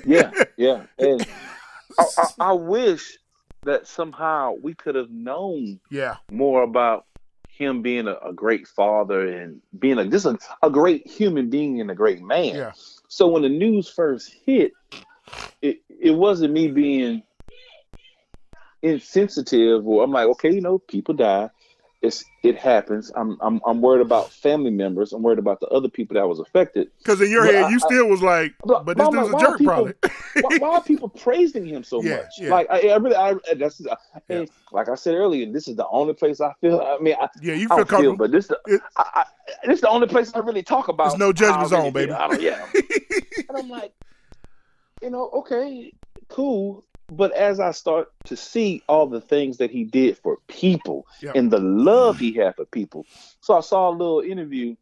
Yeah, 0.05 0.32
yeah. 0.57 0.84
And 0.97 1.26
I, 1.97 2.05
I, 2.18 2.28
I 2.39 2.53
wish 2.53 3.18
that 3.63 3.88
somehow 3.88 4.53
we 4.61 4.74
could 4.74 4.95
have 4.95 5.09
known 5.09 5.80
Yeah, 5.89 6.15
more 6.30 6.63
about 6.63 7.05
him 7.49 7.82
being 7.82 8.07
a, 8.07 8.15
a 8.26 8.34
great 8.34 8.68
father 8.68 9.28
and 9.28 9.61
being 9.80 9.97
a 9.97 10.05
just 10.07 10.26
a, 10.26 10.38
a 10.61 10.70
great 10.70 11.07
human 11.07 11.49
being 11.49 11.82
and 11.82 11.89
a 11.89 11.95
great 11.95 12.22
man. 12.22 12.55
yeah, 12.55 12.72
So 13.07 13.28
when 13.28 13.41
the 13.41 13.49
news 13.49 13.89
first 13.89 14.34
hit, 14.45 14.74
it 15.61 15.82
it 15.89 16.11
wasn't 16.11 16.53
me 16.53 16.68
being 16.70 17.24
insensitive 18.82 19.88
or 19.88 20.03
I'm 20.03 20.11
like, 20.11 20.28
okay, 20.28 20.53
you 20.53 20.61
know, 20.61 20.78
people 20.78 21.15
die. 21.15 21.49
It's 22.08 22.24
it 22.43 22.55
happens. 22.58 23.12
I'm 23.16 23.38
I'm 23.41 23.60
I'm 23.66 23.82
worried 23.82 24.01
about 24.01 24.32
family 24.32 24.72
members. 24.72 25.12
I'm 25.14 25.22
worried 25.22 25.39
about 25.39 25.60
the 25.60 25.68
other 25.68 25.89
people 25.89 26.16
that 26.16 26.28
was 26.28 26.39
affected. 26.39 26.89
because 27.00 27.20
in 27.21 27.29
your 27.29 27.46
But 27.46 27.54
head 27.54 27.63
I- 27.66 27.70
you 27.70 27.75
I- 27.75 27.88
still 27.88 28.08
was 28.08 28.21
like, 28.21 28.54
But- 28.66 28.86
but 28.86 28.97
this 28.97 29.09
dude's 29.09 29.29
like, 29.32 29.43
a 29.43 29.46
jerk, 29.46 29.58
people- 29.58 29.74
probably. 29.74 29.93
why, 30.42 30.58
why 30.59 30.70
are 30.78 30.84
people 30.84 31.09
praising 31.09 31.66
him 31.66 31.84
so 31.84 32.01
Yeah, 32.04 32.17
much? 32.17 32.25
yeah. 32.39 32.50
Like 32.50 32.67
I, 32.70 32.89
I 32.89 32.96
really, 32.97 33.16
I 33.16 33.36
that's 33.55 33.82
Yeah. 34.29 34.46
like 34.71 34.89
I 34.89 34.96
said 34.96 35.16
earlier, 35.16 35.51
this 35.51 35.67
is 35.67 35.75
the 35.75 35.88
only 35.89 36.13
place 36.13 36.39
I 36.42 36.54
feel. 36.62 36.79
I 36.79 36.97
mean, 37.04 37.16
I, 37.20 37.28
yeah, 37.42 37.54
you 37.55 37.67
I 37.71 37.75
feel 37.75 37.78
don't 37.78 37.78
feel, 37.78 37.86
comfortable. 37.86 38.17
but 38.17 38.32
this 38.32 38.47
the 38.47 38.59
It- 38.67 38.82
I, 38.97 39.04
I, 39.16 39.24
this 39.67 39.75
is 39.75 39.82
the 39.82 39.89
only 39.89 40.08
place 40.08 40.32
I 40.34 40.39
really 40.39 40.63
talk 40.63 40.88
about. 40.88 41.09
There's 41.09 41.20
no 41.20 41.34
judgment 41.34 41.70
zone, 41.70 41.79
really 41.79 41.92
baby. 41.92 42.12
I 42.13 42.28
don't, 42.28 42.42
yeah, 42.42 42.66
and 43.50 43.58
I'm 43.58 43.70
like, 43.70 43.92
you 45.01 45.09
know, 45.09 45.29
okay, 45.34 45.92
cool. 46.29 46.84
But 47.09 47.32
as 47.34 47.59
I 47.59 47.71
start 47.71 48.12
to 48.25 48.36
see 48.36 48.84
all 48.88 49.08
the 49.08 49.21
things 49.21 49.58
that 49.58 49.71
he 49.71 49.84
did 49.86 50.17
for 50.17 50.38
people 50.47 51.08
Yeah. 51.21 51.32
and 51.36 51.50
the 51.51 51.59
love 51.59 52.20
he 52.20 52.34
had 52.34 52.55
for 52.55 52.66
people, 52.66 53.05
so 53.39 53.55
I 53.58 53.62
saw 53.62 53.89
a 53.89 53.92
little 53.92 54.20
interview 54.20 54.75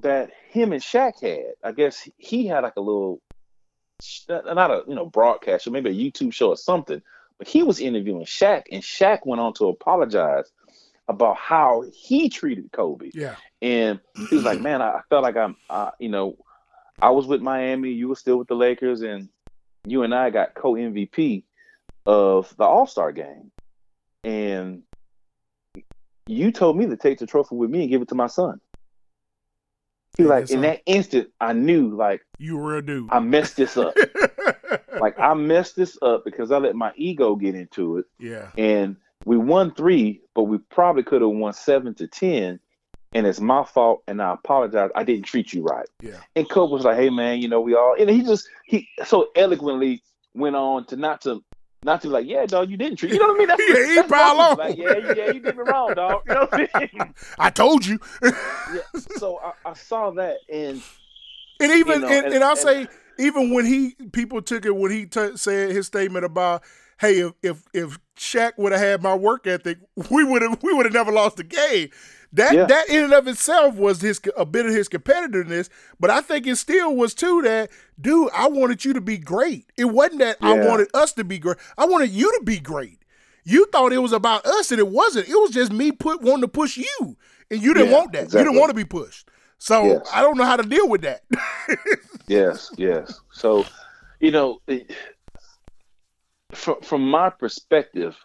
that 0.00 0.30
him 0.50 0.72
and 0.72 0.82
Shaq 0.82 1.20
had. 1.20 1.54
I 1.62 1.72
guess 1.72 2.08
he 2.16 2.46
had 2.46 2.62
like 2.62 2.76
a 2.76 2.80
little, 2.80 3.20
not 4.28 4.70
a 4.70 4.82
you 4.88 4.94
know 4.94 5.06
broadcast 5.06 5.66
or 5.66 5.70
maybe 5.70 5.90
a 5.90 5.94
YouTube 5.94 6.32
show 6.32 6.48
or 6.48 6.56
something, 6.56 7.02
but 7.38 7.46
he 7.48 7.62
was 7.62 7.80
interviewing 7.80 8.24
Shaq, 8.24 8.64
and 8.72 8.82
Shaq 8.82 9.20
went 9.26 9.40
on 9.40 9.52
to 9.54 9.68
apologize 9.68 10.50
about 11.08 11.36
how 11.36 11.84
he 11.94 12.28
treated 12.28 12.72
Kobe. 12.72 13.10
yeah, 13.14 13.36
And 13.62 14.00
he 14.28 14.34
was 14.34 14.44
like, 14.44 14.60
"Man, 14.60 14.82
I 14.82 14.88
I 14.96 15.00
felt 15.08 15.22
like 15.22 15.36
I'm, 15.36 15.56
uh, 15.70 15.90
you 16.00 16.08
know, 16.08 16.36
I 17.00 17.10
was 17.10 17.26
with 17.26 17.40
Miami, 17.42 17.90
you 17.90 18.08
were 18.08 18.16
still 18.16 18.38
with 18.38 18.48
the 18.48 18.56
Lakers, 18.56 19.02
and 19.02 19.28
you 19.86 20.02
and 20.02 20.14
I 20.14 20.30
got 20.30 20.54
co 20.54 20.72
MVP 20.72 21.44
of 22.04 22.54
the 22.56 22.64
All 22.64 22.86
Star 22.86 23.12
game, 23.12 23.50
and 24.24 24.82
you 26.26 26.50
told 26.50 26.76
me 26.76 26.86
to 26.86 26.96
take 26.96 27.18
the 27.18 27.26
trophy 27.26 27.54
with 27.54 27.70
me 27.70 27.82
and 27.82 27.90
give 27.90 28.02
it 28.02 28.08
to 28.08 28.14
my 28.14 28.26
son." 28.26 28.60
He 30.16 30.24
Yeah, 30.24 30.28
like 30.30 30.50
in 30.50 30.62
that 30.62 30.82
instant, 30.86 31.28
I 31.40 31.52
knew 31.52 31.94
like 31.94 32.22
you 32.38 32.56
were 32.56 32.76
a 32.76 32.84
dude. 32.84 33.08
I 33.12 33.20
messed 33.20 33.56
this 33.56 33.76
up. 33.76 33.94
like 35.00 35.18
I 35.18 35.34
messed 35.34 35.76
this 35.76 35.96
up 36.02 36.24
because 36.24 36.50
I 36.50 36.58
let 36.58 36.74
my 36.74 36.92
ego 36.96 37.36
get 37.36 37.54
into 37.54 37.98
it, 37.98 38.06
yeah, 38.18 38.50
and 38.58 38.96
we 39.24 39.36
won 39.36 39.72
three, 39.74 40.22
but 40.34 40.44
we 40.44 40.58
probably 40.58 41.04
could 41.04 41.22
have 41.22 41.30
won 41.30 41.52
seven 41.52 41.94
to 41.94 42.08
ten. 42.08 42.58
And 43.16 43.26
it's 43.26 43.40
my 43.40 43.64
fault, 43.64 44.02
and 44.06 44.20
I 44.22 44.32
apologize. 44.34 44.90
I 44.94 45.02
didn't 45.02 45.24
treat 45.24 45.52
you 45.52 45.62
right." 45.62 45.88
Yeah. 46.02 46.20
And 46.36 46.48
Kobe 46.48 46.72
was 46.72 46.84
like, 46.84 46.96
"Hey, 46.96 47.10
man, 47.10 47.40
you 47.40 47.48
know 47.48 47.60
we 47.60 47.74
all," 47.74 47.96
and 47.98 48.08
he 48.10 48.22
just 48.22 48.48
he 48.66 48.88
so 49.04 49.28
eloquently 49.34 50.02
went 50.34 50.54
on 50.54 50.84
to 50.86 50.96
not 50.96 51.22
to 51.22 51.42
not 51.82 52.02
to 52.02 52.08
be 52.08 52.12
like, 52.12 52.26
"Yeah, 52.26 52.46
dog, 52.46 52.70
you 52.70 52.76
didn't 52.76 52.96
treat." 52.98 53.12
You 53.12 53.18
know 53.18 53.26
what 53.28 53.36
I 53.36 53.38
mean? 53.38 53.48
That's, 53.48 53.62
Yeah, 53.68 53.86
he 53.88 53.94
that's 53.96 54.08
pile 54.08 54.40
on. 54.40 54.56
Like, 54.58 54.76
yeah, 54.76 55.12
yeah, 55.14 55.30
you 55.32 55.40
did 55.40 55.56
me 55.56 55.62
wrong, 55.66 55.94
dog. 55.94 56.22
You 56.28 56.34
know 56.34 56.48
what 56.50 56.70
I 56.74 56.90
mean? 56.92 57.14
I 57.38 57.50
told 57.50 57.84
you. 57.86 57.98
yeah. 58.22 58.80
So 59.16 59.38
I, 59.42 59.70
I 59.70 59.72
saw 59.74 60.10
that, 60.12 60.38
and 60.52 60.82
And 61.60 61.72
even 61.72 62.00
You 62.02 62.06
know, 62.06 62.08
and, 62.08 62.26
and- 62.26 62.34
and 62.34 62.44
I'll 62.44 62.56
say 62.56 62.86
even 63.18 63.54
when 63.54 63.64
he 63.64 63.94
people 64.12 64.42
took 64.42 64.66
it 64.66 64.76
when 64.76 64.90
he 64.90 65.06
t- 65.06 65.36
said 65.36 65.70
his 65.70 65.86
statement 65.86 66.24
about 66.26 66.62
hey 67.00 67.20
if 67.20 67.32
if 67.42 67.62
if 67.72 67.98
Shaq 68.18 68.52
would 68.58 68.72
have 68.72 68.80
had 68.80 69.02
my 69.02 69.14
work 69.14 69.46
ethic 69.46 69.78
we 70.10 70.22
would 70.24 70.42
have 70.42 70.62
we 70.62 70.74
would 70.74 70.84
have 70.86 70.92
never 70.92 71.12
lost 71.12 71.36
the 71.38 71.44
game. 71.44 71.88
That 72.32 72.54
Yeah. 72.54 72.66
that 72.66 72.88
in 72.88 73.04
and 73.04 73.12
of 73.12 73.26
itself 73.28 73.76
was 73.76 74.00
his 74.00 74.20
a 74.36 74.44
bit 74.44 74.66
of 74.66 74.72
his 74.74 74.88
competitiveness, 74.88 75.68
but 76.00 76.10
I 76.10 76.20
think 76.20 76.46
it 76.46 76.56
still 76.56 76.94
was 76.94 77.14
too 77.14 77.40
that 77.42 77.70
dude. 78.00 78.30
I 78.34 78.48
wanted 78.48 78.84
you 78.84 78.92
to 78.94 79.00
be 79.00 79.16
great. 79.18 79.66
It 79.76 79.86
wasn't 79.86 80.18
that 80.20 80.36
I 80.40 80.52
wanted 80.66 80.88
us 80.94 81.12
to 81.14 81.24
be 81.24 81.38
great. 81.38 81.56
I 81.78 81.86
wanted 81.86 82.10
you 82.10 82.30
to 82.38 82.44
be 82.44 82.58
great. 82.58 82.98
You 83.44 83.66
thought 83.66 83.92
it 83.92 83.98
was 83.98 84.12
about 84.12 84.44
us, 84.44 84.70
and 84.72 84.80
it 84.80 84.88
wasn't. 84.88 85.28
It 85.28 85.36
was 85.36 85.50
just 85.52 85.72
me 85.72 85.92
put 85.92 86.20
wanting 86.20 86.42
to 86.42 86.48
push 86.48 86.76
you, 86.76 87.16
and 87.50 87.62
you 87.62 87.72
didn't 87.74 87.90
Yeah, 87.90 87.96
want 87.98 88.12
that. 88.12 88.32
You 88.32 88.38
didn't 88.40 88.56
want 88.56 88.70
to 88.70 88.74
be 88.74 88.84
pushed. 88.84 89.28
So 89.58 89.84
Yes. 89.84 90.10
I 90.12 90.20
don't 90.20 90.36
know 90.36 90.44
how 90.44 90.56
to 90.56 90.62
deal 90.68 90.88
with 90.88 91.02
that. 91.02 91.22
Yes, 92.28 92.72
yes. 92.76 93.20
So, 93.30 93.64
you 94.18 94.32
know, 94.32 94.58
it, 94.66 94.90
from 96.52 96.80
from 96.82 97.08
my 97.08 97.30
perspective, 97.30 98.16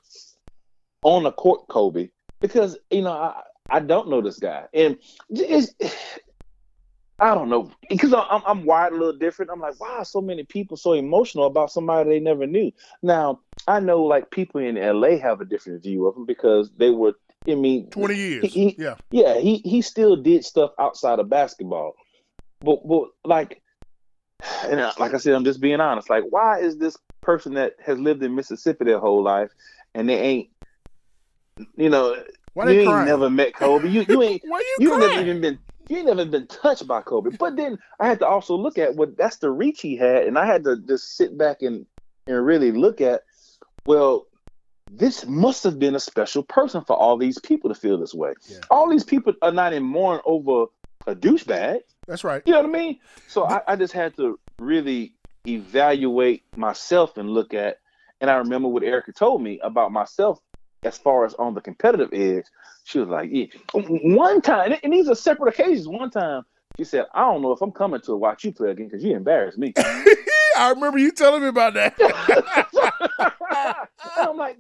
on 1.04 1.24
the 1.24 1.32
court, 1.32 1.68
Kobe, 1.68 2.10
because 2.40 2.78
you 2.90 3.04
know 3.04 3.12
I 3.12 3.42
I 3.72 3.80
don't 3.80 4.10
know 4.10 4.22
this 4.22 4.38
guy, 4.40 4.66
and 4.74 4.98
it's 5.30 5.74
I 7.20 7.36
don't 7.36 7.50
know 7.50 7.72
because 7.90 8.14
I'm 8.14 8.42
I'm 8.46 8.66
wired 8.66 8.94
a 8.94 8.98
little 8.98 9.18
different. 9.18 9.52
I'm 9.52 9.60
like, 9.60 9.80
wow, 9.80 10.04
so 10.04 10.22
many 10.22 10.44
people 10.44 10.76
so 10.76 10.94
emotional 10.94 11.46
about 11.46 11.72
somebody 11.72 12.10
they 12.10 12.20
never 12.20 12.48
knew. 12.48 12.72
Now 13.02 13.40
I 13.68 13.80
know 13.80 14.04
like 14.04 14.32
people 14.32 14.60
in 14.60 14.76
LA 14.76 15.18
have 15.18 15.40
a 15.40 15.46
different 15.46 15.84
view 15.84 16.08
of 16.08 16.18
him 16.18 16.26
because 16.26 16.72
they 16.78 16.90
were. 16.90 17.14
I 17.50 17.56
mean, 17.56 17.90
Twenty 17.90 18.16
years. 18.16 18.54
He- 18.54 18.76
yeah. 18.78 18.96
yeah, 19.10 19.40
he 19.40 19.58
he 19.58 19.82
still 19.82 20.16
did 20.16 20.46
stuff 20.46 20.72
outside 20.80 21.20
of 21.20 21.30
basketball, 21.30 21.94
but 22.62 22.88
but 22.88 23.10
like, 23.24 23.62
and 24.66 24.80
uh, 24.80 24.94
like 25.00 25.14
I 25.14 25.18
said, 25.18 25.34
I'm 25.34 25.46
just 25.46 25.62
being 25.62 25.80
honest. 25.80 26.10
Like, 26.10 26.24
why 26.30 26.60
is 26.60 26.78
this 26.78 26.98
person 27.22 27.54
that 27.54 27.74
has 27.86 28.00
lived 28.00 28.24
in 28.24 28.36
Mississippi 28.36 28.86
their 28.86 29.00
whole 29.00 29.24
life 29.24 29.52
and 29.94 30.10
they 30.10 30.20
ain't, 30.20 30.50
you 31.78 31.90
know, 31.90 32.16
Why 32.54 32.70
you 32.70 32.80
ain't 32.82 32.90
crying? 32.90 33.08
never 33.08 33.30
met 33.30 33.54
Kobe. 33.54 33.90
You 33.90 34.06
you 34.08 34.22
ain't 34.22 34.42
Why 34.46 34.60
you, 34.60 34.88
you 34.90 35.00
never 35.00 35.22
even 35.22 35.42
been 35.42 35.60
you 35.90 35.98
ain't 35.98 36.08
never 36.08 36.26
been 36.26 36.48
touched 36.48 36.88
by 36.88 37.02
Kobe. 37.02 37.32
But 37.38 37.56
then 37.56 37.78
I 38.00 38.08
had 38.08 38.20
to 38.20 38.28
also 38.28 38.56
look 38.56 38.78
at 38.78 38.96
what 38.96 39.18
that's 39.18 39.38
the 39.38 39.50
reach 39.50 39.82
he 39.82 39.96
had, 39.96 40.24
and 40.24 40.38
I 40.38 40.46
had 40.46 40.64
to 40.66 40.78
just 40.78 41.16
sit 41.16 41.38
back 41.38 41.62
and 41.62 41.86
and 42.28 42.46
really 42.46 42.72
look 42.72 43.02
at, 43.02 43.24
well, 43.86 44.28
this 44.90 45.26
must 45.26 45.64
have 45.64 45.80
been 45.80 45.96
a 45.96 46.00
special 46.00 46.44
person 46.44 46.84
for 46.84 46.96
all 46.96 47.18
these 47.18 47.40
people 47.40 47.70
to 47.70 47.76
feel 47.76 47.98
this 47.98 48.14
way. 48.14 48.34
Yeah. 48.48 48.60
All 48.70 48.90
these 48.90 49.04
people 49.04 49.34
are 49.42 49.52
not 49.52 49.74
in 49.74 49.84
mourn 49.84 50.20
over 50.26 50.66
a 51.08 51.16
douchebag. 51.16 51.82
That's 52.08 52.24
right. 52.24 52.42
You 52.46 52.54
know 52.54 52.62
what 52.62 52.70
I 52.70 52.80
mean? 52.80 53.00
So 53.28 53.46
I, 53.46 53.62
I 53.68 53.76
just 53.76 53.94
had 53.94 54.16
to 54.18 54.40
really 54.60 55.16
evaluate 55.48 56.44
myself 56.56 57.18
and 57.18 57.30
look 57.30 57.54
at. 57.54 57.78
And 58.20 58.30
I 58.30 58.36
remember 58.36 58.68
what 58.68 58.84
Erica 58.84 59.14
told 59.14 59.42
me 59.42 59.60
about 59.64 59.92
myself 59.92 60.40
as 60.84 60.98
far 60.98 61.26
as 61.26 61.34
on 61.36 61.54
the 61.54 61.62
competitive 61.62 62.10
edge. 62.14 62.46
She 62.84 63.00
was 63.00 63.10
like, 63.10 63.30
yeah. 63.32 63.46
One 63.74 64.42
time, 64.42 64.74
and 64.84 64.92
these 64.92 65.08
are 65.08 65.16
separate 65.16 65.54
occasions. 65.54 65.88
One 65.88 66.10
time, 66.10 66.44
she 66.78 66.84
said, 66.84 67.06
I 67.14 67.22
don't 67.22 67.42
know 67.42 67.52
if 67.52 67.62
I'm 67.62 67.72
coming 67.72 68.02
to 68.02 68.16
watch 68.16 68.44
you 68.44 68.52
play 68.52 68.72
again 68.72 68.88
because 68.88 69.04
you 69.04 69.16
embarrassed 69.16 69.58
me. 69.58 69.74
I 69.78 70.72
remember 70.74 70.98
you 70.98 71.12
telling 71.12 71.42
me 71.44 71.48
about 71.50 71.76
that. 71.76 71.94
I'm 74.18 74.38
like, 74.38 74.58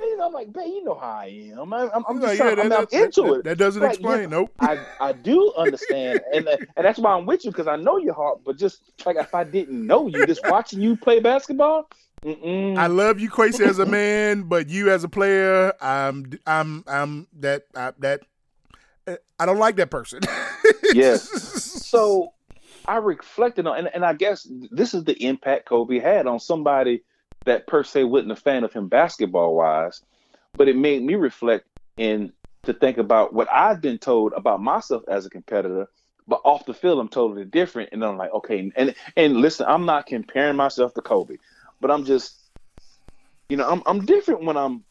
you 0.00 0.16
know, 0.16 0.26
I'm 0.26 0.32
like, 0.32 0.52
babe, 0.52 0.66
you 0.66 0.84
know 0.84 0.94
how 0.94 1.08
I 1.18 1.50
am. 1.52 1.72
I'm, 1.72 1.90
I'm, 1.92 2.04
I'm 2.08 2.20
Like, 2.20 2.30
just 2.30 2.36
trying, 2.38 2.56
yeah, 2.58 2.68
that- 2.68 2.78
I'm 2.80 2.86
that- 2.90 2.92
into 2.92 3.22
that- 3.22 3.32
it. 3.34 3.44
That 3.44 3.58
doesn't 3.58 3.82
Like, 3.82 3.92
explain. 3.94 4.20
yeah. 4.22 4.26
Nope. 4.26 4.50
I, 4.60 4.78
I 5.00 5.12
do 5.12 5.52
understand, 5.56 6.20
and 6.32 6.46
and 6.48 6.66
that's 6.76 6.98
why 6.98 7.12
I'm 7.12 7.26
with 7.26 7.44
you 7.44 7.50
because 7.50 7.66
I 7.66 7.76
know 7.76 7.98
your 7.98 8.14
heart. 8.14 8.40
But 8.44 8.56
just 8.56 8.80
like 9.06 9.16
if 9.16 9.34
I 9.34 9.44
didn't 9.44 9.84
know 9.86 10.06
you, 10.06 10.26
just 10.26 10.42
watching 10.48 10.80
you 10.80 10.96
play 10.96 11.20
basketball, 11.20 11.88
mm-mm. 12.24 12.76
I 12.76 12.86
love 12.86 13.20
you, 13.20 13.30
Quasi, 13.30 13.64
as 13.64 13.78
a 13.78 13.86
man, 13.86 14.42
but 14.42 14.68
you 14.68 14.90
as 14.90 15.04
a 15.04 15.08
player, 15.08 15.72
I'm, 15.80 16.32
I'm, 16.46 16.84
I'm 16.86 17.26
that, 17.40 17.64
I, 17.74 17.92
that. 17.98 18.22
uh, 19.06 19.16
I 19.38 19.46
don't 19.46 19.58
like 19.58 19.76
that 19.76 19.90
person. 19.90 20.20
Yes. 20.92 21.28
so 21.86 22.32
I 22.86 22.96
reflected 22.96 23.66
on, 23.66 23.78
and, 23.78 23.90
and 23.94 24.04
I 24.04 24.12
guess 24.12 24.46
this 24.70 24.94
is 24.94 25.04
the 25.04 25.20
impact 25.24 25.66
Kobe 25.66 25.98
had 25.98 26.26
on 26.26 26.38
somebody 26.38 27.02
that 27.44 27.66
per 27.66 27.82
se 27.84 28.04
wasn't 28.04 28.32
a 28.32 28.36
fan 28.36 28.64
of 28.64 28.72
him 28.72 28.88
basketball 28.88 29.54
wise, 29.54 30.02
but 30.52 30.68
it 30.68 30.76
made 30.76 31.02
me 31.02 31.14
reflect 31.14 31.66
and 31.98 32.32
to 32.64 32.72
think 32.72 32.98
about 32.98 33.32
what 33.32 33.52
I've 33.52 33.80
been 33.80 33.98
told 33.98 34.32
about 34.34 34.62
myself 34.62 35.02
as 35.08 35.26
a 35.26 35.30
competitor. 35.30 35.88
But 36.26 36.40
off 36.44 36.64
the 36.64 36.72
field, 36.72 36.98
I'm 36.98 37.08
totally 37.08 37.44
different, 37.44 37.90
and 37.92 38.02
I'm 38.02 38.16
like, 38.16 38.32
okay, 38.32 38.72
and 38.76 38.94
and 39.16 39.36
listen, 39.36 39.66
I'm 39.68 39.84
not 39.84 40.06
comparing 40.06 40.56
myself 40.56 40.94
to 40.94 41.02
Kobe, 41.02 41.36
but 41.84 41.90
I'm 41.90 42.06
just, 42.06 42.34
you 43.50 43.58
know, 43.58 43.68
I'm 43.68 43.82
I'm 43.84 44.06
different 44.06 44.42
when 44.44 44.56
I'm 44.56 44.84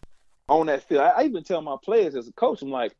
on 0.47 0.67
that 0.67 0.87
field. 0.87 1.01
I, 1.01 1.09
I 1.09 1.23
even 1.23 1.43
tell 1.43 1.59
my 1.59 1.75
players 1.83 2.13
as 2.15 2.27
a 2.27 2.31
coach, 2.33 2.61
I'm 2.61 2.69
like, 2.69 2.93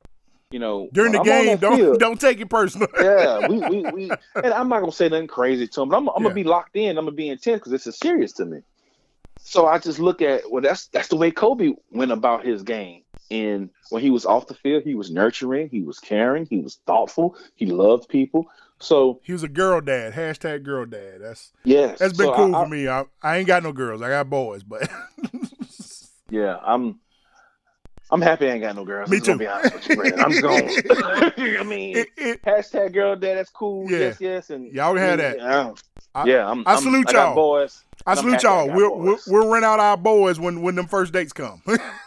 you 0.50 0.58
know, 0.58 0.90
During 0.92 1.12
the 1.12 1.20
I'm 1.20 1.24
game, 1.26 1.58
don't 1.60 1.78
field- 1.78 2.00
don't 2.00 2.20
take 2.20 2.40
it 2.40 2.50
personal. 2.50 2.88
yeah, 3.00 3.40
we, 3.42 3.60
we, 3.70 3.84
we, 3.84 4.18
and 4.44 4.52
I'm 4.52 4.68
not 4.68 4.80
gonna 4.80 4.92
say 4.92 5.10
nothing 5.10 5.28
crazy 5.28 5.68
to 5.68 5.80
them, 5.82 5.90
but 5.90 5.98
I'm, 5.98 6.08
I'm 6.10 6.16
Yeah. 6.18 6.24
gonna 6.24 6.34
be 6.34 6.44
locked 6.44 6.76
in. 6.76 6.98
I'm 6.98 7.06
gonna 7.06 7.16
be 7.16 7.30
intense 7.30 7.60
because 7.60 7.72
this 7.72 7.86
is 7.86 7.96
serious 8.00 8.32
to 8.34 8.46
me. 8.46 8.62
So 9.38 9.68
I 9.68 9.78
just 9.78 10.00
look 10.00 10.24
at 10.24 10.50
well, 10.52 10.64
that's 10.64 10.88
that's 10.88 11.10
the 11.10 11.16
way 11.16 11.30
Kobe 11.30 11.74
went 11.92 12.12
about 12.12 12.44
his 12.48 12.64
game. 12.64 13.04
And 13.30 13.70
when 13.92 14.02
he 14.02 14.10
was 14.10 14.26
off 14.26 14.48
the 14.48 14.56
field, 14.56 14.82
he 14.84 14.96
was 14.96 15.12
nurturing, 15.12 15.70
he 15.70 15.84
was 15.84 16.00
caring, 16.00 16.48
he 16.48 16.58
was 16.58 16.80
thoughtful, 16.88 17.36
he 17.54 17.68
loved 17.68 18.10
people. 18.10 18.48
So 18.84 19.20
He 19.24 19.32
was 19.32 19.44
a 19.44 19.48
girl 19.48 19.80
dad. 19.82 20.14
Hashtag 20.14 20.64
girl 20.64 20.86
dad. 20.86 21.22
That's 21.22 21.52
yes, 21.64 22.00
that's 22.00 22.14
been 22.18 22.28
so 22.28 22.36
cool 22.36 22.56
I- 22.56 22.64
for 22.64 22.70
me. 22.70 22.88
I, 22.88 23.06
I 23.22 23.38
ain't 23.38 23.48
got 23.48 23.64
no 23.64 23.72
girls. 23.72 24.02
I 24.02 24.10
got 24.10 24.30
boys, 24.30 24.64
but 24.64 24.90
Yeah, 26.30 26.58
I'm. 26.64 27.00
I'm 28.12 28.22
happy 28.22 28.48
I 28.48 28.52
ain't 28.52 28.62
got 28.62 28.76
no 28.76 28.86
girls. 28.86 29.10
Me 29.10 29.18
I'm 29.18 29.24
gonna 29.24 29.34
too. 29.34 29.40
Be 29.40 29.48
honest 29.48 29.74
with 29.90 30.06
you. 30.06 30.14
I'm 30.18 30.42
going. 30.42 30.70
I 31.60 31.64
mean, 31.64 31.98
it, 31.98 32.08
it, 32.18 32.42
hashtag 32.44 32.94
girl 32.94 33.16
dad. 33.16 33.38
That's 33.38 33.50
cool. 33.50 33.90
Yeah. 33.90 33.98
Yes, 34.00 34.18
yes, 34.22 34.50
and 34.50 34.72
Y'all 34.72 34.94
can 34.94 35.02
have 35.02 35.18
that. 35.20 35.38
Yeah, 35.38 35.74
I- 36.14 36.26
yeah. 36.26 36.48
I'm. 36.50 36.64
I 36.68 36.74
I'm- 36.74 36.84
salute 36.84 37.10
I 37.10 37.14
got 37.14 37.26
y'all. 37.28 37.36
boys. 37.36 37.84
I 38.06 38.12
I'm 38.12 38.18
salute 38.18 38.44
y'all. 38.44 38.70
We'll, 38.70 38.98
we'll 39.00 39.18
we'll 39.28 39.50
rent 39.52 39.64
out 39.66 39.80
our 39.80 39.96
boys 39.98 40.40
when 40.40 40.62
when 40.62 40.76
them 40.76 40.88
first 40.88 41.14
dates 41.14 41.32
come. 41.34 41.62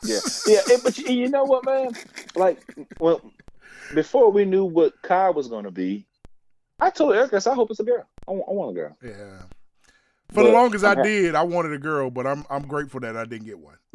Yeah, 0.05 0.19
yeah. 0.47 0.61
But 0.85 0.98
you, 0.98 1.12
you 1.15 1.28
know 1.28 1.44
what, 1.44 1.65
man? 1.65 1.90
Like, 2.35 2.59
well, 3.01 3.20
before 3.94 4.31
we 4.31 4.44
knew 4.44 4.65
what 4.65 5.01
Kai 5.03 5.31
was 5.31 5.48
going 5.48 5.65
to 5.65 5.70
be, 5.70 6.05
I 6.78 6.90
told 6.90 7.15
Erica, 7.15 7.36
I 7.36 7.39
said, 7.39 7.53
I 7.53 7.55
hope 7.55 7.70
it's 7.70 7.81
a 7.81 7.85
girl. 7.85 8.05
I 8.28 8.32
want, 8.32 8.44
I 8.48 8.53
want 8.53 8.70
a 8.70 8.74
girl. 8.74 8.97
Yeah. 9.03 9.43
For 10.32 10.43
the 10.43 10.51
But 10.51 10.55
longest 10.55 10.85
I 10.85 11.01
did, 11.03 11.35
I 11.35 11.43
wanted 11.43 11.73
a 11.73 11.78
girl, 11.78 12.11
but 12.11 12.27
I'm 12.27 12.44
I'm 12.51 12.66
grateful 12.66 12.98
that 13.01 13.16
I 13.16 13.24
didn't 13.24 13.47
get 13.47 13.59
one. 13.59 13.77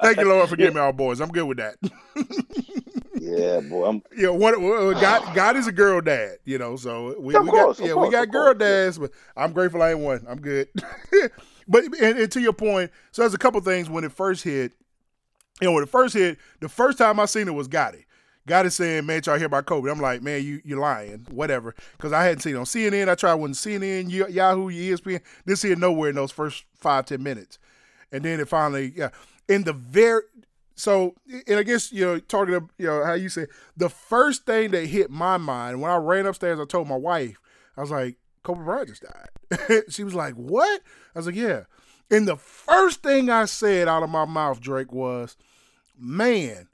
Thank 0.00 0.18
you, 0.18 0.28
Lord, 0.28 0.48
for 0.48 0.56
giving 0.56 0.74
me 0.74 0.80
our 0.80 0.94
boys. 0.94 1.20
I'm 1.20 1.28
good 1.28 1.44
with 1.44 1.58
that. 1.58 1.76
yeah, 3.20 3.60
boy. 3.60 3.86
I'm, 3.86 4.02
Yeah, 4.16 4.30
well, 4.30 4.94
God 4.94 5.34
God 5.34 5.56
is 5.56 5.66
a 5.66 5.72
girl 5.72 6.00
dad, 6.00 6.38
you 6.46 6.56
know. 6.58 6.76
So 6.76 7.20
we, 7.20 7.38
we 7.38 7.50
course, 7.50 7.78
got 7.78 7.86
yeah, 7.86 7.92
course, 7.92 8.06
we 8.08 8.12
got 8.12 8.30
girl 8.30 8.54
course, 8.54 8.56
yeah. 8.60 8.84
dads, 8.84 8.98
but 8.98 9.10
I'm 9.36 9.52
grateful 9.52 9.82
I 9.82 9.90
ain't 9.90 10.00
one. 10.00 10.24
I'm 10.26 10.40
good. 10.40 10.68
but 11.68 11.84
and, 12.00 12.18
and 12.18 12.32
to 12.32 12.40
your 12.40 12.54
point, 12.54 12.90
so 13.12 13.22
there's 13.22 13.34
a 13.34 13.38
couple 13.38 13.60
things 13.60 13.90
when 13.90 14.04
it 14.04 14.12
first 14.12 14.42
hit. 14.42 14.72
You 15.60 15.68
know, 15.68 15.72
when 15.72 15.82
it 15.82 15.90
first 15.90 16.14
hit, 16.14 16.38
the 16.60 16.68
first 16.68 16.96
time 16.96 17.20
I 17.20 17.26
seen 17.26 17.46
it 17.46 17.54
was 17.54 17.68
Gotti. 17.68 18.04
Gotti 18.48 18.72
saying, 18.72 19.06
"Man, 19.06 19.20
y'all 19.24 19.36
hear 19.36 19.46
about 19.46 19.66
Kobe?" 19.66 19.90
I'm 19.90 20.00
like, 20.00 20.22
"Man, 20.22 20.42
you 20.42 20.60
you 20.64 20.78
lying, 20.78 21.26
whatever," 21.30 21.74
because 21.96 22.12
I 22.12 22.24
hadn't 22.24 22.40
seen 22.40 22.54
it 22.54 22.58
on 22.58 22.64
CNN. 22.64 23.08
I 23.08 23.14
tried 23.14 23.34
when 23.34 23.52
CNN, 23.52 24.10
Yahoo, 24.10 24.70
ESPN. 24.70 25.20
See 25.56 25.70
it 25.70 25.78
nowhere 25.78 26.10
in 26.10 26.16
those 26.16 26.32
first 26.32 26.64
five 26.74 27.06
ten 27.06 27.22
minutes, 27.22 27.58
and 28.10 28.24
then 28.24 28.40
it 28.40 28.48
finally, 28.48 28.92
yeah, 28.96 29.10
in 29.48 29.64
the 29.64 29.72
very. 29.72 30.22
So, 30.74 31.16
and 31.48 31.58
I 31.58 31.64
guess 31.64 31.92
you 31.92 32.04
know, 32.04 32.18
talking 32.20 32.54
to 32.54 32.68
you 32.78 32.86
know 32.86 33.04
how 33.04 33.14
you 33.14 33.28
say 33.28 33.46
the 33.76 33.88
first 33.88 34.46
thing 34.46 34.70
that 34.70 34.86
hit 34.86 35.10
my 35.10 35.36
mind 35.36 35.80
when 35.80 35.90
I 35.90 35.96
ran 35.96 36.26
upstairs, 36.26 36.60
I 36.60 36.64
told 36.64 36.88
my 36.88 36.96
wife, 36.96 37.36
I 37.76 37.80
was 37.80 37.90
like, 37.90 38.16
Kobe 38.42 38.62
Bryant 38.62 38.88
just 38.88 39.02
died. 39.02 39.82
she 39.88 40.04
was 40.04 40.14
like, 40.14 40.34
"What?" 40.34 40.80
I 41.14 41.18
was 41.18 41.26
like, 41.26 41.34
"Yeah." 41.34 41.64
And 42.10 42.26
the 42.26 42.36
first 42.36 43.02
thing 43.02 43.28
I 43.28 43.44
said 43.44 43.88
out 43.88 44.02
of 44.02 44.10
my 44.10 44.24
mouth, 44.24 44.60
Drake, 44.60 44.92
was, 44.92 45.36
"Man, 45.98 46.68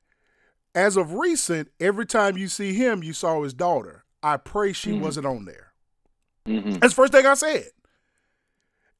as 0.74 0.96
of 0.96 1.12
recent, 1.14 1.68
every 1.80 2.06
time 2.06 2.36
you 2.36 2.48
see 2.48 2.74
him, 2.74 3.02
you 3.02 3.12
saw 3.12 3.42
his 3.42 3.54
daughter. 3.54 4.04
I 4.22 4.36
pray 4.38 4.72
she 4.72 4.90
Mhm. 4.92 5.00
wasn't 5.00 5.26
on 5.26 5.44
there." 5.44 5.72
mhm. 6.46 6.80
That's 6.80 6.92
the 6.94 6.96
first 6.96 7.12
thing 7.12 7.26
I 7.26 7.34
said. 7.34 7.70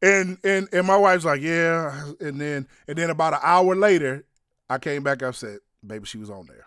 And 0.03 0.39
and 0.45 0.69
and 0.73 0.87
my 0.87 0.97
wife's 0.97 1.25
like, 1.25 1.41
yeah. 1.41 2.13
And 2.21 2.41
then 2.41 2.69
and 2.87 2.99
then 2.99 3.11
about 3.11 3.33
an 3.35 3.41
hour 3.43 3.75
later, 3.75 4.25
I 4.69 4.79
came 4.79 5.03
back. 5.03 5.23
I 5.23 5.31
said, 5.31 5.59
baby, 5.87 6.05
she 6.07 6.19
was 6.19 6.31
on 6.31 6.47
there. 6.47 6.67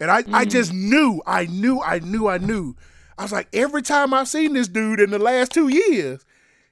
And 0.00 0.10
I, 0.10 0.22
I 0.32 0.44
just 0.44 0.72
knew, 0.72 1.20
I 1.26 1.46
knew, 1.46 1.80
I 1.82 1.98
knew, 1.98 2.28
I 2.28 2.38
knew. 2.38 2.76
I 3.16 3.22
was 3.22 3.32
like, 3.32 3.48
every 3.52 3.82
time 3.82 4.14
I've 4.14 4.28
seen 4.28 4.52
this 4.52 4.68
dude 4.68 5.00
in 5.00 5.10
the 5.10 5.18
last 5.18 5.50
two 5.50 5.66
years, 5.68 6.24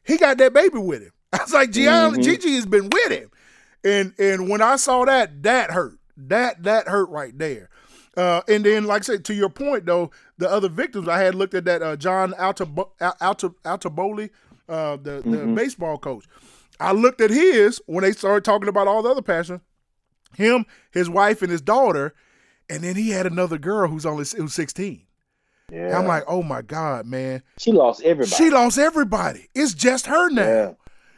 he 0.05 0.17
got 0.17 0.39
that 0.39 0.53
baby 0.53 0.79
with 0.79 1.03
him. 1.03 1.11
I 1.33 1.39
was 1.43 1.53
like, 1.53 1.73
Gianna, 1.73 2.23
Gigi 2.23 2.55
has 2.55 2.67
been 2.67 2.89
with 2.89 3.11
him. 3.11 3.31
And 3.83 4.13
and 4.19 4.49
when 4.49 4.61
I 4.61 4.77
saw 4.77 5.05
that, 5.07 5.43
that 5.45 5.71
hurt. 5.71 5.96
That 6.17 6.63
that 6.63 6.89
hurt 6.89 7.09
right 7.11 7.37
there. 7.37 7.69
Uh, 8.17 8.41
and 8.49 8.65
then, 8.65 8.85
like 8.85 9.03
I 9.03 9.05
said, 9.05 9.25
to 9.27 9.35
your 9.35 9.51
point 9.51 9.85
though, 9.85 10.11
the 10.39 10.51
other 10.51 10.69
victims, 10.71 11.07
I 11.09 11.19
had 11.19 11.35
looked 11.35 11.55
at 11.55 11.67
that 11.67 11.83
uh, 11.83 11.97
John 11.97 12.33
Altabo- 12.33 12.91
Alta, 13.21 13.51
Altobelli, 13.65 14.31
uh, 14.69 14.97
the, 14.97 15.23
the 15.25 15.47
baseball 15.55 15.99
coach. 15.99 16.25
I 16.81 16.93
looked 16.93 17.21
at 17.21 17.31
his 17.31 17.81
when 17.87 18.03
they 18.05 18.13
started 18.13 18.45
talking 18.45 18.69
about 18.69 18.89
all 18.89 19.03
the 19.03 19.11
other 19.11 19.23
passions. 19.23 19.61
Him, 20.35 20.65
his 20.91 21.09
wife, 21.11 21.43
and 21.43 21.51
his 21.51 21.61
daughter, 21.63 22.15
and 22.69 22.83
then 22.83 22.97
he 22.97 23.11
had 23.11 23.27
another 23.27 23.59
girl 23.59 23.89
who's 23.89 24.05
only 24.07 24.25
who's 24.37 24.55
sixteen. 24.55 25.03
And 25.69 25.91
Yeah. 25.91 25.99
I'm 25.99 26.07
like, 26.07 26.25
oh 26.27 26.43
my 26.43 26.63
god, 26.63 27.07
man, 27.07 27.43
she 27.59 27.73
lost 27.73 28.03
everybody. 28.03 28.35
she 28.37 28.51
lost 28.51 28.79
everybody. 28.79 29.49
It's 29.55 29.75
just 29.75 30.07
her 30.07 30.31
now. 30.31 30.77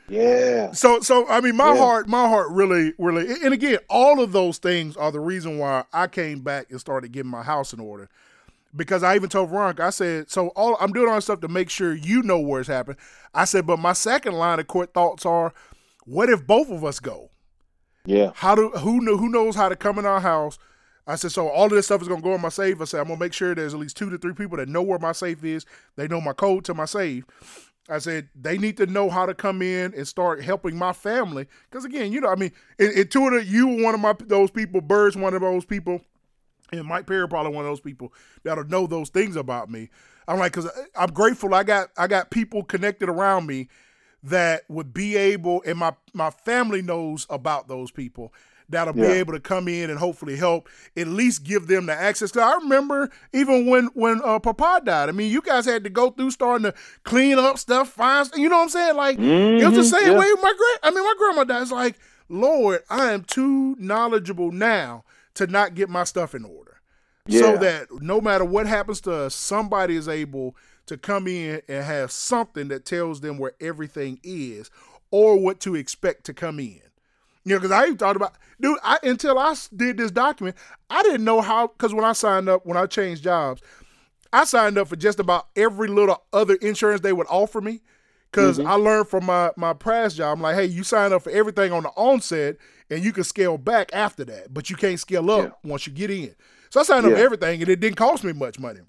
Yeah. 0.08 0.72
So, 0.72 1.00
so 1.00 1.28
I 1.28 1.40
mean, 1.40 1.56
my 1.56 1.72
Yeah. 1.72 1.78
heart, 1.78 2.08
my 2.08 2.28
heart 2.28 2.48
really, 2.50 2.94
really, 2.98 3.26
and 3.44 3.52
again, 3.52 3.78
all 3.88 4.20
of 4.22 4.32
those 4.32 4.58
things 4.58 4.96
are 4.96 5.12
the 5.12 5.20
reason 5.20 5.58
why 5.58 5.84
I 5.92 6.06
came 6.06 6.40
back 6.40 6.70
and 6.70 6.80
started 6.80 7.12
getting 7.12 7.30
my 7.30 7.42
house 7.42 7.72
in 7.72 7.80
order. 7.80 8.08
Because 8.76 9.02
I 9.02 9.14
even 9.16 9.30
told 9.30 9.50
Veronica, 9.50 9.84
I 9.84 9.90
said, 9.90 10.30
so 10.30 10.48
all 10.48 10.76
I'm 10.80 10.92
doing 10.92 11.08
all 11.08 11.14
this 11.14 11.24
stuff 11.24 11.40
to 11.40 11.48
make 11.48 11.70
sure 11.70 11.94
you 11.94 12.22
know 12.22 12.38
where 12.38 12.60
it's 12.60 12.68
happened. 12.68 12.98
I 13.34 13.44
said, 13.46 13.66
but 13.66 13.78
my 13.78 13.94
second 13.94 14.34
line 14.34 14.60
of 14.60 14.66
court 14.66 14.92
thoughts 14.92 15.24
are, 15.24 15.54
what 16.04 16.28
if 16.28 16.46
both 16.46 16.70
of 16.70 16.84
us 16.84 17.00
go? 17.00 17.30
Yeah. 18.04 18.32
How 18.34 18.54
do 18.54 18.68
who 18.70 19.00
know 19.00 19.16
who 19.16 19.28
knows 19.28 19.56
how 19.56 19.68
to 19.68 19.76
come 19.76 19.98
in 19.98 20.06
our 20.06 20.20
house? 20.20 20.58
I 21.06 21.16
said, 21.16 21.32
so 21.32 21.48
all 21.48 21.64
of 21.64 21.70
this 21.70 21.86
stuff 21.86 22.02
is 22.02 22.08
gonna 22.08 22.20
go 22.20 22.34
in 22.34 22.42
my 22.42 22.50
safe. 22.50 22.80
I 22.80 22.84
said, 22.84 23.00
I'm 23.00 23.08
gonna 23.08 23.18
make 23.18 23.32
sure 23.32 23.54
there's 23.54 23.72
at 23.72 23.80
least 23.80 23.96
two 23.96 24.10
to 24.10 24.18
three 24.18 24.34
people 24.34 24.58
that 24.58 24.68
know 24.68 24.82
where 24.82 24.98
my 24.98 25.12
safe 25.12 25.42
is. 25.42 25.64
They 25.96 26.06
know 26.06 26.20
my 26.20 26.34
code 26.34 26.66
to 26.66 26.74
my 26.74 26.84
safe. 26.84 27.24
I 27.88 27.98
said 27.98 28.28
they 28.34 28.58
need 28.58 28.76
to 28.76 28.86
know 28.86 29.08
how 29.08 29.26
to 29.26 29.34
come 29.34 29.62
in 29.62 29.94
and 29.94 30.06
start 30.06 30.42
helping 30.42 30.76
my 30.76 30.92
family. 30.92 31.46
Because 31.70 31.84
again, 31.84 32.12
you 32.12 32.20
know, 32.20 32.28
I 32.28 32.34
mean, 32.34 32.52
in, 32.78 32.90
Intuitive, 32.92 33.46
you 33.46 33.66
one 33.66 33.94
of 33.94 34.00
my 34.00 34.14
those 34.26 34.50
people. 34.50 34.80
Bird's 34.80 35.16
one 35.16 35.34
of 35.34 35.40
those 35.40 35.64
people, 35.64 36.00
and 36.72 36.84
Mike 36.84 37.06
Perry 37.06 37.26
probably 37.28 37.52
one 37.52 37.64
of 37.64 37.70
those 37.70 37.80
people 37.80 38.12
that'll 38.42 38.64
know 38.64 38.86
those 38.86 39.08
things 39.08 39.36
about 39.36 39.70
me. 39.70 39.88
I'm 40.26 40.38
like, 40.38 40.52
because 40.52 40.70
I'm 40.94 41.12
grateful. 41.12 41.54
I 41.54 41.62
got 41.62 41.90
I 41.96 42.06
got 42.06 42.30
people 42.30 42.62
connected 42.62 43.08
around 43.08 43.46
me 43.46 43.68
that 44.24 44.62
would 44.68 44.92
be 44.92 45.16
able, 45.16 45.62
and 45.64 45.78
my 45.78 45.94
my 46.12 46.30
family 46.30 46.82
knows 46.82 47.26
about 47.30 47.68
those 47.68 47.90
people 47.90 48.32
that'll 48.68 48.92
be 48.94 49.12
able 49.12 49.32
to 49.32 49.40
come 49.40 49.68
in 49.68 49.90
and 49.90 49.98
hopefully 49.98 50.36
help 50.36 50.68
at 50.96 51.06
least 51.06 51.44
give 51.44 51.66
them 51.66 51.86
the 51.86 51.92
access. 51.94 52.30
Cause 52.32 52.42
I 52.42 52.54
remember 52.62 53.10
even 53.32 53.66
when 53.66 53.86
when 53.94 54.20
uh, 54.24 54.38
Papa 54.38 54.82
died. 54.84 55.08
I 55.08 55.12
mean, 55.12 55.30
you 55.32 55.40
guys 55.40 55.64
had 55.64 55.84
to 55.84 55.90
go 55.90 56.10
through 56.10 56.30
starting 56.32 56.64
to 56.64 56.74
clean 57.04 57.38
up 57.38 57.58
stuff, 57.58 57.90
find 57.90 58.28
you 58.36 58.48
know 58.48 58.56
what 58.56 58.62
I'm 58.64 58.68
saying? 58.68 58.96
Like 58.96 59.18
it 59.18 59.64
was 59.64 59.74
the 59.74 59.80
Mhm, 59.82 59.84
same 59.84 60.12
yeah. 60.12 60.18
way 60.18 60.26
my 60.42 60.54
grand. 60.56 60.78
I 60.82 60.90
mean, 60.90 61.04
my 61.04 61.14
grandma 61.18 61.44
died. 61.44 61.62
It's 61.62 61.72
like, 61.72 61.96
Lord, 62.28 62.82
I 62.90 63.12
am 63.12 63.24
too 63.24 63.76
knowledgeable 63.78 64.52
now 64.52 65.04
to 65.34 65.46
not 65.46 65.74
get 65.74 65.88
my 65.88 66.04
stuff 66.04 66.34
in 66.34 66.44
order. 66.44 66.80
So 67.30 67.58
that 67.58 67.88
no 68.00 68.20
matter 68.22 68.44
what 68.44 68.66
happens 68.66 69.00
to 69.02 69.12
us, 69.12 69.34
somebody 69.34 69.96
is 69.96 70.08
able 70.08 70.56
to 70.86 70.96
come 70.96 71.26
in 71.26 71.60
and 71.68 71.84
have 71.84 72.10
something 72.10 72.68
that 72.68 72.86
tells 72.86 73.20
them 73.20 73.36
where 73.38 73.52
everything 73.60 74.18
is 74.22 74.70
or 75.10 75.36
what 75.38 75.60
to 75.60 75.74
expect 75.74 76.24
to 76.24 76.32
come 76.34 76.58
in. 76.58 76.80
You 77.48 77.54
know, 77.54 77.60
because 77.60 77.70
I 77.70 77.84
even 77.84 77.96
thought 77.96 78.14
about, 78.14 78.34
dude, 78.60 78.78
I, 78.82 78.98
until 79.02 79.38
I 79.38 79.54
did 79.74 79.96
this 79.96 80.10
document, 80.10 80.54
I 80.90 81.02
didn't 81.02 81.24
know 81.24 81.40
how, 81.40 81.68
because 81.68 81.94
when 81.94 82.04
I 82.04 82.12
signed 82.12 82.46
up, 82.46 82.66
when 82.66 82.76
I 82.76 82.84
changed 82.84 83.24
jobs, 83.24 83.62
I 84.34 84.44
signed 84.44 84.76
up 84.76 84.88
for 84.88 84.96
just 84.96 85.18
about 85.18 85.46
every 85.56 85.88
little 85.88 86.22
other 86.30 86.56
insurance 86.56 87.00
they 87.00 87.14
would 87.14 87.26
offer 87.30 87.62
me. 87.62 87.80
Because 88.30 88.58
mm-hmm. 88.58 88.68
I 88.68 88.74
learned 88.74 89.08
from 89.08 89.24
my, 89.24 89.50
my 89.56 89.72
past 89.72 90.18
job, 90.18 90.36
I'm 90.36 90.42
like, 90.42 90.56
hey, 90.56 90.66
you 90.66 90.84
sign 90.84 91.14
up 91.14 91.22
for 91.22 91.30
everything 91.30 91.72
on 91.72 91.84
the 91.84 91.88
onset 91.90 92.58
and 92.90 93.02
you 93.02 93.14
can 93.14 93.24
scale 93.24 93.56
back 93.56 93.88
after 93.94 94.26
that, 94.26 94.52
but 94.52 94.68
you 94.68 94.76
can't 94.76 95.00
scale 95.00 95.30
up 95.30 95.58
once 95.64 95.86
you 95.86 95.94
get 95.94 96.10
in. 96.10 96.34
So 96.68 96.80
I 96.80 96.82
signed 96.82 97.06
up 97.06 97.12
for 97.12 97.18
everything 97.18 97.62
and 97.62 97.70
it 97.70 97.80
didn't 97.80 97.96
cost 97.96 98.24
me 98.24 98.34
much 98.34 98.58
money. 98.58 98.80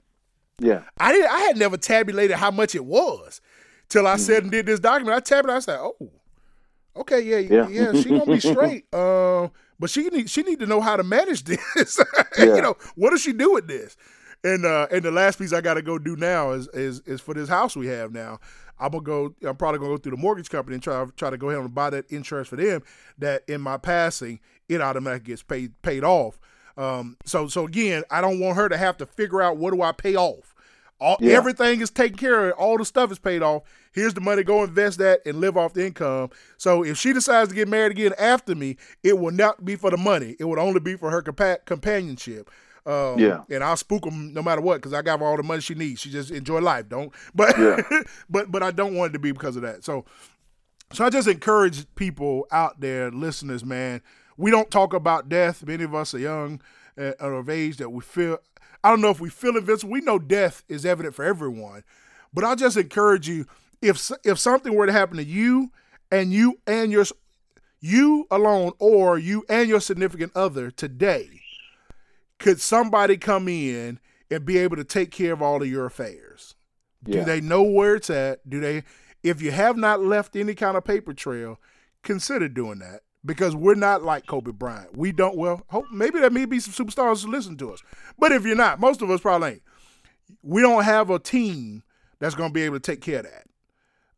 Yeah. 0.59 0.81
I 0.97 1.13
didn't. 1.13 1.31
I 1.31 1.39
had 1.39 1.55
never 1.55 1.77
tabulated 1.77 2.35
how 2.35 2.51
much 2.51 2.75
it 2.75 2.83
was 2.83 3.39
till 3.87 4.05
I 4.05 4.17
said 4.17 4.39
mm-hmm. 4.39 4.43
and 4.43 4.51
did 4.51 4.65
this 4.65 4.81
document. 4.81 5.15
I 5.15 5.21
tabulated. 5.21 5.55
I 5.55 5.59
said, 5.59 5.79
"Oh, 5.79 6.11
okay, 6.99 7.21
yeah, 7.21 7.37
yeah, 7.37 7.67
Yeah. 7.67 8.01
she 8.01 8.09
gonna 8.09 8.25
be 8.25 8.39
straight." 8.39 8.85
Uh, 8.93 9.47
but 9.79 9.89
she 9.89 10.03
need 10.09 10.29
she 10.29 10.43
need 10.43 10.59
to 10.59 10.65
know 10.65 10.81
how 10.81 10.95
to 10.97 11.03
manage 11.03 11.43
this. 11.45 11.99
Yeah. 12.37 12.55
you 12.55 12.61
know, 12.61 12.75
what 12.95 13.11
does 13.11 13.21
she 13.21 13.33
do 13.33 13.53
with 13.53 13.67
this? 13.67 13.95
And 14.43 14.65
uh, 14.65 14.87
and 14.91 15.03
the 15.03 15.11
last 15.11 15.37
piece 15.39 15.51
I 15.51 15.61
got 15.61 15.73
to 15.73 15.81
go 15.81 15.97
do 15.99 16.15
now 16.15 16.51
is 16.51 16.67
is 16.69 17.01
is 17.01 17.19
for 17.21 17.33
this 17.33 17.49
house 17.49 17.75
we 17.75 17.87
have 17.87 18.11
now. 18.13 18.39
I'm 18.79 18.91
gonna 18.91 19.03
go. 19.03 19.35
I'm 19.45 19.57
probably 19.57 19.79
gonna 19.79 19.91
go 19.91 19.97
through 19.97 20.11
the 20.11 20.21
mortgage 20.21 20.49
company 20.49 20.75
and 20.75 20.83
try 20.83 21.05
try 21.17 21.29
to 21.29 21.37
go 21.37 21.49
ahead 21.49 21.61
and 21.61 21.75
buy 21.75 21.89
that 21.89 22.09
insurance 22.09 22.47
for 22.47 22.55
them. 22.55 22.81
That 23.17 23.43
in 23.49 23.59
my 23.59 23.77
passing, 23.77 24.39
it 24.69 24.79
automatically 24.79 25.27
gets 25.33 25.43
paid 25.43 25.73
paid 25.81 26.05
off. 26.05 26.39
Um, 26.77 27.17
so 27.25 27.47
so 27.49 27.65
again, 27.65 28.03
I 28.09 28.21
don't 28.21 28.39
want 28.39 28.55
her 28.55 28.69
to 28.69 28.77
have 28.77 28.95
to 28.97 29.05
figure 29.05 29.41
out 29.41 29.57
what 29.57 29.73
do 29.73 29.81
I 29.81 29.91
pay 29.91 30.15
off. 30.15 30.48
All, 30.99 31.17
Yeah. 31.19 31.35
Everything 31.37 31.81
is 31.81 31.89
taken 31.89 32.17
care 32.17 32.49
of. 32.49 32.57
All 32.57 32.77
the 32.77 32.85
stuff 32.85 33.11
is 33.11 33.19
paid 33.19 33.41
off. 33.41 33.63
Here's 33.93 34.13
the 34.13 34.21
money. 34.21 34.43
Go 34.43 34.63
invest 34.63 34.97
that 34.99 35.21
and 35.25 35.39
live 35.39 35.57
off 35.57 35.73
the 35.73 35.85
income. 35.85 36.29
So 36.57 36.83
if 36.83 36.97
she 36.97 37.13
decides 37.13 37.49
to 37.49 37.55
get 37.55 37.67
married 37.67 37.91
again 37.91 38.13
after 38.19 38.53
me, 38.55 38.77
it 39.03 39.17
will 39.17 39.31
not 39.31 39.63
be 39.63 39.75
for 39.75 39.89
the 39.91 39.97
money. 39.97 40.35
It 40.39 40.43
would 40.45 40.59
only 40.59 40.79
be 40.79 40.95
for 40.95 41.09
her 41.09 41.21
compa- 41.21 41.65
companionship. 41.65 42.49
Um, 42.85 43.17
Yeah. 43.19 43.43
And 43.49 43.63
I'll 43.63 43.77
spook 43.77 44.03
them 44.03 44.33
no 44.33 44.41
matter 44.41 44.61
what 44.61 44.75
because 44.75 44.93
I 44.93 45.01
got 45.01 45.21
all 45.21 45.37
the 45.37 45.43
money 45.43 45.61
she 45.61 45.75
needs. 45.75 46.01
She 46.01 46.09
just 46.09 46.31
enjoy 46.31 46.59
life. 46.59 46.89
Don't. 46.89 47.13
But 47.33 47.57
Yeah. 47.57 47.81
but 48.29 48.51
but 48.51 48.61
I 48.63 48.71
don't 48.71 48.95
want 48.95 49.11
it 49.11 49.13
to 49.13 49.19
be 49.19 49.31
because 49.31 49.55
of 49.55 49.61
that. 49.63 49.83
So 49.83 50.05
so 50.91 51.05
I 51.05 51.09
just 51.09 51.27
encourage 51.27 51.85
people 51.95 52.47
out 52.51 52.81
there, 52.81 53.11
listeners, 53.11 53.63
man. 53.63 54.01
We 54.37 54.49
don't 54.51 54.71
talk 54.71 54.93
about 54.93 55.29
death. 55.29 55.63
Many 55.65 55.83
of 55.83 55.93
us 55.93 56.13
are 56.13 56.19
young 56.19 56.61
uh, 56.97 57.11
are 57.19 57.33
of 57.33 57.49
age 57.49 57.77
that 57.77 57.89
we 57.89 58.01
feel. 58.01 58.39
I 58.83 58.89
don't 58.89 59.01
know 59.01 59.09
if 59.09 59.19
we 59.19 59.29
feel 59.29 59.57
invincible. 59.57 59.91
We 59.91 60.01
know 60.01 60.19
death 60.19 60.63
is 60.67 60.85
evident 60.85 61.15
for 61.15 61.25
everyone, 61.25 61.83
but 62.33 62.43
I'll 62.43 62.55
just 62.55 62.77
encourage 62.77 63.27
you. 63.27 63.45
If 63.81 64.11
if 64.23 64.39
something 64.39 64.73
were 64.73 64.85
to 64.85 64.91
happen 64.91 65.17
to 65.17 65.23
you 65.23 65.71
and 66.11 66.33
you 66.33 66.59
and 66.67 66.91
your 66.91 67.05
you 67.79 68.27
alone 68.29 68.73
or 68.79 69.17
you 69.17 69.45
and 69.49 69.69
your 69.69 69.79
significant 69.79 70.33
other 70.35 70.69
today, 70.71 71.29
could 72.39 72.59
somebody 72.61 73.17
come 73.17 73.47
in 73.47 73.99
and 74.29 74.45
be 74.45 74.57
able 74.57 74.75
to 74.75 74.83
take 74.83 75.11
care 75.11 75.33
of 75.33 75.41
all 75.41 75.61
of 75.61 75.69
your 75.69 75.85
affairs? 75.85 76.55
Do 77.03 77.23
they 77.23 77.41
know 77.41 77.63
where 77.63 77.95
it's 77.95 78.09
at? 78.09 78.47
Do 78.49 78.59
they 78.59 78.83
if 79.23 79.41
you 79.41 79.51
have 79.51 79.77
not 79.77 80.01
left 80.01 80.35
any 80.35 80.55
kind 80.55 80.77
of 80.77 80.83
paper 80.85 81.13
trail, 81.13 81.59
consider 82.03 82.47
doing 82.47 82.79
that 82.79 83.01
because 83.25 83.55
we're 83.55 83.75
not 83.75 84.03
like 84.03 84.25
Kobe 84.25 84.51
Bryant. 84.51 84.97
We 84.97 85.11
don't 85.11 85.37
well, 85.37 85.63
hope 85.69 85.85
maybe 85.91 86.19
there 86.19 86.29
may 86.29 86.45
be 86.45 86.59
some 86.59 86.73
superstars 86.73 87.23
who 87.23 87.31
listen 87.31 87.57
to 87.57 87.73
us. 87.73 87.81
But 88.17 88.31
if 88.31 88.45
you're 88.45 88.55
not, 88.55 88.79
most 88.79 89.01
of 89.01 89.09
us 89.09 89.21
probably 89.21 89.49
ain't. 89.49 89.61
We 90.43 90.61
don't 90.61 90.83
have 90.83 91.09
a 91.09 91.19
team 91.19 91.83
that's 92.19 92.35
going 92.35 92.49
to 92.49 92.53
be 92.53 92.63
able 92.63 92.79
to 92.79 92.91
take 92.91 93.01
care 93.01 93.19
of 93.19 93.25
that. 93.25 93.45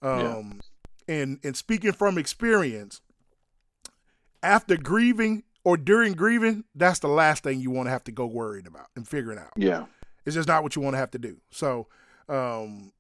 Um 0.01 0.61
and 1.07 1.39
and 1.43 1.55
speaking 1.55 1.91
from 1.91 2.17
experience, 2.17 3.01
after 4.43 4.77
grieving 4.77 5.43
or 5.63 5.77
during 5.77 6.13
grieving, 6.13 6.63
that's 6.75 6.99
the 6.99 7.07
last 7.07 7.43
thing 7.43 7.59
you 7.59 7.71
want 7.71 7.87
to 7.87 7.91
have 7.91 8.03
to 8.05 8.11
go 8.11 8.25
worried 8.25 8.67
about 8.67 8.87
and 8.95 9.07
figuring 9.07 9.37
out. 9.37 9.51
Yeah. 9.55 9.85
It's 10.25 10.35
just 10.35 10.47
not 10.47 10.63
what 10.63 10.75
you 10.75 10.81
want 10.81 10.93
to 10.93 10.99
have 10.99 11.11
to 11.11 11.19
do. 11.19 11.37
So 11.51 11.87
um, 12.29 12.91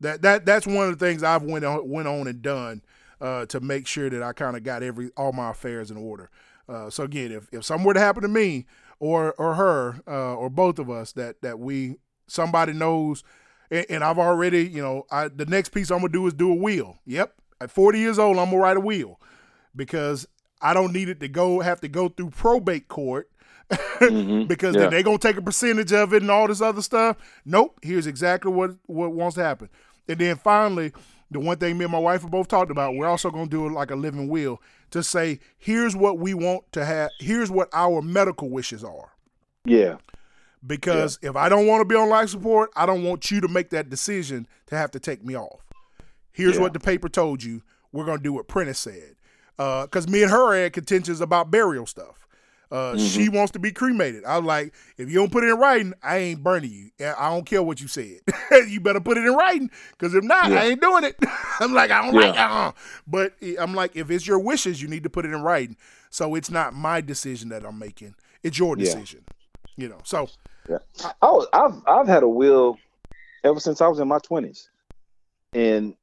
that 0.00 0.22
that 0.22 0.46
that's 0.46 0.66
one 0.66 0.88
of 0.88 0.98
the 0.98 1.04
things 1.04 1.22
I've 1.22 1.42
went 1.42 1.64
on 1.64 1.88
went 1.88 2.08
on 2.08 2.26
and 2.26 2.42
done 2.42 2.82
uh, 3.20 3.46
to 3.46 3.60
make 3.60 3.86
sure 3.86 4.08
that 4.10 4.22
I 4.22 4.32
kind 4.32 4.56
of 4.56 4.62
got 4.62 4.82
every 4.82 5.10
all 5.16 5.32
my 5.32 5.50
affairs 5.50 5.90
in 5.90 5.96
order. 5.96 6.30
Uh, 6.68 6.88
so 6.90 7.04
again, 7.04 7.32
if 7.32 7.48
if 7.52 7.64
something 7.64 7.84
were 7.86 7.94
to 7.94 8.00
happen 8.00 8.22
to 8.22 8.28
me 8.28 8.66
or 8.98 9.32
or 9.38 9.54
her 9.54 10.00
uh, 10.06 10.34
or 10.34 10.48
both 10.50 10.78
of 10.78 10.88
us, 10.90 11.12
that 11.12 11.40
that 11.42 11.58
we 11.58 11.96
somebody 12.28 12.72
knows, 12.72 13.24
and, 13.70 13.86
and 13.90 14.04
I've 14.04 14.18
already 14.18 14.66
you 14.66 14.80
know 14.82 15.04
I 15.10 15.28
the 15.28 15.46
next 15.46 15.70
piece 15.70 15.90
I'm 15.90 15.98
gonna 15.98 16.12
do 16.12 16.26
is 16.26 16.34
do 16.34 16.50
a 16.52 16.54
will. 16.54 16.98
Yep, 17.06 17.34
at 17.60 17.70
40 17.70 17.98
years 17.98 18.18
old, 18.18 18.38
I'm 18.38 18.46
gonna 18.50 18.58
write 18.58 18.76
a 18.76 18.80
will 18.80 19.20
because 19.74 20.26
I 20.62 20.74
don't 20.74 20.92
need 20.92 21.08
it 21.08 21.20
to 21.20 21.28
go 21.28 21.60
have 21.60 21.80
to 21.80 21.88
go 21.88 22.08
through 22.08 22.30
probate 22.30 22.88
court 22.88 23.30
Mhm. 24.00 24.46
because 24.48 24.74
Yeah. 24.74 24.82
then 24.82 24.90
they're 24.90 25.02
gonna 25.02 25.18
take 25.18 25.36
a 25.36 25.42
percentage 25.42 25.92
of 25.92 26.12
it 26.14 26.22
and 26.22 26.30
all 26.30 26.46
this 26.48 26.60
other 26.60 26.82
stuff. 26.82 27.16
Nope, 27.44 27.78
here's 27.82 28.06
exactly 28.06 28.52
what 28.52 28.72
what 28.86 29.12
wants 29.12 29.34
to 29.36 29.42
happen. 29.42 29.68
And 30.08 30.18
then 30.18 30.36
finally, 30.36 30.92
the 31.30 31.38
one 31.40 31.56
thing 31.58 31.78
me 31.78 31.84
and 31.84 31.92
my 31.92 31.98
wife 31.98 32.22
have 32.22 32.30
both 32.30 32.48
talked 32.48 32.70
about, 32.70 32.94
we're 32.94 33.06
also 33.06 33.30
gonna 33.30 33.46
do 33.48 33.66
it 33.66 33.72
like 33.72 33.90
a 33.90 33.96
living 33.96 34.28
will 34.28 34.60
to 34.90 35.02
say, 35.02 35.38
here's 35.58 35.94
what 35.94 36.18
we 36.18 36.34
want 36.34 36.64
to 36.72 36.84
have, 36.84 37.10
here's 37.18 37.50
what 37.50 37.68
our 37.72 38.02
medical 38.02 38.50
wishes 38.50 38.82
are. 38.82 39.12
Yeah. 39.64 39.96
Because 40.66 41.18
if 41.22 41.36
I 41.36 41.48
don't 41.48 41.66
want 41.66 41.80
to 41.80 41.84
be 41.86 41.94
on 41.94 42.08
life 42.08 42.28
support, 42.28 42.70
I 42.76 42.84
don't 42.84 43.02
want 43.04 43.30
you 43.30 43.40
to 43.40 43.48
make 43.48 43.70
that 43.70 43.88
decision 43.88 44.46
to 44.66 44.76
have 44.76 44.90
to 44.90 45.00
take 45.00 45.24
me 45.24 45.34
off. 45.36 45.60
Here's 46.32 46.56
Yeah. 46.56 46.62
what 46.62 46.72
the 46.74 46.80
paper 46.80 47.08
told 47.08 47.42
you. 47.42 47.62
We're 47.92 48.04
gonna 48.04 48.22
do 48.22 48.32
what 48.32 48.46
Prentice 48.48 48.78
said. 48.78 49.16
Uh, 49.58 49.82
because 49.82 50.08
me 50.08 50.22
and 50.22 50.30
her 50.30 50.54
had 50.54 50.72
contentions 50.72 51.20
about 51.20 51.50
burial 51.50 51.86
stuff. 51.86 52.26
Uh, 52.70 52.92
mm-hmm. 52.92 53.04
She 53.04 53.28
wants 53.28 53.50
to 53.52 53.58
be 53.58 53.72
cremated. 53.72 54.24
I 54.24 54.38
was 54.38 54.46
like, 54.46 54.72
if 54.96 55.08
you 55.08 55.16
don't 55.16 55.32
put 55.32 55.42
it 55.42 55.48
in 55.48 55.58
writing, 55.58 55.92
I 56.02 56.18
ain't 56.18 56.42
burning 56.42 56.70
you. 56.70 56.90
I 57.04 57.28
don't 57.30 57.44
care 57.44 57.62
what 57.62 57.80
you 57.80 57.88
said. 57.88 58.20
you 58.68 58.80
better 58.80 59.00
put 59.00 59.18
it 59.18 59.24
in 59.24 59.34
writing, 59.34 59.70
because 59.92 60.14
if 60.14 60.22
not, 60.22 60.50
yeah. 60.50 60.60
I 60.60 60.64
ain't 60.66 60.80
doing 60.80 61.04
it. 61.04 61.16
I'm 61.60 61.74
like, 61.74 61.90
I 61.90 62.02
don't 62.02 62.14
yeah. 62.14 62.28
like. 62.28 62.38
Uh-uh. 62.38 62.72
But 63.08 63.34
I'm 63.58 63.74
like, 63.74 63.96
if 63.96 64.10
it's 64.10 64.26
your 64.26 64.38
wishes, 64.38 64.80
you 64.80 64.86
need 64.86 65.02
to 65.02 65.10
put 65.10 65.24
it 65.24 65.32
in 65.32 65.42
writing. 65.42 65.76
So 66.10 66.34
it's 66.36 66.50
not 66.50 66.72
my 66.72 67.00
decision 67.00 67.48
that 67.48 67.64
I'm 67.64 67.78
making. 67.78 68.14
It's 68.42 68.58
your 68.58 68.76
decision. 68.76 69.24
Yeah. 69.26 69.34
You 69.76 69.88
know. 69.88 69.98
So 70.04 70.28
yeah. 70.68 70.78
I 71.22 71.26
was, 71.26 71.46
I've 71.52 71.82
I've 71.86 72.06
had 72.06 72.22
a 72.22 72.28
will 72.28 72.78
ever 73.44 73.60
since 73.60 73.80
I 73.80 73.88
was 73.88 73.98
in 73.98 74.08
my 74.08 74.18
twenties, 74.18 74.68
and 75.52 75.94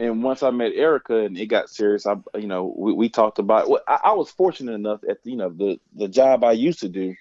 and 0.00 0.22
once 0.22 0.42
I 0.42 0.50
met 0.50 0.72
Erica 0.74 1.18
and 1.18 1.36
it 1.36 1.46
got 1.46 1.68
serious, 1.68 2.06
I 2.06 2.16
you 2.36 2.46
know 2.46 2.74
we, 2.76 2.92
we 2.92 3.08
talked 3.08 3.38
about. 3.38 3.68
Well, 3.68 3.82
I, 3.86 4.00
I, 4.04 4.12
was 4.12 4.30
fortunate 4.30 4.72
enough 4.72 5.00
at 5.08 5.18
you 5.24 5.36
know 5.36 5.50
the 5.50 5.78
the 5.94 6.08
job 6.08 6.42
I 6.42 6.52
used 6.52 6.80
to 6.80 6.88
do. 6.88 7.14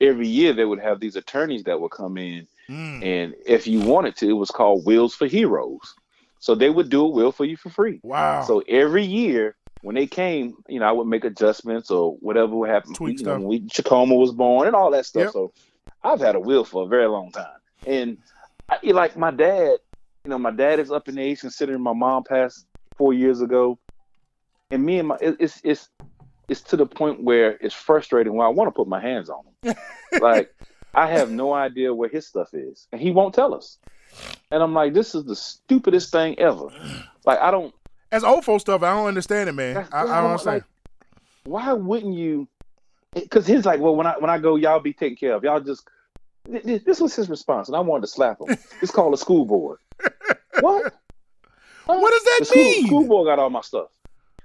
Every 0.00 0.28
year 0.28 0.52
they 0.52 0.64
would 0.64 0.78
have 0.78 1.00
these 1.00 1.16
attorneys 1.16 1.64
that 1.64 1.80
would 1.80 1.90
come 1.90 2.16
in, 2.16 2.46
mm. 2.68 3.04
and 3.04 3.34
if 3.44 3.66
you 3.66 3.80
wanted 3.80 4.16
to, 4.16 4.30
it 4.30 4.34
was 4.34 4.50
called 4.50 4.86
Wills 4.86 5.14
for 5.14 5.26
Heroes. 5.26 5.94
So 6.38 6.54
they 6.54 6.70
would 6.70 6.88
do 6.88 7.04
a 7.04 7.08
will 7.08 7.32
for 7.32 7.44
you 7.44 7.56
for 7.56 7.68
free. 7.68 8.00
Wow! 8.02 8.44
So 8.44 8.60
every 8.60 9.04
year 9.04 9.56
when 9.82 9.96
they 9.96 10.06
came, 10.06 10.56
you 10.68 10.78
know, 10.78 10.86
I 10.86 10.92
would 10.92 11.06
make 11.06 11.24
adjustments 11.24 11.90
or 11.90 12.14
whatever 12.16 12.54
would 12.54 12.70
happen. 12.70 12.94
Tweak 12.94 13.18
you 13.18 13.26
know, 13.26 13.32
when 13.34 13.44
we, 13.44 13.66
Chacoma 13.66 14.14
was 14.14 14.30
born 14.30 14.68
and 14.68 14.76
all 14.76 14.92
that 14.92 15.04
stuff. 15.04 15.24
Yep. 15.24 15.32
So 15.32 15.52
I've 16.04 16.20
had 16.20 16.36
a 16.36 16.40
will 16.40 16.64
for 16.64 16.84
a 16.84 16.86
very 16.86 17.08
long 17.08 17.32
time, 17.32 17.58
and 17.86 18.18
I, 18.68 18.78
like 18.92 19.16
my 19.16 19.32
dad 19.32 19.78
you 20.30 20.36
know, 20.36 20.38
my 20.38 20.52
dad 20.52 20.78
is 20.78 20.92
up 20.92 21.08
in 21.08 21.18
age, 21.18 21.40
considering 21.40 21.82
my 21.82 21.92
mom 21.92 22.22
passed 22.22 22.64
four 22.96 23.12
years 23.12 23.40
ago, 23.40 23.80
and 24.70 24.84
me 24.84 25.00
and 25.00 25.08
my 25.08 25.16
it's 25.20 25.60
it's 25.64 25.88
it's 26.46 26.60
to 26.60 26.76
the 26.76 26.86
point 26.86 27.24
where 27.24 27.58
it's 27.60 27.74
frustrating. 27.74 28.34
Where 28.34 28.46
I 28.46 28.50
want 28.50 28.68
to 28.68 28.70
put 28.70 28.86
my 28.86 29.00
hands 29.00 29.28
on 29.28 29.42
him, 29.64 29.74
like 30.20 30.54
I 30.94 31.08
have 31.08 31.32
no 31.32 31.52
idea 31.52 31.92
where 31.92 32.08
his 32.08 32.28
stuff 32.28 32.54
is, 32.54 32.86
and 32.92 33.00
he 33.00 33.10
won't 33.10 33.34
tell 33.34 33.52
us. 33.52 33.78
And 34.52 34.62
I'm 34.62 34.72
like, 34.72 34.94
this 34.94 35.16
is 35.16 35.24
the 35.24 35.34
stupidest 35.34 36.12
thing 36.12 36.38
ever. 36.38 36.68
Like 37.26 37.40
I 37.40 37.50
don't. 37.50 37.74
As 38.12 38.22
old 38.22 38.44
folks 38.44 38.60
stuff, 38.60 38.84
I 38.84 38.94
don't 38.94 39.08
understand 39.08 39.48
it, 39.48 39.54
man. 39.54 39.88
I, 39.92 40.02
I, 40.02 40.04
don't 40.04 40.30
understand. 40.30 40.54
Like, 40.54 40.64
why 41.42 41.72
wouldn't 41.72 42.14
you? 42.14 42.46
Because 43.14 43.48
he's 43.48 43.66
like, 43.66 43.80
well, 43.80 43.96
when 43.96 44.06
I 44.06 44.16
when 44.16 44.30
I 44.30 44.38
go, 44.38 44.54
y'all 44.54 44.78
be 44.78 44.92
taken 44.92 45.16
care 45.16 45.34
of. 45.34 45.42
Y'all 45.42 45.58
just. 45.58 45.88
This 46.46 47.00
was 47.00 47.16
his 47.16 47.28
response, 47.28 47.66
and 47.66 47.76
I 47.76 47.80
wanted 47.80 48.02
to 48.02 48.06
slap 48.06 48.40
him. 48.40 48.56
It's 48.80 48.92
called 48.92 49.12
a 49.12 49.16
school 49.16 49.44
board 49.44 49.80
what? 50.62 50.94
What 51.86 52.10
does 52.10 52.22
that 52.24 52.36
the 52.40 52.44
school, 52.44 52.62
mean? 52.62 52.86
School 52.86 53.08
board 53.08 53.26
got 53.26 53.38
all 53.38 53.50
my 53.50 53.62
stuff. 53.62 53.88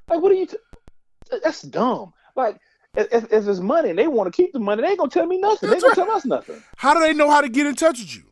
Like, 0.10 0.22
what 0.22 0.32
are 0.32 0.36
you? 0.36 0.48
T- 0.48 0.58
That's 1.44 1.62
dumb. 1.62 2.14
Like, 2.36 2.60
if, 2.96 3.32
if 3.32 3.48
it's 3.48 3.60
money 3.60 3.90
and 3.90 4.00
they 4.00 4.08
want 4.08 4.32
to 4.32 4.36
keep 4.36 4.54
the 4.54 4.60
money, 4.60 4.82
they 4.82 4.90
ain't 4.90 4.98
gonna 4.98 5.10
tell 5.10 5.26
me 5.26 5.38
nothing. 5.38 5.70
That's 5.70 5.84
they 5.84 5.88
ain't 5.88 5.96
gonna 5.96 6.08
tell 6.08 6.16
us 6.16 6.26
nothing. 6.26 6.64
How 6.78 6.94
do 6.94 7.02
they 7.02 7.14
know 7.14 7.30
how 7.30 7.42
to 7.42 7.50
get 7.50 7.68
in 7.68 7.76
touch 7.76 8.00
with 8.00 8.16
you? 8.16 8.24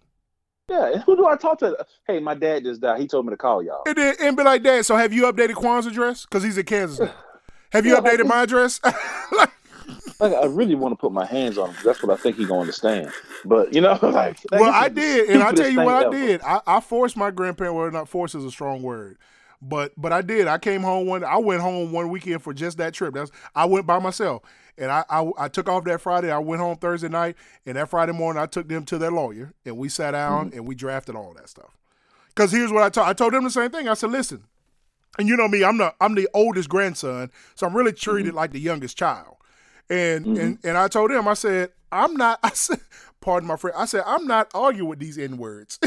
Yeah, 0.70 1.00
who 1.00 1.18
do 1.18 1.28
I 1.28 1.36
talk 1.36 1.60
to? 1.60 1.86
Hey, 2.08 2.20
my 2.20 2.36
dad 2.36 2.64
just 2.64 2.82
died. 2.82 3.00
He 3.00 3.08
told 3.08 3.26
me 3.26 3.32
to 3.32 3.38
call 3.38 3.62
y'all. 3.62 3.84
And 3.86 3.96
then 3.96 4.16
and 4.22 4.38
be 4.38 4.44
like, 4.44 4.64
Dad, 4.64 4.86
so 4.86 4.96
have 4.96 5.12
you 5.12 5.24
updated 5.24 5.56
Quan's 5.56 5.86
address? 5.86 6.26
Because 6.26 6.44
he's 6.44 6.58
in 6.58 6.66
Kansas 6.66 7.00
now. 7.00 7.14
Have 7.74 7.88
you 7.88 7.94
yeah, 7.96 8.02
updated 8.02 8.28
my 8.28 8.44
address? 8.44 8.80
like, 9.32 9.50
I 10.32 10.46
really 10.46 10.76
want 10.76 10.94
to 10.94 10.96
put 10.96 11.12
my 11.12 11.26
hands 11.26 11.58
on 11.58 11.70
him. 11.70 11.76
That's 11.84 12.02
what 12.02 12.18
I 12.18 12.22
think 12.22 12.38
he's 12.38 12.48
gonna 12.48 12.62
understand. 12.62 13.12
But 13.46 13.74
you 13.74 13.82
know, 13.82 13.98
like, 14.02 14.40
well, 14.52 14.72
I 14.72 14.90
did, 14.90 15.30
and 15.30 15.44
I 15.44 15.52
tell 15.52 15.70
you 15.70 15.82
what 15.82 16.06
ever. 16.06 16.16
I 16.16 16.20
did. 16.20 16.42
I, 16.42 16.62
I 16.66 16.80
forced 16.80 17.18
my 17.18 17.32
grandparent. 17.32 17.76
Well, 17.76 17.92
not 17.92 18.10
force 18.10 18.36
is 18.36 18.46
a 18.46 18.52
strong 18.52 18.82
word, 18.82 19.18
but 19.62 19.92
but 19.98 20.14
I 20.14 20.22
did. 20.22 20.48
I 20.48 20.58
came 20.58 20.82
home 20.82 21.08
one. 21.08 21.24
I 21.24 21.38
went 21.38 21.62
home 21.62 21.92
one 21.92 22.10
weekend 22.10 22.42
for 22.42 22.54
just 22.54 22.78
that 22.78 22.94
trip. 22.94 23.14
That's 23.14 23.32
I 23.56 23.66
went 23.66 23.86
by 23.86 24.00
myself, 24.00 24.44
and 24.78 24.92
I 24.92 25.04
I, 25.10 25.30
I 25.38 25.48
took 25.48 25.68
off 25.68 25.84
that 25.86 26.02
Friday. 26.02 26.32
I 26.32 26.40
went 26.40 26.62
home 26.62 26.78
Thursday 26.78 27.10
night, 27.10 27.36
and 27.66 27.78
that 27.78 27.90
Friday 27.90 28.14
morning 28.14 28.42
I 28.42 28.46
took 28.46 28.68
them 28.68 28.86
to 28.86 28.98
their 28.98 29.12
lawyer, 29.12 29.54
and 29.66 29.78
we 29.78 29.90
sat 29.90 30.12
down 30.12 30.48
mm-hmm. 30.48 30.58
and 30.58 30.68
we 30.68 30.76
drafted 30.76 31.16
all 31.16 31.34
that 31.36 31.50
stuff. 31.50 31.78
Because 32.30 32.52
here's 32.52 32.72
what 32.72 32.84
I 32.84 32.90
told 32.90 33.08
I 33.08 33.14
told 33.14 33.34
them 33.34 33.44
the 33.44 33.50
same 33.52 33.70
thing. 33.70 33.88
I 33.88 33.94
said, 33.94 34.10
listen, 34.10 34.44
and 35.20 35.28
you 35.28 35.38
know 35.38 35.48
me, 35.48 35.64
I'm 35.64 35.78
the 35.78 35.94
I'm 36.02 36.16
the 36.16 36.28
oldest 36.34 36.70
grandson, 36.70 37.32
so 37.56 37.68
I'm 37.68 37.76
really 37.76 37.94
treated 37.94 38.30
mm-hmm. 38.30 38.38
like 38.38 38.52
the 38.52 38.60
youngest 38.60 38.98
child. 38.98 39.38
And 39.94 40.26
mm-hmm. 40.26 40.40
and 40.40 40.60
and 40.64 40.78
I 40.78 40.88
told 40.88 41.12
him, 41.12 41.28
I 41.28 41.36
said, 41.36 41.70
I'm 41.92 42.16
not. 42.16 42.40
I 42.44 42.50
said, 42.50 42.80
pardon 43.22 43.48
my 43.48 43.56
friend. 43.56 43.76
I 43.78 43.86
said, 43.86 44.04
I'm 44.08 44.26
not 44.26 44.50
arguing 44.56 44.90
with 44.90 45.00
these 45.00 45.20
n 45.20 45.38
words. 45.38 45.78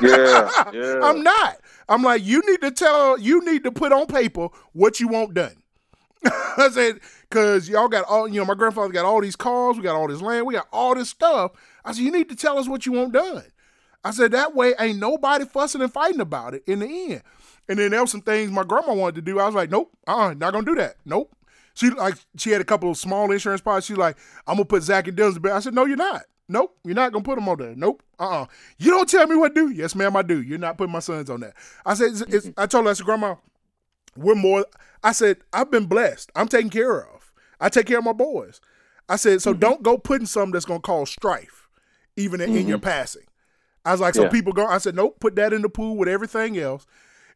yeah, 0.00 0.50
yeah. 0.72 1.00
I'm 1.02 1.22
not. 1.24 1.58
I'm 1.88 2.02
like, 2.02 2.24
you 2.24 2.42
need 2.48 2.60
to 2.60 2.70
tell, 2.70 3.18
you 3.18 3.44
need 3.44 3.64
to 3.64 3.72
put 3.72 3.92
on 3.92 4.06
paper 4.06 4.48
what 4.72 5.00
you 5.00 5.08
want 5.08 5.34
done. 5.34 5.56
I 6.24 6.68
said, 6.70 7.00
because 7.28 7.68
y'all 7.68 7.88
got 7.88 8.04
all, 8.04 8.28
you 8.28 8.38
know, 8.38 8.46
my 8.46 8.54
grandfather 8.54 8.92
got 8.92 9.04
all 9.04 9.20
these 9.20 9.36
cars, 9.36 9.76
we 9.76 9.82
got 9.82 9.96
all 9.96 10.06
this 10.06 10.22
land, 10.22 10.46
we 10.46 10.54
got 10.54 10.68
all 10.72 10.94
this 10.94 11.08
stuff. 11.08 11.52
I 11.84 11.92
said, 11.92 12.02
you 12.02 12.12
need 12.12 12.28
to 12.28 12.36
tell 12.36 12.58
us 12.58 12.68
what 12.68 12.86
you 12.86 12.92
want 12.92 13.12
done. 13.12 13.42
I 14.04 14.12
said, 14.12 14.30
that 14.32 14.54
way 14.54 14.74
ain't 14.78 14.98
nobody 14.98 15.44
fussing 15.44 15.80
and 15.80 15.92
fighting 15.92 16.20
about 16.20 16.54
it 16.54 16.62
in 16.66 16.80
the 16.80 16.86
end. 16.86 17.22
And 17.68 17.78
then 17.78 17.90
there 17.90 18.00
was 18.00 18.10
some 18.10 18.22
things 18.22 18.50
my 18.50 18.64
grandma 18.64 18.94
wanted 18.94 19.16
to 19.16 19.22
do. 19.22 19.40
I 19.40 19.46
was 19.46 19.54
like, 19.54 19.70
nope, 19.70 19.90
uh 20.06 20.12
uh-uh, 20.12 20.34
not 20.34 20.52
gonna 20.52 20.66
do 20.66 20.76
that. 20.76 20.96
Nope. 21.04 21.34
She 21.74 21.90
like 21.90 22.14
she 22.36 22.50
had 22.50 22.60
a 22.60 22.64
couple 22.64 22.90
of 22.90 22.96
small 22.96 23.30
insurance 23.30 23.60
policies. 23.60 23.86
She's 23.86 23.96
like, 23.96 24.16
I'm 24.46 24.56
gonna 24.56 24.64
put 24.64 24.82
Zach 24.82 25.08
and 25.08 25.16
Dylan's 25.16 25.38
bed. 25.38 25.52
I 25.52 25.60
said, 25.60 25.74
No, 25.74 25.84
you're 25.84 25.96
not. 25.96 26.22
Nope, 26.48 26.76
you're 26.84 26.96
not 26.96 27.12
gonna 27.12 27.24
put 27.24 27.36
them 27.36 27.48
on 27.48 27.58
there. 27.58 27.74
Nope. 27.76 28.02
Uh 28.18 28.42
uh 28.42 28.46
You 28.78 28.90
don't 28.90 29.08
tell 29.08 29.26
me 29.26 29.36
what 29.36 29.54
to 29.54 29.68
do. 29.68 29.70
Yes, 29.70 29.94
ma'am, 29.94 30.16
I 30.16 30.22
do. 30.22 30.42
You're 30.42 30.58
not 30.58 30.76
putting 30.76 30.92
my 30.92 30.98
sons 30.98 31.30
on 31.30 31.40
that. 31.40 31.54
I 31.86 31.94
said, 31.94 32.10
it's, 32.10 32.20
it's, 32.22 32.50
I 32.56 32.66
told 32.66 32.86
her, 32.86 32.90
I 32.90 32.94
said, 32.94 33.06
Grandma, 33.06 33.36
we're 34.16 34.34
more. 34.34 34.66
I 35.02 35.12
said, 35.12 35.38
I've 35.52 35.70
been 35.70 35.86
blessed. 35.86 36.30
I'm 36.34 36.48
taken 36.48 36.70
care 36.70 37.00
of. 37.00 37.32
I 37.60 37.68
take 37.68 37.86
care 37.86 37.98
of 37.98 38.04
my 38.04 38.12
boys. 38.12 38.60
I 39.08 39.16
said, 39.16 39.42
so 39.42 39.52
mm-hmm. 39.52 39.60
don't 39.60 39.82
go 39.82 39.96
putting 39.96 40.26
something 40.26 40.52
that's 40.52 40.64
gonna 40.64 40.80
cause 40.80 41.10
strife, 41.10 41.68
even 42.16 42.40
mm-hmm. 42.40 42.56
in 42.56 42.68
your 42.68 42.78
passing. 42.78 43.26
I 43.84 43.92
was 43.92 44.00
like, 44.00 44.14
so 44.14 44.24
yeah. 44.24 44.28
people 44.28 44.52
go. 44.52 44.66
I 44.66 44.78
said, 44.78 44.94
nope, 44.94 45.20
put 45.20 45.36
that 45.36 45.52
in 45.52 45.62
the 45.62 45.68
pool 45.68 45.96
with 45.96 46.08
everything 46.08 46.58
else. 46.58 46.86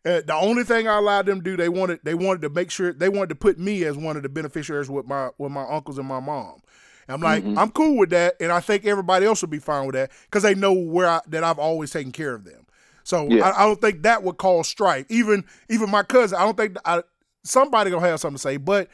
Uh, 0.06 0.20
the 0.20 0.34
only 0.34 0.64
thing 0.64 0.86
I 0.86 0.98
allowed 0.98 1.24
them 1.26 1.40
to 1.40 1.44
do, 1.44 1.56
they 1.56 1.70
wanted 1.70 2.00
they 2.02 2.14
wanted 2.14 2.42
to 2.42 2.50
make 2.50 2.70
sure 2.70 2.92
they 2.92 3.08
wanted 3.08 3.30
to 3.30 3.34
put 3.36 3.58
me 3.58 3.84
as 3.84 3.96
one 3.96 4.16
of 4.16 4.22
the 4.22 4.28
beneficiaries 4.28 4.90
with 4.90 5.06
my 5.06 5.30
with 5.38 5.50
my 5.50 5.64
uncles 5.64 5.98
and 5.98 6.06
my 6.06 6.20
mom. 6.20 6.60
And 7.08 7.14
I'm 7.14 7.20
like, 7.20 7.42
mm-hmm. 7.42 7.58
I'm 7.58 7.70
cool 7.70 7.96
with 7.96 8.10
that, 8.10 8.36
and 8.40 8.52
I 8.52 8.60
think 8.60 8.84
everybody 8.84 9.24
else 9.24 9.40
would 9.42 9.50
be 9.50 9.58
fine 9.58 9.86
with 9.86 9.94
that 9.94 10.10
because 10.24 10.42
they 10.42 10.54
know 10.54 10.72
where 10.72 11.08
I, 11.08 11.20
that 11.28 11.42
I've 11.42 11.58
always 11.58 11.90
taken 11.90 12.12
care 12.12 12.34
of 12.34 12.44
them. 12.44 12.66
So 13.02 13.28
yeah. 13.28 13.48
I, 13.48 13.62
I, 13.62 13.66
don't 13.66 13.80
think 13.80 14.02
that 14.02 14.22
would 14.22 14.38
cause 14.38 14.68
strife. 14.68 15.06
Even 15.08 15.44
even 15.70 15.90
my 15.90 16.02
cousin, 16.02 16.38
I 16.38 16.44
don't 16.44 16.56
think 16.56 16.76
I, 16.84 17.02
somebody 17.42 17.90
gonna 17.90 18.06
have 18.06 18.20
something 18.20 18.36
to 18.36 18.42
say. 18.42 18.58
But 18.58 18.88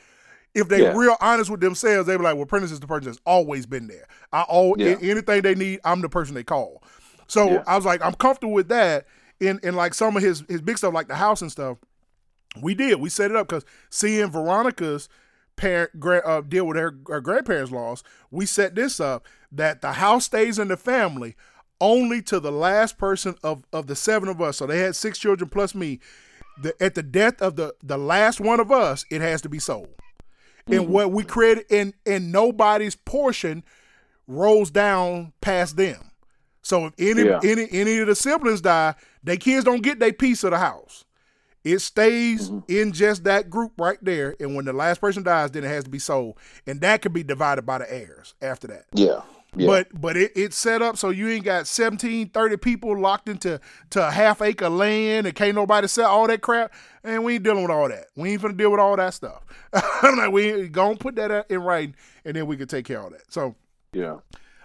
if 0.55 0.69
they 0.69 0.82
yeah. 0.82 0.93
real 0.97 1.16
honest 1.20 1.51
with 1.51 1.61
themselves, 1.61 2.07
they 2.07 2.16
be 2.16 2.23
like, 2.23 2.37
"Well, 2.37 2.47
Prentice 2.47 2.70
is 2.70 2.81
the 2.81 2.87
person 2.87 3.07
that's 3.07 3.20
always 3.27 3.66
been 3.66 3.89
there. 3.89 4.07
I 4.32 4.43
all 4.43 4.77
yeah. 4.78 4.97
anything 5.01 5.43
they 5.43 5.55
need, 5.57 5.81
I'm 5.85 6.03
the 6.03 6.09
person 6.09 6.35
they 6.35 6.45
call." 6.45 6.82
So 7.27 7.62
I 7.66 7.77
was 7.77 7.85
like, 7.85 8.03
I'm 8.03 8.15
comfortable 8.15 8.53
with 8.53 8.69
that 8.69 9.07
in 9.40 9.58
in 9.62 9.74
like 9.74 9.94
some 9.94 10.16
of 10.16 10.22
his 10.22 10.44
his 10.48 10.60
big 10.60 10.78
stuff, 10.78 10.94
like 10.94 11.08
the 11.08 11.16
house 11.16 11.42
and 11.42 11.50
stuff, 11.50 11.78
we 12.62 12.74
did. 12.74 13.00
We 13.00 13.08
set 13.08 13.30
it 13.30 13.36
up 13.36 13.48
because 13.48 13.64
seeing 13.90 14.30
Veronica's 14.30 15.08
parent 15.56 15.90
uh, 16.04 16.40
deal 16.40 16.66
with 16.66 16.76
her, 16.76 16.96
her 17.08 17.20
grandparents' 17.20 17.72
loss, 17.72 18.02
we 18.30 18.46
set 18.46 18.74
this 18.74 19.00
up 19.00 19.26
that 19.52 19.82
the 19.82 19.92
house 19.92 20.24
stays 20.24 20.58
in 20.58 20.68
the 20.68 20.76
family 20.76 21.36
only 21.80 22.20
to 22.22 22.40
the 22.40 22.52
last 22.52 22.98
person 22.98 23.34
of 23.42 23.64
of 23.72 23.86
the 23.86 23.96
seven 23.96 24.28
of 24.28 24.40
us. 24.40 24.58
So 24.58 24.66
they 24.66 24.78
had 24.78 24.96
six 24.96 25.18
children 25.18 25.48
plus 25.48 25.74
me. 25.74 26.00
The, 26.62 26.74
at 26.82 26.94
the 26.94 27.02
death 27.02 27.40
of 27.40 27.56
the 27.56 27.74
the 27.82 27.98
last 27.98 28.40
one 28.40 28.60
of 28.60 28.70
us, 28.70 29.04
it 29.10 29.20
has 29.20 29.40
to 29.42 29.48
be 29.48 29.58
sold. 29.58 29.88
Mm-hmm. 29.88 30.72
And 30.72 30.88
what 30.88 31.12
we 31.12 31.24
created, 31.24 31.64
in 31.70 31.94
and 32.04 32.32
nobody's 32.32 32.96
portion 32.96 33.64
rolls 34.26 34.70
down 34.70 35.32
past 35.40 35.76
them. 35.76 36.10
So 36.62 36.87
if 36.87 36.95
any 36.99 37.24
yeah. 37.24 37.41
any 37.43 37.69
any 37.73 37.99
of 37.99 38.07
the 38.07 38.15
siblings 38.15 38.61
die, 38.61 38.95
they 39.23 39.37
kids 39.37 39.65
don't 39.65 39.82
get 39.82 39.99
their 39.99 40.12
piece 40.12 40.45
of 40.45 40.51
the 40.51 40.59
house. 40.59 41.05
It 41.62 41.81
stays 41.81 42.49
mm-hmm. 42.49 42.61
in 42.69 42.93
just 42.93 43.24
that 43.24 43.51
group 43.51 43.73
right 43.78 43.99
there, 44.01 44.35
and 44.41 44.55
when 44.55 44.65
the 44.65 44.73
last 44.73 45.01
person 45.01 45.23
dies, 45.23 45.51
then 45.51 45.65
it 45.65 45.69
has 45.69 45.85
to 45.85 45.91
be 45.91 45.99
sold, 45.99 46.39
and 46.66 46.81
that 46.81 47.03
can 47.03 47.12
be 47.12 47.23
divided 47.23 47.66
by 47.66 47.78
the 47.78 47.93
heirs 47.93 48.35
after 48.41 48.66
that. 48.69 48.85
Yeah. 48.95 49.20
Yeah. 49.57 49.66
But 49.66 50.01
but 50.01 50.16
it, 50.16 50.32
it's 50.37 50.57
set 50.57 50.81
up 50.81 50.97
so 50.97 51.11
you 51.11 51.28
ain't 51.28 51.45
got 51.45 51.66
17, 51.66 52.28
30 52.28 52.57
people 52.59 52.99
locked 52.99 53.28
into 53.28 53.61
to 53.91 54.07
a 54.07 54.11
half 54.11 54.41
acre 54.43 54.69
land 54.69 55.27
and 55.27 55.35
can't 55.35 55.57
nobody 55.57 55.89
sell 55.89 56.09
all 56.09 56.28
that 56.28 56.41
crap. 56.41 56.73
And 57.03 57.24
we 57.24 57.35
ain't 57.35 57.43
dealing 57.43 57.62
with 57.62 57.70
all 57.73 57.89
that. 57.89 58.07
We 58.15 58.31
ain't 58.31 58.43
gonna 58.43 58.55
deal 58.55 58.70
with 58.70 58.78
all 58.78 58.97
that 58.97 59.12
stuff. 59.12 59.43
I'm 59.73 60.16
like, 60.16 60.31
we 60.31 60.69
gonna 60.69 60.95
put 60.95 61.16
that 61.16 61.51
in 61.51 61.62
writing 61.62 61.97
and 62.24 62.37
then 62.37 62.47
we 62.47 62.57
can 62.57 62.69
take 62.69 62.85
care 62.85 63.01
of 63.01 63.11
that. 63.11 63.32
So 63.32 63.57
yeah. 63.93 64.19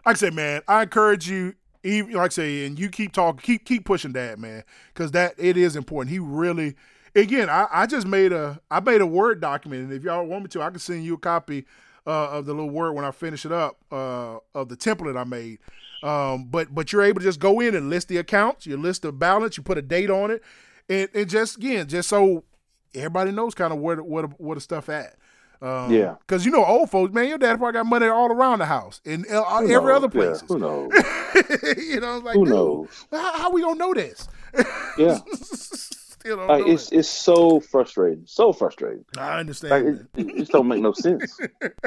Like 0.05 0.17
I 0.17 0.19
said, 0.19 0.35
man, 0.35 0.61
I 0.67 0.83
encourage 0.83 1.27
you 1.27 1.55
even 1.85 2.13
like 2.13 2.31
I 2.31 2.33
say, 2.33 2.65
and 2.65 2.77
you 2.79 2.89
keep 2.89 3.13
talking, 3.13 3.39
keep 3.41 3.65
keep 3.65 3.85
pushing 3.85 4.13
that, 4.13 4.39
man, 4.39 4.63
because 4.93 5.11
that 5.11 5.35
it 5.37 5.55
is 5.55 5.75
important. 5.75 6.11
He 6.11 6.19
really, 6.19 6.75
again, 7.13 7.49
I, 7.49 7.67
I 7.71 7.85
just 7.85 8.07
made 8.07 8.33
a 8.33 8.59
I 8.71 8.79
made 8.79 9.01
a 9.01 9.05
word 9.05 9.39
document, 9.39 9.83
and 9.83 9.93
if 9.93 10.03
y'all 10.03 10.25
want 10.25 10.43
me 10.43 10.49
to, 10.49 10.61
I 10.61 10.69
can 10.69 10.79
send 10.79 11.05
you 11.05 11.13
a 11.13 11.17
copy 11.17 11.65
uh, 12.07 12.29
of 12.31 12.45
the 12.45 12.53
little 12.53 12.69
word 12.69 12.93
when 12.93 13.05
I 13.05 13.11
finish 13.11 13.45
it 13.45 13.51
up 13.51 13.77
uh, 13.91 14.37
of 14.53 14.69
the 14.69 14.75
template 14.75 15.17
I 15.17 15.23
made. 15.23 15.59
Um, 16.03 16.45
but 16.45 16.73
but 16.73 16.91
you're 16.91 17.03
able 17.03 17.19
to 17.19 17.25
just 17.25 17.39
go 17.39 17.59
in 17.59 17.75
and 17.75 17.89
list 17.89 18.07
the 18.07 18.17
accounts, 18.17 18.65
you 18.65 18.77
list 18.77 19.03
the 19.03 19.11
balance, 19.11 19.57
you 19.57 19.63
put 19.63 19.77
a 19.77 19.81
date 19.81 20.09
on 20.09 20.31
it, 20.31 20.43
and, 20.89 21.09
and 21.13 21.29
just 21.29 21.57
again, 21.57 21.87
just 21.87 22.09
so 22.09 22.43
everybody 22.93 23.31
knows 23.31 23.53
kind 23.55 23.73
of 23.73 23.79
where 23.79 23.97
where 23.97 24.25
where 24.25 24.55
the 24.55 24.61
stuff 24.61 24.89
at. 24.89 25.15
Um, 25.65 25.91
Yeah. 25.91 26.15
because 26.19 26.45
you 26.45 26.51
know 26.51 26.63
old 26.63 26.89
folks, 26.91 27.13
man, 27.13 27.27
your 27.27 27.37
dad 27.37 27.57
probably 27.57 27.73
got 27.73 27.85
money 27.87 28.07
all 28.07 28.31
around 28.31 28.59
the 28.59 28.65
house 28.65 29.01
and 29.05 29.25
uh, 29.31 29.57
every 29.57 29.73
knows? 29.93 30.03
other 30.03 30.19
Yeah, 30.19 30.27
place. 30.37 30.43
who 30.47 30.59
knows? 30.59 30.91
you 31.77 31.99
know, 31.99 32.19
like, 32.19 32.35
Who 32.35 32.45
knows? 32.45 33.05
How, 33.11 33.37
how 33.39 33.51
we 33.51 33.61
gonna 33.61 33.75
know 33.79 33.93
this? 33.93 34.27
Yeah. 34.97 35.19
Like 36.27 36.65
it's 36.65 36.91
it's 36.91 37.07
so 37.07 37.59
frustrating, 37.59 38.23
so 38.25 38.51
frustrating. 38.51 39.05
I 39.15 39.39
understand. 39.39 39.71
Like 39.71 40.07
it, 40.15 40.27
it 40.27 40.37
just 40.39 40.51
don't 40.51 40.67
make 40.67 40.81
no 40.81 40.91
sense. 40.91 41.39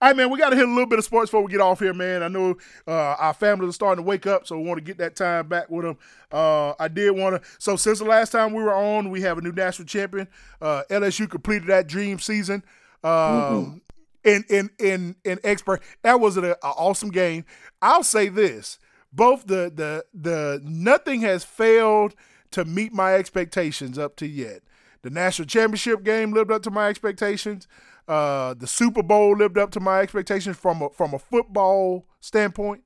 All 0.00 0.10
right, 0.10 0.16
man, 0.16 0.30
we 0.30 0.38
got 0.38 0.50
to 0.50 0.56
hit 0.56 0.64
a 0.64 0.70
little 0.70 0.86
bit 0.86 1.00
of 1.00 1.04
sports 1.04 1.28
before 1.28 1.42
we 1.42 1.50
get 1.50 1.60
off 1.60 1.80
here, 1.80 1.92
man. 1.92 2.22
I 2.22 2.28
know 2.28 2.56
uh, 2.86 2.92
our 3.18 3.34
families 3.34 3.70
are 3.70 3.72
starting 3.72 4.04
to 4.04 4.08
wake 4.08 4.28
up, 4.28 4.46
so 4.46 4.56
we 4.56 4.62
want 4.64 4.78
to 4.78 4.84
get 4.84 4.98
that 4.98 5.16
time 5.16 5.48
back 5.48 5.68
with 5.70 5.84
them. 5.86 5.98
Uh, 6.30 6.74
I 6.78 6.86
did 6.86 7.10
want 7.16 7.42
to. 7.42 7.48
So 7.58 7.74
since 7.74 7.98
the 7.98 8.04
last 8.04 8.30
time 8.30 8.54
we 8.54 8.62
were 8.62 8.72
on, 8.72 9.10
we 9.10 9.22
have 9.22 9.38
a 9.38 9.40
new 9.40 9.50
national 9.50 9.86
champion. 9.86 10.28
Uh, 10.62 10.84
LSU 10.88 11.28
completed 11.28 11.66
that 11.66 11.88
dream 11.88 12.20
season. 12.20 12.62
Um, 13.04 13.82
in 14.24 14.44
in 14.48 14.70
in 14.78 15.16
in 15.24 15.38
expert, 15.44 15.82
that 16.02 16.20
was 16.20 16.36
an, 16.36 16.54
awesome 16.62 17.10
game. 17.10 17.44
I'll 17.80 18.02
say 18.02 18.28
this: 18.28 18.78
both 19.12 19.46
the 19.46 19.72
the 19.74 20.04
the 20.12 20.60
nothing 20.64 21.20
has 21.22 21.44
failed 21.44 22.14
to 22.50 22.64
meet 22.64 22.92
my 22.92 23.14
expectations 23.14 23.98
up 23.98 24.16
to 24.16 24.26
yet. 24.26 24.62
The 25.02 25.10
national 25.10 25.46
championship 25.46 26.02
game 26.02 26.32
lived 26.32 26.50
up 26.50 26.62
to 26.62 26.70
my 26.70 26.88
expectations. 26.88 27.68
Uh, 28.06 28.54
the 28.54 28.66
Super 28.66 29.02
Bowl 29.02 29.36
lived 29.36 29.58
up 29.58 29.70
to 29.72 29.80
my 29.80 30.00
expectations 30.00 30.56
from 30.56 30.82
a 30.82 30.90
from 30.90 31.14
a 31.14 31.18
football 31.18 32.06
standpoint. 32.20 32.82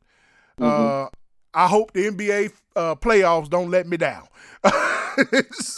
Uh, 0.60 1.08
I 1.54 1.66
hope 1.66 1.92
the 1.92 2.08
NBA 2.08 2.52
uh, 2.76 2.94
playoffs 2.94 3.48
don't 3.48 3.70
let 3.70 3.86
me 3.86 3.96
down. 3.96 4.26
I 4.64 5.22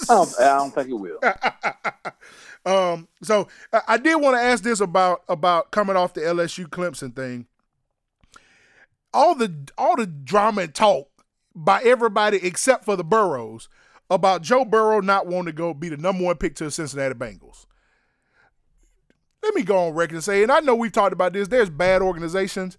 don't, 0.06 0.40
I 0.40 0.44
don't 0.56 0.74
think 0.74 0.90
it 0.90 0.94
will. 0.94 1.18
um, 2.66 3.08
so 3.22 3.48
I- 3.72 3.82
I 3.88 3.96
did 3.98 4.16
want 4.16 4.36
to 4.36 4.42
ask 4.42 4.62
this 4.64 4.80
about 4.80 5.22
about 5.28 5.70
coming 5.70 5.96
off 5.96 6.14
the 6.14 6.20
LSU 6.22 6.66
Clemson 6.66 7.14
thing. 7.14 7.46
All 9.12 9.34
the 9.34 9.68
all 9.78 9.96
the 9.96 10.06
drama 10.06 10.62
and 10.62 10.74
talk 10.74 11.08
by 11.54 11.80
everybody 11.82 12.38
except 12.42 12.84
for 12.84 12.96
the 12.96 13.04
Burrows 13.04 13.68
about 14.10 14.42
Joe 14.42 14.64
Burrow 14.64 15.00
not 15.00 15.26
wanting 15.26 15.46
to 15.46 15.52
go 15.52 15.72
be 15.72 15.88
the 15.88 15.96
number 15.96 16.24
one 16.24 16.36
pick 16.36 16.54
to 16.56 16.64
the 16.64 16.70
Cincinnati 16.70 17.14
Bengals. 17.14 17.66
Let 19.42 19.54
me 19.54 19.62
go 19.62 19.88
on 19.88 19.94
record 19.94 20.14
and 20.14 20.24
say, 20.24 20.42
and 20.42 20.50
I 20.50 20.60
know 20.60 20.74
we've 20.74 20.90
talked 20.92 21.12
about 21.12 21.32
this. 21.34 21.48
There's 21.48 21.68
bad 21.70 22.00
organizations. 22.02 22.78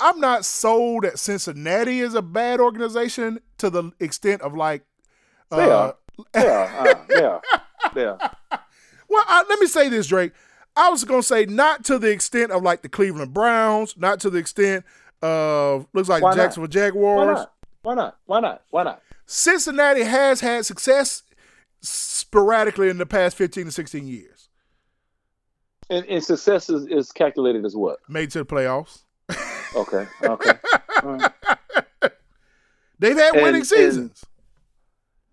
I'm 0.00 0.20
not 0.20 0.44
sold 0.44 1.02
that 1.02 1.18
Cincinnati 1.18 2.00
is 2.00 2.14
a 2.14 2.22
bad 2.22 2.60
organization 2.60 3.40
to 3.58 3.68
the 3.68 3.90
extent 3.98 4.42
of 4.42 4.54
like. 4.54 4.84
They 5.50 5.56
uh, 5.64 5.68
are. 5.76 5.94
Yeah, 6.34 6.94
uh, 7.00 7.04
yeah, 7.10 7.40
yeah. 7.96 8.58
Well, 9.08 9.24
I, 9.26 9.44
let 9.48 9.58
me 9.60 9.66
say 9.66 9.88
this, 9.88 10.06
Drake. 10.06 10.32
I 10.76 10.90
was 10.90 11.04
gonna 11.04 11.22
say 11.22 11.44
not 11.46 11.84
to 11.86 11.98
the 11.98 12.10
extent 12.10 12.52
of 12.52 12.62
like 12.62 12.82
the 12.82 12.88
Cleveland 12.88 13.34
Browns, 13.34 13.94
not 13.96 14.20
to 14.20 14.30
the 14.30 14.38
extent 14.38 14.84
of 15.22 15.86
looks 15.92 16.08
like 16.08 16.22
Why 16.22 16.30
the 16.32 16.36
not? 16.36 16.42
Jacksonville 16.44 16.92
Why 16.94 17.24
not? 17.26 17.52
Why 17.82 17.94
not? 17.94 18.18
Why 18.26 18.40
not? 18.40 18.62
Why 18.70 18.82
not? 18.84 19.02
Cincinnati 19.26 20.02
has 20.02 20.40
had 20.40 20.64
success 20.64 21.22
sporadically 21.80 22.88
in 22.88 22.98
the 22.98 23.06
past 23.06 23.36
15 23.36 23.66
to 23.66 23.70
16 23.70 24.06
years. 24.06 24.48
And, 25.90 26.04
and 26.06 26.22
success 26.22 26.68
is, 26.70 26.86
is 26.86 27.12
calculated 27.12 27.64
as 27.64 27.74
what? 27.74 27.98
Made 28.08 28.30
to 28.32 28.38
the 28.38 28.44
playoffs. 28.46 29.02
Okay, 29.74 30.06
okay. 30.22 30.52
Right. 31.02 31.32
They've 32.98 33.16
had 33.16 33.34
And- 33.34 33.42
winning 33.42 33.60
and- 33.60 33.66
seasons. 33.66 34.24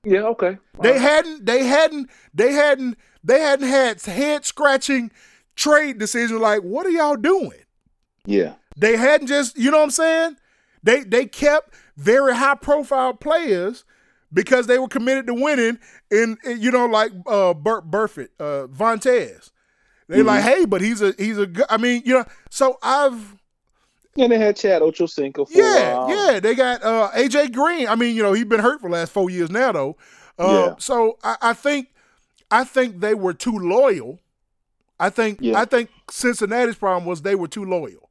Yeah, 0.08 0.22
okay. 0.22 0.60
They 0.82 0.90
All 0.90 0.94
right. 0.94 1.02
hadn't. 1.02 1.46
They 1.48 1.64
hadn't. 1.64 2.12
They 2.32 2.52
hadn't. 2.54 2.96
They 3.26 3.40
hadn't 3.42 3.68
had 3.68 4.02
head 4.02 4.46
scratching 4.46 5.12
trade 5.56 5.98
decisions. 5.98 6.40
Like, 6.40 6.62
what 6.62 6.86
are 6.86 6.92
y'all 6.92 7.16
doing? 7.16 7.52
Yeah, 8.28 8.54
They 8.78 8.98
hadn't 8.98 9.28
just, 9.28 9.58
you 9.58 9.70
know 9.72 9.78
what 9.78 9.84
I'm 9.84 9.92
saying? 9.92 10.38
They 10.84 11.04
they 11.04 11.26
kept 11.26 11.74
very 11.98 12.36
high 12.36 12.56
profile 12.56 13.14
players 13.14 13.84
because 14.34 14.68
they 14.68 14.78
were 14.80 14.88
committed 14.88 15.28
to 15.28 15.34
winning. 15.34 15.80
And 16.12 16.38
you 16.46 16.72
know, 16.72 16.86
like 16.86 17.12
uh 17.28 17.54
Burt 17.54 17.90
Burfict, 17.90 18.30
uh 18.40 18.68
Vontaze. 18.68 19.52
They 20.08 20.22
like, 20.22 20.44
hey, 20.44 20.66
but 20.66 20.82
he's 20.82 21.02
a 21.02 21.14
he's 21.18 21.38
a 21.40 21.48
good. 21.48 21.66
I 21.70 21.78
mean, 21.78 22.04
you 22.06 22.14
know. 22.14 22.26
So 22.52 22.78
I've 22.84 23.36
and 24.18 24.32
they 24.32 24.38
had 24.38 24.56
Chad 24.56 24.82
Ochocinco 24.82 25.48
for 25.48 25.54
yeah 25.58 25.94
a 25.94 26.06
while. 26.06 26.10
yeah 26.10 26.40
they 26.40 26.54
got 26.56 26.84
uh 26.84 27.10
AJ 27.16 27.54
Green. 27.54 27.88
I 27.88 27.96
mean, 27.96 28.16
you 28.16 28.22
know, 28.24 28.34
he's 28.34 28.46
been 28.46 28.60
hurt 28.60 28.82
for 28.82 28.90
the 28.90 28.96
last 28.96 29.12
four 29.12 29.30
years 29.30 29.50
now 29.50 29.72
though. 29.72 29.98
Uh, 30.38 30.48
Yeah. 30.52 30.76
So 30.78 31.18
I, 31.24 31.38
I 31.42 31.54
think 31.54 31.88
I 32.52 32.64
think 32.64 33.00
they 33.00 33.14
were 33.14 33.34
too 33.34 33.58
loyal. 33.58 34.20
I 35.00 35.10
think 35.10 35.40
Yeah. 35.42 35.60
I 35.60 35.66
think 35.66 35.90
Cincinnati's 36.10 36.76
problem 36.76 37.06
was 37.06 37.22
they 37.22 37.36
were 37.36 37.48
too 37.48 37.66
loyal. 37.66 38.10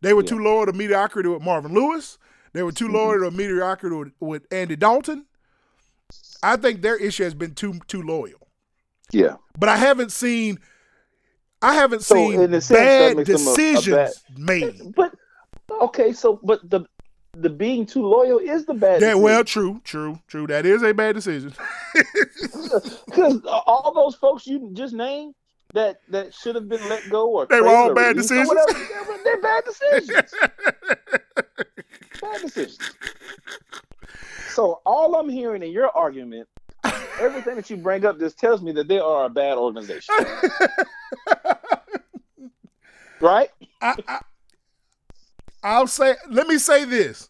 They 0.00 0.12
were 0.12 0.22
Yeah. 0.22 0.26
Mm-hmm. 0.28 0.36
too 0.38 0.44
loyal 0.44 0.66
to 0.66 0.72
mediocrity 0.72 1.28
with 1.28 1.42
Marvin 1.42 1.72
Lewis. 1.74 2.18
They 2.52 2.62
were 2.62 2.72
too 2.72 2.88
loyal 2.88 3.20
to 3.20 3.30
mediocrity 3.30 3.94
with, 3.96 4.12
with 4.20 4.42
Andy 4.52 4.76
Dalton. 4.76 5.26
I 6.42 6.56
think 6.56 6.82
their 6.82 6.96
issue 6.96 7.24
has 7.24 7.34
been 7.34 7.54
too 7.54 7.78
too 7.88 8.02
loyal. 8.02 8.48
yeah. 9.12 9.36
But 9.58 9.68
I 9.68 9.76
haven't 9.76 10.12
seen 10.12 10.58
I 11.60 11.74
haven't 11.74 12.02
So, 12.04 12.14
seen 12.14 12.48
sense, 12.60 12.68
bad 12.68 13.16
makes 13.16 13.28
them 13.28 13.36
a- 13.36 13.40
a 13.40 13.56
decisions 13.56 14.24
made. 14.36 14.94
But 14.94 15.14
okay, 15.70 16.12
so 16.12 16.38
but 16.42 16.68
the 16.70 16.82
the 17.40 17.48
being 17.50 17.86
too 17.86 18.06
loyal 18.06 18.38
is 18.38 18.66
the 18.66 18.74
bad. 18.74 19.00
Yeah, 19.00 19.14
well, 19.14 19.44
true, 19.44 19.80
true, 19.84 20.20
true. 20.26 20.46
That 20.46 20.66
is 20.66 20.82
a 20.82 20.92
bad 20.92 21.14
decision. 21.14 21.54
because 23.06 23.40
all 23.46 23.92
those 23.94 24.14
folks 24.16 24.46
you 24.46 24.70
just 24.72 24.94
named 24.94 25.34
that 25.74 26.00
that 26.08 26.34
should 26.34 26.54
have 26.54 26.68
been 26.68 26.86
let 26.88 27.08
go 27.10 27.30
or 27.30 27.46
They 27.46 27.60
were 27.60 27.68
all 27.68 27.94
bad 27.94 28.16
decisions. 28.16 28.48
whatever, 28.48 28.72
they're, 28.72 29.24
they're 29.24 29.40
bad 29.40 29.64
decisions. 29.64 30.34
bad 32.20 32.40
decisions. 32.40 32.90
So 34.50 34.80
all 34.84 35.14
I'm 35.16 35.28
hearing 35.28 35.62
in 35.62 35.70
your 35.70 35.96
argument, 35.96 36.48
everything 37.20 37.56
that 37.56 37.68
you 37.70 37.76
bring 37.76 38.04
up 38.04 38.18
just 38.18 38.38
tells 38.38 38.62
me 38.62 38.72
that 38.72 38.88
they 38.88 38.98
are 38.98 39.26
a 39.26 39.28
bad 39.28 39.58
organization. 39.58 40.14
right? 43.20 43.50
I, 43.80 43.94
I, 44.08 44.20
I'll 45.62 45.86
say, 45.86 46.14
let 46.30 46.46
me 46.46 46.58
say 46.58 46.84
this. 46.84 47.28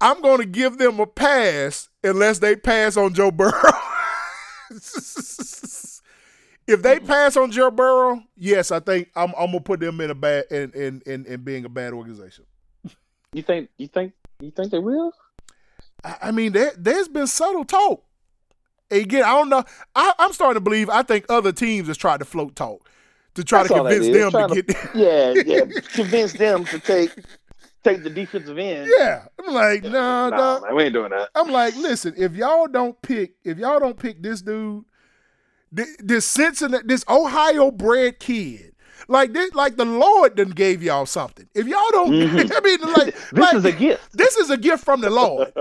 I'm 0.00 0.20
going 0.20 0.38
to 0.38 0.46
give 0.46 0.78
them 0.78 1.00
a 1.00 1.06
pass 1.06 1.88
unless 2.02 2.38
they 2.38 2.56
pass 2.56 2.96
on 2.96 3.14
Joe 3.14 3.30
Burrow. 3.30 3.52
if 4.70 6.02
they 6.82 6.98
pass 7.00 7.36
on 7.36 7.50
Joe 7.50 7.70
Burrow, 7.70 8.22
yes, 8.36 8.70
I 8.70 8.80
think 8.80 9.10
I'm, 9.14 9.32
I'm 9.38 9.46
gonna 9.46 9.60
put 9.60 9.80
them 9.80 10.00
in 10.00 10.10
a 10.10 10.14
bad 10.14 10.44
in, 10.50 10.72
in 10.72 11.02
in 11.06 11.26
in 11.26 11.40
being 11.42 11.64
a 11.64 11.68
bad 11.68 11.92
organization. 11.92 12.44
You 13.32 13.42
think 13.42 13.70
you 13.78 13.88
think 13.88 14.12
you 14.40 14.50
think 14.50 14.72
they 14.72 14.78
will? 14.78 15.12
I, 16.02 16.16
I 16.22 16.30
mean, 16.32 16.52
there 16.52 16.72
there's 16.76 17.08
been 17.08 17.26
subtle 17.26 17.64
talk. 17.64 18.04
Again, 18.90 19.24
I 19.24 19.32
don't 19.32 19.48
know. 19.48 19.64
I, 19.94 20.12
I'm 20.18 20.32
starting 20.32 20.56
to 20.56 20.60
believe. 20.60 20.90
I 20.90 21.02
think 21.02 21.26
other 21.28 21.52
teams 21.52 21.88
has 21.88 21.96
tried 21.96 22.18
to 22.18 22.24
float 22.24 22.56
talk 22.56 22.88
to 23.34 23.44
try 23.44 23.62
That's 23.64 23.68
to 23.74 23.80
convince 23.80 24.06
them 24.06 24.30
to 24.48 24.54
to- 24.54 24.62
get. 24.62 24.76
Yeah, 24.94 25.32
yeah. 25.46 25.80
Convince 25.94 26.32
them 26.34 26.64
to 26.66 26.78
take 26.78 27.10
take 27.82 28.02
the 28.02 28.10
defensive 28.10 28.56
end. 28.56 28.90
yeah, 28.98 29.26
I'm 29.38 29.52
like, 29.52 29.82
nah, 29.84 30.30
Nah, 30.30 30.36
dog. 30.36 30.62
man, 30.62 30.74
we 30.74 30.84
ain't 30.84 30.94
doing 30.94 31.10
that. 31.10 31.28
I'm 31.34 31.50
like, 31.50 31.76
listen, 31.76 32.14
if 32.16 32.34
y'all 32.34 32.66
don't 32.66 33.00
pick, 33.02 33.34
if 33.44 33.58
y'all 33.58 33.78
don't 33.78 33.98
pick 33.98 34.22
this 34.22 34.40
dude, 34.40 34.84
this, 35.70 35.94
this 35.98 36.24
Cincinnati, 36.24 36.86
this 36.86 37.04
Ohio 37.08 37.70
bred 37.70 38.18
kid, 38.20 38.72
like 39.06 39.34
this, 39.34 39.52
like 39.54 39.76
the 39.76 39.84
Lord 39.84 40.36
done 40.36 40.50
gave 40.50 40.82
y'all 40.82 41.04
something. 41.04 41.46
If 41.54 41.66
y'all 41.66 41.90
don't, 41.90 42.10
mm-hmm. 42.12 42.52
I 42.56 42.60
mean, 42.60 42.80
like, 42.94 43.14
This 43.14 43.32
like, 43.32 43.54
is 43.54 43.64
a 43.66 43.72
gift. 43.72 44.12
This 44.16 44.36
is 44.36 44.48
a 44.48 44.56
gift 44.56 44.82
from 44.82 45.02
the 45.02 45.10
Lord. 45.10 45.52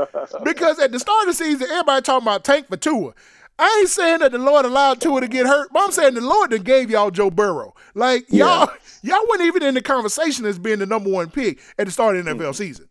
because 0.46 0.80
at 0.80 0.94
the 0.94 1.00
start 1.00 1.28
of 1.28 1.36
the 1.38 1.44
season, 1.44 1.68
everybody 1.72 2.02
talking 2.04 2.26
about 2.26 2.46
tank 2.46 2.68
for 2.70 2.78
Tua. 2.78 3.14
I 3.60 3.78
ain't 3.80 3.90
saying 3.90 4.20
that 4.20 4.32
the 4.32 4.40
Lord 4.40 4.66
allowed 4.66 5.00
Tua 5.00 5.22
to 5.22 5.28
get 5.28 5.46
hurt, 5.46 5.70
but 5.72 5.84
I'm 5.84 5.92
saying 5.92 6.16
the 6.16 6.22
Lord 6.22 6.50
that 6.52 6.64
gave 6.64 6.90
y'all 6.90 7.12
Joe 7.12 7.30
Burrow. 7.30 7.76
Like 7.94 8.26
y'all, 8.30 8.70
y'all 9.04 9.26
weren't 9.30 9.44
even 9.44 9.64
in 9.64 9.76
the 9.76 9.82
conversation 9.82 10.46
as 10.46 10.58
being 10.58 10.80
the 10.80 10.86
number 10.86 11.10
one 11.10 11.30
pick 11.30 11.60
at 11.78 11.86
the 11.86 11.92
start 11.92 12.16
of 12.16 12.26
the 12.26 12.32
NFL 12.32 12.38
mm-hmm. 12.38 12.52
season. 12.54 12.88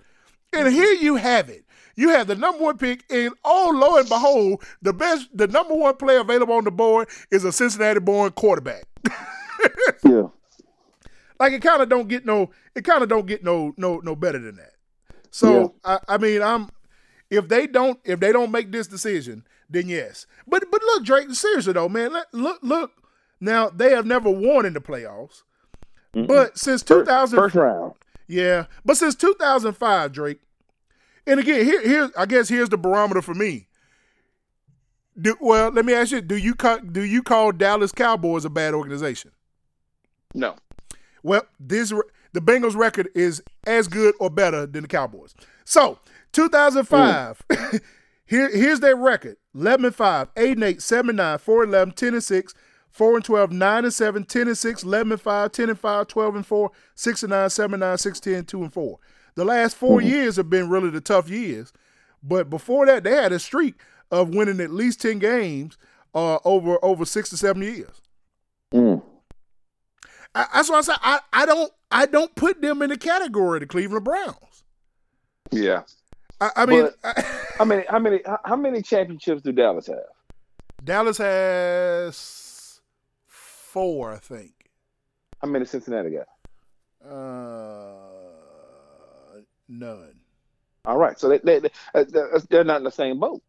And 0.52 0.72
here 0.72 0.92
you 0.92 1.16
have 1.16 1.48
it. 1.48 1.64
You 1.96 2.10
have 2.10 2.26
the 2.26 2.36
number 2.36 2.62
one 2.62 2.78
pick, 2.78 3.04
and 3.10 3.34
oh, 3.44 3.70
lo 3.74 3.98
and 3.98 4.08
behold, 4.08 4.62
the 4.80 4.92
best, 4.92 5.28
the 5.34 5.46
number 5.46 5.74
one 5.74 5.96
player 5.96 6.20
available 6.20 6.54
on 6.54 6.64
the 6.64 6.70
board 6.70 7.08
is 7.30 7.44
a 7.44 7.52
Cincinnati-born 7.52 8.32
quarterback. 8.32 8.84
Yeah. 10.04 10.26
Like 11.38 11.52
it 11.52 11.62
kind 11.62 11.80
of 11.80 11.88
don't 11.88 12.08
get 12.08 12.26
no, 12.26 12.50
it 12.74 12.84
kind 12.84 13.02
of 13.02 13.08
don't 13.08 13.26
get 13.26 13.44
no, 13.44 13.72
no, 13.76 13.98
no 13.98 14.16
better 14.16 14.38
than 14.38 14.56
that. 14.56 14.72
So 15.30 15.74
I, 15.84 15.98
I 16.08 16.18
mean, 16.18 16.42
I'm 16.42 16.68
if 17.30 17.48
they 17.48 17.66
don't, 17.66 17.98
if 18.04 18.20
they 18.20 18.32
don't 18.32 18.50
make 18.50 18.72
this 18.72 18.86
decision, 18.86 19.44
then 19.68 19.88
yes. 19.88 20.26
But 20.46 20.64
but 20.70 20.82
look, 20.82 21.04
Drake, 21.04 21.30
seriously 21.32 21.72
though, 21.72 21.88
man, 21.88 22.12
look 22.32 22.58
look. 22.62 22.92
Now 23.40 23.68
they 23.70 23.90
have 23.90 24.06
never 24.06 24.30
won 24.30 24.66
in 24.66 24.72
the 24.72 24.80
playoffs, 24.80 25.42
but 26.12 26.56
since 26.58 26.82
First, 26.82 27.06
2000, 27.06 27.38
first 27.38 27.54
round. 27.54 27.94
yeah, 28.28 28.66
but 28.84 28.96
since 28.96 29.14
2005, 29.16 30.12
Drake. 30.12 30.38
And 31.26 31.38
again, 31.40 31.64
here, 31.64 31.80
here, 31.82 32.10
I 32.16 32.26
guess 32.26 32.48
here's 32.48 32.68
the 32.68 32.76
barometer 32.76 33.22
for 33.22 33.34
me. 33.34 33.68
Do, 35.20 35.36
well, 35.40 35.70
let 35.70 35.84
me 35.84 35.92
ask 35.92 36.10
you: 36.12 36.20
Do 36.20 36.36
you 36.36 36.54
call, 36.54 36.78
do 36.80 37.02
you 37.02 37.22
call 37.22 37.52
Dallas 37.52 37.92
Cowboys 37.92 38.44
a 38.44 38.50
bad 38.50 38.74
organization? 38.74 39.30
No. 40.34 40.56
Well, 41.22 41.42
this 41.60 41.92
the 42.32 42.40
Bengals 42.40 42.74
record 42.76 43.08
is 43.14 43.42
as 43.66 43.88
good 43.88 44.14
or 44.18 44.30
better 44.30 44.66
than 44.66 44.82
the 44.82 44.88
Cowboys. 44.88 45.34
So, 45.64 45.98
2005. 46.32 47.42
Mm. 47.50 47.80
Here, 48.32 48.48
here's 48.48 48.80
their 48.80 48.96
record 48.96 49.36
11 49.54 49.84
and 49.84 49.94
5, 49.94 50.28
8 50.38 50.52
and 50.52 50.64
8, 50.64 50.80
7 50.80 51.10
and 51.10 51.16
9, 51.18 51.36
4 51.36 51.62
and 51.64 51.74
11, 51.74 51.94
10 51.94 52.14
and 52.14 52.24
6, 52.24 52.54
4 52.90 53.16
and 53.16 53.24
12, 53.26 53.52
9 53.52 53.84
and 53.84 53.92
7, 53.92 54.24
10 54.24 54.48
and 54.48 54.56
6, 54.56 54.82
11 54.82 55.12
and 55.12 55.20
5, 55.20 55.52
10 55.52 55.68
and 55.68 55.78
5, 55.78 56.06
12 56.06 56.36
and 56.36 56.46
4, 56.46 56.70
6 56.94 57.22
and 57.24 57.30
9, 57.30 57.50
7 57.50 57.74
and 57.74 57.80
9, 57.82 57.98
6 57.98 58.20
10, 58.20 58.44
2 58.46 58.62
and 58.62 58.72
4. 58.72 58.98
The 59.34 59.44
last 59.44 59.76
4 59.76 59.98
mm-hmm. 59.98 60.08
years 60.08 60.36
have 60.36 60.48
been 60.48 60.70
really 60.70 60.88
the 60.88 61.02
tough 61.02 61.28
years. 61.28 61.74
But 62.22 62.48
before 62.48 62.86
that, 62.86 63.04
they 63.04 63.10
had 63.10 63.32
a 63.32 63.38
streak 63.38 63.74
of 64.10 64.34
winning 64.34 64.60
at 64.60 64.70
least 64.70 65.02
10 65.02 65.18
games 65.18 65.76
uh, 66.14 66.38
over 66.46 66.82
over 66.82 67.04
6 67.04 67.28
to 67.28 67.36
7 67.36 67.60
years. 67.60 68.00
Mm. 68.72 69.02
I, 70.34 70.46
that's 70.54 70.70
why 70.70 70.78
I 70.78 70.80
say 70.80 70.94
I, 71.02 71.20
I 71.34 71.44
don't 71.44 71.70
I 71.90 72.06
don't 72.06 72.34
put 72.34 72.62
them 72.62 72.80
in 72.80 72.88
the 72.88 72.96
category 72.96 73.58
of 73.58 73.60
the 73.60 73.66
Cleveland 73.66 74.06
Browns. 74.06 74.64
Yeah. 75.50 75.82
I, 76.40 76.50
I 76.56 76.66
mean, 76.66 76.88
how 77.58 77.64
many 77.64 77.84
how 77.88 77.98
many 77.98 78.20
how 78.44 78.56
many 78.56 78.82
championships 78.82 79.42
do 79.42 79.52
Dallas 79.52 79.86
have? 79.86 79.98
Dallas 80.84 81.18
has 81.18 82.80
four, 83.26 84.12
I 84.12 84.18
think. 84.18 84.52
How 85.40 85.48
many 85.48 85.64
Cincinnati 85.64 86.10
got? 86.10 86.28
Uh, 87.08 87.94
none. 89.68 90.14
All 90.84 90.98
right, 90.98 91.18
so 91.18 91.28
they, 91.28 91.38
they, 91.38 91.60
they 91.60 91.70
uh, 91.94 92.04
they're 92.50 92.64
not 92.64 92.78
in 92.78 92.84
the 92.84 92.90
same 92.90 93.20
boat. 93.20 93.42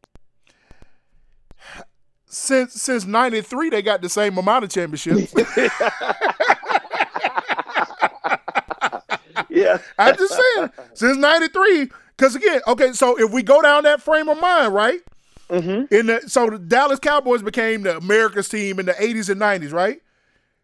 Since 2.25 2.73
since 2.73 3.05
'93, 3.05 3.69
they 3.69 3.81
got 3.81 4.01
the 4.01 4.09
same 4.09 4.37
amount 4.37 4.65
of 4.65 4.69
championships. 4.69 5.33
yeah, 9.49 9.77
I'm 9.97 10.15
just 10.15 10.33
saying. 10.33 10.69
Since 10.93 11.17
'93, 11.17 11.89
because 12.17 12.35
again, 12.35 12.61
okay, 12.67 12.93
so 12.93 13.19
if 13.19 13.31
we 13.31 13.43
go 13.43 13.61
down 13.61 13.83
that 13.83 14.01
frame 14.01 14.29
of 14.29 14.39
mind, 14.39 14.73
right? 14.73 14.99
Mm-hmm. 15.49 15.93
In 15.93 16.07
the 16.07 16.21
so 16.27 16.49
the 16.49 16.59
Dallas 16.59 16.99
Cowboys 16.99 17.41
became 17.41 17.83
the 17.83 17.97
America's 17.97 18.49
team 18.49 18.79
in 18.79 18.85
the 18.85 18.93
80s 18.93 19.29
and 19.29 19.41
90s, 19.41 19.73
right? 19.73 20.01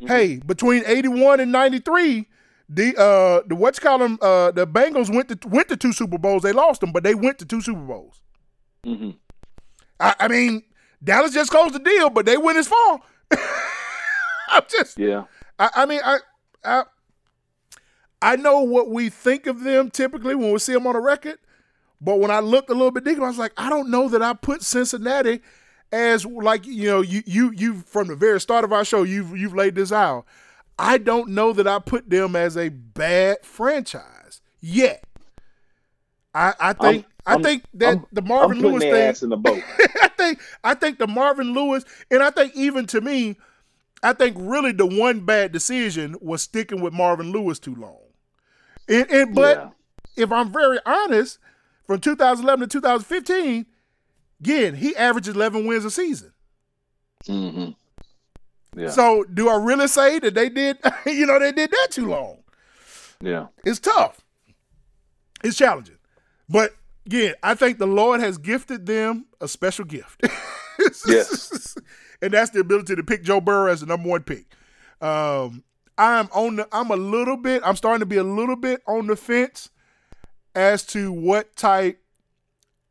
Mm-hmm. 0.01 0.07
Hey, 0.07 0.41
between 0.45 0.83
81 0.85 1.39
and 1.41 1.51
93, 1.51 2.27
the 2.69 2.95
uh 2.97 3.41
the 3.47 3.55
what's 3.55 3.79
call 3.79 3.97
them 3.97 4.17
uh 4.21 4.51
the 4.51 4.65
Bengals 4.65 5.13
went 5.13 5.29
to 5.29 5.47
went 5.47 5.67
to 5.69 5.77
two 5.77 5.91
Super 5.91 6.17
Bowls. 6.17 6.43
They 6.43 6.53
lost 6.53 6.81
them, 6.81 6.91
but 6.91 7.03
they 7.03 7.15
went 7.15 7.39
to 7.39 7.45
two 7.45 7.61
Super 7.61 7.81
Bowls. 7.81 8.21
Mm-hmm. 8.85 9.11
I, 9.99 10.15
I 10.19 10.27
mean, 10.27 10.63
Dallas 11.03 11.33
just 11.33 11.51
closed 11.51 11.73
the 11.73 11.79
deal, 11.79 12.09
but 12.09 12.25
they 12.25 12.37
went 12.37 12.57
as 12.57 12.67
far. 12.67 12.99
I'm 14.49 14.63
just 14.69 14.97
yeah. 14.97 15.25
I, 15.57 15.69
I 15.75 15.85
mean, 15.85 16.01
I, 16.03 16.19
I 16.63 16.83
I 18.21 18.35
know 18.35 18.61
what 18.61 18.89
we 18.89 19.09
think 19.09 19.47
of 19.47 19.63
them 19.63 19.89
typically 19.89 20.35
when 20.35 20.51
we 20.51 20.59
see 20.59 20.73
them 20.73 20.87
on 20.87 20.95
a 20.95 20.99
record, 20.99 21.39
but 22.01 22.19
when 22.19 22.31
I 22.31 22.39
looked 22.39 22.69
a 22.69 22.73
little 22.73 22.91
bit 22.91 23.03
deeper, 23.03 23.23
I 23.23 23.27
was 23.27 23.37
like, 23.37 23.53
I 23.57 23.69
don't 23.69 23.89
know 23.89 24.09
that 24.09 24.21
I 24.21 24.33
put 24.33 24.61
Cincinnati 24.61 25.41
as 25.91 26.25
like 26.25 26.65
you 26.67 26.87
know 26.87 27.01
you 27.01 27.23
you 27.25 27.51
you 27.51 27.73
from 27.87 28.07
the 28.07 28.15
very 28.15 28.39
start 28.39 28.63
of 28.63 28.71
our 28.71 28.85
show 28.85 29.03
you've 29.03 29.35
you've 29.35 29.55
laid 29.55 29.75
this 29.75 29.91
out. 29.91 30.25
I 30.77 30.97
don't 30.97 31.29
know 31.29 31.51
that 31.53 31.67
I 31.67 31.79
put 31.79 32.09
them 32.09 32.35
as 32.35 32.55
a 32.55 32.69
bad 32.69 33.43
franchise 33.43 34.41
yet. 34.61 35.03
I 36.33 36.53
I 36.59 36.73
think 36.73 37.05
I'm, 37.25 37.39
i 37.39 37.41
think 37.43 37.63
that 37.75 37.97
I'm, 37.97 38.05
the 38.11 38.21
Marvin 38.21 38.59
Lewis 38.59 38.83
thing 38.83 39.23
in 39.23 39.29
the 39.29 39.37
boat. 39.37 39.61
I 40.01 40.07
think 40.09 40.39
I 40.63 40.73
think 40.73 40.99
the 40.99 41.07
Marvin 41.07 41.53
Lewis 41.53 41.83
and 42.11 42.21
I 42.21 42.29
think 42.29 42.55
even 42.55 42.85
to 42.87 43.01
me, 43.01 43.37
I 44.03 44.13
think 44.13 44.37
really 44.39 44.71
the 44.71 44.85
one 44.85 45.21
bad 45.21 45.51
decision 45.51 46.15
was 46.21 46.43
sticking 46.43 46.81
with 46.81 46.93
Marvin 46.93 47.31
Lewis 47.31 47.59
too 47.59 47.75
long. 47.75 48.08
And, 48.89 49.09
and 49.11 49.35
but 49.35 49.57
yeah. 49.57 50.23
if 50.23 50.31
I'm 50.31 50.51
very 50.51 50.79
honest, 50.85 51.37
from 51.85 51.99
2011 52.01 52.69
to 52.69 52.73
2015, 52.81 53.65
again 54.41 54.75
he 54.75 54.95
averages 54.95 55.35
11 55.35 55.65
wins 55.65 55.85
a 55.85 55.91
season. 55.91 56.33
Mm-hmm. 57.25 57.71
Yeah. 58.79 58.89
So 58.89 59.23
do 59.23 59.49
I 59.49 59.55
really 59.55 59.87
say 59.87 60.19
that 60.19 60.33
they 60.33 60.49
did? 60.49 60.77
You 61.05 61.25
know, 61.25 61.39
they 61.39 61.51
did 61.51 61.71
that 61.71 61.87
too 61.91 62.07
long. 62.07 62.37
Yeah, 63.21 63.47
it's 63.65 63.79
tough. 63.79 64.21
It's 65.43 65.57
challenging, 65.57 65.97
but 66.47 66.75
again, 67.05 67.33
I 67.43 67.55
think 67.55 67.77
the 67.77 67.87
Lord 67.87 68.21
has 68.21 68.37
gifted 68.37 68.85
them 68.85 69.25
a 69.41 69.47
special 69.47 69.85
gift. 69.85 70.25
yes, 71.07 71.75
and 72.21 72.33
that's 72.33 72.51
the 72.51 72.59
ability 72.59 72.95
to 72.95 73.03
pick 73.03 73.23
Joe 73.23 73.41
Burrow 73.41 73.71
as 73.71 73.81
the 73.81 73.87
number 73.87 74.09
one 74.09 74.23
pick. 74.23 74.45
Um, 75.01 75.63
I'm 75.99 76.29
on 76.31 76.55
the 76.55 76.67
I'm 76.71 76.91
a 76.91 76.95
little 76.95 77.35
bit 77.35 77.61
I'm 77.65 77.75
starting 77.75 77.99
to 77.99 78.05
be 78.05 78.15
a 78.17 78.23
little 78.23 78.55
bit 78.55 78.81
on 78.87 79.07
the 79.07 79.17
fence 79.17 79.69
as 80.55 80.83
to 80.87 81.11
what 81.11 81.55
type 81.57 82.01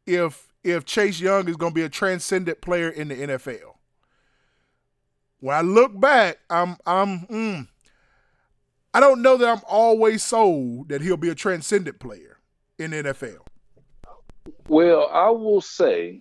if 0.06 0.52
if 0.62 0.84
Chase 0.84 1.18
Young 1.18 1.48
is 1.48 1.56
going 1.56 1.72
to 1.72 1.74
be 1.74 1.82
a 1.82 1.88
transcendent 1.88 2.60
player 2.60 2.90
in 2.90 3.08
the 3.08 3.14
NFL. 3.14 3.76
When 5.40 5.56
I 5.56 5.62
look 5.62 5.98
back, 5.98 6.38
I'm 6.50 6.76
I'm 6.86 7.20
mm, 7.20 7.68
I 8.92 9.00
don't 9.00 9.22
know 9.22 9.38
that 9.38 9.48
I'm 9.48 9.62
always 9.66 10.22
sold 10.22 10.90
that 10.90 11.00
he'll 11.00 11.16
be 11.16 11.30
a 11.30 11.34
transcendent 11.34 12.00
player 12.00 12.38
in 12.78 12.90
the 12.90 13.02
NFL. 13.02 13.38
Well, 14.68 15.08
I 15.12 15.30
will 15.30 15.62
say 15.62 16.20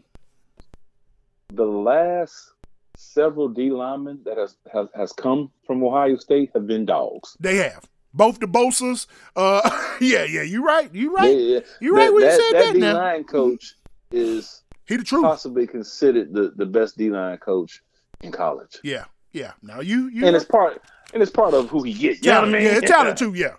the 1.51 1.65
last 1.65 2.53
several 2.97 3.47
D 3.47 3.69
linemen 3.69 4.19
that 4.25 4.37
has, 4.37 4.57
has 4.73 4.87
has 4.95 5.13
come 5.13 5.51
from 5.65 5.83
Ohio 5.83 6.17
State 6.17 6.51
have 6.53 6.67
been 6.67 6.85
dogs. 6.85 7.37
They 7.39 7.57
have. 7.57 7.85
Both 8.13 8.39
the 8.39 8.47
Bosa's. 8.47 9.07
Uh, 9.35 9.61
yeah, 10.01 10.23
yeah, 10.23 10.41
you're 10.41 10.63
right. 10.63 10.89
You're 10.93 11.13
right. 11.13 11.37
Yeah, 11.37 11.59
You're 11.79 11.93
right 11.93 12.11
when 12.11 12.23
you 12.23 12.31
said 12.31 12.53
that. 12.53 12.73
That 12.73 12.73
D 12.73 12.79
line 12.81 13.23
coach 13.23 13.75
is 14.11 14.63
he 14.87 14.97
the 14.97 15.03
truth. 15.03 15.23
Possibly 15.23 15.67
considered 15.67 16.33
the, 16.33 16.51
the 16.55 16.65
best 16.65 16.97
D 16.97 17.09
line 17.09 17.37
coach 17.37 17.81
in 18.21 18.31
college. 18.31 18.79
Yeah, 18.83 19.05
yeah. 19.31 19.51
Now 19.61 19.81
you, 19.81 20.07
you 20.07 20.25
and 20.25 20.35
it's 20.35 20.45
part 20.45 20.81
and 21.13 21.21
it's 21.21 21.31
part 21.31 21.53
of 21.53 21.69
who 21.69 21.83
he 21.83 21.93
gets. 21.93 22.19
You 22.19 22.31
talent, 22.31 22.51
know 22.51 22.57
what 22.57 22.67
I 22.67 22.71
mean? 22.73 22.81
Yeah, 22.81 22.87
talent 22.87 23.17
too. 23.17 23.33
Yeah. 23.35 23.53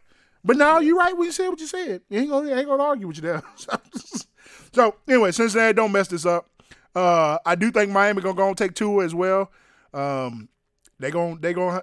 But 0.44 0.56
now 0.56 0.78
you're 0.78 0.96
right 0.96 1.16
when 1.16 1.26
you 1.26 1.32
said 1.32 1.48
what 1.48 1.60
you 1.60 1.66
said. 1.66 2.00
You 2.08 2.20
ain't 2.20 2.30
gonna, 2.30 2.54
ain't 2.54 2.68
gonna 2.68 2.82
argue 2.82 3.08
with 3.08 3.16
you 3.16 3.22
there. 3.22 3.42
so 4.72 4.94
anyway, 5.06 5.32
Cincinnati 5.32 5.74
don't 5.74 5.92
mess 5.92 6.08
this 6.08 6.24
up. 6.24 6.48
Uh, 6.94 7.38
I 7.44 7.54
do 7.54 7.70
think 7.70 7.90
Miami 7.90 8.22
gonna 8.22 8.34
go 8.34 8.48
and 8.48 8.56
take 8.56 8.74
Tua 8.74 9.04
as 9.04 9.14
well. 9.14 9.50
Um, 9.94 10.48
they 10.98 11.10
gonna 11.10 11.38
they 11.38 11.52
gonna 11.52 11.82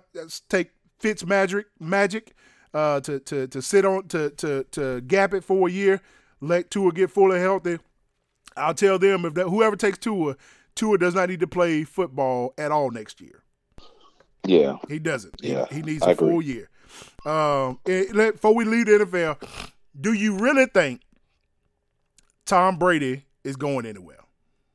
take 0.50 0.72
Fitz 1.00 1.26
magic 1.26 1.68
magic 1.80 2.36
uh, 2.74 3.00
to 3.02 3.20
to 3.20 3.48
to 3.48 3.62
sit 3.62 3.86
on 3.86 4.08
to 4.10 4.30
to 4.32 4.66
to 4.72 5.02
gap 5.02 5.34
it 5.34 5.44
for 5.44 5.68
a 5.68 5.72
year. 5.72 6.02
Let 6.42 6.70
Tua 6.70 6.92
get 6.92 7.12
fully 7.12 7.40
healthy. 7.40 7.80
I'll 8.58 8.74
tell 8.74 9.00
them 9.00 9.26
if 9.26 9.34
that, 9.36 9.48
whoever 9.48 9.76
takes 9.76 9.98
Tua, 9.98 10.36
Tua 10.76 10.98
does 10.98 11.16
not 11.16 11.30
need 11.30 11.40
to 11.42 11.48
play 11.48 11.84
football 11.84 12.54
at 12.58 12.72
all 12.72 12.92
next 12.92 13.22
year. 13.22 13.44
Yeah, 14.46 14.78
he 14.88 15.00
doesn't. 15.00 15.36
Yeah, 15.42 15.66
he, 15.70 15.76
he 15.78 15.82
needs 15.82 16.04
I 16.04 16.10
a 16.10 16.12
agree. 16.12 16.30
full 16.30 16.42
year. 16.42 16.70
Um, 17.26 17.80
before 17.84 18.54
we 18.54 18.66
leave 18.66 18.86
the 18.86 19.06
NFL, 19.06 19.70
do 20.00 20.14
you 20.14 20.38
really 20.38 20.66
think 20.68 21.02
Tom 22.46 22.78
Brady 22.78 23.26
is 23.44 23.56
going 23.56 23.86
anywhere? 23.86 24.20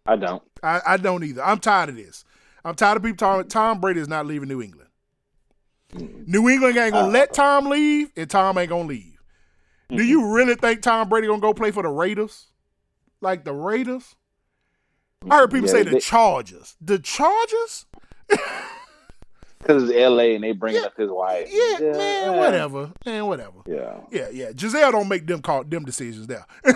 I 0.07 0.17
don't. 0.17 0.43
I, 0.63 0.81
I 0.87 0.97
don't 0.97 1.25
either. 1.25 1.43
I'm 1.43 1.59
tired 1.59 1.91
of 1.91 1.97
this. 1.97 2.25
I'm 2.65 2.75
tired 2.75 2.97
of 2.97 3.03
people 3.03 3.17
talking. 3.17 3.49
Tom 3.49 3.81
Brady 3.81 4.01
is 4.01 4.09
not 4.09 4.27
leaving 4.27 4.49
New 4.49 4.63
England. 4.63 4.89
New 5.93 6.49
England 6.49 6.77
ain't 6.77 6.93
gonna 6.93 7.09
uh, 7.09 7.11
let 7.11 7.33
Tom 7.33 7.67
leave, 7.67 8.11
and 8.17 8.31
Tom 8.31 8.59
ain't 8.59 8.69
gonna 8.69 8.89
leave. 8.89 9.21
Mm-hmm. 9.91 9.97
Do 9.97 10.05
you 10.05 10.33
really 10.33 10.55
think 10.55 10.83
Tom 10.83 11.09
Brady 11.09 11.27
gonna 11.27 11.41
go 11.41 11.53
play 11.53 11.71
for 11.71 11.83
the 11.83 11.89
Raiders? 11.89 12.47
Like 13.21 13.45
the 13.45 13.53
Raiders? 13.53 14.15
I 15.29 15.37
heard 15.37 15.51
people 15.51 15.67
yeah, 15.67 15.73
say 15.73 15.83
the 15.83 15.91
they, 15.91 16.01
Chargers. 16.01 16.77
The 16.81 16.99
Chargers? 16.99 17.87
Because 19.61 19.91
it's 19.91 19.93
L.A. 19.93 20.35
and 20.35 20.43
they 20.43 20.53
bring 20.53 20.75
yeah, 20.75 20.83
up 20.83 20.97
his 20.97 21.11
wife. 21.11 21.47
Yeah, 21.53 21.79
yeah, 21.81 21.93
man, 21.93 22.37
whatever, 22.39 22.93
man, 23.05 23.27
whatever. 23.27 23.59
Yeah, 23.67 23.99
yeah, 24.11 24.29
yeah. 24.33 24.53
Gisele 24.53 24.91
don't 24.91 25.09
make 25.09 25.27
them 25.27 25.43
call 25.43 25.65
them 25.65 25.85
decisions 25.85 26.27
there. 26.27 26.47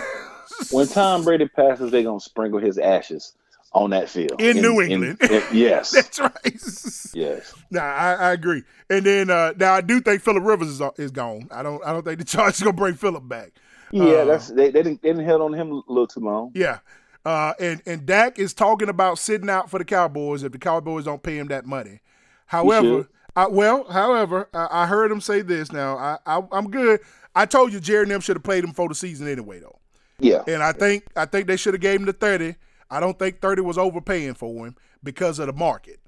when 0.71 0.87
Tom 0.87 1.23
Brady 1.23 1.47
passes, 1.47 1.91
they're 1.91 2.03
gonna 2.03 2.19
sprinkle 2.19 2.59
his 2.59 2.77
ashes 2.77 3.33
on 3.73 3.89
that 3.89 4.09
field 4.09 4.41
in, 4.41 4.57
in 4.57 4.63
New 4.63 4.81
England. 4.81 5.17
In, 5.21 5.31
in, 5.31 5.43
yes, 5.51 5.91
that's 5.91 6.19
right. 6.19 7.13
yes. 7.13 7.53
Nah, 7.69 7.81
I, 7.81 8.13
I, 8.13 8.31
agree. 8.31 8.63
And 8.89 9.05
then 9.05 9.29
uh, 9.29 9.53
now 9.57 9.73
I 9.73 9.81
do 9.81 9.99
think 9.99 10.21
Philip 10.21 10.43
Rivers 10.43 10.69
is, 10.69 10.81
is 10.97 11.11
gone. 11.11 11.47
I 11.51 11.61
don't 11.61 11.85
I 11.85 11.91
don't 11.91 12.03
think 12.03 12.19
the 12.19 12.25
Chargers 12.25 12.61
gonna 12.61 12.73
bring 12.73 12.95
Philip 12.95 13.27
back. 13.27 13.51
Yeah, 13.91 14.03
uh, 14.03 14.25
that's 14.25 14.47
they, 14.47 14.71
they 14.71 14.83
didn't 14.83 15.01
they 15.01 15.09
didn't 15.09 15.25
held 15.25 15.41
on 15.41 15.53
him 15.53 15.71
a 15.71 15.81
little 15.87 16.07
too 16.07 16.21
long. 16.21 16.51
Yeah. 16.55 16.79
Uh, 17.25 17.53
and 17.59 17.81
and 17.85 18.05
Dak 18.05 18.37
is 18.37 18.53
talking 18.53 18.87
about 18.87 19.17
sitting 19.17 19.49
out 19.49 19.69
for 19.69 19.79
the 19.79 19.85
Cowboys 19.85 20.43
if 20.43 20.51
the 20.51 20.59
Cowboys 20.59 21.05
don't 21.05 21.23
pay 21.23 21.37
him 21.37 21.47
that 21.47 21.65
money. 21.65 22.01
However, 22.45 23.09
I, 23.35 23.47
well, 23.47 23.85
however, 23.89 24.47
I, 24.53 24.67
I, 24.69 24.85
heard 24.85 25.11
him 25.11 25.19
say 25.19 25.41
this. 25.41 25.71
Now 25.71 25.97
I, 25.97 26.17
I 26.25 26.41
am 26.51 26.69
good. 26.69 26.99
I 27.33 27.45
told 27.47 27.73
you 27.73 27.79
Jerry 27.79 28.03
and 28.03 28.11
them 28.11 28.21
should 28.21 28.35
have 28.35 28.43
played 28.43 28.63
him 28.63 28.73
for 28.73 28.87
the 28.87 28.95
season 28.95 29.27
anyway, 29.27 29.59
though. 29.59 29.79
Yeah. 30.19 30.43
And 30.47 30.63
I 30.63 30.71
think 30.71 31.05
I 31.15 31.25
think 31.25 31.47
they 31.47 31.57
should 31.57 31.73
have 31.73 31.81
gave 31.81 31.99
him 31.99 32.05
the 32.05 32.13
thirty. 32.13 32.55
I 32.89 32.99
don't 32.99 33.17
think 33.17 33.41
thirty 33.41 33.61
was 33.61 33.77
overpaying 33.77 34.35
for 34.35 34.67
him 34.67 34.75
because 35.03 35.39
of 35.39 35.47
the 35.47 35.53
market. 35.53 35.99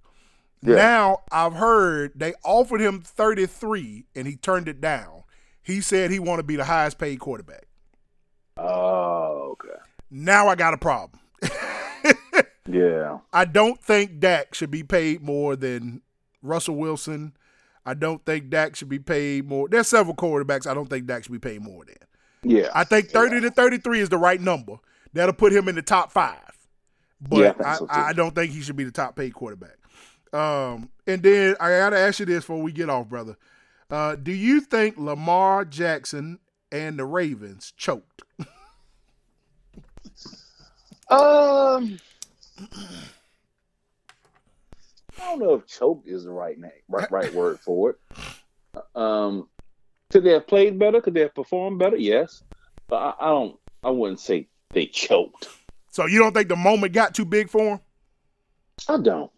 Yeah. 0.62 0.76
Now 0.76 1.18
I've 1.32 1.54
heard 1.54 2.14
they 2.16 2.34
offered 2.44 2.82
him 2.82 3.02
33 3.02 4.06
and 4.16 4.28
he 4.28 4.36
turned 4.36 4.68
it 4.68 4.82
down. 4.82 5.24
He 5.62 5.82
said 5.82 6.10
he 6.10 6.20
want 6.20 6.40
to 6.40 6.44
be 6.44 6.56
the 6.56 6.66
highest 6.66 6.98
paid 6.98 7.20
quarterback. 7.20 7.68
Oh, 8.58 9.52
okay. 9.52 9.78
Now 10.10 10.48
I 10.48 10.56
got 10.56 10.74
a 10.74 10.78
problem. 10.78 11.20
Yeah. 12.68 13.20
I 13.32 13.46
don't 13.46 13.82
think 13.82 14.20
Dak 14.20 14.54
should 14.54 14.72
be 14.72 14.84
paid 14.84 15.22
more 15.22 15.56
than 15.56 16.02
Russell 16.42 16.76
Wilson. 16.76 17.34
I 17.86 17.94
don't 17.94 18.26
think 18.26 18.50
Dak 18.50 18.76
should 18.76 18.90
be 18.90 19.00
paid 19.00 19.48
more. 19.48 19.70
There's 19.70 19.88
several 19.88 20.16
quarterbacks 20.16 20.68
I 20.68 20.74
don't 20.74 20.90
think 20.90 21.06
Dak 21.06 21.24
should 21.24 21.32
be 21.32 21.40
paid 21.40 21.62
more 21.62 21.86
than. 21.86 21.96
Yeah. 22.48 22.70
I 22.74 22.84
think 22.84 23.10
30 23.10 23.42
to 23.42 23.52
33 23.52 24.00
is 24.00 24.10
the 24.10 24.18
right 24.18 24.40
number. 24.40 24.78
That'll 25.14 25.34
put 25.34 25.54
him 25.54 25.68
in 25.68 25.76
the 25.76 25.82
top 25.82 26.12
five. 26.12 26.40
But 27.22 27.38
Yeah, 27.40 27.54
I 27.66 27.72
I, 27.72 27.76
so. 27.76 27.88
I 27.90 28.14
don't 28.14 28.36
think 28.36 28.52
he 28.52 28.62
should 28.62 28.76
be 28.76 28.84
the 28.84 28.92
top 28.92 29.16
paid 29.16 29.34
quarterback. 29.34 29.78
Um, 30.34 30.90
and 31.08 31.24
then 31.24 31.56
I 31.60 31.70
gotta 31.70 31.98
ask 31.98 32.20
you 32.20 32.26
this 32.26 32.44
before 32.44 32.62
we 32.62 32.72
get 32.72 32.90
off, 32.90 33.08
brother. 33.08 33.38
Uh, 33.90 34.16
do 34.16 34.32
you 34.32 34.62
think 34.62 34.98
Lamar 34.98 35.66
Jackson 35.66 36.40
and 36.72 37.00
the 37.00 37.06
Ravens 37.06 37.74
choked? 37.78 38.24
Um, 41.10 41.98
I 45.18 45.20
don't 45.20 45.40
know 45.40 45.54
if 45.54 45.66
choke 45.68 46.04
is 46.06 46.26
the 46.26 46.32
right 46.32 46.60
name, 46.60 46.72
right, 46.90 47.10
right 47.10 47.34
word 47.34 47.60
for 47.60 47.92
it. 47.92 47.98
Um, 48.94 49.50
could 50.12 50.24
they 50.24 50.32
have 50.32 50.48
played 50.48 50.78
better? 50.80 51.02
Could 51.02 51.14
they 51.14 51.22
have 51.22 51.36
performed 51.36 51.80
better? 51.80 51.98
Yes, 51.98 52.44
but 52.88 52.96
I, 52.98 53.14
I 53.20 53.30
don't. 53.30 53.58
I 53.84 53.90
wouldn't 53.92 54.20
say 54.20 54.48
they 54.72 54.86
choked. 54.88 55.48
So 55.92 56.06
you 56.06 56.20
don't 56.20 56.34
think 56.34 56.50
the 56.50 56.56
moment 56.56 56.94
got 56.94 57.14
too 57.16 57.26
big 57.26 57.50
for 57.50 57.64
them? 57.64 57.80
I 58.88 58.98
don't. 59.02 59.32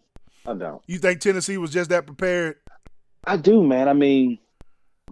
I 0.46 0.54
don't. 0.54 0.82
You 0.86 0.98
think 0.98 1.20
Tennessee 1.20 1.56
was 1.58 1.70
just 1.72 1.90
that 1.90 2.06
prepared? 2.06 2.56
I 3.24 3.36
do, 3.36 3.62
man. 3.62 3.88
I 3.88 3.92
mean, 3.92 4.38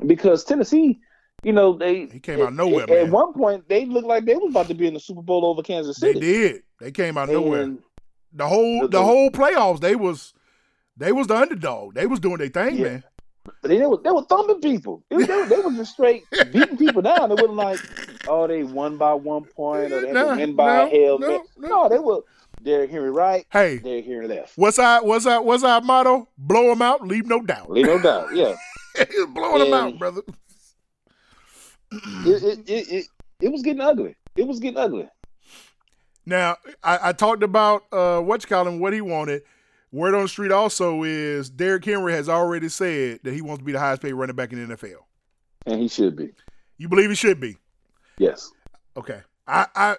because 0.07 0.45
Tennessee, 0.45 0.99
you 1.43 1.53
know, 1.53 1.77
they 1.77 2.07
He 2.07 2.21
came 2.21 2.41
out 2.41 2.49
of 2.49 2.55
nowhere, 2.55 2.85
At, 2.85 2.89
man. 2.91 3.07
at 3.07 3.11
one 3.11 3.33
point, 3.35 3.69
they 3.69 3.85
looked 3.85 4.07
like 4.07 4.25
they 4.25 4.35
was 4.35 4.51
about 4.51 4.69
to 4.69 4.75
be 4.75 4.87
in 4.87 4.95
the 4.95 5.01
Super 5.01 5.23
Bowl 5.23 5.45
over 5.45 5.63
Kansas 5.63 5.97
City. 5.99 6.15
They 6.21 6.27
did. 6.27 6.63
They 6.81 6.91
came 6.91 7.17
out 7.19 7.29
of 7.29 7.35
nowhere. 7.35 7.75
The 8.33 8.47
whole 8.47 8.81
The- 8.83 8.89
the 8.89 8.99
the- 8.99 9.05
whole 9.05 9.31
playoffs, 9.31 9.81
they 9.81 9.95
was 9.97 10.35
they 10.97 11.13
was 11.13 11.27
the 11.29 11.37
underdog. 11.37 11.95
They 11.95 12.07
was 12.07 12.21
doing 12.21 12.39
their 12.39 12.49
thing, 12.49 12.77
Yeah. 12.77 12.85
man. 12.85 13.05
They, 13.63 13.79
they 13.79 13.87
were 13.87 13.99
they 14.03 14.11
were 14.11 14.25
thumping 14.25 14.61
people. 14.61 15.05
They, 15.11 15.19
they, 15.19 15.47
they 15.49 15.59
was 15.61 15.77
just 15.77 15.93
straight 15.93 16.25
beating 16.53 16.77
people 16.77 17.03
down. 17.03 17.29
They 17.29 17.35
wasn't 17.35 17.55
like, 17.55 17.79
oh, 18.29 18.47
they 18.47 18.63
won 18.63 18.97
by 18.97 19.15
one 19.15 19.45
point 19.45 19.93
or 19.93 20.01
they 20.01 20.13
to 20.13 20.35
win 20.37 20.55
by 20.55 20.83
a 20.83 20.85
no, 20.85 20.91
hail 20.91 21.19
no, 21.19 21.45
no. 21.57 21.69
No, 21.69 21.89
they 21.89 21.99
were 21.99 22.21
Derrick 22.63 22.91
Henry 22.91 23.11
right, 23.11 23.47
Hey, 23.51 23.79
Derrick 23.79 24.05
Henry 24.05 24.29
left. 24.29 24.53
what's 24.57 24.79
our 24.79 25.05
what's 25.05 25.27
our 25.27 25.43
what's 25.43 25.65
our 25.65 25.81
motto? 25.81 26.29
Blow 26.37 26.69
them 26.69 26.83
out, 26.83 27.07
leave 27.07 27.27
no 27.27 27.41
doubt. 27.41 27.71
Leave 27.71 27.87
no 27.87 28.01
doubt. 28.01 28.35
Yeah, 28.35 28.55
blowing 29.29 29.65
them 29.65 29.75
out, 29.75 29.99
brother. 29.99 30.23
it, 31.93 32.43
it, 32.43 32.59
it, 32.69 32.89
it, 32.93 33.07
it 33.41 33.53
was 33.53 33.63
getting 33.63 33.81
ugly. 33.81 34.17
It 34.37 34.47
was 34.47 34.61
getting 34.61 34.79
ugly. 34.79 35.09
Now, 36.27 36.57
I, 36.83 36.99
I 37.09 37.13
talked 37.13 37.43
about 37.43 37.85
uh, 37.91 38.21
what 38.21 38.43
you 38.43 38.49
call 38.49 38.69
him, 38.69 38.81
what 38.81 38.93
he 38.93 39.01
wanted. 39.01 39.43
Word 39.91 40.15
on 40.15 40.23
the 40.23 40.29
street 40.29 40.53
also 40.53 41.03
is 41.03 41.49
Derrick 41.49 41.85
Henry 41.85 42.13
has 42.13 42.29
already 42.29 42.69
said 42.69 43.21
that 43.25 43.33
he 43.33 43.41
wants 43.41 43.61
to 43.61 43.65
be 43.65 43.73
the 43.73 43.79
highest 43.79 44.03
paid 44.03 44.13
running 44.13 44.37
back 44.37 44.53
in 44.53 44.67
the 44.69 44.77
NFL. 44.77 44.97
And 45.67 45.81
he 45.81 45.89
should 45.89 46.15
be. 46.17 46.31
You 46.77 46.89
believe 46.89 47.09
he 47.11 47.17
should 47.17 47.41
be? 47.41 47.57
Yes. 48.19 48.51
Okay. 48.97 49.21
I 49.47 49.67
I 49.75 49.97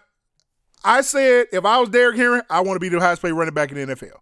I 0.84 1.02
said 1.02 1.48
if 1.52 1.66
I 1.66 1.80
was 1.80 1.90
Derrick 1.90 2.18
Henry, 2.18 2.42
I 2.50 2.62
want 2.62 2.76
to 2.76 2.80
be 2.80 2.90
the 2.90 3.00
highest 3.00 3.22
paid 3.22 3.32
running 3.32 3.54
back 3.54 3.72
in 3.72 3.88
the 3.88 3.96
NFL 3.96 4.20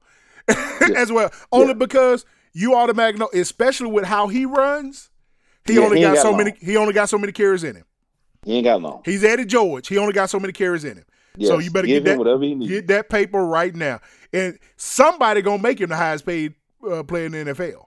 as 0.96 1.12
well. 1.12 1.32
Only 1.52 1.68
Yeah. 1.70 1.74
because 1.74 2.26
you 2.54 2.74
automatically 2.76 3.20
know, 3.20 3.30
especially 3.40 3.92
with 3.92 4.06
how 4.06 4.28
he 4.30 4.46
runs, 4.46 5.10
he 5.66 5.76
Yeah, 5.76 5.82
only 5.82 5.98
he 5.98 6.04
got 6.04 6.16
got 6.16 6.22
so 6.22 6.30
long. 6.30 6.38
many. 6.38 6.54
He 6.60 6.78
only 6.78 6.94
got 6.94 7.10
so 7.10 7.18
many 7.18 7.34
carries 7.34 7.64
in 7.64 7.76
him. 7.76 7.86
He 8.46 8.54
ain't 8.56 8.64
got 8.66 8.82
long. 8.82 9.02
He's 9.04 9.24
Eddie 9.24 9.46
George. 9.46 9.88
He 9.88 9.98
only 9.98 10.14
got 10.14 10.30
so 10.30 10.40
many 10.40 10.54
carries 10.54 10.86
in 10.86 10.98
him. 10.98 11.06
So 11.42 11.60
you 11.60 11.70
better 11.70 11.86
give 11.86 12.04
get 12.04 12.12
that 12.12 12.18
whatever 12.18 12.44
he 12.44 12.56
needs. 12.56 12.72
get 12.72 12.88
that 12.88 13.10
paper 13.10 13.46
right 13.46 13.76
now, 13.76 14.00
and 14.38 14.60
somebody 14.76 15.42
gonna 15.42 15.62
make 15.62 15.80
him 15.80 15.90
the 15.90 15.96
highest 15.96 16.26
paid 16.26 16.54
uh, 16.90 17.04
player 17.04 17.26
in 17.26 17.32
the 17.32 17.54
NFL. 17.54 17.86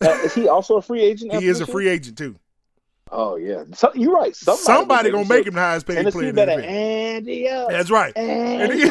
Uh, 0.00 0.10
is 0.24 0.34
he 0.34 0.48
also 0.48 0.76
a 0.76 0.82
free 0.82 1.02
agent? 1.02 1.32
He 1.40 1.48
is 1.48 1.60
a 1.60 1.66
free 1.66 1.88
agent 1.88 2.18
too. 2.18 2.36
Oh 3.10 3.36
yeah, 3.36 3.64
so, 3.72 3.92
you're 3.94 4.12
right. 4.12 4.34
Somebody, 4.34 4.62
Somebody, 4.64 5.10
gonna 5.10 5.28
make 5.28 5.46
him 5.46 5.54
the 5.54 5.60
highest 5.60 5.86
paid 5.86 5.96
Tennessee 5.96 6.18
player 6.18 6.28
in 6.30 6.34
the 6.34 6.42
NFL. 6.42 6.64
Andy 6.64 7.48
up. 7.48 7.68
That's 7.68 7.90
right. 7.90 8.12
And, 8.16 8.62
Andy. 8.62 8.82
he, 8.82 8.90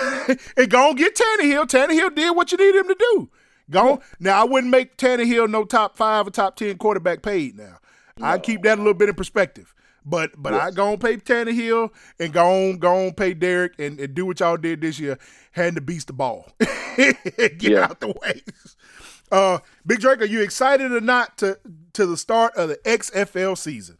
and 0.58 0.70
go 0.70 0.94
get 0.94 1.16
Tannehill. 1.16 1.66
Tannehill 1.66 2.16
did 2.16 2.36
what 2.36 2.52
you 2.52 2.58
need 2.58 2.76
him 2.76 2.88
to 2.88 2.96
do. 2.98 3.30
Go 3.70 3.94
on. 3.94 4.00
Now 4.20 4.42
I 4.42 4.46
wouldn't 4.46 4.72
make 4.72 4.98
Tannehill 4.98 5.50
no 5.50 5.66
top 5.66 5.98
five 5.98 6.28
or 6.28 6.32
top 6.32 6.56
ten 6.56 6.78
quarterback 6.78 7.22
paid. 7.22 7.58
Now 7.58 7.80
I 8.22 8.38
keep 8.38 8.64
that 8.64 8.78
a 8.78 8.82
little 8.82 8.94
bit 8.94 9.10
in 9.10 9.16
perspective. 9.16 9.74
But 10.06 10.32
but 10.42 10.54
I 10.54 10.72
go 10.72 10.92
on 10.92 10.98
pay 11.00 11.18
Tannehill 11.18 11.90
and 12.20 12.34
go 12.34 12.46
on 12.46 12.78
go 12.78 13.06
on 13.08 13.14
pay 13.14 13.34
Derrick 13.34 13.74
and, 13.80 14.00
and 14.00 14.14
do 14.14 14.26
what 14.26 14.40
y'all 14.40 14.58
did 14.58 14.82
this 14.82 15.00
year. 15.00 15.18
Hand 15.52 15.78
the 15.78 15.82
beast 15.82 16.08
the 16.08 16.14
ball. 16.14 16.52
Get 16.98 17.62
Yeah. 17.62 17.84
out 17.86 18.00
the 18.00 18.08
way. 18.22 18.42
Uh, 19.32 19.60
Big 19.86 20.00
Drake, 20.00 20.22
are 20.22 20.26
you 20.26 20.42
excited 20.42 20.92
or 20.92 21.02
not 21.02 21.38
to 21.40 21.58
to 21.94 22.06
the 22.06 22.18
start 22.18 22.56
of 22.56 22.70
the 22.70 22.76
XFL 22.78 23.58
season? 23.58 23.98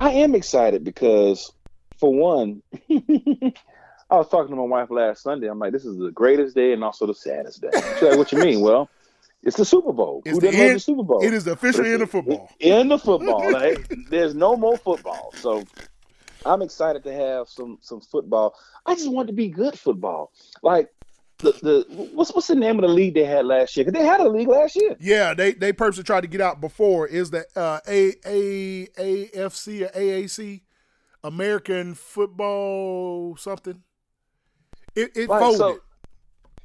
I 0.00 0.10
am 0.10 0.34
excited 0.34 0.82
because, 0.82 1.52
for 1.98 2.12
one, 2.12 2.62
I 2.90 4.16
was 4.16 4.28
talking 4.28 4.50
to 4.50 4.56
my 4.56 4.62
wife 4.62 4.90
last 4.90 5.22
Sunday. 5.22 5.48
I'm 5.48 5.58
like, 5.58 5.72
this 5.72 5.84
is 5.84 5.96
the 5.98 6.10
greatest 6.10 6.54
day 6.56 6.72
and 6.72 6.82
also 6.82 7.06
the 7.06 7.14
saddest 7.14 7.60
day. 7.62 7.70
She's 7.72 8.02
like, 8.02 8.18
what 8.18 8.32
you 8.32 8.38
mean? 8.38 8.60
Well, 8.66 8.88
it's 9.46 9.56
the 9.56 9.64
Super 9.64 9.92
Bowl. 9.92 10.20
It's 10.26 10.34
Who 10.34 10.40
the 10.40 10.46
doesn't 10.48 10.60
love 10.60 10.66
end- 10.68 10.76
the 10.76 10.80
Super 10.80 11.02
Bowl? 11.02 11.24
It 11.24 11.32
is 11.32 11.44
the 11.44 11.52
official 11.52 11.86
end 11.86 12.02
of 12.02 12.10
football. 12.10 12.50
In 12.60 12.88
the 12.88 12.98
football. 12.98 13.50
Like, 13.52 13.90
there's 14.10 14.34
no 14.34 14.56
more 14.56 14.76
football. 14.76 15.32
So 15.36 15.64
I'm 16.44 16.60
excited 16.62 17.02
to 17.04 17.12
have 17.14 17.48
some 17.48 17.78
some 17.80 18.00
football. 18.00 18.54
I 18.84 18.94
just 18.94 19.10
want 19.10 19.28
to 19.28 19.32
be 19.32 19.48
good 19.48 19.78
football. 19.78 20.32
Like 20.62 20.90
the, 21.38 21.52
the 21.62 22.08
what's 22.14 22.32
what's 22.34 22.46
the 22.46 22.54
name 22.54 22.76
of 22.76 22.82
the 22.82 22.88
league 22.88 23.14
they 23.14 23.24
had 23.24 23.46
last 23.46 23.76
year? 23.76 23.84
Because 23.84 24.00
they 24.00 24.06
had 24.06 24.20
a 24.20 24.28
league 24.28 24.48
last 24.48 24.74
year. 24.76 24.96
Yeah, 25.00 25.32
they 25.34 25.52
they 25.52 25.72
purposely 25.72 26.04
tried 26.04 26.22
to 26.22 26.28
get 26.28 26.40
out 26.40 26.60
before. 26.60 27.06
Is 27.06 27.30
that 27.30 27.46
uh, 27.56 27.80
A 27.88 28.12
A 28.26 28.86
AFC 28.98 29.82
or 29.86 29.88
AAC 29.98 30.62
American 31.24 31.94
Football 31.94 33.36
something? 33.36 33.82
It 34.94 35.10
it 35.16 35.28
Like, 35.28 35.40
folded. 35.40 35.58
so- 35.58 35.78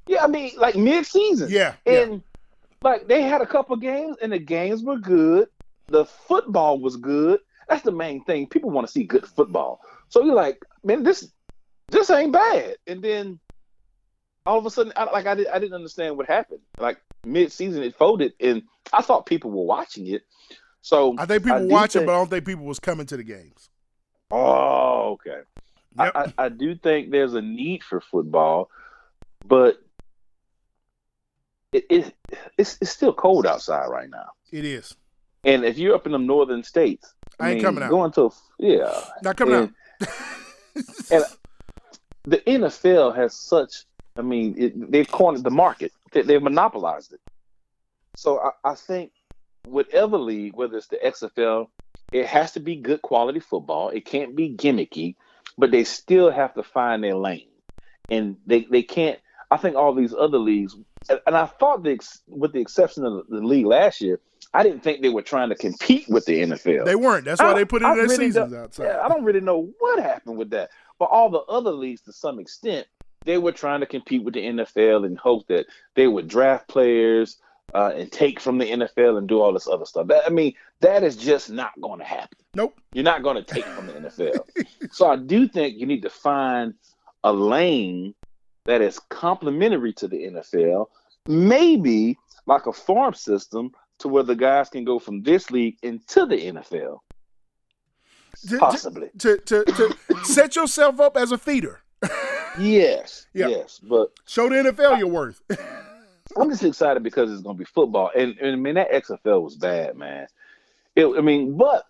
Yeah, 0.07 0.23
I 0.23 0.27
mean, 0.27 0.51
like 0.57 0.75
mid 0.75 1.05
season. 1.05 1.49
yeah, 1.51 1.75
yeah. 1.85 2.17
Like 2.81 3.07
they 3.07 3.21
had 3.21 3.41
a 3.41 3.45
couple 3.45 3.75
games 3.75 4.17
and 4.21 4.31
the 4.31 4.39
games 4.39 4.83
were 4.83 4.97
good. 4.97 5.49
The 5.87 6.05
football 6.05 6.79
was 6.79 6.97
good. 6.97 7.39
That's 7.69 7.83
the 7.83 7.91
main 7.91 8.23
thing. 8.23 8.47
People 8.47 8.69
want 8.69 8.87
to 8.87 8.91
see 8.91 9.03
good 9.03 9.25
football. 9.25 9.81
So 10.09 10.23
you're 10.23 10.35
like, 10.35 10.63
man, 10.83 11.03
this 11.03 11.31
this 11.89 12.09
ain't 12.09 12.31
bad. 12.31 12.75
And 12.87 13.01
then 13.01 13.39
all 14.45 14.57
of 14.57 14.65
a 14.65 14.69
sudden, 14.71 14.93
I, 14.95 15.03
like 15.05 15.27
I 15.27 15.35
did, 15.35 15.47
I 15.47 15.59
didn't 15.59 15.73
understand 15.75 16.17
what 16.17 16.27
happened. 16.27 16.61
Like 16.79 16.99
mid 17.25 17.51
season, 17.51 17.83
it 17.83 17.95
folded, 17.95 18.33
and 18.39 18.63
I 18.91 19.01
thought 19.01 19.25
people 19.25 19.51
were 19.51 19.65
watching 19.65 20.07
it. 20.07 20.23
So 20.81 21.15
I 21.17 21.25
think 21.25 21.43
people 21.43 21.59
do 21.59 21.67
watching, 21.67 21.99
think- 21.99 22.07
but 22.07 22.13
I 22.13 22.17
don't 22.17 22.29
think 22.29 22.45
people 22.45 22.65
was 22.65 22.79
coming 22.79 23.05
to 23.07 23.17
the 23.17 23.23
games. 23.23 23.69
Oh, 24.31 25.11
okay. 25.13 25.41
Yep. 25.99 26.11
I, 26.15 26.21
I, 26.21 26.33
I 26.45 26.49
do 26.49 26.75
think 26.75 27.11
there's 27.11 27.33
a 27.33 27.41
need 27.41 27.83
for 27.83 27.99
football, 27.99 28.69
but 29.45 29.81
it, 31.71 31.85
it 31.89 32.15
it's 32.57 32.77
it's 32.81 32.91
still 32.91 33.13
cold 33.13 33.45
outside 33.45 33.87
right 33.87 34.09
now. 34.09 34.29
It 34.51 34.65
is 34.65 34.95
And 35.43 35.63
if 35.63 35.77
you're 35.77 35.95
up 35.95 36.05
in 36.05 36.11
the 36.11 36.19
northern 36.19 36.63
states, 36.63 37.13
I 37.39 37.49
ain't 37.49 37.57
mean, 37.57 37.63
coming 37.63 37.83
out. 37.83 37.89
Going 37.89 38.11
to 38.13 38.31
yeah, 38.59 39.03
not 39.23 39.37
coming 39.37 39.55
and, 39.55 39.73
out. 40.01 40.09
and 41.11 41.25
the 42.23 42.37
NFL 42.39 43.15
has 43.15 43.35
such. 43.35 43.85
I 44.17 44.21
mean, 44.21 44.55
it, 44.57 44.91
they've 44.91 45.09
cornered 45.09 45.43
the 45.43 45.51
market. 45.51 45.93
They, 46.11 46.21
they've 46.21 46.41
monopolized 46.41 47.13
it. 47.13 47.21
So 48.15 48.39
I, 48.39 48.71
I 48.71 48.75
think 48.75 49.11
whatever 49.65 50.17
league, 50.17 50.55
whether 50.55 50.77
it's 50.77 50.87
the 50.87 50.97
XFL, 50.97 51.67
it 52.11 52.25
has 52.25 52.51
to 52.53 52.59
be 52.59 52.75
good 52.75 53.01
quality 53.01 53.39
football. 53.39 53.89
It 53.89 54.05
can't 54.05 54.35
be 54.35 54.53
gimmicky, 54.53 55.15
but 55.57 55.71
they 55.71 55.85
still 55.85 56.29
have 56.29 56.53
to 56.55 56.63
find 56.63 57.03
their 57.03 57.15
lane, 57.15 57.47
and 58.09 58.37
they 58.45 58.67
they 58.69 58.83
can't. 58.83 59.19
I 59.49 59.57
think 59.57 59.75
all 59.75 59.93
these 59.93 60.13
other 60.13 60.37
leagues, 60.37 60.75
and 61.09 61.35
I 61.35 61.45
thought 61.45 61.83
the 61.83 61.91
ex- 61.91 62.21
with 62.27 62.53
the 62.53 62.59
exception 62.59 63.05
of 63.05 63.27
the 63.27 63.41
league 63.41 63.65
last 63.65 64.01
year, 64.01 64.19
I 64.53 64.63
didn't 64.63 64.81
think 64.81 65.01
they 65.01 65.09
were 65.09 65.21
trying 65.21 65.49
to 65.49 65.55
compete 65.55 66.07
with 66.09 66.25
the 66.25 66.41
NFL. 66.41 66.85
They 66.85 66.95
weren't. 66.95 67.25
That's 67.25 67.41
why 67.41 67.53
they 67.53 67.65
put 67.65 67.81
it 67.81 67.85
in 67.85 67.95
their 67.95 68.03
really 68.03 68.15
seasons 68.17 68.53
outside. 68.53 68.85
Yeah, 68.85 69.01
I 69.01 69.07
don't 69.07 69.23
really 69.23 69.41
know 69.41 69.71
what 69.79 70.01
happened 70.01 70.37
with 70.37 70.49
that. 70.51 70.69
But 70.99 71.05
all 71.05 71.29
the 71.29 71.39
other 71.39 71.71
leagues, 71.71 72.01
to 72.01 72.13
some 72.13 72.39
extent, 72.39 72.87
they 73.23 73.37
were 73.37 73.51
trying 73.51 73.79
to 73.79 73.85
compete 73.85 74.23
with 74.23 74.33
the 74.33 74.41
NFL 74.41 75.05
and 75.05 75.17
hope 75.17 75.47
that 75.47 75.67
they 75.95 76.07
would 76.07 76.27
draft 76.27 76.67
players 76.67 77.37
uh, 77.73 77.91
and 77.95 78.11
take 78.11 78.39
from 78.39 78.57
the 78.57 78.65
NFL 78.65 79.17
and 79.17 79.27
do 79.27 79.41
all 79.41 79.53
this 79.53 79.67
other 79.67 79.85
stuff. 79.85 80.07
That, 80.07 80.23
I 80.25 80.29
mean, 80.29 80.53
that 80.81 81.03
is 81.03 81.15
just 81.15 81.49
not 81.49 81.71
going 81.79 81.99
to 81.99 82.05
happen. 82.05 82.37
Nope. 82.53 82.77
You're 82.93 83.03
not 83.03 83.23
going 83.23 83.37
to 83.37 83.43
take 83.43 83.65
from 83.65 83.87
the 83.87 83.93
NFL. 83.93 84.91
so 84.91 85.09
I 85.09 85.15
do 85.15 85.47
think 85.47 85.77
you 85.77 85.85
need 85.85 86.01
to 86.01 86.09
find 86.09 86.73
a 87.23 87.31
lane 87.31 88.13
that 88.65 88.81
is 88.81 88.99
complementary 89.09 89.93
to 89.93 90.07
the 90.07 90.27
NFL 90.27 90.87
maybe 91.27 92.17
like 92.45 92.65
a 92.65 92.73
farm 92.73 93.13
system 93.13 93.71
to 93.99 94.07
where 94.07 94.23
the 94.23 94.35
guys 94.35 94.69
can 94.69 94.83
go 94.83 94.99
from 94.99 95.21
this 95.23 95.51
league 95.51 95.77
into 95.83 96.25
the 96.25 96.35
NFL. 96.35 96.99
To- 98.49 98.57
Possibly. 98.57 99.09
To 99.19 99.37
to, 99.37 99.63
to 99.63 99.95
set 100.23 100.55
yourself 100.55 100.99
up 100.99 101.17
as 101.17 101.31
a 101.31 101.37
feeder. 101.37 101.81
Yes. 102.59 103.27
Yeah. 103.33 103.47
Yes. 103.47 103.79
But 103.81 104.11
Show 104.27 104.49
the 104.49 104.55
NFL 104.55 104.99
your 104.99 105.07
worth. 105.07 105.41
I'm 106.37 106.49
just 106.49 106.63
excited 106.63 107.01
because 107.01 107.31
it's 107.31 107.41
going 107.41 107.55
to 107.55 107.59
be 107.59 107.65
football. 107.65 108.11
And, 108.13 108.37
and 108.39 108.51
I 108.51 108.55
mean, 108.57 108.75
that 108.75 108.91
XFL 108.91 109.41
was 109.41 109.55
bad, 109.55 109.95
man. 109.95 110.27
It, 110.97 111.05
I 111.05 111.21
mean, 111.21 111.55
but 111.55 111.85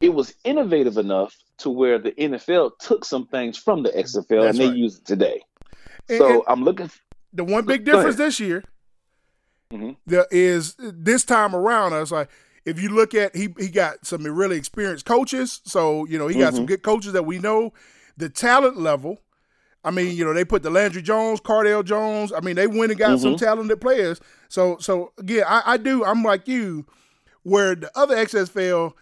it 0.00 0.10
was 0.10 0.34
innovative 0.44 0.98
enough 0.98 1.36
to 1.58 1.70
where 1.70 1.98
the 1.98 2.12
NFL 2.12 2.78
took 2.78 3.04
some 3.04 3.26
things 3.26 3.58
from 3.58 3.82
the 3.82 3.90
XFL 3.90 4.28
That's 4.28 4.50
and 4.50 4.58
they 4.58 4.68
right. 4.68 4.76
use 4.76 4.98
it 4.98 5.04
today. 5.04 5.42
And- 6.08 6.18
So 6.18 6.32
and 6.34 6.42
I'm 6.48 6.62
looking. 6.64 6.90
the 7.32 7.44
one 7.44 7.64
big 7.66 7.84
difference 7.84 8.16
this 8.16 8.40
year 8.40 8.64
Mhm. 9.72 9.96
there 10.06 10.26
is 10.30 10.74
this 10.78 11.24
time 11.24 11.54
around. 11.54 11.92
I 11.92 12.00
was 12.00 12.10
like, 12.12 12.30
if 12.64 12.80
you 12.80 12.88
look 12.88 13.14
at 13.14 13.36
he 13.36 13.48
he 13.58 13.68
got 13.68 14.06
some 14.06 14.22
really 14.24 14.56
experienced 14.56 15.04
coaches, 15.04 15.60
so 15.64 16.06
you 16.06 16.18
know 16.18 16.26
he 16.28 16.38
got 16.38 16.54
some 16.54 16.64
Mhm. 16.64 16.68
good 16.68 16.82
coaches 16.82 17.12
that 17.12 17.24
we 17.26 17.38
know. 17.38 17.72
The 18.16 18.28
talent 18.28 18.78
level, 18.78 19.20
I 19.84 19.90
mean, 19.90 20.16
you 20.16 20.24
know, 20.24 20.32
they 20.34 20.44
put 20.44 20.62
the 20.62 20.70
Landry 20.70 21.02
Jones, 21.02 21.40
Cardale 21.40 21.84
Jones. 21.84 22.32
I 22.32 22.40
mean, 22.40 22.56
they 22.56 22.66
went 22.66 22.90
and 22.90 22.98
got 22.98 23.20
some 23.20 23.34
Mhm. 23.34 23.38
talented 23.38 23.80
players. 23.80 24.20
So 24.48 24.78
so 24.80 25.12
again, 25.18 25.44
I, 25.46 25.62
I 25.66 25.76
do. 25.76 26.04
I'm 26.04 26.22
like 26.22 26.48
you, 26.48 26.86
where 27.42 27.74
the 27.74 27.90
other 27.96 28.16
XFL. 28.16 28.94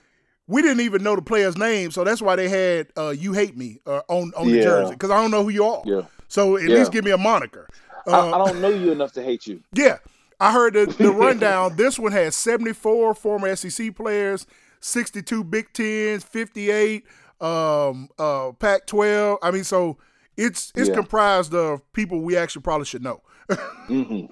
We 0.48 0.62
didn't 0.62 0.82
even 0.82 1.02
know 1.02 1.16
the 1.16 1.22
player's 1.22 1.56
name, 1.56 1.90
so 1.90 2.04
that's 2.04 2.22
why 2.22 2.36
they 2.36 2.48
had 2.48 2.86
uh, 2.96 3.08
"You 3.10 3.32
Hate 3.32 3.56
Me" 3.56 3.80
uh, 3.84 4.02
on 4.08 4.32
on 4.36 4.46
the 4.48 4.62
jersey 4.62 4.92
because 4.92 5.10
I 5.10 5.20
don't 5.20 5.32
know 5.32 5.42
who 5.42 5.48
you 5.48 5.64
are. 5.64 5.82
Yeah. 5.84 6.02
So 6.28 6.56
at 6.56 6.64
Yeah. 6.66 6.76
least 6.76 6.92
give 6.92 7.04
me 7.04 7.10
a 7.10 7.18
moniker. 7.18 7.68
I, 8.12 8.18
Uh, 8.18 8.30
I 8.32 8.38
don't 8.38 8.60
know 8.60 8.68
you 8.70 8.92
enough 8.92 9.12
to 9.12 9.22
hate 9.22 9.46
you. 9.46 9.62
yeah, 9.72 9.98
I 10.40 10.52
heard 10.52 10.74
the, 10.74 10.86
the 11.00 11.10
rundown. 11.12 11.76
this 11.76 11.98
one 11.98 12.12
has 12.12 12.36
74 12.36 13.14
former 13.14 13.54
SEC 13.56 13.94
players, 13.94 14.46
62 14.80 15.44
Big 15.44 15.72
Tens, 15.72 16.22
58 16.24 17.04
um, 17.40 18.08
uh, 18.18 18.52
Pac-12. 18.52 19.38
I 19.42 19.50
mean, 19.50 19.64
so 19.64 19.98
it's 20.36 20.72
it's 20.76 20.88
Yeah. 20.88 20.94
comprised 20.94 21.54
of 21.54 21.90
people 21.92 22.20
we 22.20 22.36
actually 22.36 22.62
probably 22.62 22.86
should 22.86 23.02
know. 23.02 23.22
hmm 23.88 24.26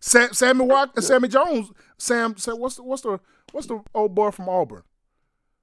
Sam, 0.00 0.32
Sammy 0.32 0.64
Watt, 0.64 1.02
Sammy 1.02 1.28
Jones, 1.28 1.70
Sam, 1.98 2.36
Sam. 2.36 2.58
What's 2.58 2.76
the 2.76 2.82
what's 2.82 3.02
the 3.02 3.20
what's 3.52 3.66
the 3.66 3.82
old 3.94 4.14
boy 4.14 4.30
from 4.30 4.48
Auburn? 4.48 4.82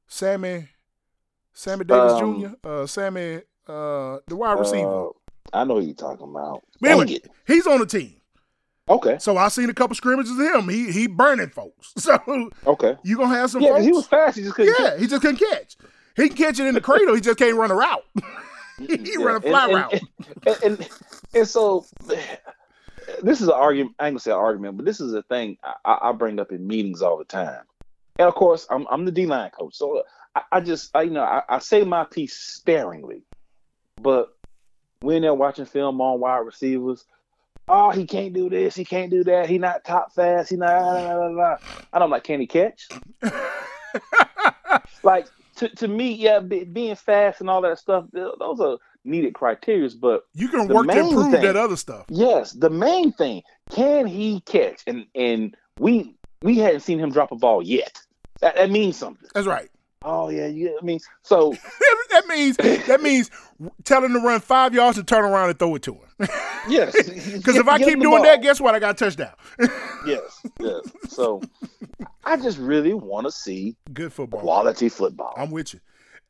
Sammy, 0.08 0.70
Sammy 1.54 1.86
Davis 1.86 2.14
Um, 2.14 2.18
Jr. 2.18 2.50
Uh, 2.64 2.86
Sammy, 2.86 3.42
uh, 3.68 4.20
the 4.28 4.36
wide 4.36 4.60
receiver. 4.60 5.02
I 5.54 5.64
know 5.64 5.80
you're 5.80 5.94
talking 5.96 6.30
about. 6.30 6.64
But 6.82 6.92
anyway, 6.92 7.20
he's 7.48 7.66
on 7.68 7.80
the 7.80 7.86
team. 7.86 8.14
Okay. 8.90 9.18
So 9.20 9.36
I 9.38 9.50
seen 9.50 9.70
a 9.70 9.74
couple 9.74 9.96
scrimmages 9.96 10.32
of 10.32 10.38
him. 10.40 10.70
He 10.70 10.92
he 10.92 11.08
burning 11.08 11.50
folks. 11.50 11.94
So 11.98 12.18
Okay. 12.66 12.96
you 13.04 13.18
gonna 13.18 13.36
have 13.36 13.50
some 13.52 13.62
Yeah, 13.62 13.80
he 13.82 13.92
was 13.92 14.08
fast. 14.08 14.38
He 14.38 14.44
just 14.44 14.56
couldn't. 14.56 14.74
Catch. 14.76 14.94
Yeah, 14.94 14.98
he 14.98 15.08
just 15.08 15.22
couldn't 15.22 15.38
catch. 15.52 15.76
He 16.16 16.28
can 16.30 16.38
catch 16.38 16.60
it 16.60 16.66
in 16.68 16.74
the 16.76 16.82
cradle. 16.82 17.14
He 17.16 17.22
just 17.22 17.38
can't 17.38 17.58
run 17.58 17.70
a 17.72 17.76
route. 17.76 18.06
he 18.78 18.88
Yeah, 19.18 19.26
run 19.26 19.36
a 19.36 19.36
and- 19.36 19.44
fly 19.44 19.66
and, 19.66 19.74
route. 19.74 19.94
And, 20.46 20.58
and, 20.64 20.90
and 21.34 21.48
so 21.48 21.86
this 23.22 23.42
is 23.42 23.48
an 23.48 23.54
argument. 23.54 23.96
I 24.00 24.08
ain't 24.08 24.14
gonna 24.14 24.20
say 24.20 24.32
an 24.32 24.38
argument, 24.38 24.78
but 24.78 24.86
this 24.86 25.00
is 25.02 25.14
a 25.14 25.24
thing 25.24 25.58
I, 25.64 25.98
I 26.04 26.12
bring 26.14 26.40
up 26.40 26.52
in 26.52 26.66
meetings 26.68 27.02
all 27.02 27.18
the 27.18 27.26
time. 27.26 27.64
And 28.20 28.28
of 28.28 28.36
course, 28.36 28.66
I'm 28.70 28.88
I'm 28.90 29.06
the 29.06 29.12
D 29.12 29.26
line 29.26 29.50
coach, 29.52 29.76
so 29.76 30.04
I, 30.36 30.42
I 30.54 30.60
just 30.62 30.96
I, 30.96 31.04
you 31.04 31.12
know 31.12 31.24
I, 31.24 31.42
I 31.50 31.60
say 31.60 31.84
my 31.84 32.04
piece 32.06 32.36
sparingly, 32.36 33.24
but 34.02 34.30
when 35.02 35.22
they're 35.22 35.34
watching 35.34 35.66
film 35.66 36.02
on 36.02 36.20
wide 36.20 36.40
receivers, 36.40 37.06
oh 37.68 37.92
he 37.92 38.06
can't 38.06 38.34
do 38.34 38.50
this, 38.50 38.76
he 38.76 38.86
can't 38.86 39.12
do 39.12 39.24
that, 39.26 39.50
he 39.50 39.58
not 39.58 39.84
top 39.84 40.14
fast, 40.14 40.50
he 40.50 40.56
not. 40.56 40.80
Blah, 40.80 41.16
blah, 41.16 41.30
blah. 41.30 41.58
And 41.94 42.04
I'm 42.04 42.10
like, 42.10 42.24
can 42.24 42.40
he 42.40 42.48
catch? 42.48 42.88
like 45.04 45.28
to, 45.58 45.70
to 45.70 45.88
me, 45.88 46.14
yeah, 46.14 46.40
be, 46.40 46.64
being 46.64 46.96
fast 46.96 47.42
and 47.42 47.50
all 47.50 47.62
that 47.62 47.80
stuff, 47.80 48.06
those 48.14 48.60
are 48.60 48.78
needed 49.04 49.34
criteria. 49.34 49.90
But 50.00 50.24
you 50.34 50.50
can 50.50 50.68
work 50.68 50.88
to 50.88 51.00
improve 51.00 51.32
thing- 51.32 51.42
that 51.42 51.56
other 51.56 51.78
stuff. 51.78 52.06
yes, 52.10 52.52
the 52.52 52.70
main 52.70 53.12
thing, 53.14 53.44
can 53.72 54.08
he 54.08 54.42
catch? 54.42 54.84
And 54.88 55.06
and 55.16 55.56
we 55.80 56.16
we 56.42 56.58
hadn't 56.58 56.82
seen 56.82 57.00
him 57.00 57.12
drop 57.12 57.32
a 57.32 57.36
ball 57.36 57.64
yet. 57.64 58.00
That, 58.42 58.56
that 58.56 58.70
means 58.70 58.98
something. 58.98 59.28
That's 59.34 59.48
right. 59.48 59.70
Oh 60.04 60.30
yeah, 60.30 60.48
yeah. 60.48 60.72
I 60.80 60.86
mean, 60.86 61.00
so 61.24 61.56
that 62.28 62.36
means 62.36 62.58
that 62.88 63.02
means 63.02 63.32
tell 63.84 64.04
him 64.04 64.14
to 64.14 64.20
run 64.20 64.40
five 64.40 64.74
yards 64.74 64.98
and 64.98 65.08
turn 65.08 65.24
around 65.26 65.50
and 65.50 65.60
throw 65.60 65.76
it 65.76 65.82
to 65.84 65.94
him. 65.94 66.30
yes, 66.68 66.94
Because 67.38 67.56
if 67.56 67.68
I 67.68 67.78
keep 67.80 68.00
doing 68.00 68.24
that, 68.24 68.42
guess 68.42 68.60
what? 68.60 68.76
I 68.76 68.80
got 68.80 68.92
a 68.92 69.06
touchdown. 69.06 69.34
yes, 70.06 70.42
yes. 70.60 70.82
So 71.10 71.42
I 72.24 72.38
just 72.38 72.58
really 72.58 72.94
want 72.94 73.26
to 73.28 73.32
see 73.32 73.76
Good 73.94 74.12
football. 74.14 74.42
quality 74.42 74.90
football. 74.90 75.34
I'm 75.38 75.52
with 75.52 75.74
you. 75.74 75.80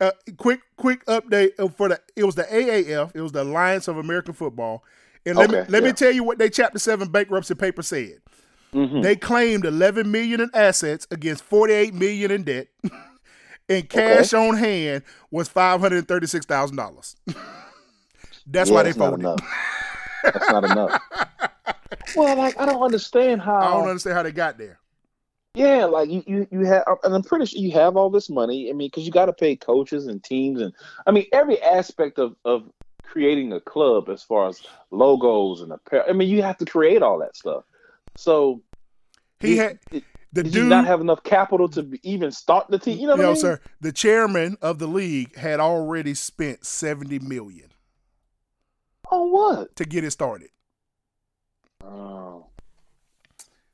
Uh, 0.00 0.12
quick, 0.36 0.60
quick 0.76 1.04
update 1.06 1.52
for 1.76 1.88
the. 1.88 2.00
It 2.14 2.24
was 2.24 2.34
the 2.36 2.44
AAF. 2.44 3.12
It 3.14 3.20
was 3.20 3.32
the 3.32 3.42
Alliance 3.42 3.88
of 3.88 3.96
American 3.96 4.32
Football. 4.32 4.84
And 5.26 5.36
let 5.36 5.50
me 5.50 5.58
Okay, 5.58 5.70
let 5.70 5.82
me 5.82 5.92
tell 5.92 6.12
you 6.12 6.22
what 6.22 6.38
they 6.38 6.48
Chapter 6.48 6.78
Seven 6.78 7.08
bankruptcy 7.08 7.54
paper 7.56 7.82
said. 7.82 8.18
Mhm. 8.72 9.02
They 9.02 9.16
claimed 9.16 9.64
11 9.64 10.10
million 10.10 10.40
in 10.40 10.50
assets 10.54 11.06
against 11.10 11.42
48 11.44 11.94
million 11.94 12.30
in 12.30 12.44
debt, 12.44 12.68
and 13.68 13.88
cash 13.88 14.32
on 14.32 14.56
hand 14.56 15.02
was 15.30 15.48
536 15.48 16.46
thousand 16.46 16.76
dollars. 16.76 17.16
That's 18.46 18.70
Yeah, 18.70 18.76
why 18.76 18.82
they 18.84 18.90
not 18.90 18.98
folded. 18.98 19.20
enough. 19.20 19.40
That's 20.24 20.50
not 20.50 20.64
enough. 20.64 21.00
Well, 22.16 22.36
like 22.36 22.58
I 22.58 22.66
don't 22.66 22.82
understand 22.82 23.40
how. 23.42 23.56
I 23.56 23.70
don't 23.70 23.88
understand 23.88 24.16
how 24.16 24.22
they 24.22 24.32
got 24.32 24.58
there. 24.58 24.78
Yeah, 25.54 25.84
like 25.86 26.10
you, 26.10 26.22
you, 26.26 26.46
you 26.50 26.64
have, 26.66 26.84
and 27.02 27.14
I'm 27.14 27.22
pretty 27.22 27.46
sure 27.46 27.60
you 27.60 27.72
have 27.72 27.96
all 27.96 28.10
this 28.10 28.30
money. 28.30 28.70
I 28.70 28.72
mean, 28.72 28.88
because 28.88 29.04
you 29.04 29.12
got 29.12 29.26
to 29.26 29.32
pay 29.32 29.56
coaches 29.56 30.06
and 30.06 30.22
teams, 30.22 30.60
and 30.60 30.72
I 31.06 31.10
mean 31.10 31.26
every 31.32 31.60
aspect 31.62 32.18
of 32.18 32.36
of 32.44 32.70
creating 33.02 33.52
a 33.52 33.60
club, 33.60 34.08
as 34.08 34.22
far 34.22 34.48
as 34.48 34.62
logos 34.90 35.60
and 35.60 35.72
apparel. 35.72 36.06
I 36.08 36.12
mean, 36.12 36.28
you 36.28 36.42
have 36.42 36.58
to 36.58 36.64
create 36.64 37.02
all 37.02 37.18
that 37.20 37.36
stuff. 37.36 37.64
So 38.16 38.62
He 39.40 39.56
had 39.56 39.78
the 40.32 40.42
did 40.42 40.52
dude. 40.52 40.68
not 40.68 40.86
have 40.86 41.00
enough 41.00 41.22
capital 41.22 41.68
to 41.70 41.98
even 42.02 42.30
start 42.30 42.66
the 42.68 42.78
team? 42.78 42.98
You 42.98 43.06
know 43.08 43.16
what 43.16 43.24
I 43.24 43.28
mean? 43.28 43.36
sir. 43.36 43.60
The 43.80 43.92
chairman 43.92 44.56
of 44.60 44.78
the 44.78 44.86
league 44.86 45.34
had 45.36 45.58
already 45.60 46.14
spent 46.14 46.64
70 46.66 47.18
million 47.20 47.70
On 49.10 49.32
what? 49.32 49.74
to 49.76 49.84
get 49.84 50.04
it 50.04 50.10
started. 50.10 50.50
Oh, 51.82 52.46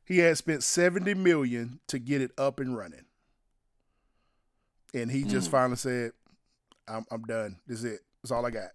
He 0.04 0.18
had 0.18 0.36
spent 0.38 0.62
70 0.62 1.14
million 1.14 1.80
to 1.88 1.98
get 1.98 2.20
it 2.20 2.30
up 2.38 2.60
and 2.60 2.76
running. 2.76 3.06
And 4.92 5.10
he 5.10 5.24
just 5.24 5.48
Mm. 5.48 5.52
finally 5.52 5.76
said, 5.76 6.12
I'm, 6.86 7.04
I'm 7.10 7.22
done. 7.22 7.56
This 7.66 7.78
is 7.80 7.84
it. 7.84 8.00
That's 8.22 8.30
all 8.30 8.46
I 8.46 8.50
got. 8.50 8.70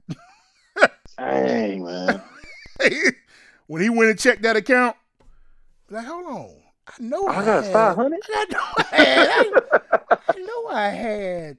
dang 1.18 1.84
man. 1.86 2.22
when 3.68 3.82
he 3.82 3.90
went 3.90 4.10
and 4.10 4.20
checked 4.20 4.42
that 4.42 4.58
account, 4.58 4.96
like, 5.90 6.06
hold 6.06 6.26
on. 6.26 6.56
I 6.98 7.04
know 7.04 7.28
I, 7.28 7.38
I 7.38 7.46
got 7.46 7.64
had- 7.64 7.74
five 7.74 7.96
hundred. 7.96 8.20
I 8.30 8.46
know 8.52 8.60
I 8.78 8.96
had. 8.96 9.54
I, 10.10 10.18
I 10.28 10.40
know 10.40 10.68
I 10.70 10.88
had 10.90 11.58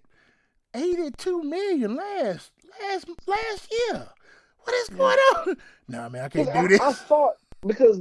82 0.75 1.43
million 1.43 1.97
last 1.97 2.51
last 2.81 3.09
last 3.27 3.73
year. 3.73 4.07
What 4.63 4.75
is 4.75 4.89
going 4.91 5.19
on? 5.37 5.57
No, 5.89 6.09
man, 6.09 6.25
I 6.25 6.29
can't 6.29 6.53
do 6.53 6.69
this. 6.69 6.81
I 6.81 6.93
thought 6.93 7.35
because 7.67 7.99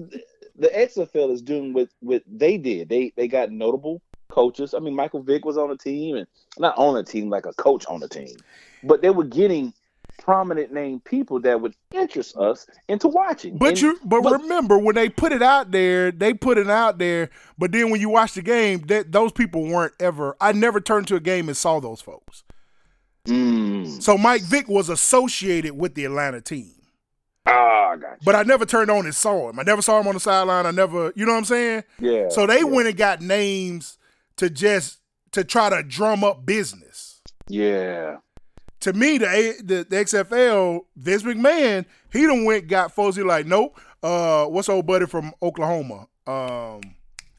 the 0.56 0.68
XFL 0.68 1.31
is 1.31 1.41
doing 1.41 1.73
what 1.73 1.89
what 2.01 2.23
they 2.27 2.57
did. 2.57 2.89
They 2.89 3.11
they 3.15 3.27
got 3.27 3.51
notable 3.51 4.01
coaches. 4.30 4.73
I 4.73 4.80
mean, 4.80 4.95
Michael 4.95 5.22
Vick 5.23 5.45
was 5.45 5.57
on 5.57 5.69
the 5.69 5.77
team, 5.77 6.15
and 6.18 6.27
not 6.57 6.77
on 6.77 6.93
the 6.95 7.03
team 7.03 7.30
like 7.30 7.45
a 7.45 7.53
coach 7.53 7.85
on 7.88 7.99
the 7.99 8.07
team, 8.10 8.35
but 8.84 9.01
they 9.01 9.10
were 9.10 9.23
getting 9.23 9.73
prominent 10.19 10.71
name 10.71 10.99
people 11.01 11.39
that 11.41 11.59
would 11.61 11.73
interest 11.93 12.37
us 12.37 12.67
into 12.87 13.07
watching. 13.07 13.57
But 13.57 13.69
And- 13.69 13.81
you, 13.81 13.99
but, 14.03 14.21
but- 14.21 14.41
remember 14.41 14.77
when 14.77 14.95
they 14.95 15.09
put 15.09 15.31
it 15.31 15.41
out 15.41 15.71
there, 15.71 16.11
they 16.11 16.33
put 16.33 16.57
it 16.57 16.69
out 16.69 16.99
there. 16.99 17.29
But 17.57 17.71
then 17.71 17.89
when 17.89 17.99
you 18.01 18.09
watch 18.09 18.33
the 18.33 18.41
game, 18.41 18.81
that 18.87 19.11
those 19.11 19.31
people 19.31 19.63
weren't 19.63 19.93
ever. 19.99 20.35
I 20.39 20.51
never 20.51 20.79
turned 20.79 21.07
to 21.07 21.15
a 21.15 21.19
game 21.19 21.47
and 21.47 21.57
saw 21.57 21.79
those 21.79 22.01
folks. 22.01 22.43
Mm. 23.27 24.01
So 24.01 24.17
Mike 24.17 24.41
Vick 24.43 24.67
was 24.67 24.89
associated 24.89 25.77
with 25.77 25.93
the 25.95 26.05
Atlanta 26.05 26.41
team, 26.41 26.73
Ah, 27.45 27.89
I 27.91 27.97
got 27.97 28.11
you. 28.11 28.17
but 28.25 28.35
I 28.35 28.43
never 28.43 28.65
turned 28.65 28.89
on 28.89 29.05
and 29.05 29.13
saw 29.15 29.49
him. 29.49 29.59
I 29.59 29.63
never 29.63 29.81
saw 29.81 29.99
him 29.99 30.07
on 30.07 30.13
the 30.13 30.19
sideline. 30.19 30.65
I 30.65 30.71
never, 30.71 31.11
you 31.15 31.25
know 31.25 31.33
what 31.33 31.39
I'm 31.39 31.45
saying? 31.45 31.83
Yeah. 31.99 32.29
So 32.29 32.47
they 32.47 32.59
yeah, 32.59 32.63
went 32.63 32.87
and 32.87 32.97
got 32.97 33.21
names 33.21 33.97
to 34.37 34.49
just 34.49 34.99
to 35.33 35.43
try 35.43 35.69
to 35.69 35.83
drum 35.83 36.23
up 36.23 36.45
business. 36.45 37.21
Yeah. 37.47 38.17
To 38.81 38.93
me, 38.93 39.18
the 39.18 39.56
the, 39.64 39.85
the 39.89 39.95
XFL, 39.97 40.81
Vince 40.95 41.23
McMahon, 41.23 41.85
he 42.11 42.26
done 42.26 42.45
went 42.45 42.68
got 42.68 42.93
folks. 42.93 43.15
He 43.18 43.23
like, 43.23 43.45
nope. 43.45 43.80
Uh, 44.01 44.45
what's 44.45 44.69
old 44.69 44.85
buddy 44.88 45.06
from 45.06 45.34
Oklahoma? 45.41 46.07
Um, 46.26 46.81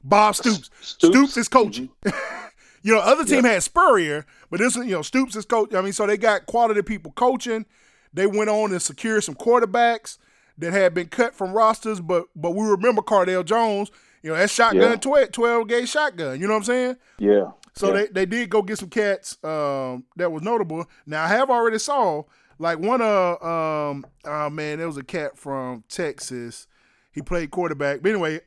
Bob 0.04 0.34
Stoops. 0.34 0.70
Stoops? 0.80 1.14
Stoops, 1.14 1.36
is 1.36 1.48
coaching. 1.48 1.88
you 2.82 2.94
know, 2.94 3.00
other 3.00 3.24
team 3.24 3.44
had 3.44 3.62
Spurrier, 3.62 4.26
but 4.50 4.60
this 4.60 4.76
you 4.76 4.84
know, 4.86 5.02
Stoops 5.02 5.36
is 5.36 5.44
coach. 5.46 5.74
I 5.74 5.80
mean, 5.80 5.92
so 5.92 6.06
they 6.06 6.16
got 6.16 6.46
quality 6.46 6.82
people 6.82 7.12
coaching. 7.12 7.64
They 8.12 8.26
went 8.26 8.50
on 8.50 8.72
and 8.72 8.82
secured 8.82 9.24
some 9.24 9.34
quarterbacks. 9.36 10.18
that 10.58 10.72
had 10.72 10.92
been 10.92 11.08
cut 11.08 11.34
from 11.34 11.52
rosters, 11.52 12.00
but 12.00 12.26
but 12.36 12.50
we 12.50 12.66
remember 12.66 13.00
Cardale 13.00 13.44
Jones. 13.44 13.90
You 14.22 14.30
know, 14.30 14.36
that 14.36 14.50
shotgun 14.50 14.82
Yeah. 14.82 14.96
12, 14.96 15.32
12 15.32 15.68
gauge 15.68 15.88
shotgun. 15.88 16.38
You 16.38 16.46
know 16.46 16.52
what 16.52 16.58
I'm 16.58 16.64
saying? 16.64 16.96
Yeah. 17.18 17.52
So 17.80 17.88
Yeah. 17.88 18.02
they, 18.02 18.06
they 18.08 18.26
did 18.26 18.50
go 18.50 18.62
get 18.62 18.78
some 18.78 18.90
cats 18.90 19.38
um, 19.42 20.04
that 20.16 20.30
was 20.30 20.42
notable. 20.42 20.86
Now 21.06 21.24
I 21.24 21.28
have 21.28 21.48
already 21.50 21.78
saw 21.78 22.22
like 22.58 22.78
one 22.78 23.00
of 23.00 23.42
um 23.42 24.04
oh 24.24 24.50
man, 24.50 24.78
there 24.78 24.86
was 24.86 24.98
a 24.98 25.02
cat 25.02 25.38
from 25.38 25.82
Texas. 25.88 26.66
He 27.12 27.22
played 27.22 27.50
quarterback. 27.50 28.02
But 28.02 28.10
anyway, 28.10 28.40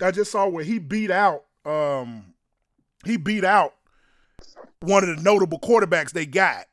I 0.00 0.10
just 0.10 0.32
saw 0.32 0.48
where 0.48 0.64
he 0.64 0.78
beat 0.78 1.10
out 1.10 1.44
um 1.64 2.32
he 3.04 3.16
beat 3.18 3.44
out 3.44 3.74
one 4.80 5.08
of 5.08 5.14
the 5.16 5.22
notable 5.22 5.58
quarterbacks 5.60 6.12
they 6.12 6.26
got. 6.26 6.64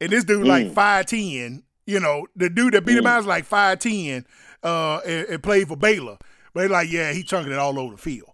And 0.00 0.10
this 0.10 0.24
dude 0.24 0.46
like 0.46 0.66
Mm. 0.66 0.74
five 0.74 1.06
ten, 1.06 1.62
you 1.86 2.00
know, 2.00 2.26
the 2.34 2.48
dude 2.50 2.74
that 2.74 2.84
beat 2.84 2.98
him 2.98 3.06
out 3.06 3.18
was 3.18 3.26
like 3.26 3.44
five 3.44 3.78
ten, 3.78 4.26
uh, 4.62 4.98
and, 5.06 5.28
and 5.28 5.42
played 5.42 5.68
for 5.68 5.76
Baylor. 5.76 6.18
But 6.56 6.62
they 6.62 6.68
like, 6.68 6.90
yeah, 6.90 7.12
he 7.12 7.22
chunking 7.22 7.52
it 7.52 7.58
all 7.58 7.78
over 7.78 7.96
the 7.96 8.00
field. 8.00 8.30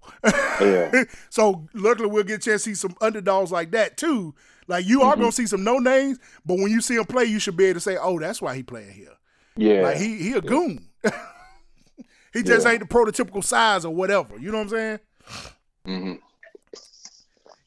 Yeah. 0.61 1.03
so 1.29 1.67
luckily 1.75 2.07
we'll 2.09 2.23
get 2.23 2.37
a 2.37 2.39
chance 2.39 2.63
to 2.63 2.71
see 2.71 2.75
some 2.77 2.95
underdogs 3.01 3.51
like 3.51 3.73
that 3.73 3.97
too. 3.97 4.33
Like 4.69 4.87
you 4.87 5.03
are 5.03 5.17
gonna 5.17 5.33
see 5.33 5.49
some 5.49 5.65
no 5.65 5.79
names, 5.79 6.21
but 6.47 6.55
when 6.61 6.71
you 6.71 6.81
see 6.81 6.95
him 6.95 7.05
play, 7.05 7.25
you 7.25 7.41
should 7.41 7.57
be 7.57 7.65
able 7.65 7.75
to 7.75 7.81
say, 7.81 7.97
"Oh, 8.01 8.21
that's 8.21 8.41
why 8.41 8.55
he 8.55 8.63
playing 8.63 8.93
here." 8.93 9.09
Yeah. 9.57 9.83
Like 9.83 9.97
he 9.97 10.19
he 10.19 10.35
a 10.35 10.41
goon. 10.41 10.87
he 12.33 12.45
just 12.45 12.65
Yeah. 12.65 12.71
ain't 12.75 12.81
the 12.81 12.87
prototypical 12.87 13.43
size 13.43 13.85
or 13.85 13.93
whatever. 13.93 14.39
You 14.39 14.53
know 14.53 14.59
what 14.59 14.65
I'm 14.65 14.69
saying? 14.69 14.99
hmm 15.85 16.13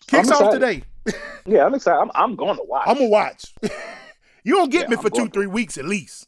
Kicks 0.08 0.32
off 0.32 0.54
today. 0.54 0.84
Yeah, 1.46 1.66
I'm 1.66 1.76
excited. 1.76 2.00
I'm, 2.00 2.10
I'm 2.16 2.36
going 2.38 2.56
to 2.56 2.64
watch. 2.64 2.88
I'm 2.88 2.96
gonna 2.96 3.10
watch. 3.10 3.54
you 4.44 4.56
don't 4.56 4.72
get 4.72 4.84
Yeah, 4.84 4.88
me 4.88 4.96
I'm 4.96 5.02
for 5.04 5.10
two 5.12 5.18
going- 5.18 5.32
three 5.32 5.46
weeks 5.48 5.78
at 5.78 5.86
least. 5.86 6.26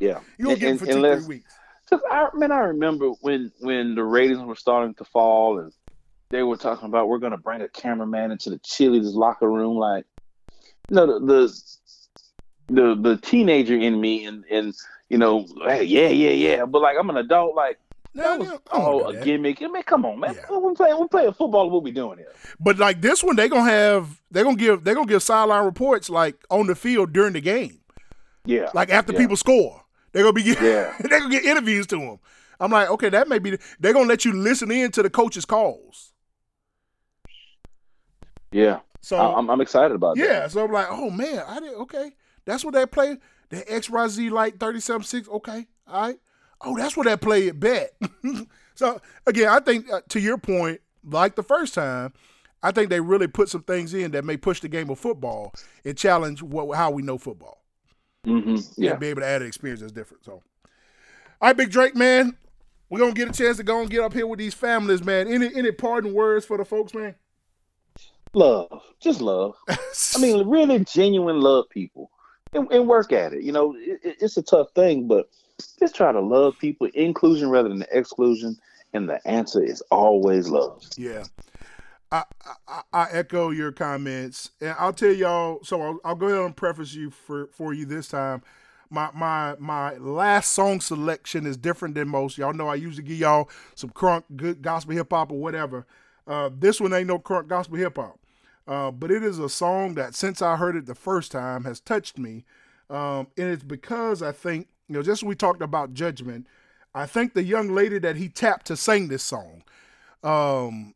yeah. 0.00 0.18
you 0.38 0.46
gonna 0.46 0.52
And- 0.54 0.60
get 0.60 0.62
me 0.62 0.70
and- 0.70 0.80
for 0.80 0.86
two 0.86 0.92
unless- 0.92 1.18
three 1.26 1.36
weeks. 1.36 1.54
Cause 1.90 2.00
I 2.10 2.28
man, 2.34 2.52
I 2.52 2.58
remember 2.58 3.08
when 3.20 3.50
when 3.60 3.94
the 3.94 4.04
ratings 4.04 4.40
were 4.40 4.56
starting 4.56 4.94
to 4.94 5.04
fall, 5.04 5.58
and 5.58 5.72
they 6.30 6.42
were 6.42 6.56
talking 6.56 6.86
about 6.86 7.08
we're 7.08 7.18
gonna 7.18 7.38
bring 7.38 7.62
a 7.62 7.68
cameraman 7.68 8.30
into 8.30 8.50
the 8.50 8.58
cheerleaders 8.58 9.14
locker 9.14 9.50
room. 9.50 9.76
Like, 9.76 10.04
you 10.90 10.96
know, 10.96 11.18
the 11.18 11.26
the 11.26 11.62
the, 12.70 12.94
the 13.00 13.16
teenager 13.16 13.76
in 13.76 14.00
me, 14.00 14.26
and 14.26 14.44
and 14.50 14.74
you 15.08 15.16
know, 15.18 15.46
hey, 15.66 15.84
yeah, 15.84 16.08
yeah, 16.08 16.30
yeah. 16.30 16.64
But 16.66 16.82
like, 16.82 16.96
I'm 17.00 17.08
an 17.08 17.16
adult. 17.16 17.54
Like, 17.54 17.78
No, 18.14 18.22
that 18.24 18.38
was 18.40 18.48
no, 18.48 18.54
I 18.70 18.76
don't 18.76 18.84
all 18.84 18.98
do 18.98 19.04
a 19.06 19.12
that. 19.14 19.24
gimmick. 19.24 19.62
I 19.62 19.68
mean, 19.68 19.82
come 19.84 20.04
on, 20.04 20.20
man. 20.20 20.34
Yeah. 20.34 20.58
We're 20.58 20.74
playing, 20.74 20.98
we're 20.98 21.08
playing 21.08 21.32
football. 21.32 21.70
What 21.70 21.82
we 21.82 21.90
doing 21.92 22.18
here? 22.18 22.32
But 22.60 22.78
like 22.78 23.00
this 23.00 23.24
one, 23.24 23.36
they 23.36 23.48
gonna 23.48 23.70
have 23.70 24.20
they 24.30 24.42
gonna 24.42 24.56
give 24.56 24.84
they 24.84 24.92
gonna 24.92 25.06
give 25.06 25.22
sideline 25.22 25.64
reports 25.64 26.10
like 26.10 26.36
on 26.50 26.66
the 26.66 26.74
field 26.74 27.14
during 27.14 27.32
the 27.32 27.40
game. 27.40 27.80
Yeah, 28.44 28.70
Like 28.74 28.90
after 28.90 29.12
Yeah. 29.12 29.18
people 29.20 29.36
score, 29.36 29.82
they're 30.12 30.22
gonna 30.22 30.32
be 30.32 30.42
get, 30.42 30.60
Yeah. 30.62 30.94
they're 31.00 31.20
gonna 31.20 31.30
get 31.30 31.44
interviews 31.44 31.86
to 31.88 31.98
them. 31.98 32.18
I'm 32.60 32.70
like, 32.72 32.90
okay, 32.90 33.08
that 33.10 33.28
may 33.28 33.38
be. 33.38 33.50
The, 33.50 33.58
they're 33.78 33.92
gonna 33.92 34.08
let 34.08 34.24
you 34.24 34.32
listen 34.32 34.70
in 34.70 34.90
to 34.92 35.02
the 35.02 35.10
coach's 35.10 35.44
calls. 35.44 36.12
yeah. 38.50 38.80
So 39.00 39.16
I'm 39.16 39.48
I'm 39.48 39.60
excited 39.60 39.94
about 39.94 40.16
that. 40.16 40.24
yeah, 40.24 40.48
so 40.48 40.64
I'm 40.64 40.72
like, 40.72 40.88
oh 40.90 41.08
man, 41.10 41.42
I 41.46 41.60
did 41.60 41.74
okay. 41.74 42.10
That's 42.44 42.64
what 42.64 42.74
they 42.74 42.84
play. 42.84 43.16
The 43.50 43.58
XYZ 43.58 44.30
Light 44.30 44.58
376. 44.58 45.28
Okay, 45.28 45.66
all 45.86 46.02
right. 46.02 46.16
Oh, 46.60 46.76
that's 46.76 46.96
what 46.96 47.06
that 47.06 47.20
play 47.20 47.48
at 47.48 47.60
bet. 47.60 47.92
so 48.74 49.00
again, 49.26 49.48
I 49.48 49.60
think 49.60 49.90
uh, 49.90 50.00
to 50.08 50.20
your 50.20 50.36
point, 50.36 50.80
like 51.04 51.36
the 51.36 51.42
first 51.44 51.74
time, 51.74 52.12
I 52.62 52.72
think 52.72 52.90
they 52.90 53.00
really 53.00 53.28
put 53.28 53.48
some 53.48 53.62
things 53.62 53.94
in 53.94 54.10
that 54.10 54.24
may 54.24 54.36
push 54.36 54.60
the 54.60 54.68
game 54.68 54.90
of 54.90 54.98
football 54.98 55.54
and 55.84 55.96
challenge 55.96 56.42
what 56.42 56.76
how 56.76 56.90
we 56.90 57.02
know 57.02 57.18
football. 57.18 57.57
Hmm 58.24 58.56
Yeah. 58.76 58.92
and 58.92 59.00
be 59.00 59.08
able 59.08 59.22
to 59.22 59.26
add 59.26 59.42
an 59.42 59.48
experience 59.48 59.80
that's 59.80 59.92
different. 59.92 60.24
So, 60.24 60.32
all 60.32 60.42
right, 61.42 61.56
Big 61.56 61.70
Drake, 61.70 61.94
man, 61.94 62.36
we're 62.90 62.98
gonna 62.98 63.12
get 63.12 63.28
a 63.28 63.32
chance 63.32 63.56
to 63.58 63.62
go 63.62 63.80
and 63.80 63.90
get 63.90 64.00
up 64.00 64.12
here 64.12 64.26
with 64.26 64.38
these 64.38 64.54
families, 64.54 65.04
man. 65.04 65.28
Any 65.28 65.54
any 65.54 65.72
parting 65.72 66.12
words 66.14 66.44
for 66.46 66.56
the 66.56 66.64
folks, 66.64 66.94
man? 66.94 67.14
Love, 68.34 68.82
just 69.00 69.20
love. 69.20 69.54
I 69.68 70.18
mean, 70.20 70.46
really 70.48 70.80
genuine 70.84 71.40
love 71.40 71.68
people 71.70 72.10
and, 72.52 72.70
and 72.70 72.86
work 72.86 73.12
at 73.12 73.32
it. 73.32 73.42
You 73.42 73.52
know, 73.52 73.74
it- 73.76 74.00
it's 74.20 74.36
a 74.36 74.42
tough 74.42 74.68
thing, 74.74 75.06
but 75.08 75.28
just 75.78 75.94
try 75.94 76.12
to 76.12 76.20
love 76.20 76.58
people, 76.58 76.88
inclusion 76.94 77.48
rather 77.50 77.68
than 77.68 77.84
exclusion. 77.90 78.56
And 78.94 79.06
the 79.08 79.26
answer 79.28 79.62
is 79.62 79.82
always 79.90 80.48
love. 80.48 80.82
yeah. 80.96 81.24
I, 82.10 82.24
I 82.92 83.08
echo 83.12 83.50
your 83.50 83.72
comments, 83.72 84.50
and 84.60 84.74
I'll 84.78 84.92
tell 84.92 85.12
y'all. 85.12 85.62
So 85.62 85.82
I'll, 85.82 85.98
I'll 86.04 86.14
go 86.14 86.28
ahead 86.28 86.44
and 86.44 86.56
preface 86.56 86.94
you 86.94 87.10
for 87.10 87.48
for 87.48 87.74
you 87.74 87.84
this 87.84 88.08
time. 88.08 88.42
My 88.90 89.10
my 89.14 89.56
my 89.58 89.96
last 89.96 90.52
song 90.52 90.80
selection 90.80 91.44
is 91.46 91.58
different 91.58 91.94
than 91.94 92.08
most. 92.08 92.38
Y'all 92.38 92.54
know 92.54 92.68
I 92.68 92.76
usually 92.76 93.06
give 93.06 93.18
y'all 93.18 93.50
some 93.74 93.90
crunk, 93.90 94.24
good 94.36 94.62
gospel 94.62 94.94
hip 94.94 95.08
hop 95.10 95.30
or 95.30 95.38
whatever. 95.38 95.86
Uh, 96.26 96.48
this 96.56 96.80
one 96.80 96.94
ain't 96.94 97.08
no 97.08 97.18
crunk 97.18 97.48
gospel 97.48 97.76
hip 97.76 97.96
hop, 97.96 98.18
uh, 98.66 98.90
but 98.90 99.10
it 99.10 99.22
is 99.22 99.38
a 99.38 99.48
song 99.48 99.94
that 99.94 100.14
since 100.14 100.40
I 100.40 100.56
heard 100.56 100.76
it 100.76 100.86
the 100.86 100.94
first 100.94 101.30
time 101.32 101.64
has 101.64 101.80
touched 101.80 102.18
me, 102.18 102.44
um, 102.88 103.26
and 103.36 103.50
it's 103.50 103.64
because 103.64 104.22
I 104.22 104.32
think 104.32 104.68
you 104.88 104.94
know 104.94 105.02
just 105.02 105.22
we 105.22 105.34
talked 105.34 105.60
about 105.60 105.92
judgment. 105.92 106.46
I 106.94 107.04
think 107.04 107.34
the 107.34 107.44
young 107.44 107.74
lady 107.74 107.98
that 107.98 108.16
he 108.16 108.30
tapped 108.30 108.66
to 108.66 108.76
sing 108.76 109.08
this 109.08 109.22
song. 109.22 109.62
Um, 110.24 110.94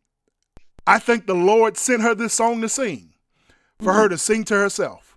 I 0.86 0.98
think 0.98 1.26
the 1.26 1.34
Lord 1.34 1.76
sent 1.76 2.02
her 2.02 2.14
this 2.14 2.34
song 2.34 2.60
to 2.62 2.68
sing, 2.68 3.14
for 3.80 3.92
her 3.92 4.08
to 4.08 4.18
sing 4.18 4.44
to 4.44 4.54
herself, 4.54 5.16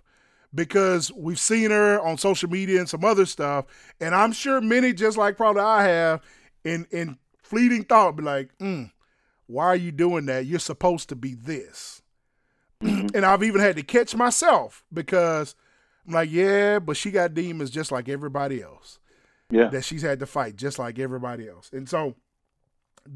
because 0.54 1.12
we've 1.12 1.38
seen 1.38 1.70
her 1.70 2.00
on 2.00 2.18
social 2.18 2.48
media 2.48 2.78
and 2.78 2.88
some 2.88 3.04
other 3.04 3.26
stuff, 3.26 3.66
and 4.00 4.14
I'm 4.14 4.32
sure 4.32 4.60
many, 4.60 4.92
just 4.92 5.18
like 5.18 5.36
probably 5.36 5.62
I 5.62 5.84
have, 5.84 6.22
in 6.64 6.86
in 6.90 7.18
fleeting 7.42 7.84
thought, 7.84 8.16
be 8.16 8.22
like, 8.22 8.56
mm, 8.58 8.90
"Why 9.46 9.66
are 9.66 9.76
you 9.76 9.92
doing 9.92 10.26
that? 10.26 10.46
You're 10.46 10.58
supposed 10.58 11.08
to 11.08 11.16
be 11.16 11.34
this." 11.34 12.02
and 12.80 13.24
I've 13.24 13.42
even 13.42 13.60
had 13.60 13.76
to 13.76 13.82
catch 13.82 14.14
myself 14.14 14.84
because 14.92 15.54
I'm 16.06 16.14
like, 16.14 16.30
"Yeah, 16.30 16.78
but 16.78 16.96
she 16.96 17.10
got 17.10 17.34
demons 17.34 17.70
just 17.70 17.90
like 17.90 18.08
everybody 18.08 18.62
else." 18.62 18.98
Yeah. 19.48 19.68
that 19.68 19.84
she's 19.84 20.02
had 20.02 20.18
to 20.18 20.26
fight 20.26 20.56
just 20.56 20.76
like 20.76 20.98
everybody 20.98 21.48
else. 21.48 21.70
And 21.72 21.88
so 21.88 22.16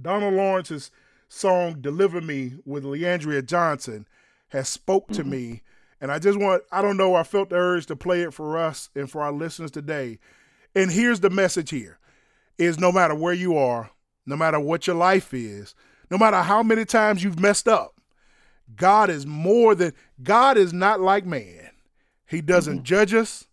Donald 0.00 0.34
Lawrence's 0.34 0.92
song 1.30 1.80
Deliver 1.80 2.20
Me 2.20 2.54
with 2.66 2.84
Leandria 2.84 3.44
Johnson 3.44 4.06
has 4.48 4.68
spoke 4.68 5.08
to 5.08 5.22
mm-hmm. 5.22 5.30
me. 5.30 5.62
And 6.00 6.10
I 6.10 6.18
just 6.18 6.38
want 6.38 6.64
I 6.70 6.82
don't 6.82 6.96
know, 6.96 7.14
I 7.14 7.22
felt 7.22 7.50
the 7.50 7.56
urge 7.56 7.86
to 7.86 7.96
play 7.96 8.22
it 8.22 8.34
for 8.34 8.58
us 8.58 8.90
and 8.94 9.10
for 9.10 9.22
our 9.22 9.32
listeners 9.32 9.70
today. 9.70 10.18
And 10.74 10.90
here's 10.90 11.20
the 11.20 11.30
message 11.30 11.70
here 11.70 11.98
is 12.58 12.78
no 12.78 12.92
matter 12.92 13.14
where 13.14 13.32
you 13.32 13.56
are, 13.56 13.90
no 14.26 14.36
matter 14.36 14.60
what 14.60 14.86
your 14.86 14.96
life 14.96 15.32
is, 15.32 15.74
no 16.10 16.18
matter 16.18 16.38
how 16.38 16.62
many 16.62 16.84
times 16.84 17.22
you've 17.22 17.40
messed 17.40 17.68
up, 17.68 18.00
God 18.76 19.08
is 19.08 19.24
more 19.24 19.74
than 19.74 19.92
God 20.22 20.58
is 20.58 20.72
not 20.72 21.00
like 21.00 21.24
man. 21.24 21.70
He 22.26 22.40
doesn't 22.40 22.78
mm-hmm. 22.78 22.84
judge 22.84 23.14
us. 23.14 23.46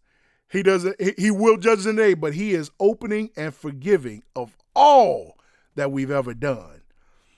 He 0.49 0.63
doesn't 0.63 0.95
he, 1.17 1.29
will 1.29 1.57
judge 1.57 1.79
us 1.79 1.85
in 1.85 1.95
day, 1.97 2.13
but 2.15 2.33
he 2.33 2.53
is 2.53 2.71
opening 2.79 3.29
and 3.35 3.53
forgiving 3.53 4.23
of 4.35 4.57
all 4.75 5.37
that 5.75 5.91
we've 5.91 6.11
ever 6.11 6.33
done. 6.33 6.76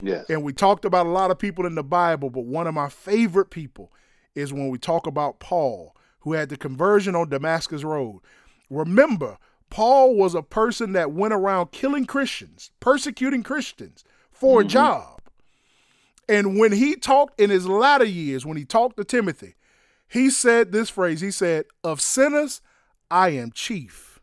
Yes. 0.02 0.26
And 0.28 0.42
we 0.42 0.52
talked 0.52 0.84
about 0.84 1.06
a 1.06 1.10
lot 1.10 1.30
of 1.30 1.38
people 1.38 1.66
in 1.66 1.74
the 1.74 1.82
Bible, 1.82 2.30
but 2.30 2.44
one 2.44 2.66
of 2.66 2.74
my 2.74 2.88
favorite 2.88 3.50
people 3.50 3.92
is 4.34 4.52
when 4.52 4.68
we 4.68 4.78
talk 4.78 5.06
about 5.06 5.40
Paul, 5.40 5.94
who 6.20 6.32
had 6.32 6.48
the 6.48 6.56
conversion 6.56 7.14
on 7.14 7.28
Damascus 7.28 7.84
Road. 7.84 8.20
Remember, 8.68 9.38
Paul 9.70 10.16
was 10.16 10.34
a 10.34 10.42
person 10.42 10.92
that 10.92 11.12
went 11.12 11.32
around 11.32 11.72
killing 11.72 12.04
Christians, 12.04 12.70
persecuting 12.80 13.42
Christians 13.42 14.04
for 14.30 14.60
a 14.60 14.64
mm-hmm. 14.64 14.70
job. 14.70 15.20
And 16.28 16.58
when 16.58 16.72
he 16.72 16.94
talked 16.94 17.40
in 17.40 17.50
his 17.50 17.66
latter 17.66 18.04
years, 18.04 18.46
when 18.46 18.56
he 18.56 18.64
talked 18.64 18.96
to 18.96 19.04
Timothy, 19.04 19.56
he 20.08 20.30
said 20.30 20.72
this 20.72 20.90
phrase 20.90 21.20
He 21.20 21.30
said, 21.30 21.64
Of 21.82 22.00
sinners, 22.00 22.60
I 23.10 23.30
am 23.30 23.52
chief. 23.52 24.20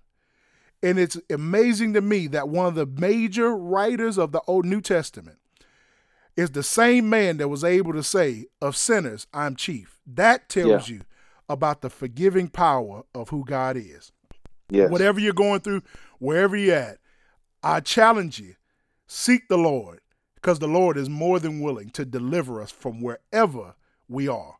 And 0.83 0.99
it's 0.99 1.17
amazing 1.29 1.93
to 1.93 2.01
me 2.01 2.27
that 2.27 2.49
one 2.49 2.67
of 2.67 2.75
the 2.75 2.85
major 2.85 3.55
writers 3.55 4.17
of 4.17 4.31
the 4.31 4.41
Old 4.47 4.65
New 4.65 4.79
Testament 4.79 5.37
is 6.37 6.51
the 6.51 6.63
same 6.63 7.09
man 7.09 7.37
that 7.37 7.49
was 7.49 7.63
able 7.63 7.91
to 7.93 8.03
say, 8.03 8.45
Of 8.61 8.77
sinners, 8.77 9.27
I'm 9.33 9.55
chief. 9.55 9.99
That 10.05 10.47
tells 10.47 10.87
you 10.87 11.01
about 11.49 11.81
the 11.81 11.89
forgiving 11.89 12.47
power 12.47 13.03
of 13.13 13.29
who 13.29 13.43
God 13.43 13.75
is. 13.75 14.11
Yes. 14.69 14.91
Whatever 14.91 15.19
you're 15.19 15.33
going 15.33 15.61
through, 15.61 15.81
wherever 16.19 16.55
you're 16.55 16.75
at, 16.75 16.99
I 17.63 17.79
challenge 17.79 18.39
you 18.39 18.55
seek 19.07 19.47
the 19.47 19.57
Lord 19.57 20.01
because 20.35 20.59
the 20.59 20.67
Lord 20.67 20.97
is 20.97 21.09
more 21.09 21.39
than 21.39 21.61
willing 21.61 21.89
to 21.91 22.05
deliver 22.05 22.61
us 22.61 22.71
from 22.71 23.01
wherever 23.01 23.75
we 24.07 24.27
are. 24.27 24.55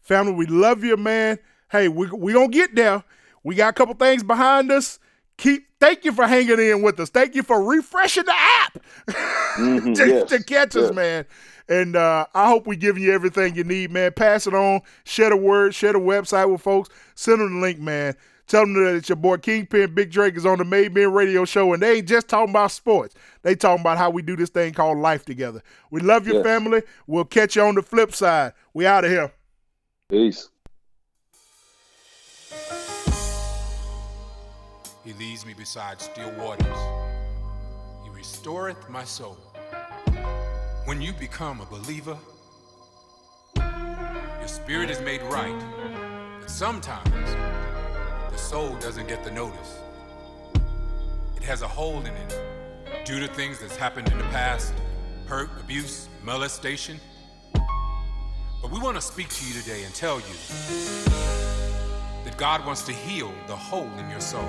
Family, 0.00 0.32
we 0.32 0.46
love 0.46 0.82
you, 0.82 0.96
man. 0.96 1.38
Hey, 1.70 1.88
we 1.88 2.10
we 2.10 2.32
gonna 2.32 2.48
get 2.48 2.74
there. 2.74 3.04
We 3.44 3.54
got 3.54 3.70
a 3.70 3.72
couple 3.72 3.94
things 3.94 4.22
behind 4.22 4.70
us. 4.72 4.98
Keep 5.40 5.66
thank 5.80 6.04
you 6.04 6.12
for 6.12 6.26
hanging 6.26 6.58
in 6.58 6.82
with 6.82 7.00
us. 7.00 7.08
Thank 7.08 7.34
you 7.34 7.42
for 7.42 7.62
refreshing 7.62 8.24
the 8.24 8.34
app 8.34 8.78
Mhm, 9.56 9.94
to, 9.96 10.06
yes, 10.06 10.28
to 10.28 10.42
catch 10.44 10.76
us, 10.76 10.92
man. 10.92 11.24
And 11.68 11.96
uh, 11.96 12.26
I 12.34 12.48
hope 12.48 12.66
we 12.66 12.76
give 12.76 12.98
you 12.98 13.12
everything 13.12 13.54
you 13.54 13.64
need, 13.64 13.90
man. 13.90 14.12
Pass 14.12 14.46
it 14.46 14.54
on, 14.54 14.82
share 15.04 15.30
the 15.30 15.36
word, 15.36 15.74
share 15.74 15.94
the 15.94 15.98
website 15.98 16.50
with 16.50 16.60
folks. 16.60 16.90
Send 17.14 17.40
them 17.40 17.54
the 17.54 17.60
link, 17.60 17.78
man. 17.78 18.14
Tell 18.48 18.62
them 18.62 18.74
that 18.74 18.96
it's 18.96 19.08
your 19.08 19.16
boy 19.16 19.38
Kingpin 19.38 19.94
Big 19.94 20.10
Drake 20.10 20.36
is 20.36 20.44
on 20.44 20.58
the 20.58 20.64
Made 20.64 20.92
Men 20.92 21.12
Radio 21.12 21.46
Show, 21.46 21.72
and 21.72 21.82
they 21.82 21.98
ain't 21.98 22.08
just 22.08 22.28
talking 22.28 22.50
about 22.50 22.72
sports. 22.72 23.14
They 23.42 23.54
talking 23.54 23.80
about 23.80 23.96
how 23.96 24.10
we 24.10 24.20
do 24.20 24.36
this 24.36 24.50
thing 24.50 24.74
called 24.74 24.98
life 24.98 25.24
together. 25.24 25.62
We 25.90 26.00
love 26.00 26.26
your 26.26 26.36
Yes. 26.36 26.44
family. 26.44 26.82
We'll 27.06 27.24
catch 27.24 27.56
you 27.56 27.62
on 27.62 27.76
the 27.76 27.82
flip 27.82 28.12
side. 28.12 28.52
We 28.74 28.84
out 28.86 29.04
of 29.06 29.10
here. 29.10 29.32
Peace. 30.10 30.49
He 35.10 35.16
leads 35.16 35.44
me 35.44 35.54
beside 35.54 36.00
still 36.00 36.30
waters. 36.38 36.78
He 38.04 38.10
restoreth 38.10 38.88
my 38.88 39.02
soul. 39.02 39.36
When 40.84 41.02
you 41.02 41.12
become 41.12 41.60
a 41.60 41.64
believer, 41.64 42.16
your 43.56 44.46
spirit 44.46 44.88
is 44.88 45.00
made 45.00 45.20
right. 45.22 45.58
But 46.38 46.48
sometimes 46.48 47.10
the 48.30 48.38
soul 48.38 48.76
doesn't 48.76 49.08
get 49.08 49.24
the 49.24 49.32
notice. 49.32 49.80
It 51.34 51.42
has 51.42 51.62
a 51.62 51.68
hole 51.68 51.98
in 51.98 52.14
it 52.14 53.04
due 53.04 53.18
to 53.18 53.26
things 53.34 53.58
that's 53.58 53.74
happened 53.74 54.12
in 54.12 54.18
the 54.18 54.24
past 54.24 54.72
hurt, 55.26 55.50
abuse, 55.58 56.08
molestation. 56.22 57.00
But 58.62 58.70
we 58.70 58.78
want 58.78 58.94
to 58.94 59.02
speak 59.02 59.28
to 59.28 59.44
you 59.44 59.60
today 59.60 59.82
and 59.82 59.92
tell 59.92 60.20
you 60.20 60.36
that 62.24 62.36
God 62.36 62.64
wants 62.64 62.82
to 62.82 62.92
heal 62.92 63.34
the 63.48 63.56
hole 63.56 63.90
in 63.98 64.08
your 64.08 64.20
soul. 64.20 64.48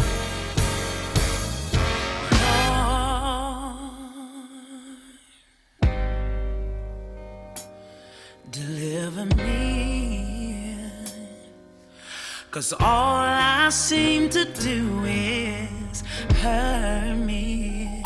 Deliver 8.51 9.25
me. 9.37 10.75
Cause 12.51 12.73
all 12.73 12.81
I 12.81 13.69
seem 13.69 14.29
to 14.29 14.43
do 14.43 15.05
is 15.05 16.03
hurt 16.41 17.15
me. 17.15 18.03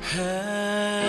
Hurt 0.00 1.07